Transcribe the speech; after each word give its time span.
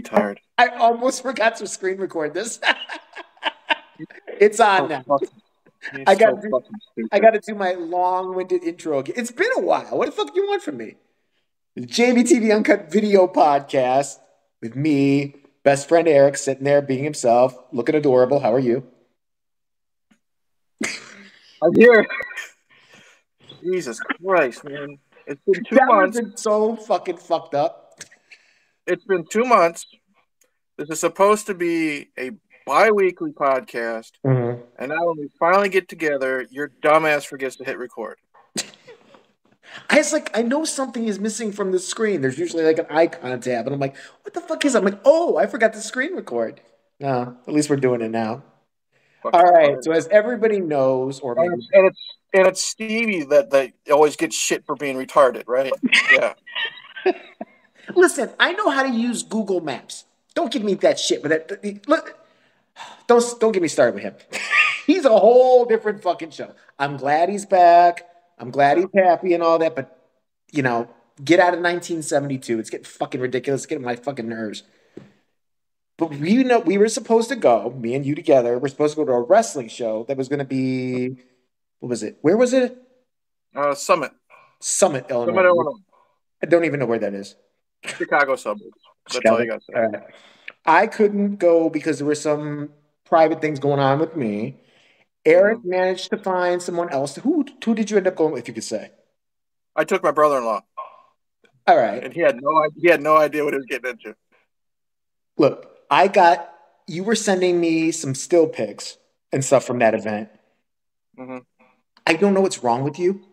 retard. 0.00 0.38
I 0.58 0.68
almost 0.68 1.22
forgot 1.22 1.56
to 1.56 1.66
screen 1.66 1.98
record 1.98 2.34
this. 2.34 2.60
it's 4.40 4.60
on 4.60 4.82
oh, 4.82 4.86
now. 4.86 5.04
I 6.06 6.14
gotta 6.14 6.40
so 6.42 6.62
do- 6.96 7.08
I 7.12 7.20
got 7.20 7.30
to 7.30 7.40
do 7.40 7.54
my 7.54 7.72
long-winded 7.72 8.64
intro 8.64 8.98
again. 8.98 9.14
It's 9.16 9.30
been 9.30 9.50
a 9.56 9.60
while. 9.60 9.98
What 9.98 10.06
the 10.06 10.12
fuck 10.12 10.34
do 10.34 10.40
you 10.40 10.48
want 10.48 10.62
from 10.62 10.78
me? 10.78 10.96
The 11.76 11.82
JVTV 11.82 12.54
Uncut 12.54 12.90
Video 12.90 13.26
Podcast 13.26 14.16
with 14.62 14.74
me, 14.74 15.36
best 15.62 15.88
friend 15.88 16.08
Eric, 16.08 16.38
sitting 16.38 16.64
there 16.64 16.82
being 16.82 17.04
himself, 17.04 17.56
looking 17.70 17.94
adorable. 17.94 18.40
How 18.40 18.52
are 18.54 18.58
you? 18.58 18.84
I'm 21.62 21.74
here. 21.74 22.06
Jesus 23.62 24.00
Christ, 24.00 24.64
man! 24.64 24.98
It's 25.26 25.40
been 25.46 25.64
two 25.64 25.74
That 25.76 25.86
months. 25.88 26.20
was 26.20 26.40
so 26.40 26.76
fucking 26.76 27.18
fucked 27.18 27.54
up. 27.54 27.85
It's 28.86 29.04
been 29.04 29.24
two 29.26 29.44
months. 29.44 29.86
This 30.78 30.90
is 30.90 31.00
supposed 31.00 31.46
to 31.46 31.54
be 31.54 32.10
a 32.18 32.30
bi-weekly 32.66 33.32
podcast, 33.32 34.12
mm-hmm. 34.24 34.60
and 34.78 34.88
now 34.90 35.06
when 35.06 35.18
we 35.18 35.28
finally 35.38 35.68
get 35.68 35.88
together, 35.88 36.46
your 36.50 36.70
dumbass 36.82 37.26
forgets 37.26 37.56
to 37.56 37.64
hit 37.64 37.78
record. 37.78 38.18
I 39.90 39.98
was 39.98 40.12
like, 40.12 40.36
I 40.36 40.42
know 40.42 40.64
something 40.64 41.06
is 41.06 41.18
missing 41.18 41.50
from 41.50 41.72
the 41.72 41.78
screen. 41.78 42.20
There's 42.20 42.38
usually 42.38 42.64
like 42.64 42.78
an 42.78 42.86
icon 42.90 43.40
tab, 43.40 43.66
and 43.66 43.74
I'm 43.74 43.80
like, 43.80 43.96
what 44.22 44.34
the 44.34 44.40
fuck 44.40 44.64
is? 44.64 44.74
That? 44.74 44.80
I'm 44.80 44.84
like, 44.84 45.00
oh, 45.04 45.36
I 45.36 45.46
forgot 45.46 45.72
to 45.72 45.80
screen 45.80 46.14
record. 46.14 46.60
No, 47.00 47.36
at 47.46 47.52
least 47.52 47.68
we're 47.68 47.76
doing 47.76 48.02
it 48.02 48.10
now. 48.10 48.44
Fucking 49.22 49.40
All 49.40 49.52
right. 49.52 49.82
So 49.82 49.92
as 49.92 50.06
everybody 50.08 50.60
knows, 50.60 51.20
or 51.20 51.38
and 51.38 51.50
maybe 51.50 51.54
it's, 51.62 51.68
and 51.72 51.86
it's 51.86 52.14
and 52.32 52.46
it's 52.46 52.62
Stevie 52.62 53.24
that 53.24 53.50
that 53.50 53.72
always 53.90 54.16
gets 54.16 54.36
shit 54.36 54.64
for 54.64 54.76
being 54.76 54.96
retarded, 54.96 55.44
right? 55.46 55.72
Yeah. 56.12 56.34
Listen, 57.94 58.30
I 58.38 58.52
know 58.52 58.70
how 58.70 58.82
to 58.82 58.90
use 58.90 59.22
Google 59.22 59.60
Maps. 59.60 60.04
Don't 60.34 60.52
give 60.52 60.62
me 60.62 60.74
that 60.74 60.98
shit 60.98 61.22
with 61.22 61.30
that. 61.30 61.88
Look, 61.88 62.18
don't 63.06 63.40
don't 63.40 63.52
get 63.52 63.62
me 63.62 63.68
started 63.68 63.94
with 63.94 64.04
him. 64.04 64.14
he's 64.86 65.04
a 65.04 65.16
whole 65.16 65.64
different 65.64 66.02
fucking 66.02 66.30
show. 66.30 66.52
I'm 66.78 66.96
glad 66.96 67.28
he's 67.28 67.46
back. 67.46 68.06
I'm 68.38 68.50
glad 68.50 68.78
he's 68.78 68.86
happy 68.94 69.32
and 69.32 69.42
all 69.42 69.58
that, 69.58 69.74
but 69.74 69.98
you 70.52 70.62
know, 70.62 70.88
get 71.24 71.40
out 71.40 71.54
of 71.54 71.60
1972. 71.60 72.58
It's 72.58 72.70
getting 72.70 72.84
fucking 72.84 73.20
ridiculous. 73.20 73.62
It's 73.62 73.66
getting 73.66 73.84
my 73.84 73.96
fucking 73.96 74.28
nerves. 74.28 74.62
But 75.98 76.10
we 76.10 76.44
know 76.44 76.58
we 76.58 76.76
were 76.76 76.88
supposed 76.88 77.30
to 77.30 77.36
go, 77.36 77.70
me 77.70 77.94
and 77.94 78.04
you 78.04 78.14
together. 78.14 78.58
We're 78.58 78.68
supposed 78.68 78.94
to 78.94 79.00
go 79.00 79.06
to 79.06 79.12
a 79.12 79.22
wrestling 79.22 79.68
show 79.68 80.04
that 80.08 80.18
was 80.18 80.28
going 80.28 80.40
to 80.40 80.44
be, 80.44 81.16
what 81.80 81.88
was 81.88 82.02
it? 82.02 82.18
Where 82.20 82.36
was 82.36 82.52
it? 82.52 82.76
Uh, 83.54 83.74
Summit, 83.74 84.12
Summit, 84.60 85.06
Illinois. 85.08 85.32
Summit, 85.32 85.46
Illinois, 85.46 85.78
I 86.42 86.46
don't 86.46 86.66
even 86.66 86.80
know 86.80 86.86
where 86.86 86.98
that 86.98 87.14
is. 87.14 87.34
Chicago 87.86 88.36
suburbs. 88.36 88.76
That's 89.12 89.30
all 89.30 89.40
you 89.40 89.46
got 89.48 89.60
to 89.60 89.64
say. 89.66 89.72
All 89.74 89.88
right. 89.88 90.02
I 90.64 90.86
couldn't 90.86 91.36
go 91.36 91.70
because 91.70 91.98
there 91.98 92.06
were 92.06 92.14
some 92.14 92.70
private 93.04 93.40
things 93.40 93.58
going 93.60 93.78
on 93.80 93.98
with 94.00 94.16
me. 94.16 94.60
Eric 95.24 95.58
Mm-hmm. 95.58 95.68
managed 95.70 96.10
to 96.10 96.16
find 96.18 96.60
someone 96.62 96.90
else. 96.90 97.16
Who 97.16 97.44
who 97.64 97.74
did 97.74 97.90
you 97.90 97.96
end 97.96 98.06
up 98.06 98.16
going 98.16 98.32
with? 98.32 98.42
If 98.42 98.48
you 98.48 98.54
could 98.54 98.64
say. 98.64 98.90
I 99.74 99.84
took 99.84 100.02
my 100.02 100.10
brother-in-law, 100.12 100.62
All 101.66 101.76
right. 101.76 102.02
and 102.02 102.12
he 102.14 102.20
had 102.20 102.40
no 102.40 102.68
he 102.80 102.88
had 102.88 103.02
no 103.02 103.16
idea 103.16 103.44
what 103.44 103.52
he 103.52 103.58
was 103.58 103.66
getting 103.66 103.90
into. 103.90 104.14
Look, 105.36 105.70
I 105.90 106.08
got. 106.08 106.52
You 106.88 107.02
were 107.02 107.16
sending 107.16 107.60
me 107.60 107.90
some 107.90 108.14
still 108.14 108.46
pics 108.46 108.96
and 109.32 109.44
stuff 109.44 109.64
from 109.64 109.80
that 109.80 109.94
event. 109.94 110.28
Mhm. 111.18 111.44
I 112.06 112.14
don't 112.14 112.32
know 112.32 112.40
what's 112.40 112.62
wrong 112.62 112.84
with 112.84 112.98
you. 112.98 113.24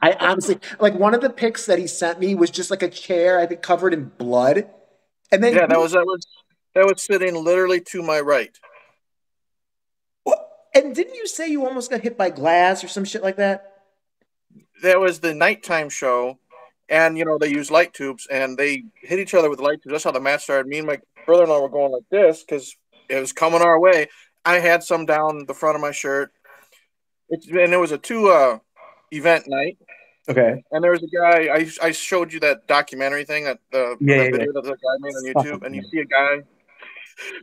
I 0.00 0.12
honestly 0.18 0.58
like 0.80 0.94
one 0.94 1.14
of 1.14 1.20
the 1.20 1.30
pics 1.30 1.66
that 1.66 1.78
he 1.78 1.86
sent 1.86 2.18
me 2.18 2.34
was 2.34 2.50
just 2.50 2.70
like 2.70 2.82
a 2.82 2.88
chair, 2.88 3.38
I 3.38 3.46
think, 3.46 3.62
covered 3.62 3.92
in 3.92 4.10
blood. 4.16 4.68
And 5.30 5.42
then 5.42 5.54
Yeah, 5.54 5.66
that 5.66 5.78
was 5.78 5.92
that 5.92 6.04
was 6.06 6.26
that 6.74 6.86
was 6.86 7.02
sitting 7.02 7.34
literally 7.34 7.80
to 7.80 8.02
my 8.02 8.20
right. 8.20 8.56
And 10.74 10.94
didn't 10.94 11.14
you 11.14 11.28
say 11.28 11.48
you 11.48 11.64
almost 11.64 11.90
got 11.90 12.00
hit 12.00 12.18
by 12.18 12.30
glass 12.30 12.82
or 12.82 12.88
some 12.88 13.04
shit 13.04 13.22
like 13.22 13.36
that? 13.36 13.82
That 14.82 14.98
was 14.98 15.20
the 15.20 15.32
nighttime 15.32 15.88
show, 15.88 16.38
and 16.88 17.16
you 17.16 17.24
know 17.24 17.38
they 17.38 17.48
use 17.48 17.70
light 17.70 17.94
tubes, 17.94 18.26
and 18.30 18.58
they 18.58 18.84
hit 19.00 19.20
each 19.20 19.34
other 19.34 19.48
with 19.48 19.60
light 19.60 19.82
tubes. 19.82 19.92
That's 19.92 20.04
how 20.04 20.10
the 20.10 20.20
match 20.20 20.42
started. 20.42 20.66
Me 20.66 20.78
and 20.78 20.86
my 20.86 20.98
brother-in-law 21.26 21.60
were 21.60 21.68
going 21.68 21.92
like 21.92 22.08
this 22.10 22.42
because 22.42 22.76
it 23.08 23.20
was 23.20 23.32
coming 23.32 23.62
our 23.62 23.78
way. 23.78 24.08
I 24.44 24.58
had 24.58 24.82
some 24.82 25.06
down 25.06 25.46
the 25.46 25.54
front 25.54 25.76
of 25.76 25.80
my 25.80 25.92
shirt. 25.92 26.32
It's 27.28 27.46
and 27.46 27.72
it 27.72 27.78
was 27.78 27.92
a 27.92 27.98
two 27.98 28.28
uh 28.28 28.58
event 29.10 29.44
night. 29.48 29.78
Okay. 30.28 30.64
And 30.70 30.82
there 30.82 30.90
was 30.92 31.02
a 31.02 31.08
guy 31.08 31.54
I, 31.54 31.70
I 31.82 31.92
showed 31.92 32.32
you 32.32 32.40
that 32.40 32.66
documentary 32.66 33.24
thing 33.24 33.44
that 33.44 33.58
the, 33.70 33.96
Yeah, 34.00 34.16
that 34.18 34.24
yeah, 34.24 34.30
video 34.30 34.52
that 34.54 34.64
the 34.64 34.70
guy 34.70 34.96
made 35.00 35.14
on 35.14 35.24
YouTube, 35.44 35.66
and 35.66 35.74
you 35.74 35.82
yeah. 35.82 35.90
see 35.90 35.98
a 35.98 36.04
guy, 36.06 36.42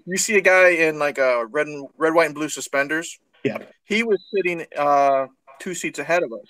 you 0.05 0.17
see 0.17 0.37
a 0.37 0.41
guy 0.41 0.69
in 0.69 0.97
like 0.97 1.17
a 1.19 1.45
red 1.45 1.67
and 1.67 1.87
red, 1.97 2.13
white, 2.13 2.25
and 2.25 2.35
blue 2.35 2.49
suspenders. 2.49 3.19
Yeah. 3.43 3.59
He 3.83 4.03
was 4.03 4.19
sitting 4.33 4.65
uh, 4.77 5.27
two 5.59 5.73
seats 5.75 5.99
ahead 5.99 6.23
of 6.23 6.31
us, 6.33 6.49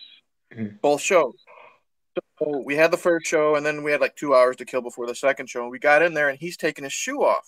Mhm. 0.55 0.79
both 0.81 1.01
shows. 1.01 1.35
So 2.39 2.61
we 2.66 2.75
had 2.75 2.91
the 2.91 2.97
first 2.97 3.25
show, 3.27 3.55
and 3.55 3.66
then 3.66 3.83
we 3.83 3.91
had 3.91 4.01
like 4.01 4.16
two 4.16 4.33
hours 4.33 4.55
to 4.57 4.66
kill 4.66 4.81
before 4.81 5.07
the 5.07 5.16
second 5.16 5.50
show. 5.50 5.67
We 5.67 5.79
got 5.79 6.01
in 6.01 6.13
there, 6.13 6.29
and 6.29 6.39
he's 6.39 6.57
taking 6.57 6.83
his 6.83 6.94
shoe 6.94 7.23
off. 7.23 7.47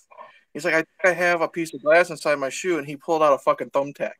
He's 0.53 0.66
like, 0.66 0.73
I 0.73 0.78
think 0.78 0.88
I 1.06 1.13
have 1.13 1.41
a 1.41 1.47
piece 1.47 1.73
of 1.73 1.81
glass 1.81 2.09
inside 2.09 2.35
my 2.35 2.50
shoe, 2.50 2.78
and 2.78 2.85
he 2.85 2.96
pulled 2.96 3.23
out 3.23 3.34
a 3.34 3.38
fucking 3.40 3.72
thumbtack 3.72 4.12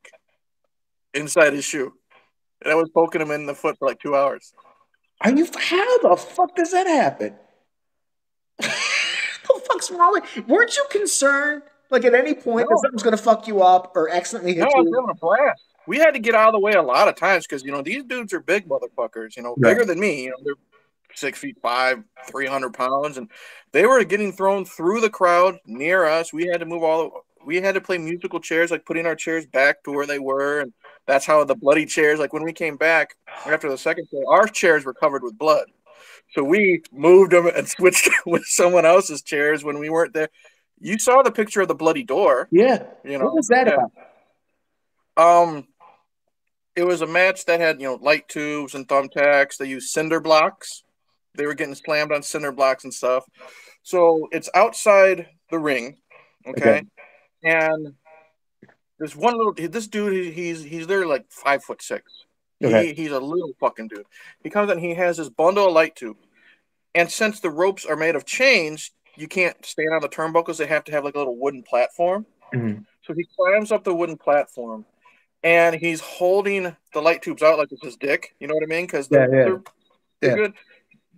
inside 1.14 1.52
his 1.52 1.64
shoe. 1.64 1.94
And 2.64 2.72
I 2.72 2.76
was 2.76 2.88
poking 2.88 3.20
him 3.20 3.30
in 3.30 3.46
the 3.46 3.54
foot 3.54 3.78
for 3.78 3.86
like 3.86 4.00
two 4.00 4.16
hours. 4.16 4.52
Are 5.20 5.30
you? 5.30 5.46
How 5.56 5.98
the 5.98 6.16
fuck 6.16 6.56
does 6.56 6.72
that 6.72 6.86
happen? 6.86 7.34
the 8.58 9.60
fuck's 9.68 9.90
wrong 9.90 10.12
with? 10.12 10.48
Weren't 10.48 10.76
you 10.76 10.84
concerned, 10.90 11.62
like 11.90 12.04
at 12.04 12.14
any 12.14 12.34
point, 12.34 12.68
that 12.68 12.78
something's 12.82 13.02
gonna 13.02 13.16
fuck 13.16 13.46
you 13.46 13.62
up 13.62 13.92
or 13.94 14.08
accidentally 14.10 14.54
hit 14.54 14.60
No, 14.60 14.70
I 14.74 14.80
was 14.80 14.88
you? 14.88 14.94
having 14.94 15.10
a 15.10 15.14
blast. 15.14 15.62
We 15.86 15.98
had 15.98 16.12
to 16.12 16.18
get 16.18 16.34
out 16.34 16.48
of 16.48 16.54
the 16.54 16.60
way 16.60 16.72
a 16.72 16.82
lot 16.82 17.08
of 17.08 17.14
times 17.16 17.46
because 17.46 17.62
you 17.62 17.70
know 17.70 17.82
these 17.82 18.04
dudes 18.04 18.32
are 18.32 18.40
big 18.40 18.68
motherfuckers. 18.68 19.36
You 19.36 19.42
know, 19.42 19.54
bigger 19.58 19.84
than 19.84 20.00
me. 20.00 20.24
You 20.24 20.30
know, 20.30 20.36
they're 20.42 20.54
six 21.14 21.38
feet 21.38 21.58
five, 21.60 22.02
three 22.26 22.46
hundred 22.46 22.72
pounds, 22.74 23.18
and 23.18 23.30
they 23.72 23.86
were 23.86 24.02
getting 24.04 24.32
thrown 24.32 24.64
through 24.64 25.00
the 25.00 25.10
crowd 25.10 25.58
near 25.66 26.06
us. 26.06 26.32
We 26.32 26.46
had 26.46 26.60
to 26.60 26.66
move 26.66 26.82
all. 26.82 27.24
We 27.44 27.56
had 27.56 27.74
to 27.74 27.80
play 27.82 27.98
musical 27.98 28.40
chairs, 28.40 28.70
like 28.70 28.86
putting 28.86 29.04
our 29.04 29.14
chairs 29.14 29.44
back 29.46 29.84
to 29.84 29.92
where 29.92 30.06
they 30.06 30.18
were, 30.18 30.60
and 30.60 30.72
that's 31.06 31.26
how 31.26 31.44
the 31.44 31.54
bloody 31.54 31.86
chairs. 31.86 32.18
Like 32.18 32.32
when 32.32 32.44
we 32.44 32.52
came 32.52 32.76
back 32.76 33.16
after 33.46 33.68
the 33.68 33.78
second 33.78 34.08
show, 34.10 34.22
our 34.28 34.46
chairs 34.46 34.84
were 34.84 34.94
covered 34.94 35.22
with 35.22 35.38
blood. 35.38 35.66
So 36.34 36.42
we 36.42 36.82
moved 36.92 37.32
them 37.32 37.46
and 37.46 37.68
switched 37.76 38.08
with 38.26 38.44
someone 38.44 38.86
else's 38.86 39.22
chairs 39.22 39.64
when 39.64 39.78
we 39.78 39.90
weren't 39.90 40.14
there. 40.14 40.28
You 40.80 40.98
saw 40.98 41.22
the 41.22 41.32
picture 41.32 41.60
of 41.60 41.68
the 41.68 41.74
bloody 41.74 42.02
door. 42.02 42.48
Yeah. 42.50 42.84
You 43.04 43.18
know 43.18 43.26
what 43.26 43.36
was 43.36 43.48
that 43.48 43.68
about? 43.68 43.92
Um, 45.16 45.68
it 46.74 46.84
was 46.84 47.00
a 47.02 47.06
match 47.06 47.44
that 47.46 47.60
had 47.60 47.80
you 47.80 47.86
know 47.86 47.94
light 47.94 48.28
tubes 48.28 48.74
and 48.74 48.86
thumbtacks. 48.86 49.56
They 49.56 49.68
used 49.68 49.90
cinder 49.90 50.20
blocks. 50.20 50.82
They 51.36 51.46
were 51.46 51.54
getting 51.54 51.74
slammed 51.74 52.12
on 52.12 52.22
cinder 52.22 52.52
blocks 52.52 52.84
and 52.84 52.92
stuff. 52.92 53.24
So 53.82 54.28
it's 54.32 54.48
outside 54.54 55.28
the 55.50 55.58
ring, 55.58 55.98
okay? 56.46 56.60
Okay. 56.60 56.82
And 57.42 57.94
there's 59.04 59.14
one 59.16 59.36
little 59.36 59.52
this 59.52 59.86
dude. 59.86 60.32
He's 60.32 60.64
he's 60.64 60.86
there 60.86 61.06
like 61.06 61.26
five 61.28 61.62
foot 61.62 61.82
six. 61.82 62.10
Okay. 62.62 62.86
He, 62.88 63.02
he's 63.02 63.10
a 63.12 63.20
little 63.20 63.52
fucking 63.60 63.88
dude. 63.88 64.06
He 64.42 64.48
comes 64.48 64.70
in. 64.72 64.78
He 64.78 64.94
has 64.94 65.18
his 65.18 65.28
bundle 65.28 65.66
of 65.66 65.74
light 65.74 65.94
tube, 65.94 66.16
and 66.94 67.10
since 67.10 67.40
the 67.40 67.50
ropes 67.50 67.84
are 67.84 67.96
made 67.96 68.16
of 68.16 68.24
chains, 68.24 68.92
you 69.14 69.28
can't 69.28 69.62
stand 69.66 69.92
on 69.92 70.00
the 70.00 70.08
turnbuckles. 70.08 70.56
They 70.56 70.66
have 70.66 70.84
to 70.84 70.92
have 70.92 71.04
like 71.04 71.16
a 71.16 71.18
little 71.18 71.36
wooden 71.36 71.62
platform. 71.62 72.24
Mhm. 72.54 72.86
So 73.02 73.12
he 73.12 73.26
climbs 73.36 73.72
up 73.72 73.84
the 73.84 73.94
wooden 73.94 74.16
platform 74.16 74.86
and 75.42 75.74
he's 75.74 76.00
holding 76.00 76.74
the 76.94 77.02
light 77.02 77.20
tubes 77.20 77.42
out 77.42 77.58
like 77.58 77.70
it's 77.72 77.84
his 77.84 77.96
dick. 77.98 78.34
You 78.40 78.46
know 78.48 78.54
what 78.54 78.62
I 78.62 78.66
mean? 78.66 78.86
Because 78.86 79.08
they're, 79.08 79.22
yeah. 79.22 79.44
they're, 79.44 79.62
they're 80.20 80.30
Yeah. 80.30 80.36
good, 80.36 80.54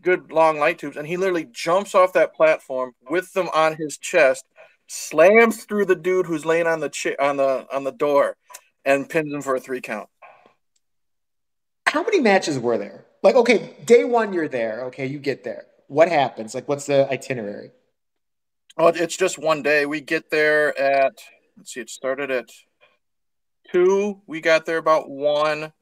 good 0.02 0.32
long 0.32 0.58
light 0.58 0.80
tubes. 0.80 0.96
And 0.96 1.06
he 1.06 1.16
literally 1.16 1.48
jumps 1.52 1.94
off 1.94 2.12
that 2.14 2.34
platform 2.34 2.94
with 3.08 3.32
them 3.34 3.48
on 3.54 3.76
his 3.76 3.98
chest, 3.98 4.44
slams 4.86 5.64
through 5.64 5.86
the 5.86 5.96
dude 5.96 6.26
who's 6.26 6.44
laying 6.44 6.66
on 6.66 6.80
the 6.80 6.90
chi- 6.90 7.16
on 7.18 7.36
the 7.36 7.66
on 7.74 7.84
the 7.84 7.92
door, 7.92 8.36
and 8.84 9.08
pins 9.08 9.32
him 9.32 9.42
for 9.42 9.56
a 9.56 9.60
three 9.60 9.80
count. 9.80 10.08
How 11.86 12.02
many 12.02 12.20
matches 12.20 12.58
were 12.58 12.78
there? 12.78 13.04
Like, 13.22 13.34
okay, 13.36 13.76
day 13.84 14.04
one, 14.04 14.32
you're 14.32 14.48
there. 14.48 14.84
Okay, 14.86 15.06
you 15.06 15.18
get 15.18 15.44
there. 15.44 15.66
What 15.88 16.08
happens? 16.08 16.54
Like, 16.54 16.68
what's 16.68 16.86
the 16.86 17.10
itinerary? 17.10 17.70
Oh, 18.76 18.88
it's 18.88 19.16
just 19.16 19.38
one 19.38 19.62
day. 19.62 19.86
We 19.86 20.00
get 20.00 20.30
there 20.30 20.78
at 20.78 21.14
let's 21.56 21.72
see, 21.72 21.80
it 21.80 21.90
started 21.90 22.30
at 22.30 22.50
two. 23.72 24.20
We 24.26 24.40
got 24.40 24.66
there 24.66 24.78
about 24.78 25.08
one 25.08 25.72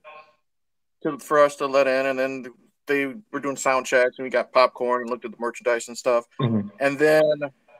to, 1.02 1.18
for 1.18 1.40
us 1.40 1.56
to 1.56 1.66
let 1.66 1.86
in, 1.86 2.06
and 2.06 2.18
then 2.18 2.46
they 2.86 3.14
were 3.32 3.40
doing 3.40 3.56
sound 3.56 3.86
checks, 3.86 4.16
and 4.18 4.24
we 4.24 4.30
got 4.30 4.52
popcorn 4.52 5.02
and 5.02 5.10
looked 5.10 5.24
at 5.24 5.32
the 5.32 5.36
merchandise 5.40 5.88
and 5.88 5.98
stuff. 5.98 6.26
Mhm. 6.40 6.70
And 6.80 6.98
then 6.98 7.24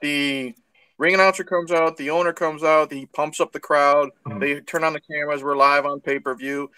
the 0.01 0.55
ring 0.99 1.15
announcer 1.15 1.45
comes 1.45 1.73
out, 1.73 1.97
the 1.97 2.11
owner 2.11 2.33
comes 2.33 2.63
out, 2.63 2.93
he 2.93 3.07
pumps 3.07 3.41
up 3.41 3.53
the 3.53 3.61
crowd. 3.61 4.11
Mhm. 4.27 4.41
They 4.41 4.61
turn 4.61 4.85
on 4.85 4.93
the 4.93 5.01
cameras. 5.01 5.43
We're 5.43 5.57
live 5.57 5.87
on 5.87 6.01
pay 6.01 6.19
per 6.19 6.35
view, 6.35 6.71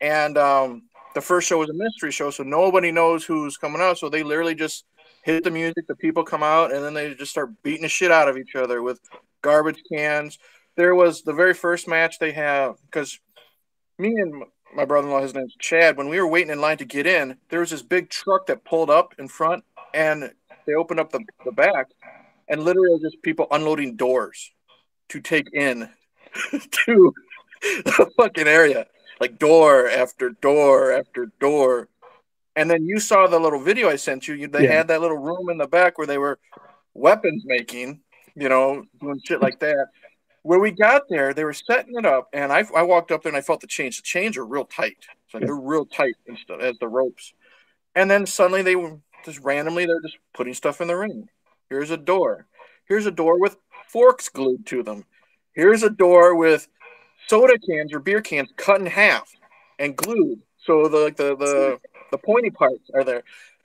and 0.00 0.38
um, 0.38 0.82
the 1.14 1.20
first 1.20 1.48
show 1.48 1.58
was 1.58 1.70
a 1.70 1.74
mystery 1.74 2.12
show, 2.12 2.30
so 2.30 2.42
nobody 2.42 2.92
knows 2.92 3.24
who's 3.24 3.56
coming 3.56 3.80
out. 3.80 3.98
So 3.98 4.08
they 4.08 4.22
literally 4.22 4.54
just 4.54 4.84
hit 5.24 5.42
the 5.42 5.50
music, 5.50 5.86
the 5.88 5.96
people 5.96 6.22
come 6.22 6.42
out, 6.42 6.72
and 6.72 6.84
then 6.84 6.94
they 6.94 7.14
just 7.14 7.32
start 7.32 7.50
beating 7.62 7.82
the 7.82 7.88
shit 7.88 8.12
out 8.12 8.28
of 8.28 8.36
each 8.36 8.54
other 8.54 8.82
with 8.82 9.00
garbage 9.42 9.82
cans. 9.90 10.38
There 10.76 10.94
was 10.94 11.22
the 11.22 11.32
very 11.32 11.54
first 11.54 11.88
match 11.88 12.18
they 12.18 12.32
have 12.32 12.76
because 12.84 13.18
me 13.98 14.14
and 14.16 14.44
my 14.74 14.84
brother-in-law, 14.84 15.22
his 15.22 15.34
name's 15.34 15.56
Chad. 15.58 15.96
When 15.96 16.08
we 16.08 16.20
were 16.20 16.26
waiting 16.26 16.50
in 16.50 16.60
line 16.60 16.76
to 16.78 16.84
get 16.84 17.06
in, 17.06 17.38
there 17.48 17.60
was 17.60 17.70
this 17.70 17.82
big 17.82 18.10
truck 18.10 18.46
that 18.46 18.64
pulled 18.64 18.90
up 18.90 19.14
in 19.18 19.26
front, 19.26 19.64
and 19.94 20.32
they 20.66 20.74
opened 20.74 21.00
up 21.00 21.10
the, 21.10 21.20
the 21.44 21.52
back, 21.52 21.86
and 22.48 22.62
literally 22.64 22.98
just 23.00 23.22
people 23.22 23.46
unloading 23.50 23.96
doors 23.96 24.52
to 25.08 25.20
take 25.20 25.52
in 25.52 25.88
to 26.52 27.14
the 27.62 28.10
fucking 28.16 28.46
area, 28.46 28.86
like 29.20 29.38
door 29.38 29.88
after 29.88 30.30
door 30.30 30.92
after 30.92 31.26
door. 31.40 31.88
And 32.54 32.70
then 32.70 32.84
you 32.86 32.98
saw 33.00 33.26
the 33.26 33.38
little 33.38 33.60
video 33.60 33.88
I 33.88 33.96
sent 33.96 34.28
you. 34.28 34.46
They 34.48 34.64
Yeah. 34.64 34.72
had 34.72 34.88
that 34.88 35.00
little 35.00 35.18
room 35.18 35.50
in 35.50 35.58
the 35.58 35.66
back 35.66 35.98
where 35.98 36.06
they 36.06 36.18
were 36.18 36.38
weapons 36.94 37.44
making, 37.44 38.00
you 38.34 38.48
know, 38.48 38.84
doing 39.00 39.20
shit 39.24 39.40
like 39.40 39.58
that. 39.60 39.88
When 40.42 40.60
we 40.60 40.70
got 40.70 41.02
there, 41.08 41.34
they 41.34 41.42
were 41.44 41.52
setting 41.52 41.96
it 41.96 42.06
up, 42.06 42.28
and 42.32 42.52
I, 42.52 42.64
I 42.74 42.82
walked 42.82 43.10
up 43.10 43.22
there 43.24 43.30
and 43.30 43.36
I 43.36 43.40
felt 43.40 43.60
the 43.60 43.66
chains. 43.66 43.96
The 43.96 44.02
chains 44.02 44.36
are 44.36 44.46
real 44.46 44.64
tight. 44.64 44.96
It's 45.24 45.34
like 45.34 45.42
Yeah. 45.42 45.46
they're 45.46 45.56
real 45.56 45.84
tight 45.84 46.14
and 46.28 46.38
stuff 46.38 46.60
as 46.60 46.78
the 46.78 46.86
ropes. 46.88 47.32
And 47.96 48.10
then 48.10 48.26
suddenly 48.26 48.62
they 48.62 48.76
were 48.76 48.98
just 49.24 49.40
randomly 49.40 49.86
they're 49.86 50.00
just 50.00 50.18
putting 50.34 50.54
stuff 50.54 50.80
in 50.80 50.86
the 50.88 50.96
ring. 50.96 51.28
Here's 51.70 51.90
a 51.90 51.96
door. 51.96 52.46
Here's 52.86 53.06
a 53.06 53.10
door 53.10 53.38
with 53.40 53.56
forks 53.88 54.28
glued 54.28 54.66
to 54.66 54.82
them. 54.82 55.04
Here's 55.54 55.82
a 55.82 55.90
door 55.90 56.34
with 56.36 56.68
soda 57.26 57.58
cans 57.58 57.92
or 57.92 57.98
beer 58.00 58.20
cans 58.20 58.50
cut 58.56 58.80
in 58.80 58.86
half 58.86 59.28
and 59.78 59.96
glued. 59.96 60.40
So 60.58 60.88
the 60.88 60.98
like 60.98 61.16
the 61.16 61.36
the, 61.36 61.80
the 62.12 62.18
pointy 62.18 62.50
parts 62.50 62.90
are 62.94 63.04
there. 63.04 63.22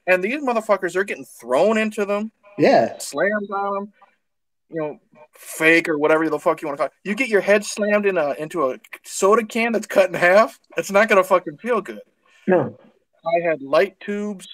And 0.07 0.23
these 0.23 0.41
motherfuckers 0.41 0.95
are 0.95 1.03
getting 1.03 1.25
thrown 1.25 1.77
into 1.77 2.05
them, 2.05 2.31
Yeah. 2.57 2.97
slammed 2.97 3.51
on 3.51 3.73
them, 3.75 3.93
you 4.69 4.81
know, 4.81 4.99
fake 5.33 5.87
or 5.87 5.97
whatever 5.97 6.27
the 6.27 6.39
fuck 6.39 6.61
you 6.61 6.67
want 6.67 6.77
to 6.79 6.81
call 6.81 6.87
it. 6.87 7.07
You 7.07 7.13
get 7.13 7.29
your 7.29 7.41
head 7.41 7.63
slammed 7.63 8.05
in 8.07 8.17
a 8.17 8.31
into 8.33 8.71
a 8.71 8.79
soda 9.03 9.45
can 9.45 9.71
that's 9.73 9.87
cut 9.87 10.09
in 10.09 10.15
half. 10.15 10.59
It's 10.75 10.91
not 10.91 11.07
gonna 11.07 11.23
fucking 11.23 11.57
feel 11.57 11.81
good. 11.81 12.01
No. 12.47 12.77
I 13.23 13.47
had 13.47 13.61
light 13.61 13.99
tubes, 13.99 14.47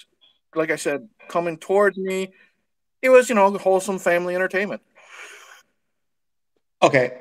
like 0.54 0.72
I 0.72 0.76
said, 0.76 1.08
coming 1.30 1.58
towards 1.58 1.98
me. 1.98 2.34
It 3.02 3.10
was, 3.10 3.30
you 3.30 3.36
know, 3.36 3.56
wholesome 3.58 4.00
family 4.00 4.36
entertainment. 4.36 4.82
Okay. 6.82 7.18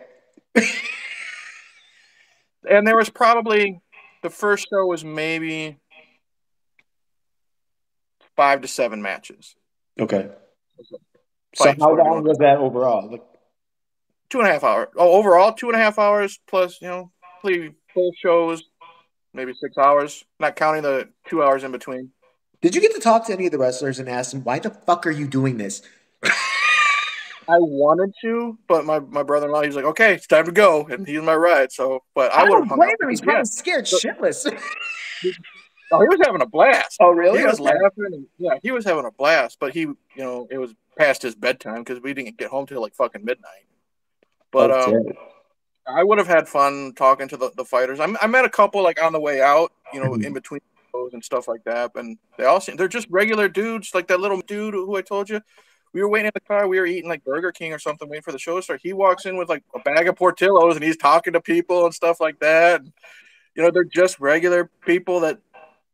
And 2.69 2.87
there 2.87 2.97
was 2.97 3.11
probably 3.11 3.81
the 4.23 4.31
first 4.31 4.67
show 4.71 4.87
was 4.87 5.05
maybe 5.05 5.77
five 8.37 8.63
to 8.63 8.69
seven 8.69 9.03
matches. 9.03 9.55
Okay. 9.99 10.29
So 11.55 11.75
how 11.81 11.95
long 11.95 12.25
was 12.25 12.39
that 12.39 12.59
overall? 12.59 13.11
Like, 13.11 13.23
Two 14.29 14.41
and 14.41 14.49
a 14.49 14.53
half 14.53 14.65
hours. 14.65 14.89
Oh, 14.97 15.13
overall, 15.13 15.53
two 15.53 15.69
and 15.69 15.77
a 15.77 15.79
half 15.79 16.01
hours 16.01 16.41
plus, 16.49 16.83
you 16.83 16.89
know, 16.89 17.13
probably 17.41 17.73
full 17.95 18.11
shows, 18.21 18.65
maybe 19.33 19.55
six 19.55 19.79
hours, 19.79 20.25
not 20.41 20.57
counting 20.57 20.83
the 20.83 21.09
two 21.29 21.45
hours 21.45 21.63
in 21.63 21.71
between. 21.71 22.11
Did 22.67 22.75
you 22.75 22.81
get 22.81 22.93
to 22.95 23.01
talk 23.01 23.27
to 23.27 23.33
any 23.33 23.47
of 23.47 23.53
the 23.53 23.59
wrestlers 23.59 24.01
and 24.01 24.09
ask 24.09 24.33
them 24.33 24.43
why 24.43 24.59
the 24.59 24.71
fuck 24.71 25.07
are 25.07 25.11
you 25.13 25.29
doing 25.29 25.57
this? 25.57 25.83
I 27.49 27.59
wanted 27.59 28.13
to, 28.23 28.59
but 28.67 28.85
my, 28.85 28.99
my 28.99 29.23
brother 29.23 29.47
in 29.47 29.53
law, 29.53 29.61
he 29.61 29.69
was 29.69 29.77
like, 29.77 29.85
okay, 29.85 30.15
it's 30.15 30.27
time 30.27 30.47
to 30.47 30.53
go. 30.53 30.85
And 30.89 31.07
he's 31.07 31.23
my 31.23 31.37
ride. 31.37 31.71
So, 31.71 32.03
but 32.13 32.33
I, 32.33 32.41
I 32.41 32.51
would 32.51 32.59
have 32.65 32.69
hung 32.69 32.81
him. 33.01 33.09
He's 33.09 33.21
Yeah. 33.21 33.25
probably 33.25 33.45
scared 33.45 33.87
So- 33.87 33.99
shitless. 33.99 34.53
Oh, 35.93 36.01
he 36.01 36.09
was 36.09 36.19
having 36.27 36.43
a 36.43 36.47
blast. 36.47 36.97
oh, 37.01 37.11
really? 37.11 37.39
He 37.39 37.45
was 37.47 37.61
Okay. 37.61 37.71
laughing. 37.73 38.07
And, 38.13 38.27
yeah, 38.39 38.55
he 38.61 38.73
was 38.73 38.85
having 38.85 39.05
a 39.05 39.13
blast. 39.13 39.59
But 39.61 39.73
he, 39.73 39.83
you 39.83 39.97
know, 40.17 40.49
it 40.51 40.59
was 40.59 40.75
past 40.99 41.23
his 41.23 41.37
bedtime 41.37 41.85
because 41.85 42.03
we 42.03 42.13
didn't 42.13 42.37
get 42.39 42.51
home 42.51 42.67
till 42.67 42.81
like 42.83 42.93
fucking 42.97 43.25
midnight. 43.25 43.67
But 44.51 44.73
um, 44.73 45.05
I 45.87 46.03
would 46.03 46.19
have 46.19 46.27
had 46.27 46.49
fun 46.49 46.93
talking 46.97 47.29
to 47.29 47.37
the, 47.37 47.53
the 47.57 47.65
fighters. 47.65 48.01
I, 48.01 48.13
I 48.21 48.27
met 48.27 48.45
a 48.45 48.49
couple 48.49 48.83
like 48.83 49.01
on 49.01 49.13
the 49.13 49.21
way 49.21 49.41
out, 49.41 49.71
you 49.95 50.03
know, 50.03 50.11
Mhm. 50.11 50.25
in 50.27 50.33
between 50.33 50.61
and 51.13 51.25
stuff 51.25 51.49
like 51.49 51.65
that. 51.65 51.93
And 51.95 52.19
they 52.37 52.45
all 52.45 52.61
seem 52.61 52.77
they're 52.77 52.89
just 52.89 53.09
regular 53.11 53.49
dudes, 53.49 53.95
like 53.95 54.09
that 54.09 54.21
little 54.21 54.41
dude 54.41 54.75
who 54.75 54.97
I 54.97 55.03
told 55.03 55.29
you. 55.29 55.41
We 55.93 56.03
were 56.03 56.09
waiting 56.09 56.27
in 56.27 56.33
the 56.35 56.41
car. 56.41 56.69
We 56.69 56.79
were 56.79 56.87
eating 56.87 57.09
like 57.09 57.25
Burger 57.25 57.53
King 57.53 57.73
or 57.73 57.79
something, 57.79 58.09
waiting 58.09 58.23
for 58.23 58.33
the 58.33 58.39
show 58.39 58.57
to 58.57 58.63
start. 58.63 58.81
He 58.83 58.93
walks 58.93 59.25
in 59.25 59.37
with 59.37 59.49
like 59.49 59.63
a 59.75 59.79
bag 59.79 60.09
of 60.09 60.17
Portillos 60.17 60.75
and 60.75 60.85
he's 60.85 60.97
talking 60.97 61.33
to 61.33 61.41
people 61.41 61.87
and 61.87 61.95
stuff 61.95 62.21
like 62.21 62.39
that. 62.41 62.81
And, 62.81 62.93
you 63.55 63.63
know, 63.63 63.71
they're 63.71 63.85
just 63.85 64.21
regular 64.21 64.71
people 64.85 65.21
that 65.21 65.39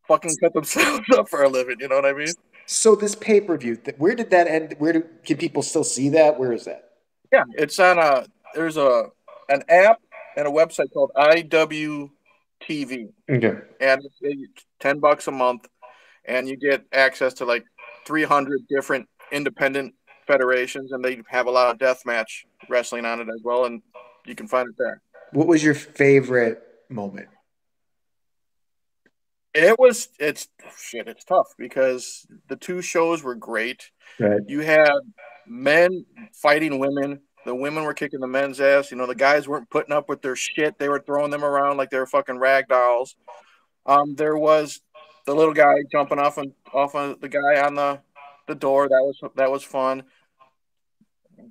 fucking 0.08 0.34
cut 0.42 0.54
themselves 0.54 1.06
up 1.16 1.28
for 1.28 1.44
a 1.44 1.48
living. 1.48 1.76
You 1.78 1.88
know 1.88 1.96
what 1.96 2.06
I 2.06 2.12
mean? 2.14 2.32
So 2.66 2.94
this 2.96 3.14
pay 3.14 3.40
per 3.40 3.56
view, 3.56 3.78
where 3.98 4.14
did 4.14 4.30
that 4.30 4.48
end? 4.48 4.74
Where 4.78 4.92
do 4.92 5.04
can 5.24 5.36
people 5.36 5.62
still 5.62 5.84
see 5.84 6.08
that? 6.10 6.38
Where 6.38 6.52
is 6.52 6.64
that? 6.64 6.90
Yeah, 7.32 7.44
it's 7.54 7.78
on 7.78 7.98
a 7.98 8.26
there's 8.54 8.76
a 8.76 9.06
an 9.48 9.62
app 9.68 10.00
and 10.36 10.46
a 10.46 10.50
website 10.50 10.92
called 10.92 11.12
IWTV. 12.68 13.08
Okay. 13.30 13.58
and 13.80 14.02
it's 14.20 14.64
10 14.80 14.98
bucks 15.00 15.26
a 15.28 15.30
month 15.32 15.66
and 16.24 16.48
you 16.48 16.56
get 16.56 16.84
access 16.92 17.34
to 17.34 17.44
like 17.44 17.64
300 18.06 18.60
different 18.68 19.08
independent 19.30 19.94
federations 20.26 20.92
and 20.92 21.04
they 21.04 21.20
have 21.28 21.46
a 21.46 21.50
lot 21.50 21.70
of 21.70 21.78
death 21.78 22.02
match 22.06 22.44
wrestling 22.68 23.04
on 23.04 23.20
it 23.20 23.28
as 23.28 23.40
well 23.44 23.64
and 23.64 23.82
you 24.26 24.34
can 24.34 24.46
find 24.46 24.68
it 24.68 24.74
there 24.78 25.00
What 25.32 25.46
was 25.46 25.62
your 25.64 25.74
favorite 25.74 26.62
moment? 26.88 27.28
it 29.54 29.78
was 29.78 30.08
it's 30.18 30.48
shit 30.78 31.08
it's 31.08 31.24
tough 31.24 31.48
because 31.58 32.26
the 32.48 32.56
two 32.56 32.80
shows 32.82 33.22
were 33.22 33.34
great 33.34 33.90
Right. 34.18 34.40
you 34.46 34.60
had 34.60 34.92
men 35.46 36.04
fighting 36.34 36.78
women 36.78 37.20
the 37.44 37.54
women 37.54 37.84
were 37.84 37.94
kicking 37.94 38.20
the 38.20 38.26
men's 38.26 38.60
ass. 38.60 38.90
You 38.90 38.96
know 38.96 39.06
the 39.06 39.14
guys 39.14 39.48
weren't 39.48 39.70
putting 39.70 39.92
up 39.92 40.08
with 40.08 40.22
their 40.22 40.36
shit. 40.36 40.78
They 40.78 40.88
were 40.88 41.00
throwing 41.00 41.30
them 41.30 41.44
around 41.44 41.76
like 41.76 41.90
they 41.90 41.98
were 41.98 42.06
fucking 42.06 42.38
rag 42.38 42.68
dolls. 42.68 43.16
Um 43.86 44.14
there 44.14 44.36
was 44.36 44.80
the 45.26 45.34
little 45.34 45.54
guy 45.54 45.74
jumping 45.90 46.18
off 46.18 46.38
and 46.38 46.52
off 46.72 46.94
of 46.94 47.20
the 47.20 47.28
guy 47.28 47.60
on 47.64 47.74
the 47.74 48.00
the 48.46 48.54
door. 48.54 48.88
That 48.88 49.02
was 49.02 49.20
that 49.36 49.50
was 49.50 49.62
fun. 49.62 50.04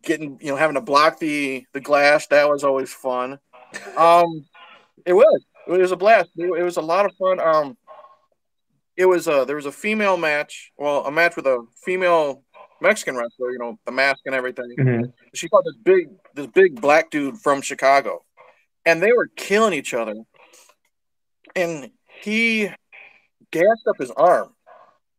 Getting 0.01 0.39
you 0.41 0.51
know 0.51 0.55
having 0.55 0.75
to 0.75 0.81
block 0.81 1.19
the 1.19 1.65
the 1.73 1.81
glass. 1.81 2.27
That 2.27 2.50
was 2.50 2.63
always 2.63 2.93
fun. 2.93 3.39
Um 3.98 4.45
it 5.05 5.13
was 5.13 5.45
it 5.67 5.71
was 5.71 5.91
a 5.91 5.98
blast. 5.98 6.29
It 6.38 6.63
was 6.63 6.77
a 6.77 6.81
lot 6.81 7.05
of 7.05 7.13
fun. 7.15 7.39
Um 7.39 7.77
it 8.95 9.05
was 9.05 9.27
a 9.27 9.43
there 9.45 9.55
was 9.55 9.65
a 9.65 9.71
female 9.71 10.17
match. 10.17 10.71
Well 10.77 11.05
a 11.05 11.12
match 11.12 11.36
with 11.36 11.48
a 11.48 11.65
female 11.83 12.43
mexican 12.81 13.15
wrestler 13.15 13.51
you 13.51 13.59
know 13.59 13.77
the 13.85 13.91
mask 13.91 14.19
and 14.25 14.35
everything 14.35 14.73
Mhm. 14.77 15.13
she 15.33 15.47
fought 15.47 15.63
this 15.63 15.75
big 15.83 16.09
this 16.33 16.47
big 16.47 16.79
black 16.81 17.09
dude 17.11 17.38
from 17.38 17.61
Chicago, 17.61 18.23
and 18.85 19.01
they 19.01 19.11
were 19.13 19.27
killing 19.35 19.73
each 19.73 19.93
other. 19.93 20.15
And 21.55 21.91
he 22.21 22.69
gassed 23.51 23.88
up 23.88 23.97
his 24.00 24.11
arm, 24.11 24.55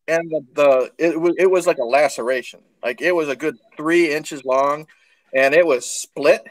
and 0.09 0.31
the, 0.31 0.41
the 0.55 0.93
it 0.99 1.21
was 1.21 1.35
it 1.39 1.51
was 1.51 1.67
like 1.67 1.79
a 1.79 1.85
laceration, 1.85 2.61
like 2.83 3.01
it 3.03 3.13
was 3.13 3.29
a 3.29 3.37
good 3.37 3.57
three 3.77 4.13
inches 4.13 4.45
long, 4.45 4.87
and 5.35 5.55
it 5.55 5.67
was 5.67 5.85
split. 5.87 6.43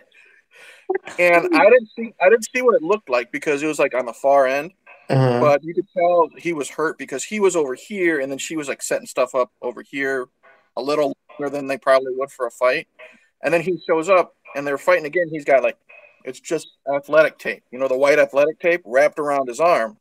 And 1.17 1.47
I 1.55 1.63
didn't 1.69 1.89
see 1.97 2.13
I 2.21 2.29
didn't 2.29 2.47
see 2.53 2.61
what 2.61 2.75
it 2.75 2.83
looked 2.83 3.09
like 3.09 3.31
because 3.31 3.63
it 3.63 3.67
was 3.67 3.79
like 3.79 3.95
on 3.95 4.05
the 4.05 4.13
far 4.13 4.45
end, 4.47 4.71
Uh-huh. 5.09 5.39
but 5.39 5.63
you 5.63 5.73
could 5.73 5.87
tell 5.97 6.29
he 6.37 6.53
was 6.53 6.69
hurt 6.69 6.97
because 6.97 7.23
he 7.23 7.39
was 7.39 7.55
over 7.55 7.73
here, 7.75 8.19
and 8.19 8.31
then 8.31 8.37
she 8.37 8.55
was 8.55 8.67
like 8.67 8.81
setting 8.83 9.07
stuff 9.07 9.33
up 9.33 9.51
over 9.61 9.81
here, 9.81 10.27
a 10.77 10.81
little 10.81 11.13
longer 11.39 11.55
than 11.55 11.67
they 11.67 11.77
probably 11.77 12.13
would 12.15 12.31
for 12.31 12.47
a 12.47 12.51
fight. 12.51 12.87
And 13.43 13.53
then 13.53 13.61
he 13.61 13.81
shows 13.87 14.09
up, 14.09 14.35
and 14.55 14.65
they're 14.65 14.77
fighting 14.77 15.05
again. 15.05 15.29
He's 15.31 15.45
got 15.45 15.63
like, 15.63 15.77
it's 16.23 16.39
just 16.39 16.67
athletic 16.93 17.39
tape, 17.39 17.63
you 17.71 17.79
know, 17.79 17.87
the 17.87 17.97
white 17.97 18.19
athletic 18.19 18.59
tape 18.59 18.81
wrapped 18.85 19.19
around 19.19 19.47
his 19.47 19.59
arm. 19.59 19.97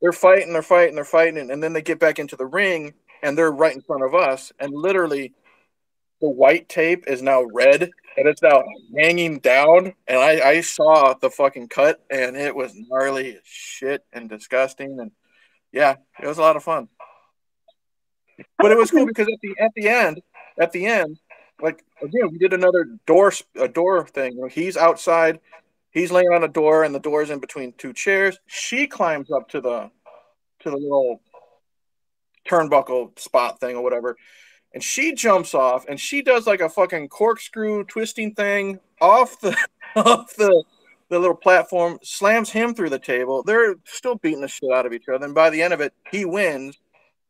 They're 0.00 0.12
fighting, 0.12 0.52
they're 0.52 0.62
fighting, 0.62 0.94
they're 0.94 1.04
fighting, 1.04 1.50
and, 1.50 1.62
then 1.62 1.72
they 1.72 1.82
get 1.82 1.98
back 1.98 2.18
into 2.18 2.36
the 2.36 2.46
ring, 2.46 2.94
and 3.22 3.36
they're 3.36 3.50
right 3.50 3.74
in 3.74 3.82
front 3.82 4.04
of 4.04 4.14
us, 4.14 4.52
and 4.58 4.72
literally, 4.72 5.34
the 6.20 6.28
white 6.28 6.68
tape 6.68 7.04
is 7.06 7.22
now 7.22 7.44
red, 7.52 7.90
and 8.16 8.28
it's 8.28 8.42
now 8.42 8.64
hanging 8.96 9.38
down. 9.38 9.94
And 10.06 10.18
I, 10.18 10.40
I 10.40 10.60
saw 10.62 11.14
the 11.14 11.30
fucking 11.30 11.68
cut, 11.68 12.00
and 12.10 12.36
it 12.36 12.54
was 12.54 12.72
gnarly 12.74 13.36
as 13.36 13.42
shit 13.44 14.04
and 14.12 14.28
disgusting, 14.28 14.98
and 14.98 15.12
yeah, 15.72 15.96
it 16.20 16.26
was 16.26 16.38
a 16.38 16.42
lot 16.42 16.56
of 16.56 16.64
fun. 16.64 16.88
But 18.58 18.72
it 18.72 18.78
was 18.78 18.90
cool 18.90 19.06
because 19.06 19.28
at 19.28 19.40
the 19.42 19.54
at 19.60 19.72
the 19.74 19.88
end, 19.88 20.22
at 20.58 20.72
the 20.72 20.86
end, 20.86 21.18
like 21.60 21.84
again, 22.02 22.30
we 22.30 22.38
did 22.38 22.52
another 22.52 22.86
door 23.06 23.32
a 23.56 23.68
door 23.68 24.06
thing. 24.06 24.48
He's 24.50 24.76
outside, 24.76 25.40
he's 25.90 26.12
laying 26.12 26.32
on 26.32 26.44
a 26.44 26.48
door, 26.48 26.84
and 26.84 26.94
the 26.94 27.00
door's 27.00 27.30
in 27.30 27.40
between 27.40 27.72
two 27.72 27.92
chairs. 27.92 28.38
She 28.46 28.86
climbs 28.86 29.30
up 29.30 29.48
to 29.50 29.60
the 29.60 29.90
to 30.60 30.70
the 30.70 30.76
little 30.76 31.20
turnbuckle 32.48 33.18
spot 33.18 33.60
thing 33.60 33.76
or 33.76 33.82
whatever, 33.82 34.16
and 34.72 34.82
she 34.82 35.14
jumps 35.14 35.54
off 35.54 35.84
and 35.88 35.98
she 36.00 36.22
does 36.22 36.46
like 36.46 36.60
a 36.60 36.68
fucking 36.68 37.08
corkscrew 37.08 37.84
twisting 37.84 38.34
thing 38.34 38.80
off 39.00 39.40
the 39.40 39.56
off 39.96 40.34
the 40.36 40.64
the 41.08 41.18
little 41.18 41.36
platform, 41.36 41.98
slams 42.02 42.50
him 42.50 42.74
through 42.74 42.90
the 42.90 42.98
table. 42.98 43.42
They're 43.42 43.76
still 43.84 44.16
beating 44.16 44.40
the 44.40 44.48
shit 44.48 44.70
out 44.70 44.86
of 44.86 44.92
each 44.92 45.08
other, 45.08 45.24
and 45.24 45.34
by 45.34 45.50
the 45.50 45.62
end 45.62 45.72
of 45.72 45.80
it, 45.80 45.92
he 46.10 46.24
wins. 46.24 46.78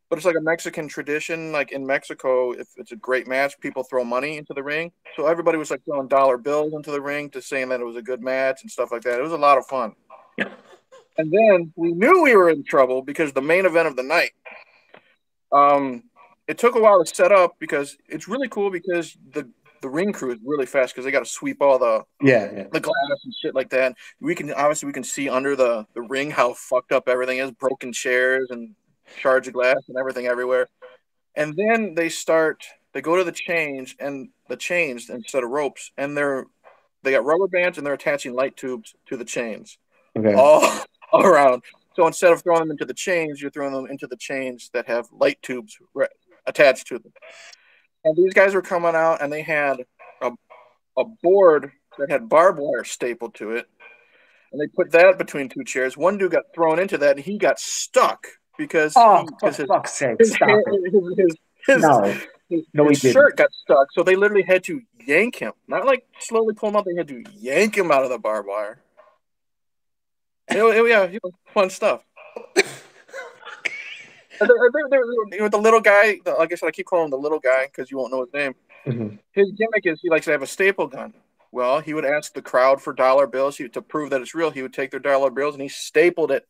But 0.09 0.17
it's 0.17 0.27
like 0.27 0.37
a 0.37 0.41
Mexican 0.41 0.89
tradition. 0.89 1.53
Like 1.53 1.73
in 1.73 1.87
Mexico, 1.87 2.53
if 2.53 2.69
it's 2.77 2.93
a 2.93 2.97
great 2.97 3.27
match, 3.27 3.59
people 3.61 3.83
throw 3.83 4.05
money 4.05 4.39
into 4.39 4.55
the 4.55 4.63
ring. 4.63 4.93
So 5.17 5.27
everybody 5.27 5.59
was 5.59 5.71
like 5.71 5.85
throwing 5.85 6.09
dollar 6.09 6.39
bills 6.39 6.73
into 6.75 6.91
the 6.91 7.01
ring 7.01 7.31
to 7.31 7.43
saying 7.43 7.69
that 7.69 7.81
it 7.81 7.85
was 7.85 7.97
a 7.97 8.03
good 8.03 8.23
match 8.23 8.63
and 8.63 8.71
stuff 8.71 8.91
like 8.91 9.03
that. 9.03 9.19
It 9.19 9.23
was 9.23 9.33
a 9.33 9.37
lot 9.37 9.59
of 9.59 9.67
fun. 9.67 9.95
and 10.39 11.33
then 11.33 11.73
we 11.77 11.93
knew 11.93 12.23
we 12.23 12.37
were 12.37 12.51
in 12.51 12.65
trouble 12.65 13.03
because 13.03 13.33
the 13.33 13.43
main 13.43 13.67
event 13.67 13.89
of 13.89 13.97
the 13.97 14.03
night. 14.03 14.33
Um, 15.51 16.05
it 16.47 16.57
took 16.59 16.75
a 16.75 16.81
while 16.81 17.05
to 17.05 17.15
set 17.15 17.31
up 17.31 17.57
because 17.59 17.97
it's 18.09 18.27
really 18.29 18.49
cool 18.49 18.71
because 18.71 19.17
the 19.33 19.49
the 19.81 19.89
ring 19.89 20.13
crew 20.13 20.33
is 20.33 20.39
really 20.45 20.67
fast 20.67 20.93
because 20.93 21.05
they 21.05 21.11
got 21.11 21.21
to 21.21 21.31
sweep 21.31 21.63
all 21.63 21.79
the 21.79 22.05
Yeah, 22.21 22.51
yeah. 22.53 22.65
the 22.73 22.81
glass 22.81 23.21
and 23.25 23.35
shit 23.41 23.55
like 23.55 23.71
that. 23.71 23.95
We 24.21 24.35
can 24.35 24.53
obviously 24.53 24.87
we 24.87 24.93
can 24.93 25.05
see 25.05 25.29
under 25.29 25.55
the 25.55 25.87
the 25.95 26.03
ring 26.03 26.31
how 26.31 26.55
fucked 26.55 26.93
up 26.93 27.09
everything 27.09 27.39
is, 27.39 27.51
broken 27.53 27.93
chairs 27.93 28.49
and 28.51 28.75
shards 29.19 29.49
of 29.49 29.55
glass 29.55 29.79
and 29.89 29.97
everything 29.97 30.27
everywhere. 30.27 30.69
And 31.35 31.55
then 31.57 31.95
they 31.95 32.09
start 32.09 32.65
they 32.95 33.01
go 33.01 33.17
to 33.17 33.25
the 33.25 33.33
change 33.33 33.97
and 34.01 34.31
the 34.49 34.57
chains 34.57 35.09
instead 35.11 35.45
of 35.45 35.51
ropes 35.51 35.93
and 35.97 36.17
they're 36.17 36.47
they 37.03 37.13
got 37.13 37.25
rubber 37.25 37.47
bands 37.47 37.79
and 37.79 37.87
they're 37.87 37.95
attaching 37.95 38.35
light 38.35 38.57
tubes 38.57 38.95
to 39.07 39.17
the 39.17 39.25
chains 39.25 39.79
Okay. 40.17 40.35
all, 40.35 40.63
all 41.13 41.25
around. 41.25 41.63
So 41.95 42.07
instead 42.07 42.33
of 42.33 42.43
throwing 42.43 42.61
them 42.61 42.71
into 42.73 42.85
the 42.85 42.95
chains, 42.95 43.41
you're 43.41 43.51
throwing 43.51 43.73
them 43.73 43.87
into 43.87 44.07
the 44.07 44.17
chains 44.17 44.71
that 44.73 44.87
have 44.87 45.07
light 45.13 45.41
tubes 45.43 45.77
re- 45.95 46.07
attached 46.47 46.87
to 46.89 46.99
them. 46.99 47.13
And 48.05 48.17
these 48.17 48.35
guys 48.35 48.55
were 48.55 48.63
coming 48.63 48.95
out 48.95 49.23
and 49.23 49.33
they 49.33 49.43
had 49.43 49.85
a, 50.21 50.33
a 50.97 51.05
board 51.23 51.73
that 51.99 52.11
had 52.11 52.29
barbed 52.29 52.59
wire 52.61 52.85
stapled 52.85 53.35
to 53.37 53.53
it. 53.53 53.67
And 54.53 54.61
they 54.61 54.67
put 54.67 54.93
that 54.93 55.19
between 55.19 55.49
two 55.49 55.65
chairs. 55.65 55.97
One 55.97 56.19
dude 56.19 56.33
got 56.33 56.45
thrown 56.55 56.79
into 56.79 56.99
that 56.99 57.17
and 57.17 57.25
he 57.25 57.37
got 57.39 57.59
stuck 57.61 58.27
because, 58.59 58.93
Oh, 58.97 59.23
he, 59.23 59.29
for 59.41 59.51
his, 59.53 59.67
fuck's 59.67 59.93
sake! 59.95 60.17
his, 60.19 60.35
Stop 60.35 60.49
hair- 60.49 60.63
it. 60.67 60.93
his, 60.93 61.17
his, 61.17 61.37
his, 61.67 61.83
No, 61.83 62.03
his, 62.51 62.65
No, 62.75 62.85
he 62.85 62.89
his 62.91 63.13
shirt 63.13 63.37
got 63.39 63.49
stuck. 63.63 63.89
So 63.93 64.03
they 64.03 64.17
literally 64.17 64.43
had 64.43 64.65
to 64.65 64.83
yank 65.07 65.37
him. 65.37 65.53
Not 65.67 65.87
like 65.87 66.05
slowly 66.21 66.53
pull 66.55 66.69
him 66.69 66.77
out, 66.77 66.85
they 66.85 66.95
had 66.97 67.09
to 67.09 67.25
yank 67.37 67.77
him 67.79 67.91
out 67.91 68.03
of 68.05 68.11
the 68.11 68.19
barbed 68.19 68.49
wire. 68.49 68.81
It, 70.51 70.57
it- 70.59 70.89
yeah, 70.89 71.05
it 71.05 71.23
fun 71.55 71.71
stuff. 71.71 72.05
And 74.41 74.49
they're- 74.49 74.71
they're- 74.89 75.05
they're- 75.31 75.49
the 75.49 75.59
little 75.59 75.81
guy, 75.81 76.21
like 76.25 76.53
I 76.53 76.55
said, 76.55 76.69
I 76.69 76.71
keep 76.71 76.87
calling 76.87 77.07
him 77.07 77.11
the 77.11 77.19
little 77.19 77.41
guy 77.41 77.67
because 77.67 77.91
you 77.91 77.97
won't 77.97 78.13
know 78.13 78.21
his 78.21 78.33
name. 78.33 78.55
Mhm. 78.87 79.19
His 79.33 79.51
gimmick 79.57 79.85
is 79.85 79.99
he 80.01 80.09
likes 80.11 80.27
to 80.27 80.31
have 80.31 80.43
a 80.43 80.47
staple 80.47 80.87
gun. 80.87 81.13
Well, 81.51 81.81
he 81.81 81.93
would 81.93 82.05
ask 82.05 82.33
the 82.35 82.41
crowd 82.43 82.81
for 82.81 82.93
dollar 82.93 83.27
bills 83.27 83.57
he, 83.57 83.69
to 83.71 83.83
prove 83.83 84.11
that 84.11 84.21
it's 84.21 84.37
real. 84.37 84.51
He 84.53 84.63
would 84.63 84.73
take 84.73 84.93
their 84.93 85.01
dollar 85.01 85.31
bills 85.31 85.55
and 85.57 85.63
he 85.63 85.69
stapled 85.69 86.31
it 86.31 86.47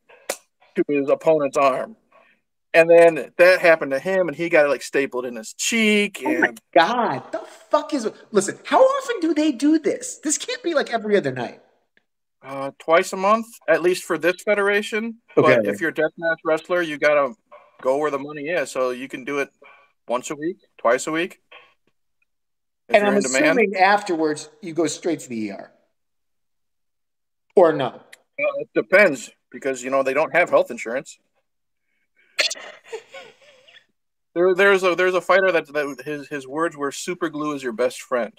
to 0.84 1.00
his 1.00 1.08
opponent's 1.08 1.56
arm. 1.56 1.96
And 2.74 2.88
then 2.88 3.32
that 3.38 3.60
happened 3.60 3.92
to 3.92 3.98
him, 3.98 4.28
and 4.28 4.36
he 4.36 4.48
got 4.50 4.66
it 4.66 4.68
like 4.68 4.82
stapled 4.82 5.24
in 5.24 5.36
his 5.36 5.54
cheek. 5.54 6.22
Oh 6.24 6.38
my 6.38 6.54
god! 6.74 7.32
The 7.32 7.38
fuck 7.70 7.94
is? 7.94 8.08
Listen, 8.30 8.58
how 8.64 8.80
often 8.82 9.20
do 9.20 9.32
they 9.32 9.52
do 9.52 9.78
this? 9.78 10.18
This 10.22 10.36
can't 10.36 10.62
be 10.62 10.74
like 10.74 10.92
every 10.92 11.16
other 11.16 11.32
night. 11.32 11.60
uh, 12.42 12.70
twice 12.78 13.12
a 13.14 13.16
month, 13.16 13.46
at 13.66 13.82
least 13.82 14.04
for 14.04 14.18
this 14.18 14.42
federation. 14.42 15.16
But 15.34 15.66
if 15.66 15.80
you're 15.80 15.90
a 15.90 15.94
deathmatch 15.94 16.36
wrestler, 16.44 16.82
you 16.82 16.98
gotta 16.98 17.34
go 17.80 17.96
where 17.96 18.10
the 18.10 18.18
money 18.18 18.42
is. 18.48 18.70
So 18.70 18.90
you 18.90 19.08
can 19.08 19.24
do 19.24 19.38
it 19.38 19.48
once 20.06 20.30
a 20.30 20.36
week, 20.36 20.58
twice 20.76 21.06
a 21.06 21.10
week. 21.10 21.40
If 22.88 22.96
and 22.96 23.06
I'm 23.06 23.16
in 23.16 23.22
demand. 23.22 23.44
assuming 23.44 23.76
afterwards 23.76 24.50
you 24.60 24.74
go 24.74 24.86
straight 24.86 25.20
to 25.20 25.28
the 25.28 25.52
ER, 25.52 25.70
or 27.56 27.72
no? 27.72 27.88
Well, 28.38 28.54
it 28.58 28.68
depends 28.74 29.30
because 29.50 29.82
you 29.82 29.90
know 29.90 30.02
they 30.02 30.14
don't 30.14 30.34
have 30.34 30.50
health 30.50 30.70
insurance. 30.70 31.18
There, 34.34 34.54
there's 34.54 34.82
a 34.84 34.94
there's 34.94 35.14
a 35.14 35.20
fighter 35.20 35.50
that, 35.52 35.66
that 35.72 36.02
his 36.04 36.28
his 36.28 36.46
words 36.46 36.76
were 36.76 36.92
super 36.92 37.28
glue 37.28 37.54
is 37.54 37.62
your 37.62 37.72
best 37.72 38.00
friend. 38.02 38.32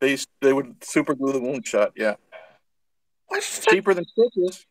They 0.00 0.18
they 0.42 0.52
would 0.52 0.84
super 0.84 1.14
glue 1.14 1.32
the 1.32 1.40
wound 1.40 1.66
shot. 1.66 1.92
Yeah, 1.96 2.16
What 3.28 3.42
fuck? 3.42 3.72
cheaper 3.72 3.94
than 3.94 4.04
stitches. 4.04 4.66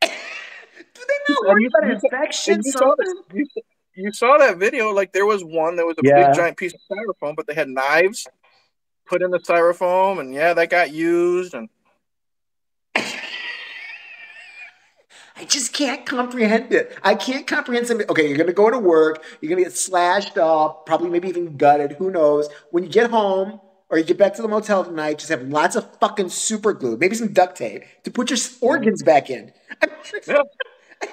Do 0.00 0.08
they 0.08 1.14
not 1.34 1.38
worry 1.46 1.62
you- 1.62 1.68
about 1.68 1.88
you- 1.88 1.98
infection? 2.02 2.60
You 2.64 2.72
saw, 2.72 2.94
you, 3.34 3.46
you 3.94 4.12
saw 4.12 4.38
that 4.38 4.56
video. 4.56 4.92
Like 4.92 5.12
there 5.12 5.26
was 5.26 5.44
one 5.44 5.76
that 5.76 5.84
was 5.84 5.96
a 5.98 6.02
Yeah. 6.02 6.28
big 6.28 6.36
giant 6.36 6.56
piece 6.56 6.72
of 6.72 6.80
styrofoam, 6.90 7.36
but 7.36 7.46
they 7.46 7.54
had 7.54 7.68
knives 7.68 8.26
put 9.06 9.20
in 9.20 9.30
the 9.30 9.38
styrofoam, 9.38 10.20
and 10.20 10.32
yeah, 10.32 10.54
that 10.54 10.70
got 10.70 10.90
used. 10.92 11.52
And 11.52 11.68
I 15.38 15.44
just 15.44 15.72
can't 15.74 16.06
comprehend 16.06 16.72
it. 16.72 16.96
I 17.02 17.14
can't 17.14 17.46
comprehend 17.46 17.86
something. 17.86 18.08
Okay, 18.08 18.26
you're 18.26 18.38
gonna 18.38 18.52
go 18.54 18.70
to 18.70 18.78
work, 18.78 19.22
you're 19.40 19.50
gonna 19.50 19.62
get 19.62 19.72
slashed 19.76 20.38
up, 20.38 20.86
probably 20.86 21.10
maybe 21.10 21.28
even 21.28 21.56
gutted, 21.56 21.92
who 21.92 22.10
knows. 22.10 22.48
When 22.70 22.84
you 22.84 22.90
get 22.90 23.10
home 23.10 23.60
or 23.90 23.98
you 23.98 24.04
get 24.04 24.16
back 24.16 24.34
to 24.34 24.42
the 24.42 24.48
motel 24.48 24.82
tonight, 24.84 25.18
just 25.18 25.28
have 25.30 25.42
lots 25.42 25.76
of 25.76 25.86
fucking 26.00 26.30
super 26.30 26.72
glue, 26.72 26.96
maybe 26.96 27.14
some 27.14 27.32
duct 27.34 27.56
tape 27.56 27.84
to 28.04 28.10
put 28.10 28.30
your 28.30 28.38
organs 28.62 29.02
back 29.02 29.28
in. 29.28 29.52
I 29.82 29.86
mean, 29.86 30.22
Yeah. 30.26 31.08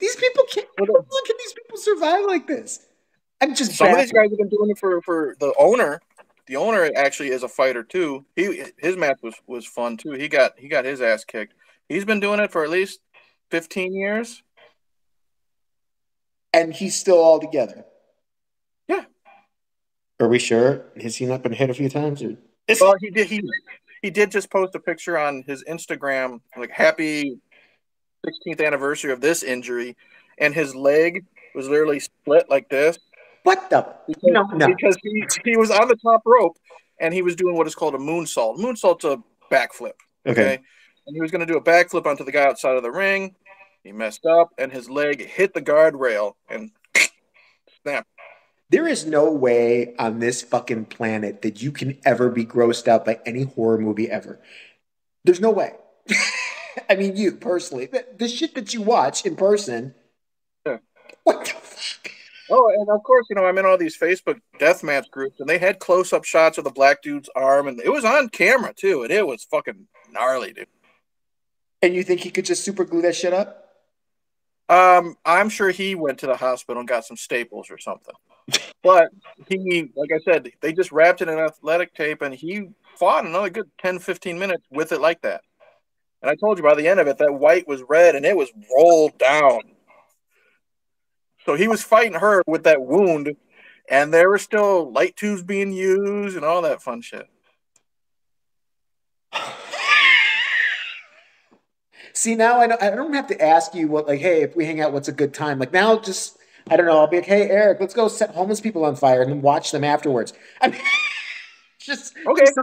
these 0.00 0.16
people 0.16 0.44
can't 0.50 0.66
long 0.78 1.04
can 1.26 1.36
these 1.38 1.52
people 1.52 1.78
survive 1.78 2.24
like 2.26 2.46
this? 2.48 2.86
I'm 3.40 3.54
just 3.54 3.72
some 3.72 3.88
of 3.92 3.96
these 3.98 4.12
guys 4.12 4.30
have 4.30 4.38
been 4.38 4.48
doing 4.48 4.70
it 4.70 4.78
for 4.78 5.00
for 5.02 5.36
the 5.38 5.54
owner. 5.58 6.00
The 6.46 6.56
owner 6.56 6.90
actually 6.96 7.28
is 7.28 7.44
a 7.44 7.48
fighter 7.48 7.84
too. 7.84 8.24
He 8.34 8.64
his 8.78 8.96
match 8.96 9.18
was 9.22 9.34
was 9.46 9.64
fun 9.66 9.96
too. 9.96 10.12
He 10.12 10.26
got 10.28 10.58
he 10.58 10.66
got 10.66 10.84
his 10.84 11.00
ass 11.00 11.24
kicked. 11.24 11.54
He's 11.88 12.04
been 12.04 12.20
doing 12.20 12.40
it 12.40 12.50
for 12.50 12.64
at 12.64 12.70
least 12.70 13.00
fifteen 13.50 13.92
years. 13.94 14.42
and 16.52 16.72
he's 16.74 16.98
still 16.98 17.18
all 17.18 17.38
together. 17.40 17.84
Yeah. 18.88 19.04
Are 20.18 20.28
we 20.28 20.38
sure? 20.38 20.86
Has 21.00 21.16
he 21.16 21.26
not 21.26 21.42
been 21.42 21.52
hit 21.52 21.70
a 21.70 21.74
few 21.74 21.88
times? 21.88 22.22
Or? 22.22 22.36
Well, 22.80 22.94
he 23.00 23.10
did. 23.10 23.26
He 23.28 23.42
he 24.02 24.10
did 24.10 24.30
just 24.30 24.50
post 24.50 24.74
a 24.74 24.80
picture 24.80 25.16
on 25.18 25.44
his 25.46 25.62
Instagram, 25.64 26.40
like 26.56 26.70
happy 26.70 27.38
16th 28.26 28.64
anniversary 28.64 29.12
of 29.12 29.20
this 29.20 29.42
injury, 29.42 29.96
and 30.38 30.54
his 30.54 30.74
leg 30.74 31.24
was 31.54 31.68
literally 31.68 32.00
split 32.00 32.48
like 32.48 32.68
this 32.68 32.98
What 33.44 33.68
the? 33.70 33.86
because, 34.06 34.22
No, 34.24 34.42
no. 34.44 34.66
because 34.68 34.96
he, 35.02 35.24
he 35.44 35.56
was 35.56 35.70
on 35.70 35.88
the 35.88 35.96
top 35.96 36.22
rope 36.24 36.56
and 37.00 37.12
he 37.12 37.22
was 37.22 37.34
doing 37.34 37.56
what 37.56 37.66
is 37.66 37.74
called 37.74 37.94
a 37.94 37.98
moonsault. 37.98 38.56
Moonsault's 38.58 39.04
a 39.04 39.22
backflip. 39.50 39.94
Okay. 40.26 40.60
And 41.10 41.16
he 41.16 41.20
was 41.20 41.32
going 41.32 41.44
to 41.44 41.52
do 41.52 41.58
a 41.58 41.60
backflip 41.60 42.06
onto 42.06 42.22
the 42.22 42.30
guy 42.30 42.44
outside 42.44 42.76
of 42.76 42.84
the 42.84 42.90
ring. 42.92 43.34
He 43.82 43.90
messed 43.90 44.26
up, 44.26 44.50
and 44.58 44.70
his 44.70 44.88
leg 44.88 45.26
hit 45.26 45.54
the 45.54 45.60
guardrail 45.60 46.34
and 46.48 46.70
snap. 47.82 48.06
There 48.68 48.86
is 48.86 49.04
no 49.04 49.32
way 49.32 49.96
on 49.98 50.20
this 50.20 50.40
fucking 50.40 50.84
planet 50.84 51.42
that 51.42 51.60
you 51.60 51.72
can 51.72 51.98
ever 52.04 52.30
be 52.30 52.46
grossed 52.46 52.86
out 52.86 53.04
by 53.04 53.18
any 53.26 53.42
horror 53.42 53.78
movie 53.78 54.08
ever. 54.08 54.38
There's 55.24 55.40
no 55.40 55.50
way. 55.50 55.72
I 56.88 56.94
mean, 56.94 57.16
you 57.16 57.32
personally, 57.32 57.86
the, 57.86 58.06
the 58.16 58.28
shit 58.28 58.54
that 58.54 58.72
you 58.72 58.80
watch 58.82 59.26
in 59.26 59.34
person. 59.34 59.96
Yeah. 60.64 60.76
What 61.24 61.44
the 61.44 61.50
fuck? 61.50 62.12
Oh, 62.52 62.70
and 62.72 62.88
of 62.88 63.02
course, 63.02 63.26
you 63.28 63.34
know, 63.34 63.46
I'm 63.46 63.58
in 63.58 63.66
all 63.66 63.78
these 63.78 63.98
Facebook 63.98 64.40
deathmatch 64.60 65.10
groups, 65.10 65.40
and 65.40 65.48
they 65.48 65.58
had 65.58 65.80
close 65.80 66.12
up 66.12 66.24
shots 66.24 66.56
of 66.56 66.62
the 66.62 66.70
black 66.70 67.02
dude's 67.02 67.28
arm, 67.34 67.66
and 67.66 67.80
it 67.80 67.92
was 67.92 68.04
on 68.04 68.28
camera, 68.28 68.72
too, 68.72 69.02
and 69.02 69.10
it 69.10 69.26
was 69.26 69.42
fucking 69.42 69.88
gnarly, 70.12 70.52
dude. 70.52 70.68
And 71.82 71.94
you 71.94 72.02
think 72.02 72.20
he 72.20 72.30
could 72.30 72.44
just 72.44 72.64
super 72.64 72.84
glue 72.84 73.02
that 73.02 73.16
shit 73.16 73.32
up? 73.32 73.70
Um, 74.68 75.16
I'm 75.24 75.48
sure 75.48 75.70
he 75.70 75.94
went 75.94 76.18
to 76.18 76.26
the 76.26 76.36
hospital 76.36 76.80
and 76.80 76.88
got 76.88 77.04
some 77.04 77.16
staples 77.16 77.70
or 77.70 77.78
something. 77.78 78.14
But 78.82 79.08
he, 79.48 79.90
like 79.96 80.10
I 80.12 80.18
said, 80.24 80.50
they 80.60 80.72
just 80.72 80.92
wrapped 80.92 81.22
it 81.22 81.28
in 81.28 81.38
athletic 81.38 81.94
tape 81.94 82.22
and 82.22 82.34
he 82.34 82.68
fought 82.96 83.26
another 83.26 83.50
good 83.50 83.70
10, 83.80 83.98
15 83.98 84.38
minutes 84.38 84.64
with 84.70 84.92
it 84.92 85.00
like 85.00 85.22
that. 85.22 85.42
And 86.22 86.30
I 86.30 86.34
told 86.34 86.58
you 86.58 86.64
by 86.64 86.74
the 86.74 86.86
end 86.86 87.00
of 87.00 87.08
it, 87.08 87.18
that 87.18 87.32
white 87.32 87.66
was 87.66 87.82
red 87.88 88.14
and 88.14 88.24
it 88.24 88.36
was 88.36 88.50
rolled 88.76 89.18
down. 89.18 89.60
So 91.46 91.54
he 91.54 91.66
was 91.66 91.82
fighting 91.82 92.18
her 92.20 92.42
with 92.46 92.64
that 92.64 92.82
wound, 92.82 93.34
and 93.88 94.12
there 94.12 94.28
were 94.28 94.38
still 94.38 94.92
light 94.92 95.16
tubes 95.16 95.42
being 95.42 95.72
used 95.72 96.36
and 96.36 96.44
all 96.44 96.62
that 96.62 96.82
fun 96.82 97.00
shit. 97.00 97.26
See, 102.20 102.34
now 102.34 102.60
I 102.60 102.66
don't, 102.66 102.82
I 102.82 102.90
don't 102.90 103.14
have 103.14 103.28
to 103.28 103.42
ask 103.42 103.74
you 103.74 103.88
what, 103.88 104.06
like, 104.06 104.20
hey, 104.20 104.42
if 104.42 104.54
we 104.54 104.66
hang 104.66 104.78
out, 104.78 104.92
what's 104.92 105.08
a 105.08 105.12
good 105.12 105.32
time? 105.32 105.58
Like, 105.58 105.72
now 105.72 105.98
just, 105.98 106.36
I 106.68 106.76
don't 106.76 106.84
know, 106.84 106.98
I'll 106.98 107.06
be 107.06 107.16
like, 107.16 107.24
hey, 107.24 107.48
Eric, 107.48 107.80
let's 107.80 107.94
go 107.94 108.08
set 108.08 108.34
homeless 108.34 108.60
people 108.60 108.84
on 108.84 108.94
fire 108.94 109.22
and 109.22 109.32
then 109.32 109.40
watch 109.40 109.70
them 109.70 109.84
afterwards. 109.84 110.34
I 110.60 110.68
mean, 110.68 110.80
just, 111.80 112.14
Okay. 112.26 112.44
just 112.44 112.58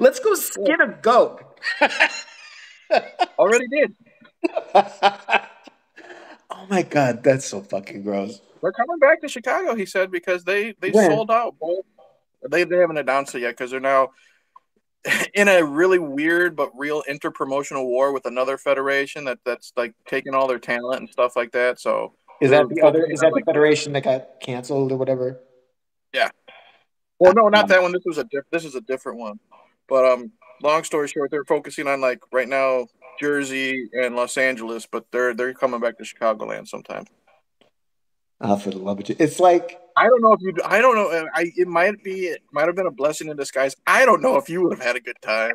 let's 0.00 0.18
go 0.18 0.34
skin 0.34 0.80
a 0.80 0.88
goat. 1.00 1.44
Already 3.38 3.68
did. 3.68 3.94
oh 4.74 5.46
my 6.68 6.82
God, 6.82 7.22
that's 7.22 7.44
so 7.44 7.60
fucking 7.60 8.02
gross. 8.02 8.40
They're 8.60 8.72
coming 8.72 8.98
back 8.98 9.20
to 9.20 9.28
Chicago, 9.28 9.76
he 9.76 9.86
said, 9.86 10.10
because 10.10 10.42
they 10.42 10.74
they 10.80 10.92
When? 10.92 11.08
sold 11.08 11.30
out 11.30 11.54
both. 11.60 11.84
They, 12.50 12.64
they 12.64 12.78
haven't 12.78 12.98
announced 12.98 13.36
it 13.36 13.42
yet 13.42 13.50
because 13.50 13.70
they're 13.70 13.78
now 13.78 14.10
in 15.34 15.48
a 15.48 15.64
really 15.64 15.98
weird 15.98 16.56
but 16.56 16.70
real 16.76 17.02
interpromotional 17.08 17.84
war 17.84 18.12
with 18.12 18.26
another 18.26 18.56
federation 18.56 19.24
that 19.24 19.38
that's 19.44 19.72
like 19.76 19.94
taking 20.06 20.34
all 20.34 20.46
their 20.46 20.58
talent 20.58 21.00
and 21.00 21.10
stuff 21.10 21.36
like 21.36 21.52
that. 21.52 21.80
So 21.80 22.14
is 22.40 22.50
that 22.50 22.68
the 22.68 22.82
other? 22.82 23.06
Is 23.10 23.20
that 23.20 23.32
the 23.34 23.42
federation 23.44 23.92
that 23.92 24.04
got 24.04 24.40
canceled 24.40 24.92
or 24.92 24.96
whatever? 24.96 25.40
Yeah. 26.12 26.30
Well, 27.18 27.32
no, 27.34 27.48
not 27.48 27.68
that 27.68 27.80
one. 27.82 27.92
This 27.92 28.02
was 28.04 28.18
a 28.18 28.24
diff- 28.24 28.50
this 28.50 28.64
is 28.64 28.74
a 28.74 28.80
different 28.80 29.18
one. 29.18 29.38
But 29.88 30.04
um, 30.04 30.32
long 30.62 30.84
story 30.84 31.08
short, 31.08 31.30
they're 31.30 31.44
focusing 31.44 31.86
on 31.86 32.00
like 32.00 32.20
right 32.32 32.48
now 32.48 32.86
Jersey 33.20 33.88
and 33.92 34.16
Los 34.16 34.36
Angeles, 34.36 34.86
but 34.86 35.06
they're 35.10 35.34
they're 35.34 35.54
coming 35.54 35.80
back 35.80 35.98
to 35.98 36.04
Chicagoland 36.04 36.68
sometime. 36.68 37.04
Oh, 38.46 38.56
for 38.56 38.70
the 38.70 38.78
love 38.78 39.00
of 39.00 39.08
you! 39.08 39.16
It's 39.18 39.40
like 39.40 39.80
I 39.96 40.06
don't 40.08 40.20
know 40.20 40.32
if 40.32 40.40
you. 40.42 40.54
I 40.64 40.80
don't 40.80 40.96
know. 40.96 41.28
I 41.34 41.50
it 41.56 41.66
might 41.66 42.02
be. 42.02 42.26
It 42.26 42.42
might 42.52 42.66
have 42.66 42.74
been 42.74 42.86
a 42.86 42.90
blessing 42.90 43.28
in 43.28 43.36
disguise. 43.36 43.74
I 43.86 44.04
don't 44.04 44.20
know 44.20 44.36
if 44.36 44.50
you 44.50 44.62
would 44.62 44.76
have 44.76 44.84
had 44.84 44.96
a 44.96 45.00
good 45.00 45.16
time. 45.22 45.54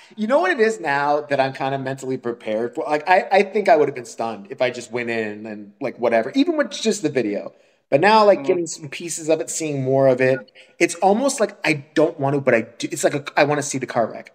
you 0.16 0.26
know 0.26 0.38
what 0.38 0.52
it 0.52 0.60
is 0.60 0.80
now 0.80 1.20
that 1.20 1.40
I'm 1.40 1.52
kind 1.52 1.74
of 1.74 1.82
mentally 1.82 2.16
prepared 2.16 2.74
for. 2.74 2.84
Like 2.84 3.08
I, 3.08 3.26
I 3.30 3.42
think 3.42 3.68
I 3.68 3.76
would 3.76 3.88
have 3.88 3.94
been 3.94 4.04
stunned 4.04 4.46
if 4.50 4.62
I 4.62 4.70
just 4.70 4.90
went 4.92 5.10
in 5.10 5.46
and 5.46 5.72
like 5.80 5.98
whatever, 5.98 6.32
even 6.34 6.56
with 6.56 6.70
just 6.70 7.02
the 7.02 7.10
video. 7.10 7.52
But 7.90 8.00
now, 8.00 8.24
like 8.24 8.38
mm-hmm. 8.38 8.46
getting 8.46 8.66
some 8.66 8.88
pieces 8.88 9.28
of 9.28 9.40
it, 9.40 9.50
seeing 9.50 9.82
more 9.82 10.06
of 10.06 10.20
it, 10.20 10.52
it's 10.78 10.94
almost 10.96 11.40
like 11.40 11.58
I 11.66 11.84
don't 11.94 12.18
want 12.20 12.34
to, 12.34 12.40
but 12.40 12.54
I 12.54 12.62
do. 12.62 12.88
It's 12.90 13.02
like 13.02 13.14
a, 13.14 13.24
I 13.36 13.44
want 13.44 13.58
to 13.58 13.66
see 13.66 13.78
the 13.78 13.86
car 13.86 14.10
wreck. 14.10 14.32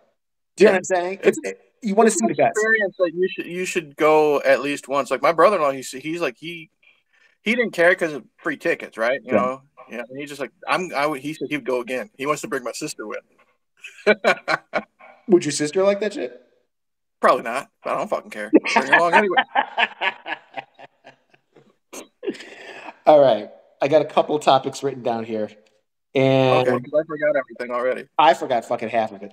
Do 0.58 0.64
you 0.64 0.68
know 0.68 0.74
what 0.74 0.78
I'm 0.78 0.84
saying? 0.84 1.20
It's, 1.24 1.40
it, 1.44 1.60
you 1.82 1.96
want 1.96 2.10
to 2.10 2.16
see 2.16 2.28
the 2.28 2.34
guys. 2.34 2.52
Experience 2.52 2.96
that 2.98 3.12
you 3.14 3.30
should 3.30 3.46
you 3.46 3.66
should 3.66 3.96
go 3.96 4.42
at 4.42 4.62
least 4.62 4.90
once. 4.90 5.10
Like 5.10 5.22
my 5.22 5.32
brother-in-law, 5.32 5.72
he's 5.72 5.92
he's 5.92 6.20
like 6.20 6.36
he 6.38 6.70
he 7.46 7.56
didn't 7.56 7.72
care 7.72 7.92
because 7.92 8.12
of 8.12 8.26
free 8.38 8.58
tickets, 8.58 8.98
right? 8.98 9.22
You 9.24 9.34
yeah. 9.34 9.42
know, 9.42 9.62
yeah. 9.90 10.04
And 10.10 10.20
he's 10.20 10.30
just 10.30 10.42
like 10.42 10.52
I'm. 10.68 10.92
I 10.94 11.06
would. 11.06 11.22
He 11.22 11.34
said 11.34 11.48
he 11.50 11.56
would 11.58 11.66
go 11.66 11.80
again. 11.80 12.10
He 12.18 12.26
wants 12.26 12.42
to 12.42 12.48
bring 12.48 12.64
my 12.64 12.72
sister 12.74 13.06
with. 13.08 13.20
would 15.28 15.46
your 15.46 15.52
sister 15.52 15.84
like 15.84 16.00
that 16.00 16.16
shit? 16.16 16.42
Probably 17.22 17.44
not. 17.44 17.70
I 17.84 17.96
don't 17.96 18.10
fucking 18.10 18.32
care. 18.32 18.52
Bring 18.74 18.88
her 18.88 18.96
along 18.96 19.14
anyway. 19.14 19.38
All 23.06 23.22
right, 23.22 23.52
I 23.80 23.88
got 23.88 24.02
a 24.02 24.06
couple 24.06 24.40
topics 24.40 24.82
written 24.82 25.04
down 25.04 25.24
here, 25.24 25.52
and 26.16 26.68
okay, 26.68 26.76
I 26.76 27.04
forgot 27.08 27.36
everything 27.36 27.70
already. 27.70 28.08
I 28.18 28.34
forgot 28.34 28.66
fucking 28.66 28.90
half 28.90 29.12
of 29.12 29.22
it. 29.22 29.32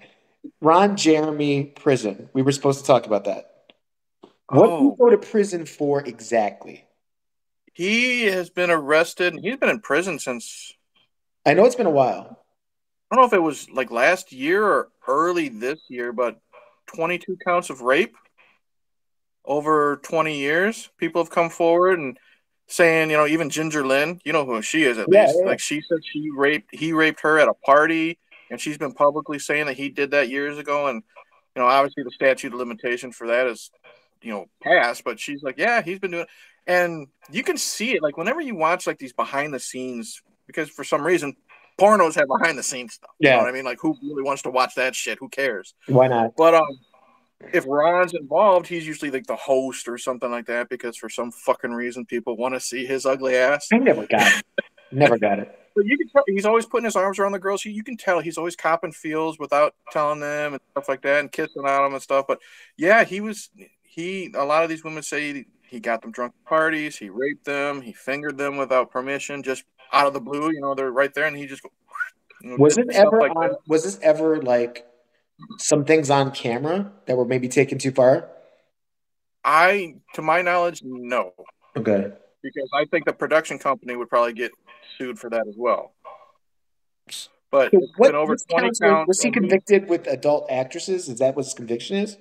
Ron 0.61 0.97
Jeremy 0.97 1.65
prison. 1.65 2.29
We 2.35 2.43
were 2.43 2.53
supposed 2.53 2.81
to 2.81 2.85
talk 2.85 3.07
about 3.07 3.25
that. 3.25 3.49
What 4.51 4.69
oh. 4.69 4.79
do 4.79 4.85
you 4.85 4.91
oh. 4.91 4.97
go 4.97 5.09
to 5.11 5.17
prison 5.17 5.65
for 5.65 6.03
exactly? 6.07 6.85
He 7.73 8.25
has 8.25 8.51
been 8.51 8.71
arrested. 8.71 9.39
He's 9.43 9.57
been 9.57 9.71
in 9.71 9.81
prison 9.81 10.19
since. 10.19 10.75
I 11.47 11.55
know 11.55 11.65
it's 11.65 11.75
been 11.75 11.87
a 11.87 11.91
while. 11.91 12.39
I 13.11 13.15
don't 13.15 13.23
know 13.23 13.27
if 13.27 13.33
it 13.33 13.43
was 13.43 13.69
like 13.71 13.91
last 13.91 14.33
year 14.33 14.65
or 14.65 14.89
early 15.07 15.49
this 15.49 15.81
year, 15.89 16.13
but 16.13 16.41
22 16.95 17.39
counts 17.45 17.71
of 17.71 17.81
rape 17.81 18.17
over 19.45 19.97
20 20.03 20.39
years. 20.39 20.91
People 20.99 21.23
have 21.23 21.31
come 21.31 21.51
forward 21.51 21.99
and 21.99 22.19
saying, 22.69 23.11
you 23.11 23.17
know, 23.17 23.27
even 23.27 23.51
Ginger 23.51 23.87
Lynn, 23.87 24.21
you 24.25 24.33
know 24.33 24.47
who 24.47 24.63
she 24.63 24.85
is 24.85 24.99
at 24.99 25.09
yeah, 25.11 25.27
least. 25.27 25.39
Yeah. 25.41 25.47
Like 25.47 25.61
she 25.61 25.83
said 25.89 25.99
she 26.11 26.31
raped, 26.35 26.75
he 26.75 26.93
raped 26.93 27.21
her 27.21 27.39
at 27.39 27.49
a 27.49 27.55
party, 27.55 28.19
and 28.51 28.61
she's 28.61 28.79
been 28.79 28.93
publicly 28.93 29.39
saying 29.39 29.67
that 29.67 29.77
he 29.77 29.89
did 29.89 30.13
that 30.13 30.31
years 30.31 30.59
ago. 30.59 30.87
And, 30.87 31.03
you 31.55 31.63
know, 31.63 31.69
obviously 31.69 32.03
the 32.03 32.13
statute 32.13 32.53
of 32.53 32.59
limitation 32.59 33.13
for 33.13 33.27
that 33.27 33.47
is, 33.47 33.71
you 34.23 34.33
know, 34.33 34.47
passed, 34.63 35.05
but 35.05 35.19
she's 35.19 35.43
like, 35.43 35.59
yeah, 35.59 35.83
he's 35.83 35.99
been 35.99 36.13
doing 36.13 36.27
and 36.67 37.07
you 37.31 37.43
can 37.43 37.57
see 37.57 37.95
it 37.95 38.03
like 38.03 38.17
whenever 38.17 38.41
you 38.41 38.55
watch 38.55 38.87
like 38.87 38.99
these 38.99 39.13
behind 39.13 39.53
the 39.53 39.61
scenes 39.61 40.23
because 40.47 40.69
for 40.69 40.85
some 40.85 41.03
reason 41.03 41.37
pornos 41.79 42.15
have 42.15 42.29
behind 42.29 42.59
the 42.59 42.63
scenes 42.63 42.95
stuff. 42.95 43.11
Yeah. 43.19 43.31
You 43.31 43.37
know 43.37 43.43
what 43.45 43.49
I 43.49 43.53
mean? 43.53 43.65
Like 43.65 43.79
who 43.81 43.97
really 44.03 44.23
wants 44.23 44.43
to 44.43 44.51
watch 44.51 44.75
that 44.77 44.95
shit? 44.95 45.19
Who 45.19 45.29
cares? 45.29 45.75
Why 45.87 46.09
not? 46.09 46.37
But 46.37 46.55
um 46.55 46.79
if 47.53 47.65
Ron's 47.67 48.15
involved, 48.15 48.67
he's 48.69 48.87
usually 48.87 49.11
like 49.11 49.27
the 49.27 49.37
host 49.37 49.89
or 49.89 49.99
something 49.99 50.31
like 50.31 50.47
that 50.47 50.69
because 50.69 50.97
for 50.97 51.09
some 51.09 51.33
fucking 51.33 51.73
reason 51.73 52.07
people 52.07 52.37
want 52.37 52.55
to 52.55 52.61
see 52.61 52.87
his 52.87 53.05
ugly 53.05 53.35
ass. 53.37 53.69
I 53.73 53.79
never 53.79 54.07
got 54.07 54.33
it. 54.39 54.45
never 54.91 55.19
got 55.19 55.39
it. 55.39 55.59
But 55.75 55.87
you 55.87 55.97
can 55.97 56.07
tell 56.11 56.23
he's 56.27 56.45
always 56.45 56.67
putting 56.67 56.85
his 56.85 56.97
arms 56.97 57.19
around 57.19 57.33
the 57.33 57.39
girls. 57.39 57.65
You 57.65 57.83
can 57.83 57.97
tell 57.97 58.21
he's 58.21 58.37
always 58.37 58.55
copping 58.55 58.93
feels 58.93 59.39
without 59.39 59.75
telling 59.91 60.21
them 60.21 60.53
and 60.53 60.61
stuff 60.73 60.87
like 60.87 61.01
that 61.01 61.21
and 61.21 61.33
kissing 61.33 61.65
on 61.65 61.85
them 61.85 61.95
and 61.95 62.03
stuff. 62.03 62.27
But 62.29 62.41
yeah, 62.77 63.05
he 63.05 63.23
was 63.23 63.49
he 63.83 64.31
a 64.35 64.45
lot 64.45 64.65
of 64.65 64.69
these 64.69 64.85
women 64.85 65.03
say 65.03 65.47
he 65.73 65.81
got 65.81 66.03
them 66.03 66.13
drunk 66.13 66.35
parties. 66.45 66.99
He 66.99 67.09
raped 67.09 67.47
them. 67.47 67.81
He 67.81 67.95
fingered 67.95 68.37
them 68.37 68.59
without 68.59 68.91
permission, 68.91 69.43
just 69.43 69.65
out 69.91 70.07
of 70.07 70.13
the 70.13 70.21
blue. 70.21 70.53
You 70.53 70.61
know, 70.61 70.75
they're 70.75 70.93
right 70.93 71.13
there, 71.15 71.27
and 71.27 71.35
he 71.37 71.47
just. 71.47 71.65
You 72.43 72.51
know, 72.51 72.57
was 72.59 72.77
it 72.77 72.91
ever? 72.91 73.19
Like 73.19 73.35
on, 73.35 73.57
was 73.67 73.85
this 73.85 73.99
ever 74.03 74.43
like 74.43 74.87
some 75.59 75.87
things 75.87 76.11
on 76.11 76.31
camera 76.31 76.93
that 77.07 77.17
were 77.17 77.25
maybe 77.25 77.49
taken 77.49 77.79
too 77.79 77.91
far? 77.91 78.29
I, 79.45 79.97
to 80.15 80.23
my 80.23 80.43
knowledge, 80.43 80.83
no. 80.85 81.33
Okay. 81.75 82.13
Because 82.43 82.69
I 82.75 82.85
think 82.85 83.07
the 83.07 83.15
production 83.15 83.59
company 83.59 83.97
would 83.97 84.11
probably 84.11 84.35
get 84.35 84.53
sued 84.99 85.19
for 85.19 85.31
that 85.31 85.49
as 85.49 85.55
well. 85.57 85.95
But 87.51 87.73
so 87.73 87.81
what, 87.97 88.15
over 88.15 88.37
twenty 88.37 88.71
counts. 88.79 89.09
Was 89.09 89.23
he 89.23 89.31
convicted 89.31 89.89
with 89.89 90.07
adult 90.07 90.51
actresses? 90.51 91.09
Is 91.09 91.19
that 91.21 91.35
what 91.35 91.47
his 91.47 91.55
conviction 91.55 91.97
is? 91.97 92.19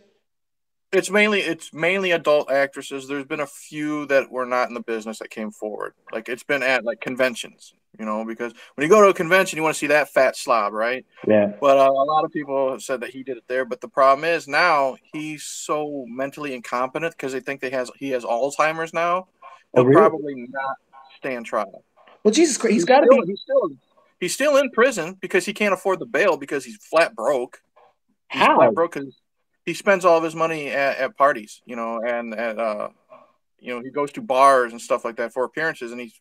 It's 0.92 1.10
mainly 1.10 1.40
it's 1.40 1.74
mainly 1.74 2.12
adult 2.12 2.52
actresses. 2.52 3.08
There's 3.08 3.26
been 3.26 3.40
a 3.40 3.48
few 3.48 4.06
that 4.08 4.30
were 4.30 4.46
not 4.46 4.68
in 4.68 4.74
the 4.74 4.82
business 4.82 5.20
that 5.20 5.30
came 5.30 5.52
forward. 5.52 5.94
Like 6.12 6.28
it's 6.28 6.44
been 6.44 6.64
at 6.64 6.84
like 6.84 7.00
conventions, 7.00 7.74
you 7.98 8.06
know, 8.06 8.26
because 8.26 8.54
when 8.76 8.84
you 8.84 8.90
go 8.90 9.02
to 9.02 9.08
a 9.08 9.14
convention, 9.14 9.56
you 9.56 9.64
want 9.64 9.76
to 9.76 9.80
see 9.80 9.88
that 9.88 10.10
fat 10.10 10.36
slob, 10.36 10.74
right? 10.74 11.06
Yeah. 11.26 11.54
But 11.62 11.78
uh, 11.78 11.90
a 11.90 11.92
lot 11.92 12.26
of 12.26 12.32
people 12.32 12.72
have 12.72 12.82
said 12.82 13.02
that 13.02 13.12
he 13.12 13.24
did 13.24 13.38
it 13.38 13.44
there. 13.48 13.64
But 13.64 13.80
the 13.80 13.88
problem 13.88 14.26
is 14.26 14.50
now 14.50 14.98
he's 15.14 15.44
so 15.44 16.06
mentally 16.10 16.54
incompetent 16.54 17.14
because 17.14 17.32
they 17.32 17.40
think 17.40 17.62
they 17.62 17.70
has 17.70 17.90
he 17.98 18.10
has 18.10 18.26
Alzheimer's 18.26 18.94
now. 18.94 19.28
Oh, 19.74 19.84
He'll 19.84 19.84
oh, 19.84 19.86
really? 19.86 20.02
probably 20.02 20.36
not 20.50 20.76
stand 21.18 21.46
trial. 21.46 21.86
Well, 22.24 22.34
Jesus 22.34 22.58
Christ, 22.58 22.74
he's, 22.74 22.82
he's 22.82 22.86
got 22.86 23.02
to 23.02 23.08
be. 23.08 23.28
He's 23.28 23.42
still 23.42 23.70
he's 24.20 24.34
still 24.34 24.58
in 24.58 24.70
prison 24.72 25.18
because 25.22 25.46
he 25.46 25.54
can't 25.54 25.74
afford 25.74 26.00
the 26.00 26.06
bail 26.06 26.36
because 26.36 26.66
he's 26.66 26.78
flat 26.78 27.16
broke. 27.16 27.62
He's 28.30 28.42
How? 28.42 28.58
Flat 28.58 28.74
broke 28.74 28.94
because 28.94 29.21
he 29.66 29.74
spends 29.74 30.06
all 30.06 30.18
of 30.18 30.24
his 30.24 30.36
money 30.36 30.70
at, 30.70 30.98
at 30.98 31.18
parties, 31.18 31.62
you 31.66 31.76
know, 31.76 32.00
and 32.06 32.34
at 32.34 32.60
uh, 32.60 32.90
you 33.60 33.74
know, 33.74 33.82
he 33.82 33.92
goes 33.92 34.12
to 34.14 34.22
bars 34.22 34.72
and 34.72 34.82
stuff 34.82 35.06
like 35.06 35.18
that 35.18 35.34
for 35.34 35.44
appearances, 35.44 35.92
and 35.92 36.02
he 36.02 36.14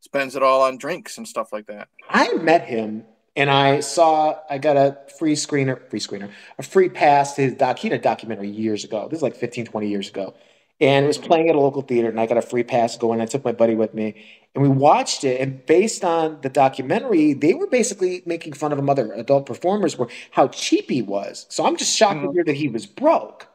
spends 0.00 0.34
it 0.34 0.42
all 0.42 0.62
on 0.62 0.78
drinks 0.78 1.18
and 1.18 1.28
stuff 1.28 1.52
like 1.52 1.66
that. 1.66 1.88
I 2.08 2.32
met 2.34 2.66
him 2.66 3.04
and 3.36 3.50
I 3.50 3.80
saw 3.80 4.38
I 4.48 4.58
got 4.58 4.76
a 4.76 4.98
free 5.18 5.34
screener, 5.34 5.88
free 5.90 6.00
screener, 6.00 6.30
a 6.58 6.62
free 6.62 6.88
pass 6.88 7.34
to 7.34 7.42
his 7.42 7.54
doc. 7.54 7.78
He 7.78 7.88
had 7.88 8.00
a 8.00 8.02
documentary 8.02 8.48
years 8.48 8.82
ago. 8.82 9.08
This 9.08 9.18
is 9.18 9.22
like 9.22 9.36
15, 9.36 9.66
20 9.66 9.88
years 9.88 10.08
ago. 10.08 10.34
And 10.80 11.04
it 11.04 11.08
was 11.08 11.16
playing 11.16 11.48
at 11.48 11.54
a 11.54 11.60
local 11.60 11.80
theater, 11.80 12.10
and 12.10 12.20
I 12.20 12.26
got 12.26 12.36
a 12.36 12.42
free 12.42 12.62
pass 12.62 12.98
going. 12.98 13.22
I 13.22 13.26
took 13.26 13.44
my 13.44 13.52
buddy 13.52 13.74
with 13.74 13.94
me, 13.94 14.26
and 14.56 14.62
we 14.62 14.70
watched 14.70 15.22
it. 15.22 15.38
And 15.38 15.64
based 15.66 16.02
on 16.02 16.38
the 16.40 16.48
documentary, 16.48 17.34
they 17.34 17.52
were 17.52 17.66
basically 17.66 18.22
making 18.24 18.54
fun 18.54 18.72
of 18.72 18.78
him. 18.78 18.88
Other 18.88 19.12
adult 19.12 19.44
performers 19.44 19.98
were 19.98 20.08
how 20.30 20.48
cheap 20.48 20.88
he 20.88 21.02
was. 21.02 21.44
So 21.50 21.66
I'm 21.66 21.76
just 21.76 21.94
shocked 21.94 22.16
mm-hmm. 22.16 22.28
to 22.28 22.32
hear 22.32 22.44
that 22.44 22.56
he 22.56 22.68
was 22.68 22.86
broke. 22.86 23.48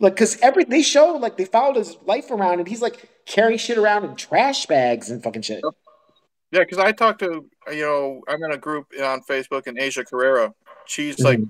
Like, 0.00 0.14
because 0.14 0.40
every 0.40 0.64
they 0.64 0.80
show 0.80 1.12
like 1.12 1.36
they 1.36 1.44
followed 1.44 1.76
his 1.76 1.98
life 2.06 2.30
around, 2.30 2.58
and 2.58 2.68
he's 2.68 2.80
like 2.80 3.08
carrying 3.26 3.58
shit 3.58 3.76
around 3.76 4.04
in 4.04 4.16
trash 4.16 4.66
bags 4.66 5.10
and 5.10 5.22
fucking 5.22 5.42
shit. 5.42 5.62
Yeah, 6.52 6.60
because 6.60 6.78
I 6.78 6.92
talked 6.92 7.20
to 7.20 7.44
you 7.70 7.82
know 7.82 8.22
I'm 8.26 8.42
in 8.42 8.52
a 8.52 8.58
group 8.58 8.86
on 9.02 9.20
Facebook, 9.22 9.66
and 9.66 9.78
Asia 9.78 10.04
Carrera, 10.04 10.54
she's 10.86 11.16
mm-hmm. 11.16 11.24
like 11.24 11.40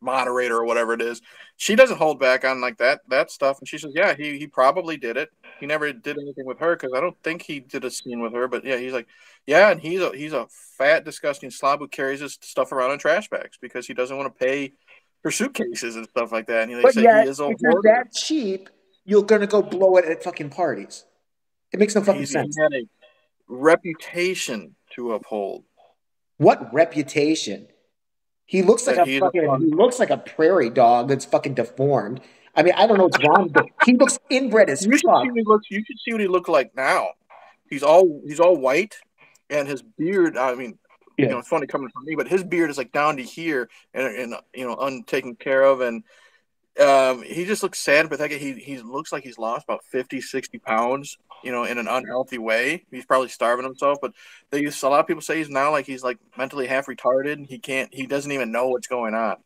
moderator 0.00 0.56
or 0.56 0.64
whatever 0.64 0.92
it 0.92 1.02
is. 1.02 1.20
She 1.56 1.74
doesn't 1.74 1.96
hold 1.96 2.20
back 2.20 2.44
on 2.44 2.60
like 2.60 2.78
that 2.78 3.00
that 3.08 3.30
stuff, 3.30 3.58
and 3.58 3.68
she 3.68 3.78
says, 3.78 3.92
"Yeah, 3.94 4.14
he 4.14 4.38
he 4.38 4.46
probably 4.46 4.96
did 4.96 5.16
it. 5.16 5.30
He 5.60 5.66
never 5.66 5.92
did 5.92 6.18
anything 6.18 6.44
with 6.44 6.58
her 6.58 6.76
because 6.76 6.92
I 6.94 7.00
don't 7.00 7.16
think 7.22 7.42
he 7.42 7.60
did 7.60 7.84
a 7.84 7.90
scene 7.90 8.20
with 8.20 8.32
her. 8.34 8.48
But 8.48 8.64
yeah, 8.64 8.76
he's 8.76 8.92
like, 8.92 9.06
yeah, 9.46 9.70
and 9.70 9.80
he's 9.80 10.00
a 10.00 10.10
he's 10.14 10.32
a 10.32 10.46
fat, 10.76 11.04
disgusting 11.04 11.50
slob 11.50 11.80
who 11.80 11.88
carries 11.88 12.20
his 12.20 12.38
stuff 12.40 12.72
around 12.72 12.92
in 12.92 12.98
trash 12.98 13.28
bags 13.28 13.58
because 13.60 13.86
he 13.86 13.94
doesn't 13.94 14.16
want 14.16 14.32
to 14.32 14.44
pay 14.44 14.74
for 15.22 15.30
suitcases 15.30 15.96
and 15.96 16.08
stuff 16.08 16.32
like 16.32 16.46
that. 16.46 16.62
And 16.62 16.72
he, 16.72 16.82
but 16.82 16.94
yeah, 16.96 17.22
he 17.22 17.28
is 17.28 17.40
if 17.40 17.56
you're 17.60 17.82
that 17.82 18.12
cheap, 18.12 18.68
you're 19.04 19.22
gonna 19.22 19.46
go 19.46 19.62
blow 19.62 19.96
it 19.96 20.04
at 20.04 20.22
fucking 20.22 20.50
parties. 20.50 21.04
It 21.72 21.80
makes 21.80 21.94
no 21.94 22.02
fucking 22.02 22.20
he's, 22.20 22.32
sense. 22.32 22.56
He 22.56 22.62
had 22.62 22.72
a 22.72 22.86
reputation 23.48 24.74
to 24.94 25.12
uphold. 25.12 25.64
What 26.36 26.72
reputation? 26.72 27.68
He 28.46 28.62
looks 28.62 28.86
like 28.86 28.96
a 28.96 29.18
fucking. 29.20 29.60
He 29.60 29.66
looks 29.74 29.98
like 29.98 30.10
a 30.10 30.18
prairie 30.18 30.70
dog 30.70 31.08
that's 31.08 31.24
fucking 31.24 31.54
deformed. 31.54 32.20
I 32.54 32.62
mean, 32.62 32.72
I 32.76 32.86
don't 32.86 32.96
know 32.96 33.04
what's 33.04 33.22
wrong, 33.22 33.48
but 33.48 33.66
he 33.84 33.94
looks 33.94 34.18
inbred 34.30 34.70
as 34.70 34.86
you 34.86 34.92
fuck. 34.92 35.00
Should 35.00 35.00
see 35.02 35.28
what 35.30 35.36
he 35.36 35.44
looks, 35.44 35.66
you 35.70 35.84
should 35.84 35.98
see 36.04 36.12
what 36.12 36.20
he 36.20 36.28
looked 36.28 36.48
like 36.48 36.74
now. 36.74 37.08
He's 37.68 37.82
all 37.82 38.22
he's 38.24 38.40
all 38.40 38.56
white, 38.56 38.96
and 39.50 39.68
his 39.68 39.82
beard. 39.82 40.38
I 40.38 40.54
mean, 40.54 40.78
yeah. 41.18 41.26
you 41.26 41.30
know, 41.32 41.38
it's 41.38 41.48
funny 41.48 41.66
coming 41.66 41.90
from 41.90 42.04
me, 42.04 42.14
but 42.16 42.28
his 42.28 42.44
beard 42.44 42.70
is 42.70 42.78
like 42.78 42.92
down 42.92 43.16
to 43.16 43.22
here, 43.22 43.68
and 43.92 44.06
and 44.06 44.34
you 44.54 44.66
know, 44.66 44.76
untaken 44.76 45.34
care 45.34 45.62
of, 45.62 45.80
and 45.80 46.04
um, 46.80 47.22
he 47.22 47.44
just 47.44 47.62
looks 47.62 47.78
sad, 47.78 48.10
but 48.10 48.30
he 48.30 48.52
he 48.54 48.78
looks 48.78 49.12
like 49.12 49.24
he's 49.24 49.38
lost 49.38 49.64
about 49.64 49.84
50, 49.84 50.20
60 50.20 50.58
pounds, 50.58 51.16
you 51.42 51.50
know, 51.50 51.64
in 51.64 51.78
an 51.78 51.88
unhealthy 51.88 52.38
way. 52.38 52.84
He's 52.90 53.06
probably 53.06 53.28
starving 53.28 53.64
himself, 53.64 53.98
but 54.02 54.12
they 54.50 54.60
used 54.60 54.82
a 54.82 54.88
lot 54.88 55.00
of 55.00 55.06
people 55.06 55.22
say 55.22 55.38
he's 55.38 55.48
now 55.48 55.70
like 55.70 55.86
he's 55.86 56.04
like 56.04 56.18
mentally 56.36 56.66
half 56.66 56.86
retarded. 56.86 57.46
He 57.46 57.58
can't, 57.58 57.92
he 57.94 58.06
doesn't 58.06 58.30
even 58.30 58.52
know 58.52 58.68
what's 58.68 58.88
going 58.88 59.14
on. 59.14 59.36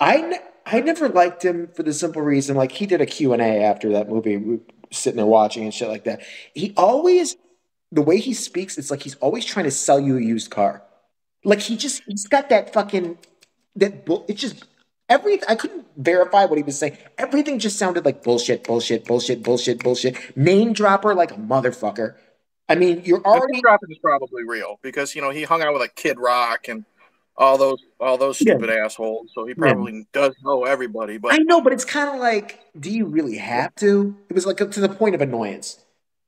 I, 0.00 0.40
I 0.64 0.80
never 0.80 1.08
liked 1.08 1.44
him 1.44 1.68
for 1.68 1.82
the 1.82 1.92
simple 1.92 2.22
reason, 2.22 2.56
like 2.56 2.72
he 2.72 2.86
did 2.86 3.00
a 3.02 3.06
Q 3.06 3.34
and 3.34 3.42
A 3.42 3.62
after 3.62 3.90
that 3.92 4.08
movie, 4.08 4.60
sitting 4.90 5.18
there 5.18 5.26
watching 5.26 5.64
and 5.64 5.74
shit 5.74 5.88
like 5.88 6.04
that. 6.04 6.22
He 6.54 6.72
always, 6.76 7.36
the 7.92 8.02
way 8.02 8.18
he 8.18 8.32
speaks, 8.32 8.78
it's 8.78 8.90
like 8.90 9.02
he's 9.02 9.14
always 9.16 9.44
trying 9.44 9.64
to 9.66 9.70
sell 9.70 10.00
you 10.00 10.16
a 10.16 10.22
used 10.22 10.50
car. 10.50 10.82
Like 11.44 11.60
he 11.60 11.76
just, 11.76 12.02
he's 12.06 12.26
got 12.26 12.48
that 12.48 12.72
fucking, 12.72 13.18
that, 13.76 14.04
it's 14.26 14.40
just 14.40 14.64
Every 15.14 15.40
I 15.48 15.54
couldn't 15.54 15.86
verify 15.96 16.44
what 16.44 16.56
he 16.56 16.64
was 16.64 16.76
saying. 16.76 16.98
Everything 17.18 17.60
just 17.60 17.78
sounded 17.78 18.04
like 18.04 18.24
bullshit, 18.24 18.64
bullshit, 18.64 19.04
bullshit, 19.04 19.44
bullshit, 19.44 19.80
bullshit. 19.80 20.36
Name 20.36 20.72
dropper 20.72 21.14
like 21.14 21.30
a 21.30 21.36
motherfucker. 21.36 22.16
I 22.68 22.74
mean, 22.74 23.02
you're 23.04 23.24
already 23.24 23.60
dropping 23.60 23.92
is 23.92 23.98
probably 23.98 24.42
real 24.42 24.80
because 24.82 25.14
you 25.14 25.22
know 25.22 25.30
he 25.30 25.44
hung 25.44 25.62
out 25.62 25.72
with 25.72 25.80
like 25.80 25.94
Kid 25.94 26.18
Rock 26.18 26.66
and 26.66 26.84
all 27.36 27.56
those 27.56 27.78
all 28.00 28.18
those 28.18 28.40
stupid 28.40 28.68
yeah. 28.68 28.86
assholes. 28.86 29.30
So 29.36 29.46
he 29.46 29.54
probably 29.54 29.98
yeah. 29.98 30.02
does 30.12 30.34
know 30.42 30.64
everybody. 30.64 31.18
But 31.18 31.34
I 31.34 31.36
know, 31.38 31.60
but 31.60 31.72
it's 31.72 31.84
kind 31.84 32.10
of 32.10 32.20
like, 32.20 32.58
do 32.76 32.90
you 32.90 33.06
really 33.06 33.36
have 33.36 33.72
to? 33.76 34.16
It 34.28 34.34
was 34.34 34.46
like 34.46 34.56
to 34.56 34.80
the 34.80 34.88
point 34.88 35.14
of 35.14 35.20
annoyance. 35.20 35.78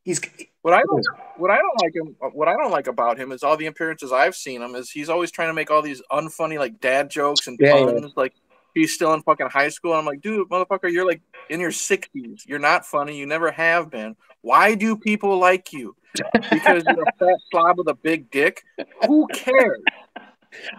He's 0.04 0.20
what 0.62 0.74
I 0.74 0.82
don't 0.82 1.04
what 1.38 1.50
I 1.50 1.56
don't 1.56 1.82
like 1.82 1.94
him 1.96 2.16
uh, 2.22 2.28
what 2.28 2.46
I 2.46 2.52
don't 2.52 2.70
like 2.70 2.86
about 2.86 3.18
him 3.18 3.32
is 3.32 3.42
all 3.42 3.56
the 3.56 3.66
appearances 3.66 4.12
I've 4.12 4.36
seen 4.36 4.62
him 4.62 4.76
is 4.76 4.92
he's 4.92 5.08
always 5.08 5.32
trying 5.32 5.48
to 5.48 5.54
make 5.54 5.72
all 5.72 5.82
these 5.82 6.00
unfunny 6.12 6.58
like 6.58 6.80
dad 6.80 7.10
jokes 7.10 7.48
and 7.48 7.58
yeah, 7.60 7.72
puns 7.72 8.12
like 8.14 8.34
he's 8.76 8.92
still 8.92 9.14
in 9.14 9.22
fucking 9.22 9.48
high 9.48 9.70
school. 9.70 9.94
I'm 9.94 10.04
like, 10.04 10.20
dude, 10.20 10.48
motherfucker, 10.48 10.92
you're 10.92 11.06
like 11.06 11.22
in 11.48 11.60
your 11.60 11.70
60s. 11.70 12.42
You're 12.46 12.58
not 12.58 12.84
funny. 12.84 13.16
You 13.16 13.26
never 13.26 13.50
have 13.50 13.90
been. 13.90 14.16
Why 14.42 14.74
do 14.74 14.96
people 14.96 15.38
like 15.38 15.72
you? 15.72 15.96
Because 16.50 16.84
you're 16.86 17.02
a 17.02 17.12
fat 17.18 17.38
slob 17.50 17.78
with 17.78 17.88
a 17.88 17.94
big 17.94 18.30
dick? 18.30 18.62
Who 19.06 19.26
cares? 19.28 19.80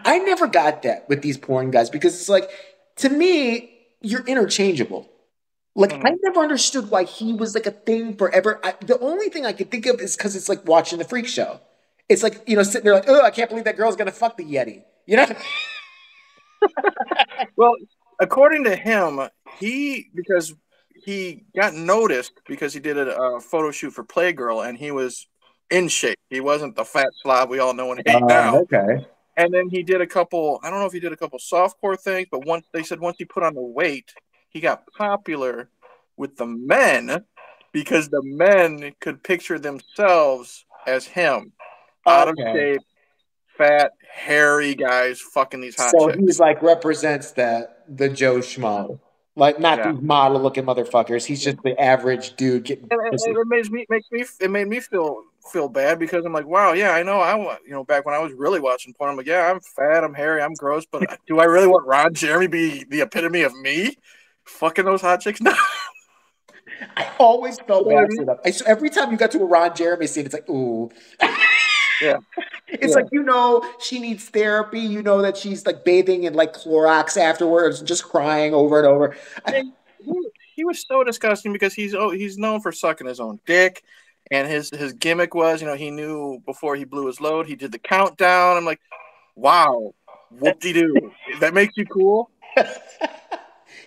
I 0.04 0.18
never 0.18 0.46
got 0.46 0.82
that 0.82 1.08
with 1.08 1.22
these 1.22 1.36
porn 1.36 1.70
guys 1.70 1.90
because 1.90 2.14
it's 2.14 2.28
like, 2.28 2.48
to 2.96 3.08
me, 3.08 3.70
you're 4.00 4.24
interchangeable. 4.26 5.08
Like 5.74 5.90
mm-hmm. 5.90 6.06
I 6.06 6.16
never 6.22 6.40
understood 6.40 6.90
why 6.90 7.04
he 7.04 7.32
was 7.32 7.54
like 7.54 7.66
a 7.66 7.70
thing 7.72 8.16
forever. 8.16 8.60
I, 8.64 8.74
the 8.80 8.98
only 9.00 9.28
thing 9.28 9.44
I 9.44 9.52
could 9.52 9.70
think 9.70 9.86
of 9.86 10.00
is 10.00 10.16
because 10.16 10.34
it's 10.34 10.48
like 10.48 10.66
watching 10.66 10.98
the 10.98 11.04
freak 11.04 11.26
show. 11.26 11.60
It's 12.08 12.22
like 12.22 12.42
you 12.46 12.56
know 12.56 12.62
sitting 12.62 12.84
there 12.84 12.94
like, 12.94 13.04
oh, 13.06 13.22
I 13.22 13.30
can't 13.30 13.48
believe 13.48 13.64
that 13.64 13.76
girl's 13.76 13.94
gonna 13.94 14.10
fuck 14.10 14.36
the 14.36 14.44
Yeti. 14.44 14.82
You 15.06 15.16
know? 15.16 15.26
Well, 17.56 17.74
according 18.20 18.64
to 18.64 18.76
him, 18.76 19.20
he 19.58 20.08
because 20.14 20.54
he 20.94 21.44
got 21.56 21.74
noticed 21.74 22.40
because 22.46 22.74
he 22.74 22.80
did 22.80 22.98
a, 22.98 23.16
a, 23.16 23.40
photo 23.40 23.70
shoot 23.70 23.92
for 23.92 24.04
Playgirl 24.04 24.68
and 24.68 24.76
he 24.76 24.90
was 24.90 25.26
in 25.70 25.88
shape. 25.88 26.18
He 26.28 26.40
wasn't 26.40 26.76
the 26.76 26.84
fat 26.84 27.08
slob 27.22 27.50
we 27.50 27.58
all 27.58 27.74
know 27.74 27.92
and 27.92 28.02
hate 28.04 28.22
uh, 28.22 28.26
now. 28.26 28.58
Okay. 28.60 29.06
And 29.36 29.54
then 29.54 29.68
he 29.68 29.82
did 29.82 30.00
a 30.00 30.06
couple. 30.06 30.58
I 30.62 30.70
don't 30.70 30.80
know 30.80 30.86
if 30.86 30.92
he 30.92 31.00
did 31.00 31.12
a 31.12 31.16
couple 31.16 31.38
softcore 31.38 31.98
things, 31.98 32.26
but 32.30 32.44
once 32.44 32.66
they 32.72 32.82
said 32.82 33.00
once 33.00 33.16
he 33.18 33.24
put 33.24 33.44
on 33.44 33.54
the 33.54 33.62
weight, 33.62 34.12
he 34.50 34.60
got 34.60 34.82
popular 34.96 35.70
with 36.16 36.36
the 36.36 36.46
men 36.46 37.24
because 37.72 38.08
the 38.08 38.22
men 38.22 38.92
could 39.00 39.22
picture 39.22 39.58
themselves 39.58 40.64
as 40.86 41.06
him, 41.06 41.52
out 42.06 42.28
okay. 42.28 42.42
of 42.42 42.56
shape, 42.56 42.80
fat, 43.58 43.92
hairy 44.10 44.74
guys 44.74 45.20
fucking 45.20 45.60
these 45.60 45.76
hot. 45.76 45.90
Chicks. 45.90 46.02
So 46.02 46.08
chicks. 46.08 46.20
he's 46.20 46.40
like 46.40 46.62
represents 46.62 47.32
that 47.32 47.84
the 47.88 48.08
Joe 48.08 48.38
Schmo. 48.38 49.00
Like 49.36 49.60
not 49.60 49.78
yeah. 49.78 49.92
these 49.92 50.02
model 50.02 50.40
looking 50.40 50.64
motherfuckers. 50.64 51.24
He's 51.24 51.42
just 51.42 51.58
the 51.62 51.80
average 51.80 52.34
dude 52.34 52.64
getting. 52.64 52.88
And, 52.90 53.00
and 53.00 53.36
it 53.36 53.46
makes 53.46 53.70
me 53.70 53.86
makes 53.88 54.10
me 54.10 54.24
it 54.40 54.50
made 54.50 54.66
me 54.66 54.80
feel 54.80 55.22
feel 55.52 55.68
bad 55.68 55.98
because 55.98 56.24
I'm 56.24 56.32
like, 56.32 56.46
wow, 56.46 56.72
yeah, 56.72 56.90
I 56.90 57.02
know. 57.02 57.20
I 57.20 57.34
want 57.36 57.60
you 57.64 57.70
know 57.70 57.84
back 57.84 58.04
when 58.04 58.14
I 58.14 58.18
was 58.18 58.32
really 58.32 58.58
watching 58.58 58.94
porn, 58.94 59.10
I'm 59.10 59.16
like, 59.16 59.26
yeah, 59.26 59.50
I'm 59.50 59.60
fat, 59.60 60.02
I'm 60.02 60.14
hairy, 60.14 60.42
I'm 60.42 60.54
gross, 60.54 60.86
but 60.90 61.20
do 61.28 61.38
I 61.38 61.44
really 61.44 61.68
want 61.68 61.86
Ron 61.86 62.14
Jeremy 62.14 62.48
be 62.48 62.84
the 62.84 63.02
epitome 63.02 63.42
of 63.42 63.54
me? 63.54 63.96
Fucking 64.44 64.84
those 64.84 65.02
hot 65.02 65.20
chicks? 65.20 65.40
No. 65.48 65.54
I 66.96 67.10
always 67.18 67.58
felt 67.58 67.88
bad 67.88 68.06
for 68.14 68.24
them. 68.24 68.36
I, 68.44 68.52
so 68.52 68.64
every 68.64 68.88
time 68.88 69.10
you 69.10 69.16
got 69.16 69.32
to 69.32 69.40
a 69.40 69.44
Ron 69.44 69.74
Jeremy 69.74 70.06
scene, 70.06 70.26
it's 70.26 70.34
like, 70.34 70.48
ooh. 70.48 70.88
yeah. 72.00 72.18
It's 72.70 72.88
yeah. 72.88 72.96
like 72.96 73.06
you 73.12 73.22
know 73.22 73.64
she 73.80 73.98
needs 73.98 74.28
therapy. 74.28 74.80
You 74.80 75.02
know 75.02 75.22
that 75.22 75.38
she's 75.38 75.64
like 75.64 75.86
bathing 75.86 76.24
in 76.24 76.34
like 76.34 76.52
Clorox 76.52 77.16
afterwards, 77.16 77.80
just 77.80 78.04
crying 78.04 78.52
over 78.52 78.78
and 78.78 78.86
over. 78.86 79.16
he, 79.48 79.72
he 80.54 80.64
was 80.64 80.84
so 80.86 81.02
disgusting 81.02 81.54
because 81.54 81.72
he's 81.72 81.94
oh 81.94 82.10
he's 82.10 82.36
known 82.36 82.60
for 82.60 82.70
sucking 82.70 83.06
his 83.06 83.20
own 83.20 83.40
dick, 83.46 83.84
and 84.30 84.46
his 84.46 84.68
his 84.68 84.92
gimmick 84.92 85.34
was 85.34 85.62
you 85.62 85.66
know 85.66 85.76
he 85.76 85.90
knew 85.90 86.42
before 86.44 86.76
he 86.76 86.84
blew 86.84 87.06
his 87.06 87.22
load 87.22 87.46
he 87.46 87.56
did 87.56 87.72
the 87.72 87.78
countdown. 87.78 88.58
I'm 88.58 88.66
like, 88.66 88.80
wow, 89.34 89.94
whoop 90.30 90.60
de 90.60 90.74
doo. 90.74 91.12
that 91.40 91.54
makes 91.54 91.74
you 91.76 91.86
cool. 91.86 92.30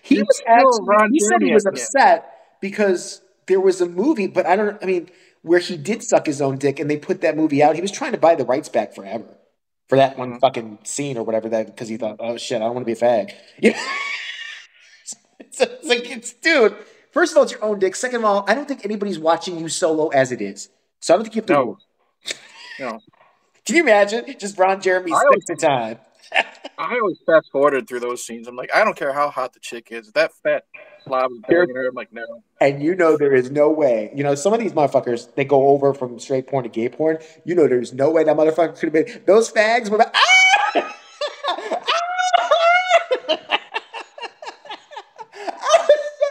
he 0.02 0.16
He's 0.16 0.22
was 0.22 0.42
actually, 0.46 1.10
he 1.12 1.20
said 1.20 1.42
he 1.42 1.54
was 1.54 1.66
upset 1.66 2.56
because 2.60 3.22
there 3.46 3.60
was 3.60 3.80
a 3.80 3.86
movie, 3.86 4.26
but 4.26 4.46
I 4.46 4.56
don't. 4.56 4.82
I 4.82 4.86
mean 4.86 5.08
where 5.42 5.58
he 5.58 5.76
did 5.76 6.02
suck 6.02 6.26
his 6.26 6.40
own 6.40 6.56
dick 6.56 6.78
and 6.78 6.90
they 6.90 6.96
put 6.96 7.20
that 7.20 7.36
movie 7.36 7.62
out. 7.62 7.74
He 7.74 7.82
was 7.82 7.90
trying 7.90 8.12
to 8.12 8.18
buy 8.18 8.34
the 8.34 8.44
rights 8.44 8.68
back 8.68 8.94
forever 8.94 9.36
for 9.88 9.96
that 9.96 10.16
one 10.16 10.30
mm-hmm. 10.30 10.38
fucking 10.38 10.78
scene 10.84 11.18
or 11.18 11.24
whatever 11.24 11.48
that 11.50 11.66
because 11.66 11.88
he 11.88 11.96
thought, 11.96 12.16
oh 12.18 12.36
shit, 12.36 12.56
I 12.56 12.64
don't 12.64 12.74
want 12.74 12.86
to 12.86 12.94
be 12.94 12.98
a 12.98 13.02
fag. 13.02 13.32
Yeah. 13.60 13.78
it's, 15.38 15.60
it's 15.60 15.86
like 15.86 16.10
it's 16.10 16.32
dude. 16.32 16.76
First 17.10 17.32
of 17.32 17.36
all, 17.36 17.42
it's 17.42 17.52
your 17.52 17.62
own 17.62 17.78
dick. 17.78 17.94
Second 17.94 18.20
of 18.20 18.24
all, 18.24 18.44
I 18.48 18.54
don't 18.54 18.66
think 18.66 18.84
anybody's 18.84 19.18
watching 19.18 19.58
you 19.58 19.68
solo 19.68 20.08
as 20.08 20.32
it 20.32 20.40
is. 20.40 20.70
So 21.00 21.12
I 21.12 21.16
don't 21.16 21.24
think 21.24 21.36
you 21.36 21.42
have 21.42 21.46
to. 21.46 21.52
No. 21.52 21.78
no. 22.80 23.00
Can 23.66 23.76
you 23.76 23.82
imagine 23.82 24.24
just 24.38 24.58
Ron 24.58 24.80
Jeremy 24.80 25.12
six 25.32 25.46
the 25.46 25.56
time? 25.56 25.98
I 26.78 26.98
always 26.98 27.18
fast 27.24 27.50
forwarded 27.52 27.88
through 27.88 28.00
those 28.00 28.24
scenes. 28.24 28.48
I'm 28.48 28.56
like, 28.56 28.74
I 28.74 28.84
don't 28.84 28.96
care 28.96 29.12
how 29.12 29.30
hot 29.30 29.52
the 29.52 29.60
chick 29.60 29.88
is. 29.90 30.10
That 30.12 30.32
fat 30.42 30.64
slob 31.04 31.30
is 31.32 31.40
her. 31.48 31.88
I'm 31.88 31.94
like, 31.94 32.12
no. 32.12 32.42
And 32.60 32.82
you 32.82 32.94
know 32.94 33.16
there 33.16 33.34
is 33.34 33.50
no 33.50 33.70
way. 33.70 34.10
You 34.14 34.24
know, 34.24 34.34
some 34.34 34.52
of 34.52 34.60
these 34.60 34.72
motherfuckers, 34.72 35.34
they 35.34 35.44
go 35.44 35.68
over 35.68 35.94
from 35.94 36.18
straight 36.18 36.46
porn 36.46 36.64
to 36.64 36.70
gay 36.70 36.88
porn. 36.88 37.18
You 37.44 37.54
know 37.54 37.68
there's 37.68 37.92
no 37.92 38.10
way 38.10 38.24
that 38.24 38.36
motherfucker 38.36 38.78
could 38.78 38.94
have 38.94 39.06
been 39.06 39.22
those 39.26 39.50
fags 39.52 39.90
were 39.90 39.98
like, 39.98 40.14
ah! 40.14 40.20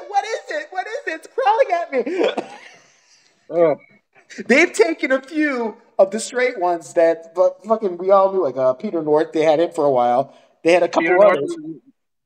what 0.07 0.25
is 0.25 0.41
it? 0.49 0.67
What 0.69 0.87
is 0.87 0.93
it? 1.07 1.13
It's 1.13 1.27
crawling 1.27 1.71
at 1.73 1.91
me. 1.91 2.03
Oh. 3.49 3.75
They've 4.47 4.71
taken 4.71 5.11
a 5.11 5.21
few 5.21 5.80
of 6.01 6.11
the 6.11 6.19
straight 6.19 6.59
ones 6.59 6.93
that 6.93 7.33
but 7.35 7.63
fucking 7.65 7.97
we 7.97 8.11
all 8.11 8.31
knew, 8.33 8.43
like 8.43 8.57
uh, 8.57 8.73
Peter 8.73 9.01
North. 9.01 9.31
They 9.31 9.43
had 9.43 9.59
him 9.59 9.71
for 9.71 9.85
a 9.85 9.91
while. 9.91 10.35
They 10.63 10.73
had 10.73 10.83
a 10.83 10.87
couple 10.87 11.03
Peter 11.03 11.23
others. 11.25 11.55
North, 11.59 11.81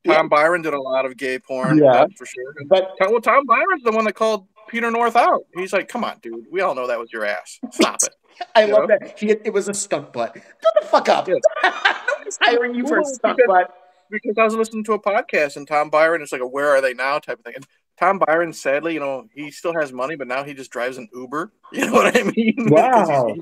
Tom. 0.06 0.28
Byron 0.28 0.62
did 0.62 0.74
a 0.74 0.80
lot 0.80 1.04
of 1.04 1.16
gay 1.16 1.38
porn. 1.38 1.78
Yeah, 1.78 2.06
for 2.16 2.26
sure. 2.26 2.54
But 2.68 2.94
well, 3.00 3.20
Tom 3.20 3.44
Byron's 3.46 3.82
the 3.82 3.92
one 3.92 4.04
that 4.04 4.14
called 4.14 4.46
Peter 4.68 4.90
North 4.90 5.16
out. 5.16 5.44
He's 5.54 5.72
like, 5.72 5.88
"Come 5.88 6.04
on, 6.04 6.18
dude. 6.20 6.46
We 6.50 6.60
all 6.60 6.74
know 6.74 6.86
that 6.86 6.98
was 6.98 7.12
your 7.12 7.24
ass. 7.24 7.58
Stop 7.72 7.96
it." 8.02 8.14
I 8.54 8.66
you 8.66 8.72
love 8.72 8.88
know? 8.88 8.98
that. 9.00 9.18
He, 9.18 9.30
it 9.30 9.52
was 9.52 9.68
a 9.68 9.74
stunt 9.74 10.12
butt. 10.12 10.34
Shut 10.34 10.44
the 10.80 10.86
fuck 10.86 11.08
up. 11.08 11.28
Yeah. 11.28 11.34
Nobody's 12.08 12.38
hiring 12.40 12.74
you 12.74 12.86
for 12.86 13.00
a 13.00 13.04
stunt 13.04 13.38
because, 13.38 13.48
butt. 13.48 13.74
Because 14.10 14.38
I 14.38 14.44
was 14.44 14.54
listening 14.54 14.84
to 14.84 14.92
a 14.92 15.00
podcast 15.00 15.56
and 15.56 15.66
Tom 15.66 15.90
Byron 15.90 16.22
is 16.22 16.32
like 16.32 16.40
a 16.40 16.46
"Where 16.46 16.68
are 16.68 16.80
they 16.80 16.94
now?" 16.94 17.18
type 17.18 17.38
of 17.38 17.44
thing. 17.44 17.54
And 17.56 17.66
Tom 17.98 18.18
Byron, 18.18 18.52
sadly, 18.52 18.94
you 18.94 19.00
know, 19.00 19.26
he 19.34 19.50
still 19.50 19.72
has 19.72 19.92
money, 19.92 20.16
but 20.16 20.28
now 20.28 20.44
he 20.44 20.52
just 20.52 20.70
drives 20.70 20.98
an 20.98 21.08
Uber. 21.14 21.52
You 21.72 21.86
know 21.86 21.92
what 21.94 22.16
I 22.16 22.22
mean? 22.22 22.68
Wow. 22.70 23.34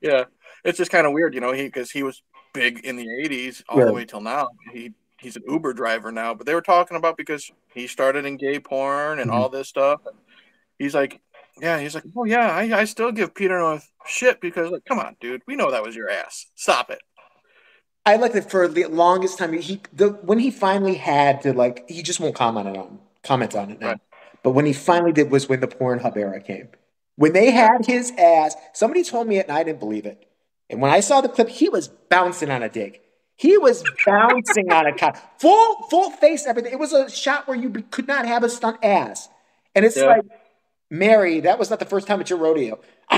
Yeah, 0.00 0.24
it's 0.64 0.78
just 0.78 0.90
kind 0.90 1.06
of 1.06 1.12
weird, 1.12 1.34
you 1.34 1.40
know, 1.40 1.52
he 1.52 1.64
because 1.64 1.90
he 1.90 2.02
was 2.02 2.22
big 2.52 2.84
in 2.84 2.96
the 2.96 3.06
'80s 3.06 3.62
all 3.68 3.78
yeah. 3.78 3.84
the 3.86 3.92
way 3.92 4.04
till 4.04 4.20
now. 4.20 4.48
He 4.72 4.92
he's 5.20 5.36
an 5.36 5.42
Uber 5.48 5.72
driver 5.72 6.12
now, 6.12 6.34
but 6.34 6.46
they 6.46 6.54
were 6.54 6.62
talking 6.62 6.96
about 6.96 7.16
because 7.16 7.50
he 7.74 7.86
started 7.86 8.24
in 8.24 8.36
gay 8.36 8.60
porn 8.60 9.18
and 9.18 9.30
mm-hmm. 9.30 9.40
all 9.40 9.48
this 9.48 9.68
stuff. 9.68 10.00
He's 10.78 10.94
like, 10.94 11.20
yeah, 11.60 11.80
he's 11.80 11.94
like, 11.94 12.04
oh 12.16 12.24
yeah, 12.24 12.50
I, 12.50 12.80
I 12.80 12.84
still 12.84 13.12
give 13.12 13.34
Peter 13.34 13.58
North 13.58 13.90
shit 14.06 14.40
because 14.40 14.70
like, 14.70 14.84
come 14.84 14.98
on, 14.98 15.16
dude, 15.20 15.42
we 15.46 15.56
know 15.56 15.70
that 15.70 15.82
was 15.82 15.96
your 15.96 16.10
ass. 16.10 16.46
Stop 16.54 16.90
it. 16.90 17.00
I 18.04 18.16
like 18.16 18.32
that 18.34 18.50
for 18.50 18.68
the 18.68 18.84
longest 18.86 19.38
time. 19.38 19.52
He 19.52 19.80
the 19.92 20.10
when 20.10 20.38
he 20.38 20.50
finally 20.50 20.94
had 20.94 21.42
to 21.42 21.52
like, 21.52 21.88
he 21.88 22.02
just 22.02 22.20
won't 22.20 22.34
comment 22.34 22.76
on 22.76 22.98
comment 23.24 23.54
on 23.54 23.70
it 23.70 23.80
now. 23.80 23.88
Right. 23.88 24.00
But 24.42 24.50
when 24.50 24.64
he 24.64 24.72
finally 24.72 25.12
did 25.12 25.30
was 25.30 25.48
when 25.48 25.60
the 25.60 25.66
Pornhub 25.66 26.16
era 26.16 26.40
came. 26.40 26.68
When 27.16 27.32
they 27.32 27.50
had 27.50 27.86
his 27.86 28.12
ass, 28.18 28.54
somebody 28.72 29.02
told 29.02 29.26
me 29.26 29.38
it 29.38 29.48
and 29.48 29.56
I 29.56 29.62
didn't 29.62 29.80
believe 29.80 30.06
it. 30.06 30.28
And 30.68 30.80
when 30.80 30.90
I 30.90 31.00
saw 31.00 31.20
the 31.20 31.28
clip, 31.28 31.48
he 31.48 31.68
was 31.68 31.88
bouncing 31.88 32.50
on 32.50 32.62
a 32.62 32.68
dick. 32.68 33.02
He 33.36 33.58
was 33.58 33.84
bouncing 34.06 34.72
on 34.72 34.86
a 34.86 34.96
car, 34.96 35.14
full 35.38 35.82
full 35.90 36.10
face, 36.10 36.46
everything. 36.46 36.72
It 36.72 36.78
was 36.78 36.94
a 36.94 37.10
shot 37.10 37.46
where 37.46 37.56
you 37.56 37.70
could 37.70 38.08
not 38.08 38.26
have 38.26 38.42
a 38.42 38.48
stunt 38.48 38.78
ass, 38.82 39.28
and 39.74 39.84
it's 39.84 39.96
yeah. 39.96 40.06
like, 40.06 40.22
Mary, 40.90 41.40
that 41.40 41.58
was 41.58 41.68
not 41.68 41.78
the 41.78 41.84
first 41.84 42.06
time 42.06 42.18
at 42.18 42.30
your 42.30 42.38
rodeo, 42.38 42.80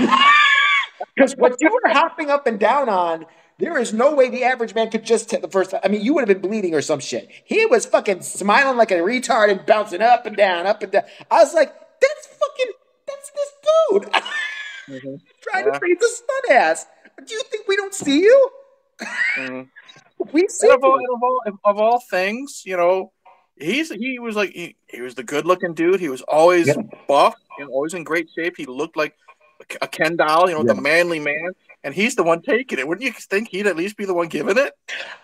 because 1.15 1.35
what 1.37 1.55
you 1.61 1.71
were 1.71 1.93
hopping 1.93 2.31
up 2.31 2.49
and 2.49 2.59
down 2.59 2.89
on 2.89 3.27
There 3.59 3.79
is 3.79 3.93
no 3.93 4.15
way 4.15 4.29
the 4.29 4.45
average 4.45 4.75
man 4.75 4.91
could 4.91 5.05
just 5.05 5.31
hit 5.31 5.43
the 5.43 5.49
first 5.49 5.71
time. 5.73 5.81
I 5.85 5.89
mean, 5.89 6.03
you 6.03 6.15
would 6.15 6.29
have 6.29 6.41
been 6.41 6.49
bleeding 6.49 6.75
or 6.75 6.81
some 6.81 7.01
shit. 7.01 7.29
He 7.45 7.67
was 7.67 7.87
fucking 7.87 8.23
smiling 8.23 8.77
like 8.77 8.91
a 8.93 8.97
retard 8.97 9.51
and 9.51 9.67
bouncing 9.67 10.01
up 10.01 10.27
and 10.27 10.37
down, 10.37 10.67
up 10.67 10.83
and 10.83 10.93
down. 10.93 11.03
I 11.31 11.43
was 11.43 11.55
like, 11.55 11.73
that's 12.01 12.27
fucking, 12.27 12.73
that's 13.09 13.31
this 13.31 13.53
dude. 13.91 14.23
Mm-hmm. 14.89 15.17
Trying 15.43 15.67
yeah. 15.67 15.73
to 15.73 15.81
face 15.81 16.03
a 16.03 16.09
stunt 16.09 16.51
ass. 16.51 16.87
Do 17.27 17.35
you 17.35 17.43
think 17.51 17.69
we 17.69 17.77
don't 17.77 17.93
see 17.93 18.21
you? 18.21 18.51
Mm-hmm. 19.37 19.63
we 20.33 20.49
see 20.49 20.71
of 20.71 20.83
all, 20.83 20.99
of 21.15 21.23
all, 21.23 21.41
of 21.65 21.79
all 21.79 22.01
things, 22.11 22.63
you 22.65 22.77
know, 22.77 23.13
he's 23.57 23.91
he 23.91 24.19
was 24.19 24.37
like 24.37 24.51
he, 24.51 24.77
he 24.89 25.01
was 25.01 25.15
the 25.15 25.23
good 25.23 25.45
looking 25.45 25.75
dude. 25.75 26.01
He 26.01 26.09
was 26.09 26.23
always 26.23 26.69
yeah. 26.69 26.77
buff 27.07 27.35
and 27.59 27.69
always 27.69 27.95
in 27.95 28.05
great 28.05 28.29
shape. 28.35 28.55
He 28.57 28.67
looked 28.67 28.97
like 28.97 29.15
a 29.83 29.89
Ken 29.89 30.17
doll, 30.17 30.49
you 30.49 30.55
know, 30.55 30.65
yeah. 30.65 30.75
the 30.75 30.81
manly 30.81 31.21
man. 31.21 31.51
And 31.85 31.95
he's 31.95 32.17
the 32.17 32.25
one 32.25 32.43
taking 32.43 32.79
it. 32.79 32.89
Wouldn't 32.89 33.05
you 33.05 33.13
think 33.13 33.49
he'd 33.49 33.67
at 33.67 33.77
least 33.77 33.97
be 33.97 34.05
the 34.05 34.15
one 34.15 34.27
giving 34.29 34.59
it? 34.59 34.73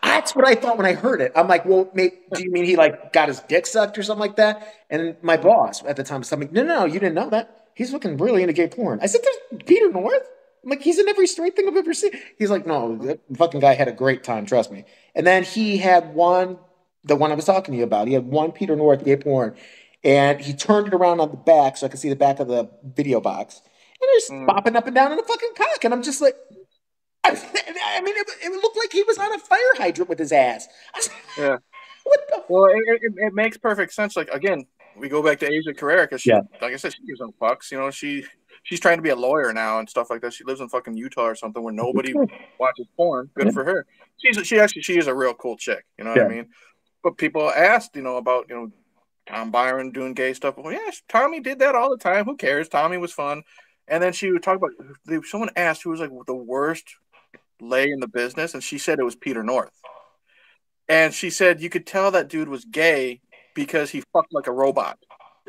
That's 0.02 0.36
what 0.36 0.46
I 0.46 0.54
thought 0.54 0.76
when 0.76 0.86
I 0.86 0.92
heard 0.92 1.20
it. 1.20 1.32
I'm 1.34 1.48
like, 1.48 1.64
well, 1.64 1.90
mate, 1.94 2.30
do 2.32 2.42
you 2.44 2.50
mean 2.50 2.64
he 2.64 2.76
like 2.76 3.12
got 3.12 3.28
his 3.28 3.40
dick 3.40 3.66
sucked 3.66 3.98
or 3.98 4.04
something 4.04 4.20
like 4.20 4.36
that? 4.36 4.72
And 4.88 5.16
my 5.20 5.36
boss 5.36 5.82
at 5.84 5.96
the 5.96 6.04
time 6.04 6.20
was 6.20 6.30
like, 6.30 6.52
no, 6.52 6.62
no, 6.62 6.80
no, 6.80 6.84
you 6.84 7.00
didn't 7.00 7.14
know 7.14 7.28
that. 7.30 7.63
He's 7.74 7.92
looking 7.92 8.16
really 8.16 8.42
into 8.42 8.52
gay 8.52 8.68
porn. 8.68 9.00
I 9.02 9.06
said, 9.06 9.20
there's 9.22 9.62
Peter 9.64 9.90
North. 9.90 10.28
I'm 10.62 10.70
like, 10.70 10.82
he's 10.82 10.98
in 10.98 11.08
every 11.08 11.26
straight 11.26 11.56
thing 11.56 11.68
I've 11.68 11.76
ever 11.76 11.92
seen. 11.92 12.12
He's 12.38 12.50
like, 12.50 12.66
no, 12.66 12.96
that 12.98 13.20
fucking 13.36 13.60
guy 13.60 13.74
had 13.74 13.88
a 13.88 13.92
great 13.92 14.24
time, 14.24 14.46
trust 14.46 14.70
me. 14.70 14.84
And 15.14 15.26
then 15.26 15.42
he 15.42 15.78
had 15.78 16.14
one 16.14 16.58
the 17.04 17.16
one 17.16 17.30
I 17.30 17.34
was 17.34 17.44
talking 17.44 17.72
to 17.72 17.78
you 17.78 17.84
about. 17.84 18.08
He 18.08 18.14
had 18.14 18.26
one 18.26 18.50
Peter 18.52 18.74
North 18.74 19.04
gay 19.04 19.16
porn, 19.16 19.54
and 20.02 20.40
he 20.40 20.54
turned 20.54 20.88
it 20.88 20.94
around 20.94 21.20
on 21.20 21.30
the 21.30 21.36
back 21.36 21.76
so 21.76 21.86
I 21.86 21.90
could 21.90 22.00
see 22.00 22.08
the 22.08 22.16
back 22.16 22.40
of 22.40 22.48
the 22.48 22.70
video 22.82 23.20
box, 23.20 23.60
and 24.00 24.10
he's 24.14 24.30
mm. 24.30 24.46
bopping 24.46 24.76
up 24.76 24.86
and 24.86 24.94
down 24.94 25.10
on 25.12 25.16
the 25.16 25.22
fucking 25.22 25.52
cock, 25.56 25.84
and 25.84 25.94
I'm 25.94 26.02
just 26.02 26.20
like. 26.20 26.34
I, 27.26 27.30
I 27.86 28.02
mean, 28.02 28.14
it, 28.18 28.26
it, 28.42 28.52
looked 28.52 28.76
like 28.76 28.92
he 28.92 29.02
was 29.02 29.16
on 29.16 29.32
a 29.34 29.38
fire 29.38 29.58
hydrant 29.78 30.10
with 30.10 30.18
his 30.18 30.30
ass. 30.30 30.68
yeah. 31.38 31.56
What 32.04 32.20
the? 32.28 32.44
Well, 32.50 32.66
it, 32.66 33.00
it, 33.00 33.12
it, 33.16 33.32
makes 33.32 33.56
perfect 33.56 33.94
sense. 33.94 34.14
Like 34.14 34.28
again, 34.28 34.66
we 34.96 35.08
go 35.08 35.22
back 35.22 35.38
to 35.40 35.50
Asia 35.50 35.74
Carrera 35.74 36.02
because 36.02 36.22
she, 36.22 36.30
yeah. 36.30 36.42
like 36.60 36.72
I 36.72 36.76
said, 36.76 36.94
she 36.94 37.04
gives 37.06 37.20
no 37.20 37.32
fucks. 37.40 37.70
You 37.70 37.78
know, 37.78 37.90
she 37.90 38.24
she's 38.62 38.80
trying 38.80 38.98
to 38.98 39.02
be 39.02 39.10
a 39.10 39.16
lawyer 39.16 39.52
now 39.52 39.78
and 39.78 39.88
stuff 39.88 40.10
like 40.10 40.20
that. 40.22 40.32
She 40.32 40.44
lives 40.44 40.60
in 40.60 40.68
fucking 40.68 40.96
Utah 40.96 41.22
or 41.22 41.34
something 41.34 41.62
where 41.62 41.72
nobody 41.72 42.12
watches 42.58 42.86
porn. 42.96 43.30
Good 43.34 43.46
yeah. 43.46 43.52
for 43.52 43.64
her. 43.64 43.86
She's 44.18 44.46
she 44.46 44.58
actually 44.58 44.82
she 44.82 44.98
is 44.98 45.06
a 45.06 45.14
real 45.14 45.34
cool 45.34 45.56
chick. 45.56 45.84
You 45.98 46.04
know 46.04 46.10
what 46.10 46.18
yeah. 46.18 46.26
I 46.26 46.28
mean? 46.28 46.48
but 47.04 47.18
people 47.18 47.50
asked, 47.50 47.94
you 47.94 48.02
know, 48.02 48.16
about 48.16 48.46
you 48.48 48.56
know 48.56 48.72
Tom 49.28 49.52
Byron 49.52 49.92
doing 49.92 50.14
gay 50.14 50.32
stuff. 50.32 50.56
Well, 50.56 50.72
yeah, 50.72 50.90
Tommy 51.08 51.38
did 51.38 51.60
that 51.60 51.76
all 51.76 51.90
the 51.90 51.98
time. 51.98 52.24
Who 52.24 52.36
cares? 52.36 52.68
Tommy 52.68 52.96
was 52.96 53.12
fun. 53.12 53.44
And 53.86 54.02
then 54.02 54.14
she 54.14 54.32
would 54.32 54.42
talk 54.42 54.56
about 54.56 54.70
someone 55.26 55.50
asked 55.56 55.82
who 55.82 55.90
was 55.90 56.00
like 56.00 56.10
the 56.26 56.34
worst 56.34 56.96
lay 57.60 57.90
in 57.90 58.00
the 58.00 58.08
business, 58.08 58.54
and 58.54 58.64
she 58.64 58.78
said 58.78 58.98
it 58.98 59.04
was 59.04 59.14
Peter 59.14 59.44
North. 59.44 59.78
And 60.88 61.14
she 61.14 61.30
said 61.30 61.60
you 61.60 61.68
could 61.68 61.86
tell 61.86 62.10
that 62.10 62.28
dude 62.28 62.48
was 62.48 62.64
gay 62.64 63.20
because 63.54 63.90
he 63.90 64.02
fucked 64.12 64.32
like 64.32 64.46
a 64.46 64.52
robot. 64.52 64.98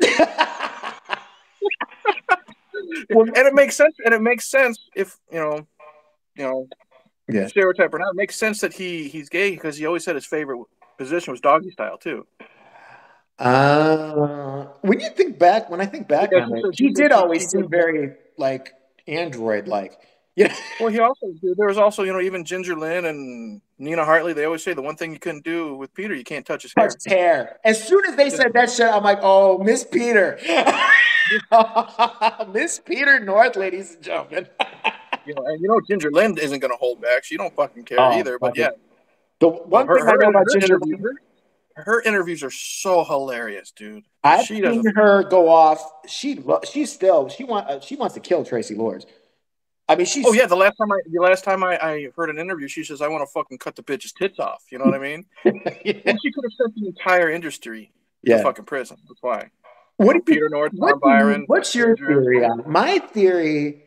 and 3.10 3.36
it 3.36 3.54
makes 3.54 3.76
sense. 3.76 3.96
And 4.04 4.14
it 4.14 4.22
makes 4.22 4.48
sense 4.48 4.78
if 4.94 5.18
you 5.30 5.38
know, 5.38 5.66
you 6.36 6.44
know, 6.44 6.68
yeah. 7.28 7.46
stereotype 7.46 7.92
or 7.92 7.98
not. 7.98 8.10
It 8.10 8.16
makes 8.16 8.36
sense 8.36 8.60
that 8.60 8.74
he 8.74 9.08
he's 9.08 9.28
gay 9.28 9.50
because 9.50 9.76
he 9.76 9.86
always 9.86 10.04
said 10.04 10.14
his 10.14 10.26
favorite 10.26 10.64
position 10.98 11.32
was 11.32 11.40
doggy 11.40 11.70
style 11.70 11.98
too. 11.98 12.26
Uh, 13.38 14.66
when 14.80 14.98
you 15.00 15.10
think 15.10 15.38
back, 15.38 15.68
when 15.68 15.80
I 15.80 15.86
think 15.86 16.08
back 16.08 16.30
yeah, 16.32 16.44
on 16.44 16.56
it, 16.56 16.64
he 16.72 16.90
did 16.90 17.12
always 17.12 17.46
seem 17.48 17.68
very 17.68 18.14
like 18.38 18.72
android 19.06 19.68
like. 19.68 19.92
Yeah. 20.38 20.54
Well, 20.78 20.90
he 20.90 20.98
also 20.98 21.32
there 21.56 21.66
was 21.66 21.78
also 21.78 22.02
you 22.02 22.12
know 22.12 22.20
even 22.20 22.44
Ginger 22.44 22.76
Lynn 22.76 23.06
and 23.06 23.62
Nina 23.78 24.04
Hartley. 24.04 24.32
They 24.32 24.44
always 24.44 24.62
say 24.62 24.74
the 24.74 24.82
one 24.82 24.96
thing 24.96 25.12
you 25.12 25.18
couldn't 25.18 25.44
do 25.44 25.74
with 25.74 25.92
Peter, 25.94 26.14
you 26.14 26.24
can't 26.24 26.46
touch 26.46 26.62
his 26.62 26.72
hair. 26.76 26.88
Touch 26.88 27.04
hair. 27.06 27.58
As 27.64 27.86
soon 27.86 28.04
as 28.06 28.16
they 28.16 28.30
said 28.30 28.52
that 28.54 28.70
shit, 28.70 28.86
I'm 28.86 29.02
like, 29.02 29.18
oh, 29.22 29.58
Miss 29.58 29.84
Peter, 29.84 30.38
Miss 32.52 32.78
Peter 32.78 33.20
North, 33.20 33.56
ladies 33.56 33.94
and 33.94 34.02
gentlemen. 34.02 34.48
you 35.26 35.34
know, 35.34 35.44
and 35.46 35.60
you 35.60 35.68
know 35.68 35.80
Ginger 35.86 36.10
Lynn 36.10 36.38
isn't 36.38 36.60
going 36.60 36.70
to 36.70 36.78
hold 36.78 37.00
back. 37.00 37.24
She 37.24 37.36
don't 37.36 37.54
fucking 37.54 37.84
care 37.84 38.00
oh, 38.00 38.12
either. 38.12 38.38
But 38.38 38.56
yeah, 38.56 38.70
the 39.40 39.48
one 39.48 39.86
her, 39.86 39.96
thing 39.96 40.04
her, 40.04 40.12
I 40.12 40.16
know 40.16 40.30
about 40.30 40.46
Ginger 40.52 40.78
Lynn, 40.80 41.02
her 41.76 42.00
interviews 42.02 42.42
are 42.42 42.50
so 42.50 43.04
hilarious, 43.04 43.70
dude. 43.70 44.04
I've 44.24 44.46
she 44.46 44.62
seen 44.62 44.86
her 44.94 45.24
go 45.24 45.48
off. 45.48 45.82
She 46.06 46.42
she's 46.64 46.92
still 46.92 47.28
she 47.28 47.44
want 47.44 47.68
uh, 47.68 47.80
she 47.80 47.96
wants 47.96 48.14
to 48.14 48.20
kill 48.20 48.44
Traci 48.44 48.76
Lords. 48.76 49.06
I 49.88 49.94
mean, 49.94 50.06
she's. 50.06 50.26
Oh 50.26 50.32
yeah, 50.32 50.46
the 50.46 50.56
last 50.56 50.76
time 50.76 50.90
I 50.90 50.98
the 51.10 51.20
last 51.20 51.44
time 51.44 51.62
I, 51.62 51.78
I 51.78 52.08
heard 52.16 52.30
an 52.30 52.38
interview, 52.38 52.66
she 52.66 52.82
says, 52.82 53.00
"I 53.00 53.08
want 53.08 53.22
to 53.22 53.32
fucking 53.32 53.58
cut 53.58 53.76
the 53.76 53.82
bitch's 53.82 54.12
tits 54.12 54.38
off." 54.38 54.64
You 54.70 54.78
know 54.78 54.84
what 54.84 54.94
I 54.94 54.98
mean? 54.98 55.26
yeah. 55.44 55.52
And 56.04 56.18
she 56.22 56.32
could 56.32 56.44
have 56.44 56.52
sent 56.56 56.74
the 56.74 56.86
entire 56.88 57.30
industry 57.30 57.92
yeah. 58.22 58.38
to 58.38 58.42
fucking 58.42 58.64
prison. 58.64 58.96
That's 59.08 59.22
why. 59.22 59.50
What 59.96 60.08
you 60.08 60.14
know, 60.14 60.24
Peter 60.24 60.48
North, 60.48 60.72
Tom 60.78 60.98
Byron. 61.00 61.44
what's 61.46 61.74
your 61.74 61.96
theory 61.96 62.44
on? 62.44 62.70
My 62.70 62.98
theory 62.98 63.84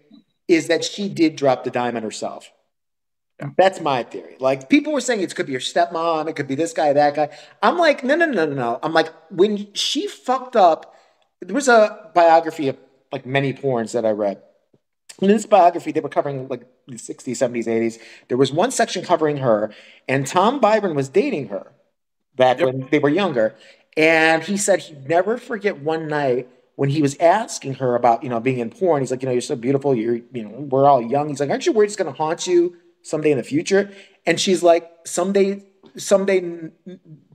is 0.47 0.67
that 0.67 0.83
she 0.83 1.09
did 1.09 1.35
drop 1.35 1.63
the 1.63 1.69
diamond 1.69 2.03
herself. 2.03 2.51
Yeah. 3.39 3.49
That's 3.57 3.79
my 3.79 4.03
theory. 4.03 4.35
Like 4.39 4.69
people 4.69 4.91
were 4.91 5.01
saying 5.01 5.21
it 5.21 5.35
could 5.35 5.45
be 5.45 5.51
your 5.51 5.61
stepmom, 5.61 6.27
it 6.27 6.35
could 6.35 6.47
be 6.47 6.55
this 6.55 6.73
guy, 6.73 6.91
that 6.93 7.15
guy. 7.15 7.29
I'm 7.61 7.77
like, 7.77 8.03
no, 8.03 8.15
no, 8.15 8.25
no, 8.25 8.45
no, 8.45 8.53
no. 8.53 8.79
I'm 8.81 8.93
like, 8.93 9.13
when 9.29 9.71
she 9.73 10.07
fucked 10.07 10.55
up, 10.55 10.95
there 11.41 11.53
was 11.53 11.67
a 11.67 12.11
biography 12.15 12.69
of 12.69 12.77
like 13.11 13.25
many 13.25 13.53
porns 13.53 13.93
that 13.93 14.05
I 14.05 14.11
read. 14.11 14.41
In 15.21 15.27
this 15.27 15.45
biography, 15.45 15.91
they 15.91 15.99
were 15.99 16.09
covering 16.09 16.47
like 16.47 16.65
the 16.87 16.95
60s, 16.95 17.23
70s, 17.23 17.65
80s. 17.65 17.99
There 18.27 18.37
was 18.37 18.51
one 18.51 18.71
section 18.71 19.03
covering 19.03 19.37
her, 19.37 19.73
and 20.07 20.25
Tom 20.25 20.59
Byron 20.59 20.95
was 20.95 21.09
dating 21.09 21.49
her 21.49 21.71
back 22.35 22.59
yep. 22.59 22.67
when 22.67 22.87
they 22.89 22.99
were 22.99 23.09
younger. 23.09 23.55
And 23.97 24.43
he 24.43 24.55
said 24.55 24.79
he'd 24.79 25.09
never 25.09 25.37
forget 25.37 25.79
one 25.79 26.07
night 26.07 26.47
when 26.75 26.89
he 26.89 27.01
was 27.01 27.17
asking 27.19 27.73
her 27.75 27.95
about, 27.95 28.23
you 28.23 28.29
know, 28.29 28.39
being 28.39 28.59
in 28.59 28.69
porn. 28.69 29.01
He's 29.01 29.11
like, 29.11 29.21
you 29.21 29.25
know, 29.25 29.33
you're 29.33 29.41
so 29.41 29.57
beautiful. 29.57 29.93
You're, 29.93 30.21
you 30.31 30.43
know, 30.43 30.67
we're 30.71 30.85
all 30.85 31.01
young. 31.01 31.27
He's 31.27 31.41
like, 31.41 31.49
aren't 31.49 31.65
you 31.65 31.73
worried 31.73 31.87
it's 31.87 31.97
going 31.97 32.11
to 32.11 32.17
haunt 32.17 32.47
you 32.47 32.77
someday 33.01 33.31
in 33.31 33.37
the 33.37 33.43
future. 33.43 33.91
And 34.25 34.39
she's 34.39 34.63
like, 34.63 34.89
someday, 35.05 35.63
someday 35.97 36.69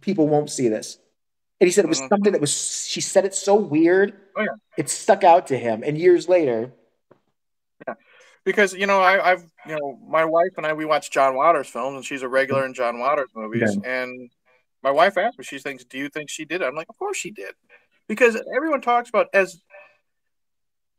people 0.01 0.29
won't 0.29 0.51
see 0.51 0.69
this. 0.69 0.99
And 1.61 1.69
he 1.69 1.73
said 1.73 1.85
it 1.85 1.89
was 1.89 1.99
mm-hmm. 1.99 2.09
something 2.09 2.33
that 2.33 2.41
was, 2.41 2.87
she 2.87 3.01
said 3.01 3.25
it 3.25 3.35
so 3.35 3.55
weird. 3.55 4.15
Oh, 4.37 4.43
yeah. 4.43 4.49
It 4.77 4.89
stuck 4.89 5.25
out 5.25 5.49
to 5.49 5.59
him. 5.59 5.83
And 5.85 5.99
years 5.99 6.29
later. 6.29 6.73
Because 8.45 8.75
you 8.75 8.87
know, 8.87 9.01
I, 9.01 9.31
have 9.31 9.45
you 9.67 9.79
know, 9.79 9.99
my 10.07 10.25
wife 10.25 10.51
and 10.57 10.67
I 10.67 10.73
we 10.73 10.85
watch 10.85 11.11
John 11.11 11.35
Waters 11.35 11.69
films, 11.69 11.97
and 11.97 12.05
she's 12.05 12.23
a 12.23 12.29
regular 12.29 12.67
in 12.67 12.75
John 12.75 12.99
Waters 12.99 13.31
movies. 13.35 13.77
Yeah. 13.83 14.03
And 14.03 14.31
my 14.83 14.91
wife 14.91 15.17
asked 15.17 15.39
me, 15.39 15.45
she 15.45 15.59
thinks, 15.59 15.85
"Do 15.85 15.99
you 15.99 16.09
think 16.09 16.29
she 16.29 16.45
did 16.45 16.61
it?" 16.61 16.67
I'm 16.67 16.75
like, 16.75 16.91
"Of 16.91 16.99
course 16.99 17.17
she 17.17 17.31
did," 17.31 17.55
because 18.07 18.41
everyone 18.55 18.83
talks 18.83 19.09
about 19.09 19.29
as 19.33 19.63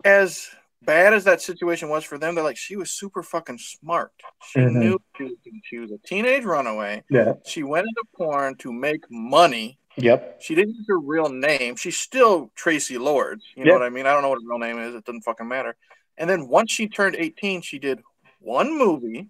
as 0.03 0.49
bad 0.85 1.13
as 1.13 1.23
that 1.25 1.41
situation 1.41 1.89
was 1.89 2.03
for 2.03 2.17
them, 2.17 2.35
they're 2.35 2.43
like, 2.43 2.57
she 2.57 2.75
was 2.75 2.91
super 2.91 3.23
fucking 3.23 3.57
smart. 3.57 4.11
She 4.51 4.59
mm-hmm. 4.59 4.79
knew 4.79 4.99
she 5.17 5.23
was, 5.23 5.33
she 5.63 5.79
was, 5.79 5.91
a 5.91 5.97
teenage 6.05 6.43
runaway. 6.43 7.03
Yeah. 7.09 7.33
She 7.45 7.63
went 7.63 7.87
into 7.87 8.03
porn 8.15 8.55
to 8.57 8.71
make 8.71 9.03
money. 9.09 9.79
Yep. 9.97 10.41
She 10.41 10.55
didn't 10.55 10.75
use 10.75 10.85
her 10.87 10.99
real 10.99 11.29
name. 11.29 11.75
She's 11.75 11.97
still 11.97 12.51
Traci 12.57 12.99
Lords. 12.99 13.45
You 13.55 13.65
know 13.65 13.73
what 13.73 13.83
I 13.83 13.89
mean? 13.89 14.05
I 14.05 14.13
don't 14.13 14.21
know 14.21 14.29
what 14.29 14.41
her 14.41 14.47
real 14.47 14.59
name 14.59 14.79
is. 14.79 14.93
It 14.93 15.05
doesn't 15.05 15.21
fucking 15.21 15.47
matter. 15.47 15.75
And 16.17 16.29
then 16.29 16.47
once 16.47 16.71
she 16.71 16.87
turned 16.87 17.15
18, 17.15 17.61
she 17.61 17.79
did 17.79 18.01
one 18.39 18.77
movie 18.77 19.27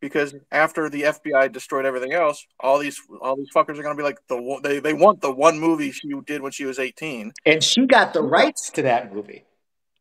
because 0.00 0.34
after 0.52 0.88
the 0.88 1.02
FBI 1.02 1.50
destroyed 1.52 1.84
everything 1.86 2.12
else, 2.12 2.46
all 2.60 2.78
these 2.78 3.00
all 3.20 3.36
these 3.36 3.50
fuckers 3.54 3.78
are 3.78 3.82
gonna 3.82 3.94
be 3.94 4.02
like 4.02 4.18
the 4.28 4.60
they 4.62 4.78
they 4.78 4.94
want 4.94 5.20
the 5.20 5.32
one 5.32 5.58
movie 5.58 5.90
she 5.90 6.12
did 6.26 6.42
when 6.42 6.52
she 6.52 6.64
was 6.64 6.78
18. 6.78 7.32
And 7.46 7.62
she 7.62 7.86
got 7.86 8.12
the 8.12 8.22
rights 8.22 8.70
to 8.70 8.82
that 8.82 9.14
movie. 9.14 9.44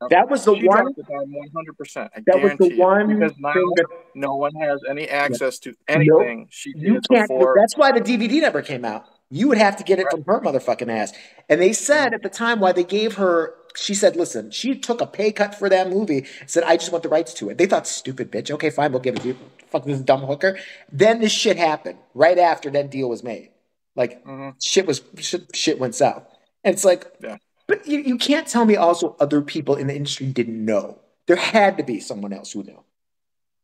That 0.10 0.30
was 0.30 0.46
the 0.46 0.56
she 0.56 0.68
one. 0.68 0.86
One 0.86 1.50
hundred 1.56 1.78
percent. 1.78 2.12
That 2.26 2.42
was 2.42 2.58
the 2.58 2.76
one 2.78 3.08
because 3.08 3.34
now 3.40 3.54
that, 3.54 3.86
no 4.16 4.36
one 4.36 4.54
has 4.56 4.82
any 4.90 5.08
access 5.08 5.60
to 5.60 5.74
anything. 5.88 6.40
Nope. 6.40 6.48
She 6.50 6.74
you 6.76 7.00
can't. 7.10 7.30
Before. 7.30 7.56
That's 7.58 7.78
why 7.78 7.92
the 7.92 8.02
DVD 8.02 8.42
never 8.42 8.62
came 8.62 8.86
out. 8.86 9.06
You 9.30 9.48
would 9.48 9.58
have 9.58 9.78
to 9.78 9.84
get 9.84 10.00
it 10.00 10.04
right. 10.04 10.12
from 10.12 10.24
her 10.26 10.42
motherfucking 10.42 10.90
ass. 10.90 11.14
And 11.50 11.62
they 11.62 11.74
said 11.74 12.08
mm-hmm. 12.08 12.16
at 12.16 12.24
the 12.24 12.30
time 12.30 12.60
why 12.60 12.72
they 12.72 12.84
gave 12.84 13.16
her. 13.16 13.56
She 13.76 13.94
said, 13.94 14.16
"Listen, 14.16 14.52
she 14.52 14.76
took 14.76 15.02
a 15.02 15.08
pay 15.08 15.32
cut 15.32 15.56
for 15.56 15.70
that 15.70 15.90
movie. 15.90 16.26
Said 16.46 16.64
I 16.64 16.78
just 16.78 16.92
want 16.92 17.04
the 17.04 17.10
rights 17.10 17.34
to 17.36 17.50
it." 17.50 17.58
They 17.58 17.66
thought, 17.66 17.88
"Stupid 17.88 18.32
bitch. 18.32 18.52
Okay, 18.52 18.70
fine, 18.70 18.92
we'll 18.92 19.02
give 19.02 19.16
it 19.16 19.22
to 19.22 19.30
you. 19.30 19.38
Fuck 19.70 19.86
this 19.86 20.00
dumb 20.00 20.22
hooker." 20.22 20.58
Then 20.92 21.20
this 21.20 21.32
shit 21.32 21.58
happened 21.58 21.98
right 22.14 22.38
after 22.38 22.70
that 22.72 22.92
deal 22.92 23.10
was 23.10 23.24
made. 23.24 23.50
Like 23.96 24.24
mm-hmm. 24.24 24.58
shit 24.62 24.86
was 24.86 25.02
shit, 25.20 25.56
shit 25.56 25.80
went 25.80 25.96
south. 25.96 26.24
And 26.64 26.74
it's 26.74 26.86
like, 26.86 27.06
yeah. 27.22 27.38
But 27.68 27.88
you, 27.88 28.00
you 28.00 28.18
can't 28.18 28.48
tell 28.48 28.66
me 28.66 28.76
also 28.76 29.16
other 29.20 29.42
people 29.42 29.76
in 29.76 29.88
the 29.88 29.96
industry 29.96 30.28
didn't 30.28 30.64
know. 30.64 31.00
There 31.28 31.38
had 31.38 31.78
to 31.78 31.84
be 31.84 32.00
someone 32.00 32.34
else 32.34 32.52
who 32.52 32.64
knew. 32.64 32.84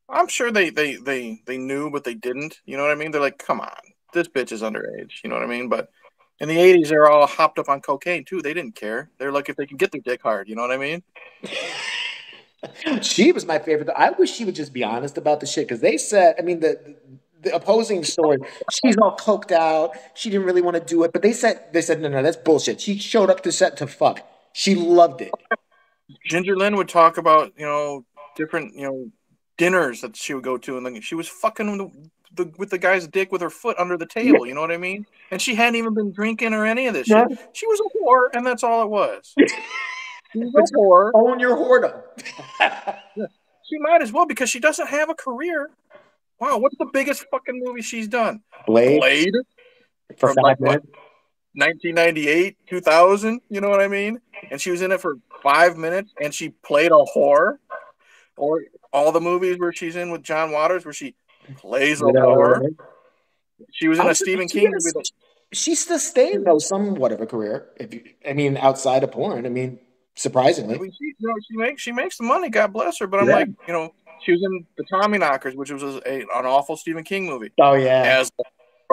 I'm 0.08 0.28
sure 0.28 0.52
they 0.52 0.70
they 0.70 0.96
they 0.96 1.42
they 1.46 1.58
knew, 1.58 1.92
but 1.92 2.04
they 2.04 2.16
didn't. 2.16 2.60
You 2.66 2.78
know 2.78 2.84
what 2.84 2.92
I 2.92 2.96
mean? 2.96 3.12
They're 3.12 3.22
like, 3.22 3.38
come 3.38 3.60
on, 3.60 3.70
this 4.14 4.28
bitch 4.28 4.52
is 4.52 4.62
underage. 4.62 5.24
You 5.24 5.30
know 5.30 5.36
what 5.36 5.44
I 5.44 5.48
mean? 5.48 5.70
But 5.70 5.90
in 6.40 6.48
the 6.48 6.58
'80s, 6.58 6.90
they're 6.90 7.10
all 7.10 7.28
hopped 7.28 7.60
up 7.60 7.70
on 7.70 7.82
cocaine 7.82 8.26
too. 8.26 8.42
They 8.42 8.54
didn't 8.54 8.76
care. 8.76 9.10
They're 9.18 9.32
like, 9.32 9.50
if 9.50 9.56
they 9.56 9.66
can 9.66 9.78
get 9.78 9.92
their 9.92 10.02
dick 10.02 10.22
hard, 10.22 10.48
you 10.48 10.56
know 10.56 10.62
what 10.62 10.72
I 10.72 10.78
mean? 10.78 11.04
she 13.02 13.32
was 13.32 13.46
my 13.46 13.60
favorite. 13.60 13.90
I 13.96 14.12
wish 14.12 14.32
she 14.32 14.46
would 14.46 14.56
just 14.56 14.74
be 14.74 14.84
honest 14.84 15.18
about 15.18 15.40
the 15.40 15.46
shit 15.46 15.68
because 15.68 15.82
they 15.82 15.98
said, 15.98 16.36
I 16.38 16.42
mean, 16.42 16.60
the 16.60 16.96
the 17.42 17.56
opposing 17.56 18.04
story. 18.04 18.38
She's 18.72 18.98
all 18.98 19.16
coked 19.16 19.52
out. 19.52 19.96
She 20.14 20.30
didn't 20.30 20.46
really 20.46 20.62
want 20.62 20.76
to 20.76 20.84
do 20.84 21.04
it, 21.04 21.14
but 21.14 21.22
they 21.22 21.34
said 21.34 21.72
they 21.72 21.82
said 21.82 22.02
no, 22.02 22.10
no, 22.10 22.22
that's 22.22 22.38
bullshit. 22.38 22.82
She 22.82 22.98
showed 22.98 23.30
up 23.30 23.42
to 23.44 23.52
set 23.52 23.78
to 23.78 23.88
fuck. 23.88 24.28
She 24.54 24.76
loved 24.76 25.22
it. 25.22 25.32
Ginger 26.26 26.56
Lynn 26.56 26.76
would 26.76 26.90
talk 26.90 27.18
about 27.18 27.54
you 27.58 27.66
know 27.66 28.06
different 28.36 28.76
you 28.76 28.84
know 28.84 29.12
dinners 29.58 30.02
that 30.02 30.16
she 30.16 30.34
would 30.34 30.44
go 30.44 30.58
to, 30.58 30.78
and 30.78 30.86
then 30.86 31.02
she 31.02 31.16
was 31.16 31.28
fucking 31.28 32.00
the, 32.36 32.52
with 32.58 32.70
the 32.70 32.78
guy's 32.78 33.08
dick 33.08 33.32
with 33.32 33.42
her 33.42 33.50
foot 33.50 33.78
under 33.80 33.98
the 33.98 34.06
table. 34.06 34.46
You 34.46 34.54
know 34.54 34.62
what 34.62 34.72
I 34.72 34.78
mean? 34.78 35.06
And 35.32 35.42
she 35.42 35.56
hadn't 35.56 35.76
even 35.76 35.94
been 35.94 36.12
drinking 36.12 36.54
or 36.54 36.66
any 36.66 36.88
of 36.88 36.94
this 36.94 37.08
Yeah. 37.08 37.28
shit. 37.28 37.40
She 37.54 37.68
was 37.68 37.80
a 37.80 37.98
whore, 37.98 38.30
and 38.34 38.46
that's 38.46 38.64
all 38.64 38.84
it 38.84 38.90
was. 38.90 39.36
she 39.38 40.40
was 40.40 40.72
a 40.72 40.76
whore. 40.76 41.12
Own 41.14 41.40
your 41.40 41.56
whoredom. 41.56 42.02
She 43.70 43.78
might 43.78 44.02
as 44.02 44.12
well 44.12 44.26
because 44.26 44.50
she 44.50 44.60
doesn't 44.60 44.88
have 44.88 45.10
a 45.12 45.14
career. 45.14 45.70
Wow, 46.40 46.58
what's 46.58 46.76
the 46.78 46.88
biggest 46.92 47.26
fucking 47.30 47.62
movie 47.64 47.84
she's 47.84 48.08
done? 48.08 48.42
Blade 48.66 49.00
Blade, 49.00 49.36
for 50.18 50.30
from 50.30 50.36
five 50.38 50.44
like, 50.44 50.60
what, 50.60 50.84
minutes. 50.84 50.88
1998, 51.54 52.58
2000. 52.68 53.42
You 53.50 53.62
know 53.62 53.70
what 53.70 53.82
I 53.82 53.88
mean? 53.88 54.20
And 54.50 54.60
she 54.60 54.72
was 54.72 54.82
in 54.82 54.92
it 54.92 55.02
for 55.02 55.18
five 55.44 55.78
minutes, 55.78 56.14
and 56.20 56.34
she 56.34 56.50
played 56.50 56.92
a 56.92 57.06
whore. 57.16 57.58
Or 58.38 58.64
all 58.94 59.12
the 59.12 59.22
movies 59.22 59.60
where 59.60 59.74
she's 59.74 59.96
in 59.96 60.10
with 60.12 60.24
John 60.24 60.52
Waters, 60.52 60.86
where 60.86 60.94
she 60.94 61.14
plays 61.58 62.02
a 62.02 62.06
You 62.06 62.14
know, 62.14 62.26
whore. 62.26 62.76
She 63.72 63.88
was 63.88 64.00
in 64.00 64.06
I'm 64.06 64.12
a 64.12 64.16
Stephen 64.16 64.48
King 64.48 64.72
is. 64.76 64.86
movie. 64.86 64.94
That, 64.94 65.12
She 65.58 65.76
sustained 65.76 66.46
though 66.46 66.60
somewhat 66.60 67.12
of 67.12 67.22
a 67.22 67.26
career. 67.26 67.70
If 67.78 67.94
you, 67.94 68.04
I 68.28 68.34
mean, 68.34 68.58
outside 68.58 69.04
of 69.04 69.12
porn, 69.12 69.46
I 69.46 69.50
mean, 69.50 69.80
I 69.80 69.80
surprisingly. 70.16 70.78
mean, 70.80 70.92
she, 70.92 71.14
you 71.18 71.28
know, 71.28 71.36
she 71.50 71.58
makes 71.58 71.82
she 71.82 71.92
makes 71.92 72.18
the 72.18 72.24
money. 72.24 72.50
God 72.50 72.74
bless 72.74 73.00
her. 73.00 73.08
But 73.08 73.22
I'm 73.22 73.28
Yeah. 73.28 73.36
like, 73.36 73.48
you 73.68 73.74
know, 73.74 73.94
she 74.22 74.32
was 74.34 74.42
in 74.44 74.66
the 74.78 74.84
Tommy 74.86 75.18
Knockers, 75.18 75.56
which 75.56 75.72
was 75.72 75.84
a, 75.84 76.22
an 76.22 76.28
awful 76.46 76.78
Stephen 76.78 77.04
King 77.04 77.26
movie. 77.26 77.52
Oh 77.60 77.74
yeah, 77.74 78.04
as 78.06 78.32
a 78.40 78.44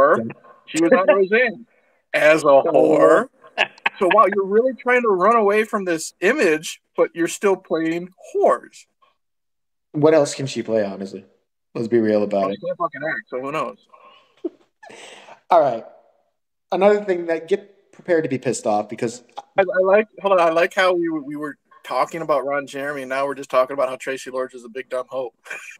whore. 0.01 0.31
She 0.66 0.83
was 0.83 0.92
on 0.92 1.07
Roseanne 1.07 1.66
as 2.14 2.42
a 2.42 2.47
oh, 2.49 2.62
whore. 2.64 3.29
So 3.99 4.09
wow, 4.12 4.27
you're 4.35 4.47
really 4.47 4.75
trying 4.75 5.03
to 5.03 5.09
run 5.09 5.37
away 5.37 5.64
from 5.64 5.85
this 5.85 6.12
image, 6.21 6.81
but 6.97 7.11
you're 7.14 7.29
still 7.29 7.57
playing 7.57 8.09
whores. 8.35 8.85
what 9.92 10.12
else 10.14 10.35
can 10.35 10.47
she 10.47 10.62
play? 10.62 10.85
Honestly, 10.85 11.25
let's 11.77 11.89
be 11.89 11.99
real 12.01 12.23
about 12.23 12.51
it. 12.51 12.59
can't 12.65 12.77
fucking 12.79 13.01
act, 13.09 13.29
so 13.29 13.41
who 13.41 13.53
knows? 13.53 13.79
All 15.51 15.61
right, 15.61 15.85
another 16.73 17.05
thing 17.05 17.27
that 17.27 17.49
get 17.49 17.93
prepared 17.93 18.25
to 18.25 18.29
be 18.29 18.39
pissed 18.39 18.67
off 18.67 18.89
because 18.89 19.23
I, 19.57 19.62
I 19.62 19.81
like 19.85 20.09
hold 20.21 20.39
on, 20.39 20.41
I 20.41 20.51
like 20.51 20.75
how 20.75 20.93
we 20.95 21.09
were, 21.09 21.23
we 21.23 21.37
were 21.37 21.57
talking 21.85 22.21
about 22.23 22.45
Ron 22.45 22.67
Jeremy, 22.67 23.03
and 23.03 23.09
now 23.09 23.27
we're 23.27 23.35
just 23.35 23.51
talking 23.51 23.75
about 23.75 23.89
how 23.89 23.97
Traci 23.97 24.33
Lords 24.33 24.55
is 24.55 24.65
a 24.65 24.69
big 24.69 24.89
dumb 24.89 25.07
hoe. 25.09 25.33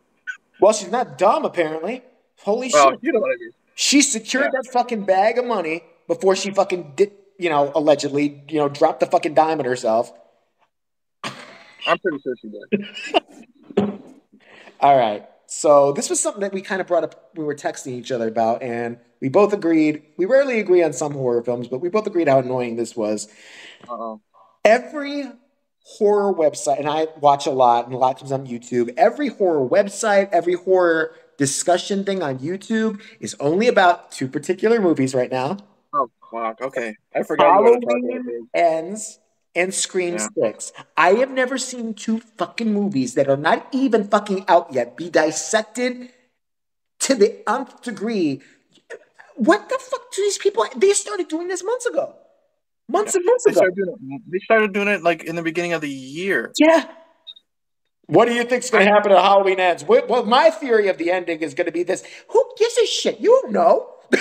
well, 0.61 0.73
she's 0.73 0.91
not 0.91 1.19
dumb 1.19 1.45
apparently. 1.45 2.03
Holy 2.43 2.71
Well, 2.73 2.91
shit, 2.93 3.01
you 3.03 3.13
know 3.13 3.21
what 3.21 3.31
I 3.33 3.37
mean. 3.41 3.51
she 3.75 4.03
secured 4.03 4.51
Yeah. 4.53 4.61
that 4.63 4.71
fucking 4.73 5.05
bag 5.05 5.39
of 5.39 5.45
money 5.47 5.83
before 6.07 6.37
she 6.37 6.51
fucking 6.53 6.93
did, 6.97 7.13
you 7.39 7.51
know, 7.51 7.73
allegedly, 7.75 8.45
you 8.49 8.59
know, 8.59 8.69
dropped 8.69 9.01
the 9.01 9.07
fucking 9.07 9.35
diamond 9.35 9.67
herself. 9.67 10.13
I'm 11.89 11.99
pretty 11.99 12.19
sure 12.21 12.35
she 12.41 12.49
did. 12.49 12.87
All 14.81 14.97
right. 14.97 15.27
So 15.47 15.93
this 15.93 16.11
was 16.11 16.21
something 16.21 16.41
that 16.41 16.53
we 16.53 16.61
kind 16.61 16.81
of 16.81 16.87
brought 16.87 17.05
up. 17.05 17.31
We 17.37 17.45
were 17.45 17.55
texting 17.55 17.93
each 17.93 18.11
other 18.11 18.29
about, 18.29 18.63
and 18.63 18.99
we 19.21 19.29
both 19.29 19.53
agreed. 19.53 20.03
We 20.17 20.27
rarely 20.27 20.59
agree 20.59 20.83
on 20.83 20.93
some 20.93 21.13
horror 21.13 21.43
films, 21.43 21.69
but 21.69 21.79
we 21.79 21.89
both 21.89 22.07
agreed 22.07 22.29
how 22.29 22.39
annoying 22.39 22.77
this 22.77 22.97
was. 22.97 23.29
Uh-oh. 23.89 24.21
Every 24.65 25.25
horror 25.85 26.35
website, 26.35 26.81
and 26.81 26.89
I 26.89 27.07
watch 27.21 27.47
a 27.47 27.53
lot, 27.53 27.87
and 27.87 27.95
a 27.95 27.99
lot 27.99 28.19
comes 28.19 28.33
on 28.33 28.47
YouTube. 28.47 28.93
Every 28.97 29.29
horror 29.29 29.67
website, 29.67 30.29
every 30.33 30.55
horror 30.55 31.15
discussion 31.39 32.05
thing 32.05 32.23
on 32.23 32.39
YouTube 32.41 33.01
is 33.21 33.37
only 33.39 33.69
about 33.69 34.11
two 34.11 34.27
particular 34.29 34.81
movies 34.81 35.15
right 35.15 35.31
now: 35.31 35.59
Oh 35.95 36.11
fuck. 36.31 36.61
Okay, 36.61 36.97
I 37.15 37.23
forgot. 37.23 37.59
You 37.59 37.63
wanted 37.63 37.81
to 37.83 37.87
Halloween. 37.89 38.49
Ends 38.53 39.21
and 39.57 39.75
Scream 39.75 40.15
Yeah. 40.15 40.29
Six. 40.41 40.73
I 40.97 41.15
have 41.15 41.31
never 41.31 41.59
seen 41.59 41.95
two 41.95 42.21
fucking 42.21 42.73
movies 42.73 43.15
that 43.15 43.29
are 43.29 43.37
not 43.37 43.67
even 43.73 44.07
fucking 44.07 44.45
out 44.47 44.73
yet 44.73 44.97
be 44.97 45.11
dissected 45.11 46.11
to 47.01 47.15
the 47.15 47.49
nth 47.49 47.83
degree. 47.83 48.43
What 49.35 49.69
the 49.69 49.79
fuck 49.79 50.13
do 50.13 50.23
these 50.23 50.39
people? 50.39 50.65
They 50.77 50.93
started 50.93 51.29
doing 51.29 51.49
this 51.49 51.63
months 51.65 51.87
ago, 51.87 52.15
months 52.89 53.15
and 53.15 53.25
months 53.25 53.45
They 53.45 53.51
ago. 53.53 53.59
started 53.59 53.77
doing 53.77 53.97
it. 54.13 54.23
They 54.31 54.39
started 54.39 54.73
doing 54.73 54.89
it 54.89 55.03
like 55.03 55.25
in 55.25 55.37
the 55.37 55.43
beginning 55.43 55.73
of 55.73 55.81
the 55.81 55.91
year. 55.91 56.53
Yeah. 56.59 56.89
What 58.09 58.29
do 58.29 58.35
you 58.35 58.45
think's 58.45 58.71
going 58.71 58.87
to 58.87 58.93
happen 58.93 59.11
at 59.11 59.19
Halloween 59.19 59.59
Ends? 59.59 59.83
Well, 59.83 60.05
well, 60.09 60.25
my 60.25 60.51
theory 60.51 60.87
of 60.89 60.97
the 60.97 61.11
ending 61.11 61.41
is 61.41 61.55
going 61.55 61.67
to 61.67 61.73
be 61.73 61.83
this. 61.83 62.05
Who 62.29 62.45
gives 62.57 62.79
a 62.79 62.87
shit? 62.87 63.19
You 63.21 63.41
don't 63.43 63.53
know. 63.53 63.91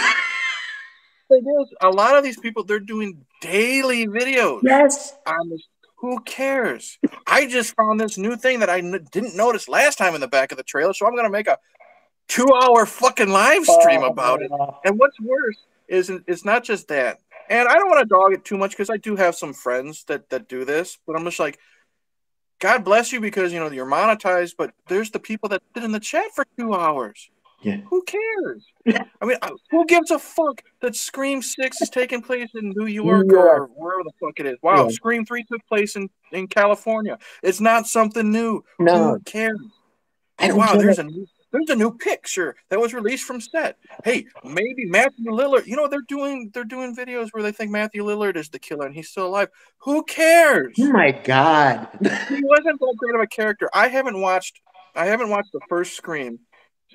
A 1.81 1.89
lot 1.89 2.17
of 2.17 2.23
these 2.23 2.39
people, 2.39 2.63
they're 2.63 2.79
doing 2.79 3.25
daily 3.41 4.07
videos 4.07 4.61
yes. 4.63 5.15
on. 5.25 5.57
Who 5.97 6.19
cares? 6.21 6.99
I 7.25 7.47
just 7.47 7.75
found 7.75 7.99
this 7.99 8.17
new 8.17 8.35
thing 8.35 8.59
that 8.59 8.69
I 8.69 8.79
n- 8.79 9.07
didn't 9.11 9.35
notice 9.35 9.67
last 9.67 9.97
time 9.97 10.13
in 10.13 10.21
the 10.21 10.27
back 10.27 10.51
of 10.51 10.57
the 10.57 10.63
trailer, 10.63 10.93
so 10.93 11.07
I'm 11.07 11.13
going 11.13 11.25
to 11.25 11.31
make 11.31 11.47
a 11.47 11.57
two-hour 12.27 12.85
fucking 12.85 13.29
live 13.29 13.65
stream 13.65 14.01
Oh, 14.03 14.07
about 14.11 14.41
it. 14.41 14.51
And 14.83 14.99
what's 14.99 15.19
worse 15.19 15.57
is 15.87 16.11
it's 16.27 16.45
not 16.45 16.63
just 16.63 16.89
that. 16.89 17.19
And 17.49 17.67
I 17.67 17.75
don't 17.75 17.89
want 17.89 18.01
to 18.01 18.13
dog 18.13 18.33
it 18.33 18.43
too 18.43 18.57
much 18.57 18.71
because 18.71 18.89
I 18.89 18.97
do 18.97 19.15
have 19.15 19.35
some 19.35 19.53
friends 19.53 20.03
that 20.05 20.29
that 20.29 20.47
do 20.47 20.65
this, 20.65 20.97
but 21.05 21.15
I'm 21.15 21.23
just 21.23 21.39
like, 21.39 21.59
God 22.59 22.83
bless 22.83 23.11
you 23.11 23.19
because 23.19 23.53
you 23.53 23.59
know 23.59 23.69
you're 23.69 23.85
monetized, 23.85 24.55
but 24.57 24.73
there's 24.87 25.11
the 25.11 25.19
people 25.19 25.49
that 25.49 25.61
sit 25.73 25.83
in 25.83 25.91
the 25.91 25.99
chat 25.99 26.31
for 26.33 26.45
two 26.57 26.73
hours. 26.73 27.29
Yeah. 27.65 27.77
Who 27.89 28.03
cares? 28.03 28.63
I 28.87 29.25
mean, 29.25 29.37
uh, 29.41 29.49
who 29.71 29.85
gives 29.87 30.11
a 30.11 30.19
fuck 30.19 30.61
that 30.81 30.95
Scream 30.95 31.41
Six 31.41 31.81
is 31.81 31.89
taking 31.89 32.21
place 32.21 32.49
in 32.53 32.73
New 32.75 32.85
York 33.01 33.25
New 33.25 33.37
or 33.37 33.65
wherever 33.75 34.03
the 34.03 34.11
fuck 34.21 34.39
it 34.39 34.45
is? 34.45 34.57
Wow, 34.61 34.83
Yeah. 34.85 34.89
Scream 34.91 35.25
Three 35.25 35.43
took 35.43 35.65
place 35.67 35.95
in 35.95 36.09
in 36.31 36.47
California. 36.47 37.17
It's 37.41 37.59
not 37.59 37.87
something 37.87 38.31
new. 38.31 38.63
No, 38.77 39.13
Who 39.13 39.19
cares? 39.21 39.59
I 40.37 40.49
don't 40.49 40.57
wow, 40.57 40.73
get 40.73 40.79
there's 40.79 40.99
it. 40.99 41.05
a 41.07 41.09
new 41.09 41.27
there's 41.51 41.69
a 41.69 41.75
new 41.75 41.89
picture 41.97 42.55
that 42.69 42.79
was 42.79 42.93
released 42.93 43.23
from 43.23 43.39
set. 43.41 43.77
Hey, 44.03 44.27
maybe 44.43 44.85
Matthew 44.85 45.31
Lillard. 45.31 45.65
You 45.65 45.75
know 45.77 45.87
they're 45.87 46.01
doing 46.07 46.51
they're 46.53 46.65
doing 46.65 46.95
videos 46.95 47.29
where 47.31 47.41
they 47.41 47.51
think 47.51 47.71
Matthew 47.71 48.03
Lillard 48.03 48.35
is 48.35 48.49
the 48.49 48.59
killer 48.59 48.85
and 48.85 48.93
he's 48.93 49.09
still 49.09 49.25
alive. 49.25 49.49
Who 49.79 50.03
cares? 50.03 50.75
Oh 50.79 50.91
my 50.91 51.11
god. 51.11 51.87
he 52.01 52.41
wasn't 52.43 52.79
that 52.79 52.95
great 52.99 53.15
of 53.15 53.21
a 53.21 53.27
character. 53.27 53.71
I 53.73 53.87
haven't 53.87 54.21
watched 54.21 54.61
I 54.95 55.05
haven't 55.07 55.29
watched 55.29 55.51
the 55.51 55.61
first 55.67 55.95
Scream 55.97 56.39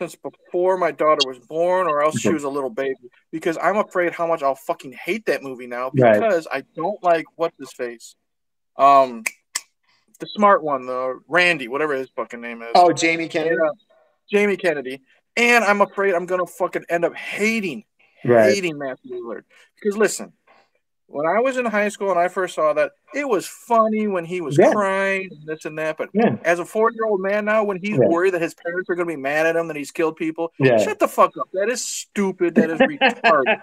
since 0.01 0.17
before 0.17 0.79
my 0.79 0.91
daughter 0.91 1.21
was 1.29 1.39
born, 1.39 1.87
or 1.87 2.03
else 2.03 2.19
she 2.19 2.33
was 2.33 2.45
a 2.45 2.49
little 2.49 2.71
baby. 2.71 2.95
Because 3.31 3.59
I'm 3.63 3.77
afraid 3.77 4.13
how 4.13 4.27
much 4.27 4.43
I'll 4.43 4.55
fucking 4.55 4.93
hate 4.93 5.27
that 5.27 5.43
movie 5.43 5.67
now 5.67 5.91
Right. 5.95 6.15
because 6.15 6.49
I 6.51 6.63
don't 6.75 7.03
like 7.03 7.27
what's 7.37 7.57
his 7.59 7.73
face. 7.73 8.15
Um, 8.77 9.25
the 10.19 10.27
smart 10.27 10.63
one, 10.63 10.87
the 10.87 11.21
Randy, 11.29 11.69
whatever 11.69 11.95
his 11.95 12.09
fucking 12.17 12.41
name 12.41 12.63
is. 12.63 12.69
oh, 12.75 12.93
Jamie 12.93 13.29
Kennedy. 13.29 13.57
Yeah. 13.63 13.71
Jamie 14.41 14.57
Kennedy. 14.57 15.03
And 15.37 15.65
I'm 15.65 15.81
afraid 15.81 16.15
I'm 16.15 16.27
gonna 16.27 16.47
fucking 16.47 16.85
end 16.89 17.05
up 17.05 17.15
hating, 17.15 17.85
Right. 18.25 18.55
hating 18.55 18.79
Matthew 18.79 19.17
Lillard. 19.17 19.43
Because 19.81 19.97
listen, 19.99 20.33
when 21.11 21.27
I 21.27 21.41
was 21.41 21.57
in 21.57 21.65
high 21.67 21.89
school 21.89 22.11
and 22.11 22.19
I 22.19 22.29
first 22.29 22.55
saw 22.55 22.73
that, 22.75 22.93
it 23.15 23.29
was 23.29 23.47
funny 23.47 24.07
when 24.07 24.25
he 24.25 24.41
was 24.41 24.57
Yeah. 24.57 24.71
crying 24.71 25.29
and 25.33 25.47
this 25.47 25.65
and 25.65 25.77
that. 25.79 25.97
But 25.99 26.09
Yeah. 26.15 26.37
as 26.45 26.59
a 26.61 26.65
four 26.65 26.91
year 26.93 27.05
old 27.05 27.21
man 27.21 27.45
now, 27.45 27.65
when 27.65 27.79
he's 27.79 27.99
Yeah. 27.99 28.07
worried 28.09 28.35
that 28.35 28.41
his 28.43 28.55
parents 28.55 28.89
are 28.89 28.95
gonna 28.95 29.07
be 29.07 29.17
mad 29.17 29.47
at 29.47 29.57
him 29.57 29.67
that 29.69 29.77
he's 29.77 29.91
killed 29.91 30.17
people, 30.17 30.53
Yeah. 30.59 30.79
shut 30.79 30.99
the 31.01 31.09
fuck 31.09 31.37
up. 31.37 31.49
That 31.53 31.69
is 31.69 31.85
stupid. 31.85 32.55
That 32.55 32.71
is 32.71 32.79
retarded. 32.79 33.61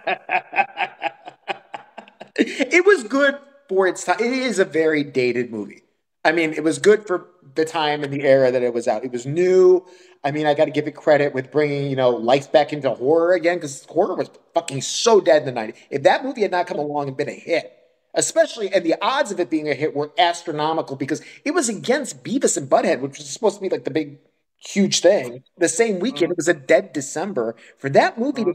it 2.38 2.86
was 2.86 3.03
good 3.03 3.38
for 3.69 3.88
its 3.88 4.03
time. 4.03 4.17
It 4.19 4.31
is 4.33 4.60
a 4.60 4.65
very 4.65 5.03
dated 5.03 5.51
movie. 5.51 5.83
I 6.25 6.33
mean, 6.33 6.53
it 6.53 6.63
was 6.63 6.77
good 6.79 7.07
for 7.07 7.27
the 7.55 7.63
time 7.63 8.03
and 8.03 8.12
the 8.12 8.23
era 8.23 8.51
that 8.51 8.62
it 8.62 8.73
was 8.73 8.88
out. 8.88 9.05
It 9.05 9.12
was 9.12 9.25
new. 9.25 9.86
I 10.23 10.32
mean, 10.32 10.45
I 10.45 10.53
got 10.53 10.65
to 10.65 10.71
give 10.71 10.88
it 10.88 10.95
credit 10.95 11.34
with 11.34 11.51
bringing, 11.51 11.89
you 11.89 11.95
know, 11.95 12.10
life 12.10 12.51
back 12.51 12.73
into 12.73 12.89
horror 12.89 13.34
again 13.34 13.58
because 13.58 13.86
horror 13.86 14.15
was 14.15 14.30
fucking 14.53 14.82
so 14.82 15.21
dead 15.21 15.47
in 15.47 15.53
the 15.53 15.60
90s. 15.60 15.75
If 15.89 16.03
that 16.03 16.23
movie 16.23 16.41
had 16.41 16.51
not 16.51 16.67
come 16.67 16.80
along 16.80 17.08
and 17.08 17.17
been 17.17 17.30
a 17.30 17.34
hit, 17.34 17.71
especially, 18.13 18.73
and 18.73 18.86
the 18.86 18.95
odds 19.01 19.32
of 19.32 19.39
it 19.39 19.49
being 19.49 19.69
a 19.69 19.73
hit 19.73 19.95
were 19.95 20.12
astronomical 20.17 20.96
because 20.96 21.21
it 21.46 21.52
was 21.52 21.69
against 21.69 22.23
Beavis 22.23 22.58
and 22.58 22.69
Butthead, 22.69 23.00
which 23.00 23.17
was 23.17 23.29
supposed 23.29 23.56
to 23.58 23.62
be 23.62 23.69
like 23.69 23.85
the 23.85 23.91
big, 23.91 24.17
huge 24.58 25.02
thing. 25.02 25.44
The 25.58 25.69
same 25.69 26.00
weekend, 26.00 26.31
it 26.31 26.37
was 26.37 26.48
a 26.48 26.54
dead 26.54 26.94
December. 26.94 27.56
For 27.77 27.89
that 27.91 28.17
movie 28.17 28.44
to 28.44 28.54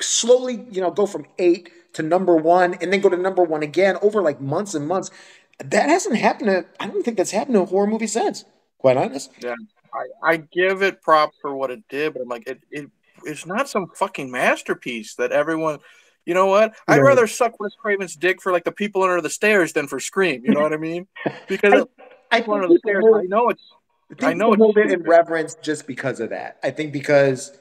slowly, 0.00 0.66
you 0.70 0.80
know, 0.80 0.90
go 0.90 1.06
from 1.06 1.26
eight 1.38 1.70
to 1.94 2.02
number 2.02 2.36
one 2.36 2.74
and 2.74 2.92
then 2.92 3.00
go 3.00 3.08
to 3.08 3.16
number 3.16 3.42
one 3.42 3.62
again 3.62 3.96
over 4.02 4.20
like 4.22 4.40
months 4.40 4.74
and 4.74 4.86
months. 4.86 5.10
That 5.64 5.88
hasn't 5.88 6.16
happened 6.16 6.50
to, 6.50 6.66
I 6.78 6.86
don't 6.86 7.02
think 7.02 7.16
that's 7.16 7.32
happened 7.32 7.54
to 7.54 7.62
a 7.62 7.66
horror 7.66 7.86
movie 7.86 8.06
since, 8.06 8.44
quite 8.78 8.96
honest. 8.96 9.30
I, 9.94 10.32
I 10.32 10.36
give 10.36 10.82
it 10.82 11.02
props 11.02 11.36
for 11.40 11.54
what 11.54 11.70
it 11.70 11.82
did, 11.88 12.12
but 12.14 12.22
I'm 12.22 12.28
like, 12.28 12.46
it, 12.46 12.60
it 12.70 12.90
it's 13.24 13.46
not 13.46 13.68
some 13.68 13.88
fucking 13.94 14.30
masterpiece 14.30 15.14
that 15.16 15.32
everyone. 15.32 15.78
You 16.24 16.34
know 16.34 16.46
what? 16.46 16.74
I'd 16.86 16.96
Yeah. 16.96 17.02
rather 17.02 17.26
suck 17.26 17.58
Wes 17.58 17.72
Craven's 17.80 18.14
dick 18.14 18.42
for 18.42 18.52
like 18.52 18.64
the 18.64 18.72
people 18.72 19.02
under 19.02 19.20
the 19.22 19.30
stairs 19.30 19.72
than 19.72 19.86
for 19.88 19.98
Scream. 19.98 20.44
You 20.44 20.52
know 20.52 20.60
what 20.60 20.72
I 20.74 20.76
mean? 20.76 21.06
Because 21.48 21.86
I 22.30 22.40
people 22.40 22.54
think 22.54 22.64
under 22.64 22.68
the 22.68 22.78
stairs, 22.84 23.04
hold- 23.08 23.20
I 23.22 23.26
know 23.26 23.48
it's 23.48 23.62
I 24.22 24.30
I 24.30 24.34
know 24.34 24.50
people 24.50 24.68
it's 24.70 24.76
hold 24.76 24.90
it 24.90 24.92
in 24.92 25.02
reverence 25.04 25.54
just 25.62 25.86
because 25.86 26.20
of 26.20 26.30
that. 26.30 26.58
I 26.62 26.70
think 26.70 26.92
because 26.92 27.58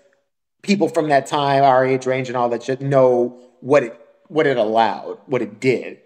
people 0.61 0.89
from 0.89 1.07
that 1.09 1.25
time, 1.27 1.63
our 1.63 1.85
age 1.85 2.05
range, 2.05 2.27
and 2.27 2.35
all 2.35 2.49
that 2.49 2.63
shit 2.63 2.81
know 2.81 3.39
what 3.61 3.83
it 3.83 3.99
what 4.27 4.45
it 4.45 4.57
allowed, 4.57 5.19
what 5.27 5.41
it 5.41 5.61
did, 5.61 5.99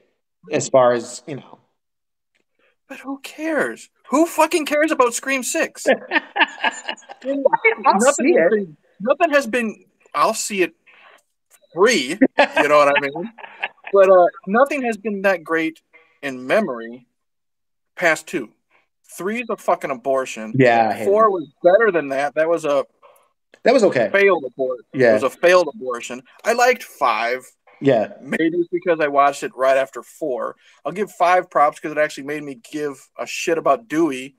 as 0.52 0.70
far 0.70 0.94
as 0.94 1.24
you 1.26 1.38
know. 1.38 1.58
But 2.88 3.00
who 3.00 3.20
cares? 3.24 3.90
Who 4.12 4.26
fucking 4.26 4.66
cares 4.66 4.92
about 4.92 5.14
Scream 5.14 5.42
Six? 5.42 5.86
nothing, 7.26 7.44
see 7.86 7.94
has 7.96 8.18
it. 8.18 8.52
been, 8.52 8.78
nothing 9.00 9.30
has 9.32 9.48
been. 9.48 9.86
I'll 10.14 10.34
see 10.34 10.62
it 10.64 10.74
free. 11.74 12.18
You 12.38 12.68
know 12.68 12.78
what 12.78 12.94
I 12.96 13.00
mean? 13.00 13.32
But 13.94 14.10
uh, 14.10 14.26
nothing 14.48 14.84
has 14.84 14.98
been 14.98 15.22
that 15.24 15.44
great 15.44 15.82
in 16.22 16.46
memory 16.46 17.08
past 17.96 18.28
two. 18.28 18.50
Three 19.18 19.42
is 19.42 19.50
a 19.50 19.58
fucking 19.58 19.92
abortion. 19.92 20.54
Yeah, 20.56 21.04
Four 21.06 21.30
was 21.30 21.50
better 21.64 21.92
than 21.92 22.10
that. 22.10 22.36
That 22.36 22.48
was 22.48 22.66
a 22.66 22.86
that 23.64 23.74
was 23.74 23.84
okay. 23.84 24.10
failed 24.12 24.44
abortion. 24.46 24.86
Yeah, 24.94 25.12
It 25.12 25.14
was 25.16 25.24
a 25.24 25.30
failed 25.30 25.70
abortion. 25.74 26.24
I 26.44 26.54
liked 26.54 26.84
five. 26.84 27.46
Yeah, 27.82 28.14
Maybe 28.22 28.58
it's 28.58 28.70
because 28.70 29.00
I 29.00 29.08
watched 29.08 29.44
it 29.44 29.52
right 29.56 29.78
after 29.78 30.04
four. 30.04 30.56
I'll 30.86 30.92
give 30.92 31.12
five 31.12 31.50
props 31.50 31.80
because 31.80 31.92
it 31.92 31.98
actually 31.98 32.24
made 32.26 32.44
me 32.44 32.60
give 32.72 33.10
a 33.18 33.26
shit 33.26 33.58
about 33.58 33.88
Dewey. 33.88 34.36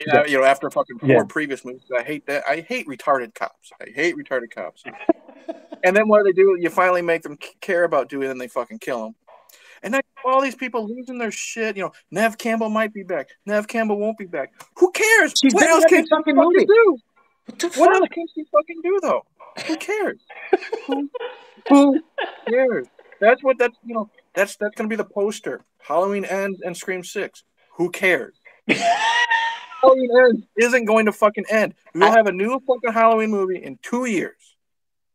You 0.00 0.12
know, 0.12 0.24
you 0.26 0.38
know 0.38 0.44
after 0.44 0.70
fucking 0.70 0.98
four 1.00 1.08
Yeah. 1.08 1.22
previous 1.28 1.64
movies. 1.64 1.90
I 1.96 2.02
hate 2.02 2.26
that. 2.26 2.44
I 2.48 2.60
hate 2.60 2.86
retarded 2.86 3.34
cops. 3.34 3.72
I 3.82 3.90
hate 3.92 4.14
retarded 4.16 4.50
cops. 4.54 4.84
and 5.84 5.96
then 5.96 6.06
what 6.06 6.18
do 6.18 6.24
they 6.24 6.32
do? 6.32 6.56
You 6.60 6.70
finally 6.70 7.02
make 7.02 7.22
them 7.22 7.36
care 7.60 7.82
about 7.84 8.08
Dewey, 8.08 8.26
and 8.26 8.30
then 8.30 8.38
they 8.38 8.46
fucking 8.48 8.78
kill 8.78 9.06
him. 9.06 9.14
And 9.82 9.94
then 9.94 10.00
all 10.24 10.40
these 10.40 10.54
people 10.54 10.86
losing 10.86 11.18
their 11.18 11.30
shit. 11.32 11.76
You 11.76 11.84
know, 11.84 11.92
Nev 12.10 12.38
Campbell 12.38 12.68
might 12.68 12.92
be 12.92 13.02
back. 13.02 13.30
Nev 13.46 13.66
Campbell 13.66 13.98
won't 13.98 14.18
be 14.18 14.26
back. 14.26 14.52
Who 14.76 14.90
cares? 14.92 15.34
She's 15.40 15.54
what 15.54 15.66
else 15.66 15.84
can 15.86 16.04
she 16.04 16.10
fucking 16.10 16.36
movie. 16.36 16.64
do? 16.66 16.98
What 17.46 17.76
What 17.76 17.96
else 17.96 18.08
can 18.12 18.26
she 18.34 18.44
fucking 18.52 18.80
do 18.82 18.98
though? 19.02 19.24
Who 19.66 19.76
cares? 19.76 20.20
who, 20.86 21.10
who 21.68 22.00
cares? 22.48 22.86
That's 23.20 23.42
what 23.42 23.58
that's 23.58 23.76
you 23.84 23.94
know 23.94 24.10
that's 24.34 24.56
that's 24.56 24.74
gonna 24.76 24.88
be 24.88 24.96
the 24.96 25.04
poster. 25.04 25.62
Halloween 25.78 26.24
ends 26.24 26.60
and 26.62 26.76
Scream 26.76 27.02
Six. 27.02 27.44
Who 27.74 27.90
cares? 27.90 28.34
Halloween 28.68 30.10
ends 30.18 30.46
isn't 30.56 30.84
going 30.84 31.06
to 31.06 31.12
fucking 31.12 31.44
end. 31.48 31.74
We'll 31.94 32.10
have 32.10 32.26
a 32.26 32.32
new 32.32 32.60
fucking 32.66 32.92
Halloween 32.92 33.30
movie 33.30 33.62
in 33.62 33.78
two 33.82 34.06
years. 34.06 34.56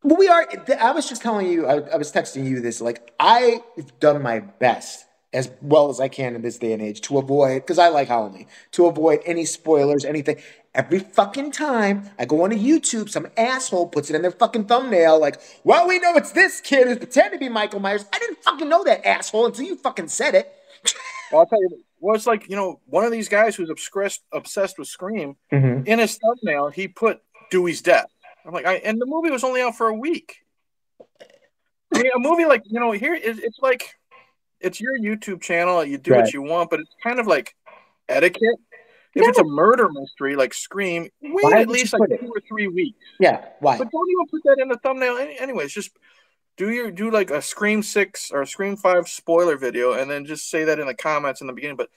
But 0.02 0.18
we 0.18 0.28
are. 0.28 0.46
I 0.78 0.92
was 0.92 1.08
just 1.08 1.22
telling 1.22 1.48
you. 1.48 1.66
I, 1.66 1.80
I 1.80 1.96
was 1.96 2.12
texting 2.12 2.46
you 2.46 2.60
this. 2.60 2.80
Like 2.80 3.12
I've 3.18 3.62
done 4.00 4.22
my 4.22 4.40
best 4.40 5.06
as 5.34 5.50
well 5.60 5.90
as 5.90 6.00
I 6.00 6.08
can 6.08 6.36
in 6.36 6.42
this 6.42 6.58
day 6.58 6.72
and 6.72 6.80
age 6.80 7.00
to 7.02 7.18
avoid 7.18 7.56
because 7.56 7.78
I 7.78 7.88
like 7.88 8.08
Halloween 8.08 8.46
to 8.72 8.86
avoid 8.86 9.20
any 9.26 9.44
spoilers, 9.44 10.04
anything. 10.04 10.40
Every 10.74 11.00
fucking 11.00 11.50
time 11.52 12.10
I 12.18 12.24
go 12.24 12.42
onto 12.42 12.56
YouTube, 12.56 13.10
some 13.10 13.28
asshole 13.36 13.88
puts 13.88 14.10
it 14.10 14.16
in 14.16 14.22
their 14.22 14.30
fucking 14.30 14.64
thumbnail, 14.64 15.20
like, 15.20 15.40
"Well, 15.62 15.86
we 15.86 15.98
know 15.98 16.14
it's 16.16 16.32
this 16.32 16.60
kid 16.60 16.86
who's 16.86 16.98
pretending 16.98 17.38
to 17.38 17.38
be 17.38 17.48
Michael 17.48 17.80
Myers." 17.80 18.06
I 18.12 18.18
didn't 18.18 18.42
fucking 18.42 18.68
know 18.68 18.82
that 18.84 19.06
asshole 19.06 19.46
until 19.46 19.66
you 19.66 19.76
fucking 19.76 20.08
said 20.08 20.34
it. 20.34 20.52
Well, 21.32 21.40
I'll 21.40 21.46
tell 21.46 21.60
you. 21.62 21.82
Well, 22.00 22.14
it's 22.14 22.26
like 22.26 22.48
you 22.50 22.54
know 22.54 22.80
one 22.86 23.04
of 23.04 23.10
these 23.10 23.28
guys 23.28 23.56
who's 23.56 23.70
obsessed 23.70 24.22
obsessed 24.30 24.78
with 24.78 24.86
Scream. 24.88 25.36
Mm-hmm. 25.50 25.86
In 25.86 25.98
his 25.98 26.18
thumbnail, 26.18 26.68
he 26.68 26.86
put 26.86 27.22
Dewey's 27.50 27.80
death. 27.80 28.08
I'm 28.44 28.52
like, 28.52 28.66
I, 28.66 28.74
and 28.74 29.00
the 29.00 29.06
movie 29.06 29.30
was 29.30 29.42
only 29.42 29.62
out 29.62 29.74
for 29.74 29.88
a 29.88 29.94
week. 29.94 30.44
I 31.10 32.02
mean, 32.02 32.12
a 32.14 32.18
movie 32.18 32.44
like 32.44 32.62
you 32.66 32.78
know 32.78 32.92
here 32.92 33.14
it, 33.14 33.22
it's 33.24 33.58
like 33.60 33.96
it's 34.64 34.80
your 34.80 34.98
YouTube 34.98 35.40
channel. 35.40 35.84
You 35.84 35.98
do 35.98 36.12
Right. 36.12 36.22
what 36.22 36.32
you 36.32 36.42
want, 36.42 36.70
but 36.70 36.80
it's 36.80 36.94
kind 37.02 37.20
of 37.20 37.26
like 37.26 37.54
etiquette. 38.08 38.58
If 39.14 39.28
it's 39.28 39.38
a 39.38 39.44
murder 39.44 39.88
mystery 39.92 40.34
like 40.34 40.52
Scream, 40.52 41.08
wait 41.22 41.44
Why 41.44 41.60
at 41.60 41.68
least 41.68 41.92
like 41.96 42.10
it? 42.10 42.20
two 42.20 42.32
or 42.34 42.40
three 42.48 42.66
weeks. 42.66 42.98
Yeah. 43.20 43.44
Why? 43.60 43.78
But 43.78 43.90
don't 43.92 44.10
even 44.10 44.26
put 44.26 44.42
that 44.44 44.60
in 44.60 44.68
the 44.68 44.76
thumbnail. 44.78 45.16
Any, 45.18 45.38
anyways, 45.38 45.72
just 45.72 45.90
do 46.56 46.70
your 46.70 46.90
do 46.90 47.10
like 47.12 47.30
a 47.30 47.40
Scream 47.40 47.82
six 47.84 48.32
or 48.32 48.44
Scream 48.44 48.76
five 48.76 49.08
spoiler 49.08 49.56
video, 49.56 49.92
and 49.92 50.10
then 50.10 50.24
just 50.24 50.50
say 50.50 50.64
that 50.64 50.80
in 50.80 50.86
the 50.88 50.94
comments 50.94 51.40
in 51.40 51.46
the 51.46 51.52
beginning. 51.52 51.76
But 51.76 51.90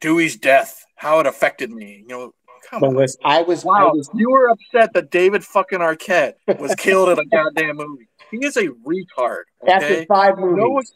Dewey's 0.00 0.36
death, 0.36 0.84
how 0.94 1.18
it 1.18 1.26
affected 1.26 1.70
me. 1.72 2.02
You 2.02 2.08
know, 2.08 2.34
come 2.70 2.80
But 2.80 2.90
on. 2.90 2.94
I 2.96 2.98
was. 3.00 3.18
I 3.24 3.42
was 3.42 4.08
you 4.14 4.30
were 4.30 4.48
upset 4.50 4.92
that 4.92 5.10
David 5.10 5.44
fucking 5.44 5.80
Arquette 5.80 6.34
was 6.60 6.76
killed 6.76 7.08
in 7.08 7.18
a 7.18 7.24
goddamn 7.24 7.76
movie. 7.76 8.06
He 8.30 8.44
is 8.44 8.56
a 8.56 8.68
retard. 8.68 9.42
after 9.68 9.86
Okay, 9.86 10.04
five 10.06 10.38
no 10.38 10.44
one, 10.46 10.56
movies. 10.56 10.94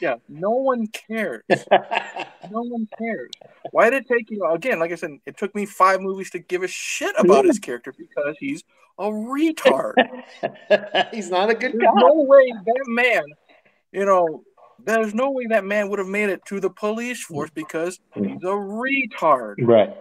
yeah, 0.00 0.14
no 0.28 0.50
one 0.50 0.86
cares. 0.88 1.42
No 2.50 2.62
one 2.62 2.88
cares. 2.96 3.30
Why 3.72 3.90
did 3.90 4.04
it 4.04 4.08
take 4.08 4.30
you 4.30 4.42
again? 4.46 4.78
Like 4.78 4.90
I 4.90 4.94
said, 4.94 5.18
it 5.26 5.36
took 5.36 5.54
me 5.54 5.66
five 5.66 6.00
movies 6.00 6.30
to 6.30 6.38
give 6.38 6.62
a 6.62 6.68
shit 6.68 7.14
about 7.18 7.44
his 7.44 7.58
character 7.58 7.92
because 7.92 8.36
he's 8.40 8.62
a 8.98 9.04
retard. 9.10 9.92
He's 11.12 11.30
not 11.30 11.50
a 11.50 11.54
good 11.54 11.72
There's 11.72 11.82
guy. 11.82 12.00
no 12.00 12.14
way 12.22 12.50
that 12.64 12.84
man, 12.86 13.22
you 13.92 14.04
know, 14.06 14.44
there's 14.84 15.12
no 15.14 15.30
way 15.30 15.46
that 15.50 15.64
man 15.64 15.90
would 15.90 15.98
have 15.98 16.08
made 16.08 16.30
it 16.30 16.42
to 16.46 16.58
the 16.58 16.70
police 16.70 17.22
force 17.22 17.50
because 17.50 18.00
he's 18.14 18.42
a 18.42 18.46
retard. 18.46 19.56
Right. 19.60 19.94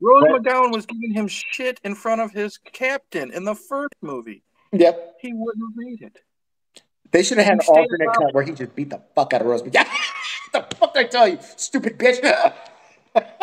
Rose 0.00 0.24
Right. 0.24 0.42
McGowan 0.42 0.72
was 0.72 0.86
giving 0.86 1.12
him 1.12 1.28
shit 1.28 1.80
in 1.84 1.94
front 1.94 2.20
of 2.20 2.32
his 2.32 2.58
captain 2.58 3.30
in 3.32 3.44
the 3.44 3.54
first 3.54 3.94
movie. 4.02 4.42
Yep. 4.80 5.16
He 5.20 5.32
wouldn't 5.32 5.64
have 5.64 5.76
made 5.76 6.02
it. 6.02 6.18
They 7.12 7.22
should 7.22 7.38
have 7.38 7.46
had 7.46 7.54
an 7.54 7.60
He 7.64 7.72
alternate 7.72 8.12
cut 8.12 8.34
where 8.34 8.44
he 8.44 8.52
just 8.52 8.74
beat 8.74 8.90
the 8.90 9.00
fuck 9.14 9.32
out 9.32 9.40
of 9.40 9.46
Rosemary. 9.46 9.72
Yeah. 9.74 9.88
the 10.52 10.76
fuck 10.76 10.92
I 10.96 11.04
tell 11.04 11.28
you, 11.28 11.38
stupid 11.56 11.98
bitch. 11.98 12.20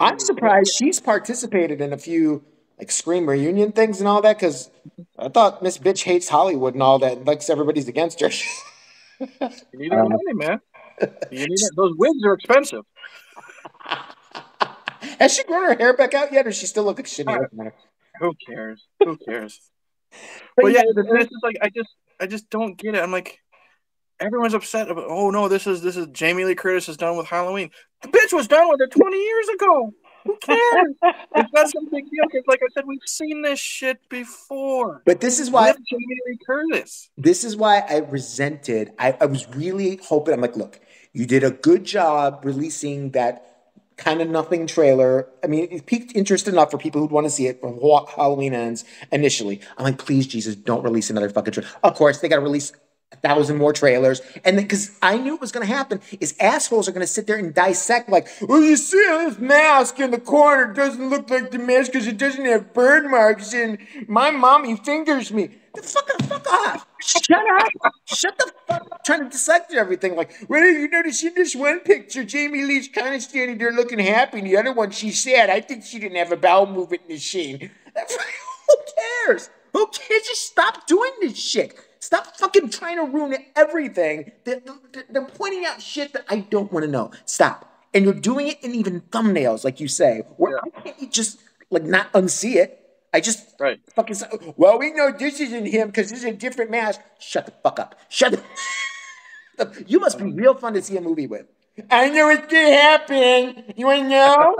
I'm 0.00 0.18
surprised 0.18 0.74
she's 0.74 1.00
participated 1.00 1.80
in 1.80 1.92
a 1.92 1.98
few 1.98 2.44
like 2.78 2.90
Scream 2.90 3.28
reunion 3.28 3.72
things 3.72 3.98
and 4.00 4.08
all 4.08 4.22
that 4.22 4.36
because 4.38 4.70
I 5.18 5.28
thought 5.28 5.62
Miss 5.62 5.78
Bitch 5.78 6.04
hates 6.04 6.28
Hollywood 6.28 6.74
and 6.74 6.82
all 6.82 6.98
that, 7.00 7.18
and 7.18 7.26
likes 7.26 7.50
everybody's 7.50 7.88
against 7.88 8.20
her. 8.20 8.30
You 9.20 9.78
need 9.80 9.92
Um, 9.92 10.10
money, 10.10 10.32
man. 10.32 10.60
You 11.32 11.40
need 11.48 11.60
it. 11.60 11.70
Those 11.74 11.92
wigs 11.96 12.22
are 12.24 12.34
expensive. 12.34 12.84
Has 15.18 15.34
she 15.34 15.42
grown 15.42 15.64
her 15.64 15.74
hair 15.74 15.96
back 15.96 16.14
out 16.14 16.32
yet, 16.32 16.46
or 16.46 16.52
she 16.52 16.66
still 16.66 16.84
looking 16.84 17.04
shitty? 17.04 17.26
Looking 18.20 18.54
at 18.54 18.58
her? 18.58 18.66
Who 18.66 18.74
cares? 18.76 18.86
Who 19.04 19.16
cares? 19.16 19.60
But 20.56 20.62
But 20.62 20.72
yeah, 20.72 20.82
yeah, 20.86 21.02
it's 21.20 21.30
just 21.30 21.44
like 21.44 21.56
I 21.60 21.68
just 21.68 21.90
I 22.18 22.26
just 22.26 22.48
don't 22.48 22.78
get 22.78 22.94
it. 22.94 23.02
I'm 23.02 23.12
like 23.12 23.38
everyone's 24.20 24.54
upset 24.54 24.90
about 24.90 25.04
oh 25.08 25.30
no, 25.30 25.48
this 25.48 25.66
is 25.66 25.82
this 25.82 25.96
is 25.96 26.06
Jamie 26.12 26.44
Lee 26.44 26.54
Curtis 26.54 26.88
is 26.88 26.96
done 26.96 27.16
with 27.18 27.26
Halloween. 27.26 27.70
The 28.02 28.08
bitch 28.08 28.32
was 28.32 28.48
done 28.48 28.68
with 28.70 28.80
it 28.80 28.90
20 28.90 29.16
years 29.16 29.48
ago. 29.50 29.92
Who 30.24 30.36
cares? 30.40 30.94
it's 31.36 31.52
not 31.52 31.68
some 31.70 31.84
big 31.90 32.04
deal 32.10 32.24
because 32.24 32.44
like 32.46 32.60
I 32.62 32.68
said, 32.72 32.84
we've 32.86 32.98
seen 33.06 33.42
this 33.42 33.60
shit 33.60 33.98
before. 34.08 35.02
But 35.04 35.20
this 35.20 35.38
is 35.38 35.50
why 35.50 35.72
With 35.72 35.80
Jamie 35.88 36.18
Lee 36.26 36.38
Curtis. 36.46 37.10
this 37.16 37.44
is 37.44 37.56
why 37.56 37.80
I 37.88 37.98
resented. 37.98 38.92
I, 38.98 39.16
I 39.20 39.26
was 39.26 39.48
really 39.54 40.00
hoping. 40.02 40.34
I'm 40.34 40.40
like, 40.40 40.56
look, 40.56 40.80
you 41.12 41.26
did 41.26 41.44
a 41.44 41.50
good 41.50 41.84
job 41.84 42.44
releasing 42.44 43.10
that 43.12 43.57
kind 43.98 44.22
of 44.22 44.28
nothing 44.28 44.66
trailer. 44.66 45.28
I 45.44 45.48
mean, 45.48 45.68
it 45.70 45.84
piqued 45.86 46.16
interest 46.16 46.48
enough 46.48 46.70
for 46.70 46.78
people 46.78 47.00
who'd 47.00 47.10
want 47.10 47.26
to 47.26 47.30
see 47.30 47.46
it 47.48 47.62
when 47.62 47.78
Halloween 48.16 48.54
ends 48.54 48.84
initially. 49.12 49.60
I'm 49.76 49.84
like, 49.84 49.98
please, 49.98 50.26
Jesus, 50.26 50.54
don't 50.54 50.82
release 50.82 51.10
another 51.10 51.28
fucking 51.28 51.52
trailer. 51.52 51.68
Of 51.82 51.94
course, 51.94 52.20
they 52.20 52.28
got 52.28 52.36
to 52.36 52.42
release 52.42 52.72
a 53.12 53.16
thousand 53.16 53.56
more 53.56 53.72
trailers. 53.72 54.20
And 54.44 54.56
because 54.56 54.96
I 55.00 55.16
knew 55.16 55.34
it 55.34 55.40
was 55.40 55.52
going 55.52 55.66
to 55.66 55.72
happen, 55.72 56.00
is 56.20 56.34
assholes 56.40 56.88
are 56.88 56.92
going 56.92 57.06
to 57.06 57.06
sit 57.06 57.26
there 57.26 57.38
and 57.38 57.54
dissect, 57.54 58.08
like, 58.08 58.28
well, 58.42 58.62
you 58.62 58.76
see 58.76 58.98
this 58.98 59.38
mask 59.38 59.98
in 59.98 60.10
the 60.10 60.20
corner 60.20 60.72
doesn't 60.72 61.08
look 61.08 61.30
like 61.30 61.50
the 61.50 61.58
mask 61.58 61.92
because 61.92 62.06
it 62.06 62.18
doesn't 62.18 62.44
have 62.44 62.74
bird 62.74 63.10
marks, 63.10 63.54
and 63.54 63.78
my 64.06 64.30
mommy 64.30 64.76
fingers 64.76 65.32
me. 65.32 65.50
The 65.74 65.82
fuck, 65.82 66.10
fuck 66.22 66.52
off. 66.52 66.86
Shut 67.00 67.30
up. 67.30 67.92
Shut 68.04 68.36
the 68.36 68.52
fuck 68.66 68.88
up. 68.90 69.04
Trying 69.04 69.20
to 69.20 69.30
dissect 69.30 69.72
everything. 69.72 70.16
Like, 70.16 70.32
what 70.40 70.60
well, 70.60 70.64
you 70.64 70.88
notice 70.88 71.22
in 71.22 71.34
this 71.34 71.54
one 71.54 71.80
picture, 71.80 72.24
Jamie 72.24 72.64
Lee's 72.64 72.88
kind 72.88 73.14
of 73.14 73.22
standing 73.22 73.58
there 73.58 73.72
looking 73.72 74.00
happy, 74.00 74.38
and 74.38 74.46
the 74.46 74.56
other 74.56 74.72
one, 74.72 74.90
she's 74.90 75.22
sad. 75.22 75.48
I 75.48 75.60
think 75.60 75.84
she 75.84 75.98
didn't 75.98 76.16
have 76.16 76.32
a 76.32 76.36
bowel 76.36 76.66
movement 76.66 77.08
machine. 77.08 77.70
Who 77.94 78.76
cares? 79.26 79.48
Who 79.72 79.86
cares? 79.86 80.22
Just 80.26 80.46
stop 80.46 80.86
doing 80.86 81.12
this 81.20 81.38
shit. 81.38 81.74
Stop 82.00 82.36
fucking 82.36 82.70
trying 82.70 82.96
to 82.96 83.04
ruin 83.10 83.34
everything. 83.56 84.32
They're, 84.44 84.60
they're- 85.10 85.26
pointing 85.34 85.64
out 85.64 85.80
shit 85.82 86.12
that 86.12 86.24
I 86.28 86.40
don't 86.40 86.72
want 86.72 86.84
to 86.84 86.90
know. 86.90 87.10
Stop. 87.24 87.64
And 87.94 88.04
you're 88.04 88.14
doing 88.14 88.48
it 88.48 88.62
in 88.62 88.74
even 88.74 89.00
thumbnails, 89.02 89.64
like 89.64 89.80
you 89.80 89.88
say. 89.88 90.22
Where 90.36 90.52
Yeah. 90.52 90.70
I 90.76 90.80
can't 90.80 91.00
you 91.02 91.08
just 91.08 91.40
like 91.70 91.84
not 91.84 92.12
unsee 92.12 92.56
it. 92.56 92.74
I 93.12 93.20
just 93.20 93.54
Right. 93.58 93.80
fucking 93.96 94.14
say, 94.14 94.26
well, 94.56 94.78
we 94.78 94.92
know 94.92 95.10
this 95.10 95.40
isn't 95.40 95.66
him 95.66 95.88
because 95.88 96.10
this 96.10 96.18
is 96.20 96.24
a 96.26 96.32
different 96.32 96.70
mask. 96.70 97.00
Shut 97.18 97.46
the 97.46 97.52
fuck 97.62 97.78
up. 97.80 97.94
Shut 98.08 98.32
the. 99.58 99.84
you 99.86 99.98
must 99.98 100.18
be 100.18 100.30
real 100.32 100.54
fun 100.54 100.74
to 100.74 100.82
see 100.82 100.96
a 100.96 101.00
movie 101.00 101.26
with. 101.26 101.46
I 101.90 102.10
know 102.10 102.28
it's 102.28 102.46
gonna 102.52 102.72
happen. 102.72 103.72
You 103.76 103.86
wanna 103.86 104.08
know? 104.08 104.56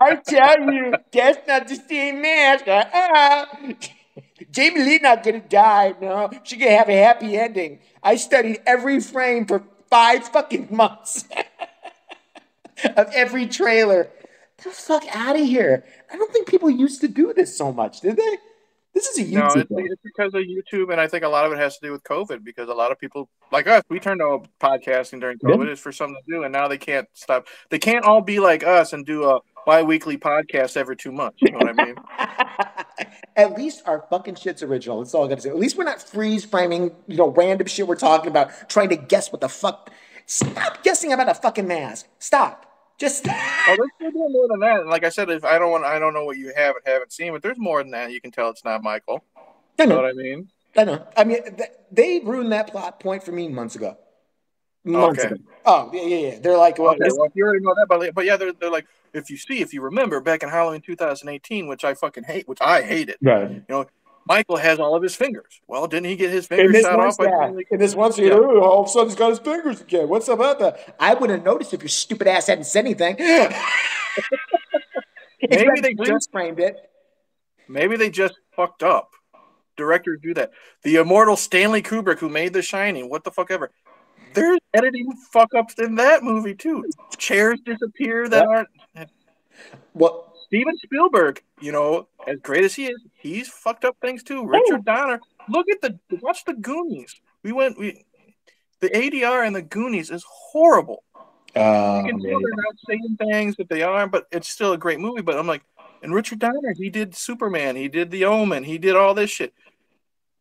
I 0.00 0.14
tell 0.16 0.60
you, 0.72 0.94
that's 1.12 1.46
not 1.46 1.66
the 1.68 1.74
same 1.76 2.22
mask. 2.22 2.66
Uh-uh. 2.68 3.46
Jamie 4.50 4.82
Lee 4.82 4.98
not 4.98 5.22
gonna 5.22 5.40
die. 5.40 5.94
No, 6.00 6.30
she 6.42 6.56
gonna 6.56 6.76
have 6.76 6.88
a 6.88 6.96
happy 6.96 7.36
ending. 7.36 7.80
I 8.02 8.16
studied 8.16 8.60
every 8.66 9.00
frame 9.00 9.46
for 9.46 9.62
five 9.90 10.26
fucking 10.28 10.68
months 10.70 11.24
of 12.96 13.08
every 13.14 13.46
trailer. 13.46 14.04
Get 14.56 14.64
the 14.64 14.70
fuck 14.70 15.04
out 15.14 15.36
of 15.36 15.42
here. 15.46 15.84
I 16.12 16.16
don't 16.16 16.32
think 16.32 16.48
people 16.48 16.70
used 16.70 17.00
to 17.02 17.08
do 17.08 17.32
this 17.32 17.56
so 17.56 17.72
much, 17.72 18.00
did 18.00 18.16
they? 18.16 18.36
This 18.94 19.06
is 19.06 19.18
a 19.18 19.34
No, 19.34 19.42
YouTube. 19.42 19.56
it's, 19.62 19.70
it's 19.70 20.02
because 20.04 20.34
of 20.34 20.42
YouTube, 20.42 20.92
and 20.92 21.00
I 21.00 21.08
think 21.08 21.24
a 21.24 21.28
lot 21.28 21.46
of 21.46 21.52
it 21.52 21.58
has 21.58 21.78
to 21.78 21.86
do 21.86 21.92
with 21.92 22.02
COVID. 22.04 22.44
Because 22.44 22.68
a 22.68 22.74
lot 22.74 22.92
of 22.92 22.98
people, 22.98 23.28
like 23.50 23.66
us, 23.66 23.82
we 23.88 23.98
turned 23.98 24.20
to 24.20 24.42
podcasting 24.60 25.20
during 25.20 25.38
Yeah. 25.42 25.54
COVID. 25.54 25.66
It's 25.68 25.80
for 25.80 25.92
something 25.92 26.18
to 26.26 26.30
do, 26.36 26.42
and 26.44 26.52
now 26.52 26.68
they 26.68 26.76
can't 26.78 27.08
stop. 27.14 27.46
They 27.70 27.78
can't 27.78 28.04
all 28.04 28.20
be 28.20 28.38
like 28.38 28.62
us 28.64 28.92
and 28.92 29.06
do 29.06 29.24
a 29.24 29.40
bi-weekly 29.64 30.18
podcast 30.18 30.76
every 30.76 30.96
two 30.96 31.10
months. 31.12 31.38
You 31.40 31.52
know 31.52 31.58
what 31.58 31.80
I 31.80 31.84
mean? 31.84 31.94
At 33.36 33.56
least 33.56 33.82
our 33.86 34.04
fucking 34.10 34.34
shit's 34.36 34.62
original. 34.62 34.98
That's 35.02 35.14
all 35.14 35.24
I 35.24 35.28
gotta 35.28 35.40
say. 35.42 35.48
At 35.50 35.58
least 35.58 35.76
we're 35.76 35.84
not 35.84 36.02
freeze 36.02 36.44
framing, 36.44 36.90
you 37.06 37.16
know, 37.16 37.28
random 37.30 37.66
shit 37.66 37.86
we're 37.86 37.96
talking 37.96 38.28
about, 38.28 38.68
trying 38.68 38.88
to 38.90 38.96
guess 38.96 39.32
what 39.32 39.40
the 39.40 39.48
fuck. 39.48 39.90
Stop 40.26 40.82
guessing 40.82 41.12
about 41.12 41.28
a 41.28 41.34
fucking 41.34 41.66
mask. 41.66 42.06
Stop. 42.18 42.66
Just 42.98 43.26
Oh, 43.28 43.32
they're 43.76 43.86
still 43.96 44.10
doing 44.12 44.32
more 44.32 44.48
than 44.48 44.60
that. 44.60 44.80
And 44.80 44.90
like 44.90 45.04
I 45.04 45.08
said, 45.08 45.28
if 45.30 45.44
I 45.44 45.58
don't 45.58 45.70
want, 45.70 45.84
I 45.84 45.98
don't 45.98 46.14
know 46.14 46.24
what 46.24 46.36
you 46.36 46.52
have 46.54 46.76
and 46.76 46.84
haven't 46.86 47.12
seen, 47.12 47.32
but 47.32 47.42
there's 47.42 47.58
more 47.58 47.82
than 47.82 47.90
that. 47.92 48.12
You 48.12 48.20
can 48.20 48.30
tell 48.30 48.50
it's 48.50 48.64
not 48.64 48.82
Michael. 48.82 49.24
I 49.36 49.82
You 49.82 49.88
know 49.88 49.96
know. 49.96 50.02
what 50.02 50.10
I 50.10 50.12
mean? 50.12 50.48
I 50.76 50.84
know. 50.84 51.06
I 51.16 51.24
mean, 51.24 51.42
th- 51.42 51.70
they 51.90 52.20
ruined 52.20 52.52
that 52.52 52.68
plot 52.68 53.00
point 53.00 53.22
for 53.24 53.32
me 53.32 53.48
months 53.48 53.74
ago. 53.74 53.96
Months 54.84 55.24
Okay. 55.24 55.34
ago. 55.34 55.42
Oh 55.64 55.90
yeah, 55.92 56.02
yeah, 56.02 56.16
yeah. 56.32 56.38
They're 56.40 56.56
like, 56.56 56.78
oh, 56.78 56.84
well, 56.84 56.94
Okay, 56.94 57.08
well, 57.16 57.24
if 57.26 57.32
you 57.34 57.44
already 57.44 57.64
know 57.64 57.74
that, 57.74 57.86
but, 57.88 58.14
but 58.14 58.24
yeah, 58.24 58.36
they're, 58.36 58.52
they're 58.52 58.70
like, 58.70 58.86
if 59.14 59.30
you 59.30 59.36
see, 59.36 59.60
if 59.60 59.72
you 59.74 59.82
remember 59.82 60.20
back 60.20 60.42
in 60.42 60.48
Halloween 60.48 60.80
2018, 60.80 61.66
which 61.66 61.84
I 61.84 61.94
fucking 61.94 62.24
hate, 62.24 62.48
which 62.48 62.58
I 62.60 62.82
hated, 62.82 63.16
right. 63.22 63.50
You 63.50 63.64
know, 63.68 63.86
Michael 64.26 64.56
has 64.56 64.78
all 64.78 64.94
of 64.94 65.02
his 65.02 65.16
fingers. 65.16 65.60
Well, 65.66 65.86
didn't 65.88 66.06
he 66.06 66.16
get 66.16 66.30
his 66.30 66.46
fingers 66.46 66.80
shot 66.82 67.00
off 67.00 67.18
by 67.18 67.24
yeah. 67.24 67.36
Stanley 67.38 67.66
in 67.70 67.78
this 67.80 67.94
one 67.94 68.12
scene, 68.12 68.26
Yeah. 68.26 68.34
all 68.34 68.82
of 68.82 68.86
a 68.86 68.88
sudden 68.88 69.08
he's 69.08 69.18
got 69.18 69.30
his 69.30 69.40
fingers 69.40 69.80
again. 69.80 70.08
What's 70.08 70.28
up 70.28 70.38
about 70.38 70.58
that? 70.60 70.94
I 71.00 71.14
wouldn't 71.14 71.38
have 71.38 71.44
noticed 71.44 71.74
if 71.74 71.82
your 71.82 71.88
stupid 71.88 72.28
ass 72.28 72.46
hadn't 72.46 72.64
said 72.64 72.84
anything. 72.84 73.16
Maybe 75.48 75.80
they 75.80 75.94
just- 75.94 76.30
framed 76.30 76.60
it. 76.60 76.76
Maybe 77.68 77.96
they 77.96 78.10
just 78.10 78.34
fucked 78.54 78.82
up. 78.82 79.10
Directors 79.76 80.20
do 80.22 80.34
that. 80.34 80.50
The 80.82 80.96
immortal 80.96 81.36
Stanley 81.36 81.82
Kubrick, 81.82 82.18
who 82.18 82.28
made 82.28 82.52
The 82.52 82.60
Shining, 82.60 83.08
what 83.08 83.24
the 83.24 83.30
fuck 83.30 83.50
ever. 83.50 83.70
There's 84.34 84.58
editing 84.74 85.12
fuck 85.32 85.54
ups 85.54 85.74
in 85.78 85.94
that 85.96 86.22
movie 86.22 86.54
too. 86.54 86.84
Chairs 87.16 87.60
disappear 87.64 88.28
that 88.28 88.46
Yep. 88.48 88.48
aren't. 88.48 89.10
Well, 89.94 90.32
Steven 90.46 90.76
Spielberg, 90.78 91.42
you 91.60 91.72
know, 91.72 92.08
as 92.26 92.38
great 92.40 92.64
as 92.64 92.74
he 92.74 92.86
is, 92.86 93.00
he's 93.20 93.48
fucked 93.48 93.84
up 93.84 93.96
things 94.00 94.22
too. 94.22 94.46
Richard 94.46 94.84
Donner, 94.84 95.20
look 95.48 95.66
at 95.70 95.80
the 95.80 95.98
watch 96.22 96.44
the 96.44 96.54
Goonies. 96.54 97.14
We 97.42 97.52
went 97.52 97.78
we 97.78 98.04
the 98.80 98.88
ADR 98.90 99.46
in 99.46 99.52
the 99.52 99.62
Goonies 99.62 100.10
is 100.10 100.24
horrible. 100.28 101.04
uh, 101.54 102.02
You 102.04 102.12
can 102.12 102.22
tell 102.22 102.40
they're 102.40 102.50
not 102.56 102.74
saying 102.88 103.16
things 103.18 103.56
that 103.56 103.68
they 103.68 103.82
are, 103.82 104.06
but 104.06 104.26
it's 104.32 104.48
still 104.48 104.72
a 104.72 104.78
great 104.78 104.98
movie. 104.98 105.22
But 105.22 105.38
I'm 105.38 105.46
like, 105.46 105.62
and 106.02 106.12
Richard 106.14 106.38
Donner, 106.40 106.74
he 106.76 106.90
did 106.90 107.14
Superman, 107.14 107.76
he 107.76 107.88
did 107.88 108.10
The 108.10 108.24
Omen, 108.24 108.64
he 108.64 108.78
did 108.78 108.96
all 108.96 109.14
this 109.14 109.30
shit. 109.30 109.52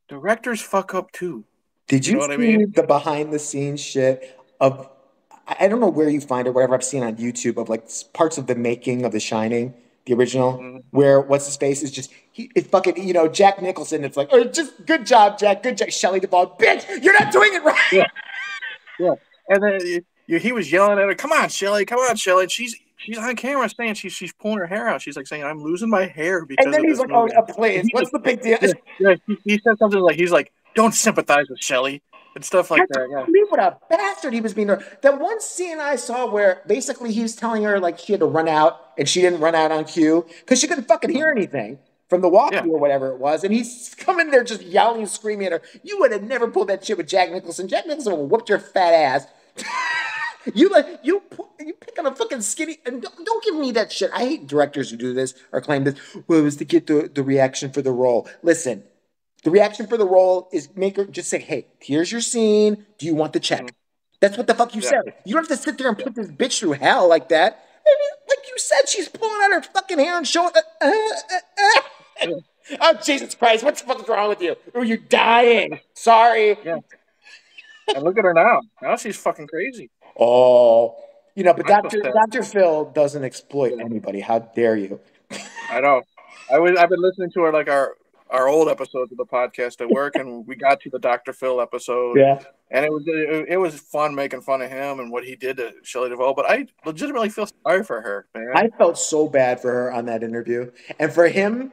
Directors 0.08 0.62
fuck 0.62 0.94
up 0.94 1.12
too. 1.12 1.46
Did 1.92 2.08
You 2.08 2.14
you, 2.14 2.18
know 2.20 2.28
what 2.28 2.32
I 2.32 2.38
see 2.38 2.58
mean? 2.58 2.72
the 2.72 2.84
behind 2.84 3.32
the 3.34 3.40
scenes 3.40 3.82
shit 3.82 4.40
of? 4.60 4.90
I 5.48 5.68
don't 5.68 5.80
know 5.82 5.90
where 5.90 6.08
you 6.10 6.22
find 6.22 6.48
it, 6.48 6.54
whatever 6.54 6.74
I've 6.76 6.84
seen 6.84 7.04
on 7.04 7.18
YouTube 7.18 7.58
of 7.58 7.68
like 7.68 7.84
parts 8.14 8.38
of 8.38 8.48
the 8.48 8.56
making 8.56 9.04
of 9.04 9.12
The 9.12 9.20
Shining, 9.20 9.74
the 10.06 10.14
original, 10.14 10.54
Mhm. 10.54 10.84
where 10.92 11.20
what's 11.20 11.46
his 11.46 11.58
face 11.58 11.84
is 11.84 11.92
just 11.92 12.12
he, 12.32 12.50
it's 12.56 12.68
fucking 12.70 12.96
you 13.06 13.12
know 13.14 13.28
Jack 13.28 13.62
Nicholson. 13.62 14.04
It's 14.06 14.16
like, 14.16 14.30
oh, 14.32 14.46
just 14.46 14.86
good 14.86 15.06
job, 15.06 15.38
Jack, 15.38 15.62
good 15.64 15.76
job, 15.78 15.90
Shelley 15.92 16.20
Duvall, 16.22 16.56
bitch, 16.58 16.86
you're 17.04 17.14
not 17.20 17.32
doing 17.34 17.54
it 17.54 17.64
right. 17.64 17.78
Yeah. 17.92 19.16
And 19.50 19.62
then 19.62 19.86
you, 19.86 20.06
you, 20.28 20.40
he 20.40 20.52
was 20.54 20.72
yelling 20.72 20.98
at 20.98 21.06
her, 21.06 21.16
"Come 21.16 21.34
on, 21.34 21.50
Shelley, 21.50 21.84
come 21.84 22.00
on, 22.00 22.16
Shelley." 22.16 22.44
And 22.44 22.52
she's 22.52 22.74
she's 22.96 23.18
on 23.18 23.36
camera 23.36 23.68
saying 23.68 23.96
she's 23.96 24.14
she's 24.14 24.32
pulling 24.32 24.60
her 24.60 24.68
hair 24.68 24.88
out. 24.88 25.02
She's 25.02 25.18
like 25.18 25.28
saying, 25.28 25.44
"I'm 25.44 25.62
losing 25.62 25.90
my 25.90 26.06
hair 26.06 26.46
because." 26.46 26.64
And 26.64 26.74
then 26.74 26.86
he's 26.88 27.00
like, 27.00 27.10
oh, 27.12 27.24
movie." 27.24 27.36
uh, 27.36 27.42
please, 27.42 27.90
what's 27.92 28.12
the 28.12 28.20
big 28.20 28.42
deal? 28.42 28.58
Yeah, 28.62 28.72
yeah, 29.00 29.16
he, 29.28 29.38
he 29.44 29.62
said 29.62 29.78
something 29.78 30.00
like 30.00 30.16
he's 30.16 30.32
like, 30.32 30.54
"Don't 30.76 30.94
sympathize 30.94 31.48
with 31.50 31.60
Shelley" 31.60 32.02
and 32.36 32.46
stuff 32.46 32.72
like 32.72 32.88
that. 32.90 33.08
Yeah. 33.12 33.22
I 33.22 33.28
mean, 33.28 33.46
what 33.50 33.60
a 33.60 33.78
bastard 33.90 34.34
he 34.34 34.42
was 34.42 34.54
being. 34.54 34.68
That 34.68 35.20
one 35.20 35.42
scene 35.42 35.80
I 35.80 35.96
saw 35.96 36.26
where 36.30 36.62
basically 36.68 37.12
he 37.12 37.22
was 37.22 37.36
telling 37.36 37.64
her 37.64 37.80
like 37.80 38.00
she 38.00 38.14
had 38.14 38.20
to 38.22 38.26
run 38.26 38.48
out 38.48 38.80
and 38.98 39.08
she 39.08 39.22
didn't 39.22 39.40
run 39.42 39.56
out 39.56 39.72
on 39.72 39.84
cue 39.86 40.26
because 40.40 40.60
she 40.60 40.68
couldn't 40.68 40.88
fucking 40.88 41.10
hear 41.10 41.30
anything 41.30 41.80
from 42.10 42.22
the 42.22 42.30
walkie 42.30 42.56
Yeah. 42.56 42.66
or 42.66 42.80
whatever 42.80 43.12
it 43.12 43.20
was. 43.20 43.44
And 43.44 43.54
he's 43.54 43.94
coming 43.98 44.32
there 44.32 44.44
just 44.44 44.62
yelling 44.62 45.02
and 45.02 45.10
screaming 45.10 45.48
at 45.48 45.52
her. 45.54 45.62
You 45.84 46.00
would 46.00 46.12
have 46.12 46.24
never 46.24 46.48
pulled 46.50 46.70
that 46.70 46.86
shit 46.86 46.98
with 46.98 47.08
Jack 47.08 47.32
Nicholson. 47.32 47.68
Jack 47.68 47.86
Nicholson 47.88 48.14
would 48.14 48.22
have 48.22 48.30
whooped 48.32 48.50
your 48.50 48.60
fat 48.60 48.94
ass. 48.94 49.28
you 50.54 50.70
like 50.70 50.88
you 51.04 51.22
you 51.60 51.74
pick 51.74 51.98
on 52.00 52.06
a 52.06 52.16
fucking 52.16 52.42
skinny 52.42 52.80
and 52.86 53.02
don't, 53.02 53.26
don't 53.26 53.44
give 53.44 53.56
me 53.56 53.72
that 53.72 53.92
shit. 53.92 54.10
I 54.14 54.20
hate 54.20 54.48
directors 54.48 54.90
who 54.90 54.98
do 54.98 55.14
this 55.14 55.34
or 55.52 55.62
claim 55.62 55.84
this. 55.84 55.96
Well, 56.28 56.40
it 56.40 56.44
was 56.44 56.56
to 56.58 56.66
get 56.66 56.88
the, 56.88 57.10
the 57.14 57.24
reaction 57.24 57.72
for 57.72 57.82
the 57.82 57.92
role. 57.92 58.28
Listen, 58.42 58.84
the 59.44 59.52
reaction 59.52 59.88
for 59.88 59.98
the 59.98 60.06
role 60.06 60.50
is 60.52 60.70
make 60.76 60.98
her 60.98 61.06
just 61.06 61.30
say, 61.30 61.40
"Hey, 61.40 61.68
here's 61.80 62.12
your 62.12 62.22
scene. 62.22 62.86
Do 62.98 63.06
you 63.06 63.16
want 63.16 63.34
the 63.34 63.40
check?" 63.40 63.74
That's 64.20 64.38
what 64.38 64.48
the 64.48 64.54
fuck 64.54 64.76
you 64.76 64.82
Yeah. 64.82 64.90
said. 64.90 65.14
You 65.26 65.34
don't 65.34 65.48
have 65.50 65.58
to 65.58 65.64
sit 65.64 65.78
there 65.78 65.88
and 65.90 65.98
put 65.98 66.14
this 66.16 66.28
bitch 66.28 66.60
through 66.60 66.74
hell 66.74 67.08
like 67.08 67.30
that. 67.30 67.66
I 67.86 67.98
mean, 68.00 68.10
like 68.30 68.48
you 68.48 68.54
said, 68.58 68.88
she's 68.88 69.10
pulling 69.10 69.42
out 69.44 69.52
her 69.52 69.62
fucking 69.74 69.98
hair 69.98 70.16
and 70.18 70.28
showing. 70.28 70.52
Uh, 70.56 70.62
uh, 70.86 70.88
uh, 70.88 71.80
uh. 72.24 72.28
Oh 72.80 72.94
Jesus 73.04 73.34
Christ! 73.34 73.64
What 73.64 73.76
the 73.76 73.84
fuck 73.84 74.02
is 74.02 74.08
wrong 74.08 74.30
with 74.30 74.42
you? 74.42 74.56
Oh, 74.76 74.84
you're 74.84 74.98
dying. 74.98 75.80
Sorry. 75.96 76.58
And 76.64 78.04
look 78.04 78.18
at 78.18 78.24
her 78.24 78.34
now. 78.34 78.62
Now 78.82 78.96
she's 78.96 79.18
fucking 79.18 79.48
crazy. 79.48 79.90
Oh, 80.18 80.96
you 81.36 81.44
know, 81.44 81.54
but 81.54 81.66
Doctor. 81.66 82.02
Doctor 82.02 82.44
Phil 82.44 82.86
doesn't 82.86 83.24
exploit 83.24 83.74
anybody. 83.80 84.20
How 84.20 84.40
dare 84.40 84.76
you? 84.78 85.00
I 85.70 85.82
know. 85.82 86.04
I 86.54 86.60
was. 86.60 86.78
I've 86.78 86.90
been 86.90 87.02
listening 87.02 87.32
to 87.32 87.42
her 87.42 87.52
like 87.52 87.70
our 87.70 87.96
our 88.32 88.48
old 88.48 88.70
episodes 88.70 89.12
of 89.12 89.18
the 89.18 89.26
podcast 89.26 89.82
at 89.82 89.90
work, 89.90 90.16
and 90.16 90.48
we 90.48 90.56
got 90.56 90.80
to 90.82 90.90
the 90.90 91.00
Dr. 91.00 91.34
Phil 91.34 91.62
episode, 91.62 92.18
Yeah. 92.18 92.40
and 92.70 92.86
it 92.86 92.92
was 92.92 93.04
it, 93.06 93.46
it 93.50 93.58
was 93.58 93.80
fun 93.80 94.16
making 94.16 94.42
fun 94.42 94.62
of 94.62 94.70
him 94.72 95.00
and 95.00 95.12
what 95.12 95.24
he 95.26 95.36
did 95.36 95.58
to 95.58 95.74
Shelley 95.84 96.10
Duvall. 96.10 96.34
But 96.34 96.50
I 96.50 96.68
legitimately 96.86 97.30
feel 97.30 97.48
sorry 97.66 97.84
for 97.84 98.02
her, 98.02 98.28
man. 98.34 98.52
I 98.56 98.70
felt 98.78 98.98
so 98.98 99.28
bad 99.28 99.60
for 99.62 99.72
her 99.72 99.92
on 99.94 100.06
that 100.06 100.24
interview, 100.24 100.72
and 101.00 101.12
for 101.14 101.28
him 101.28 101.72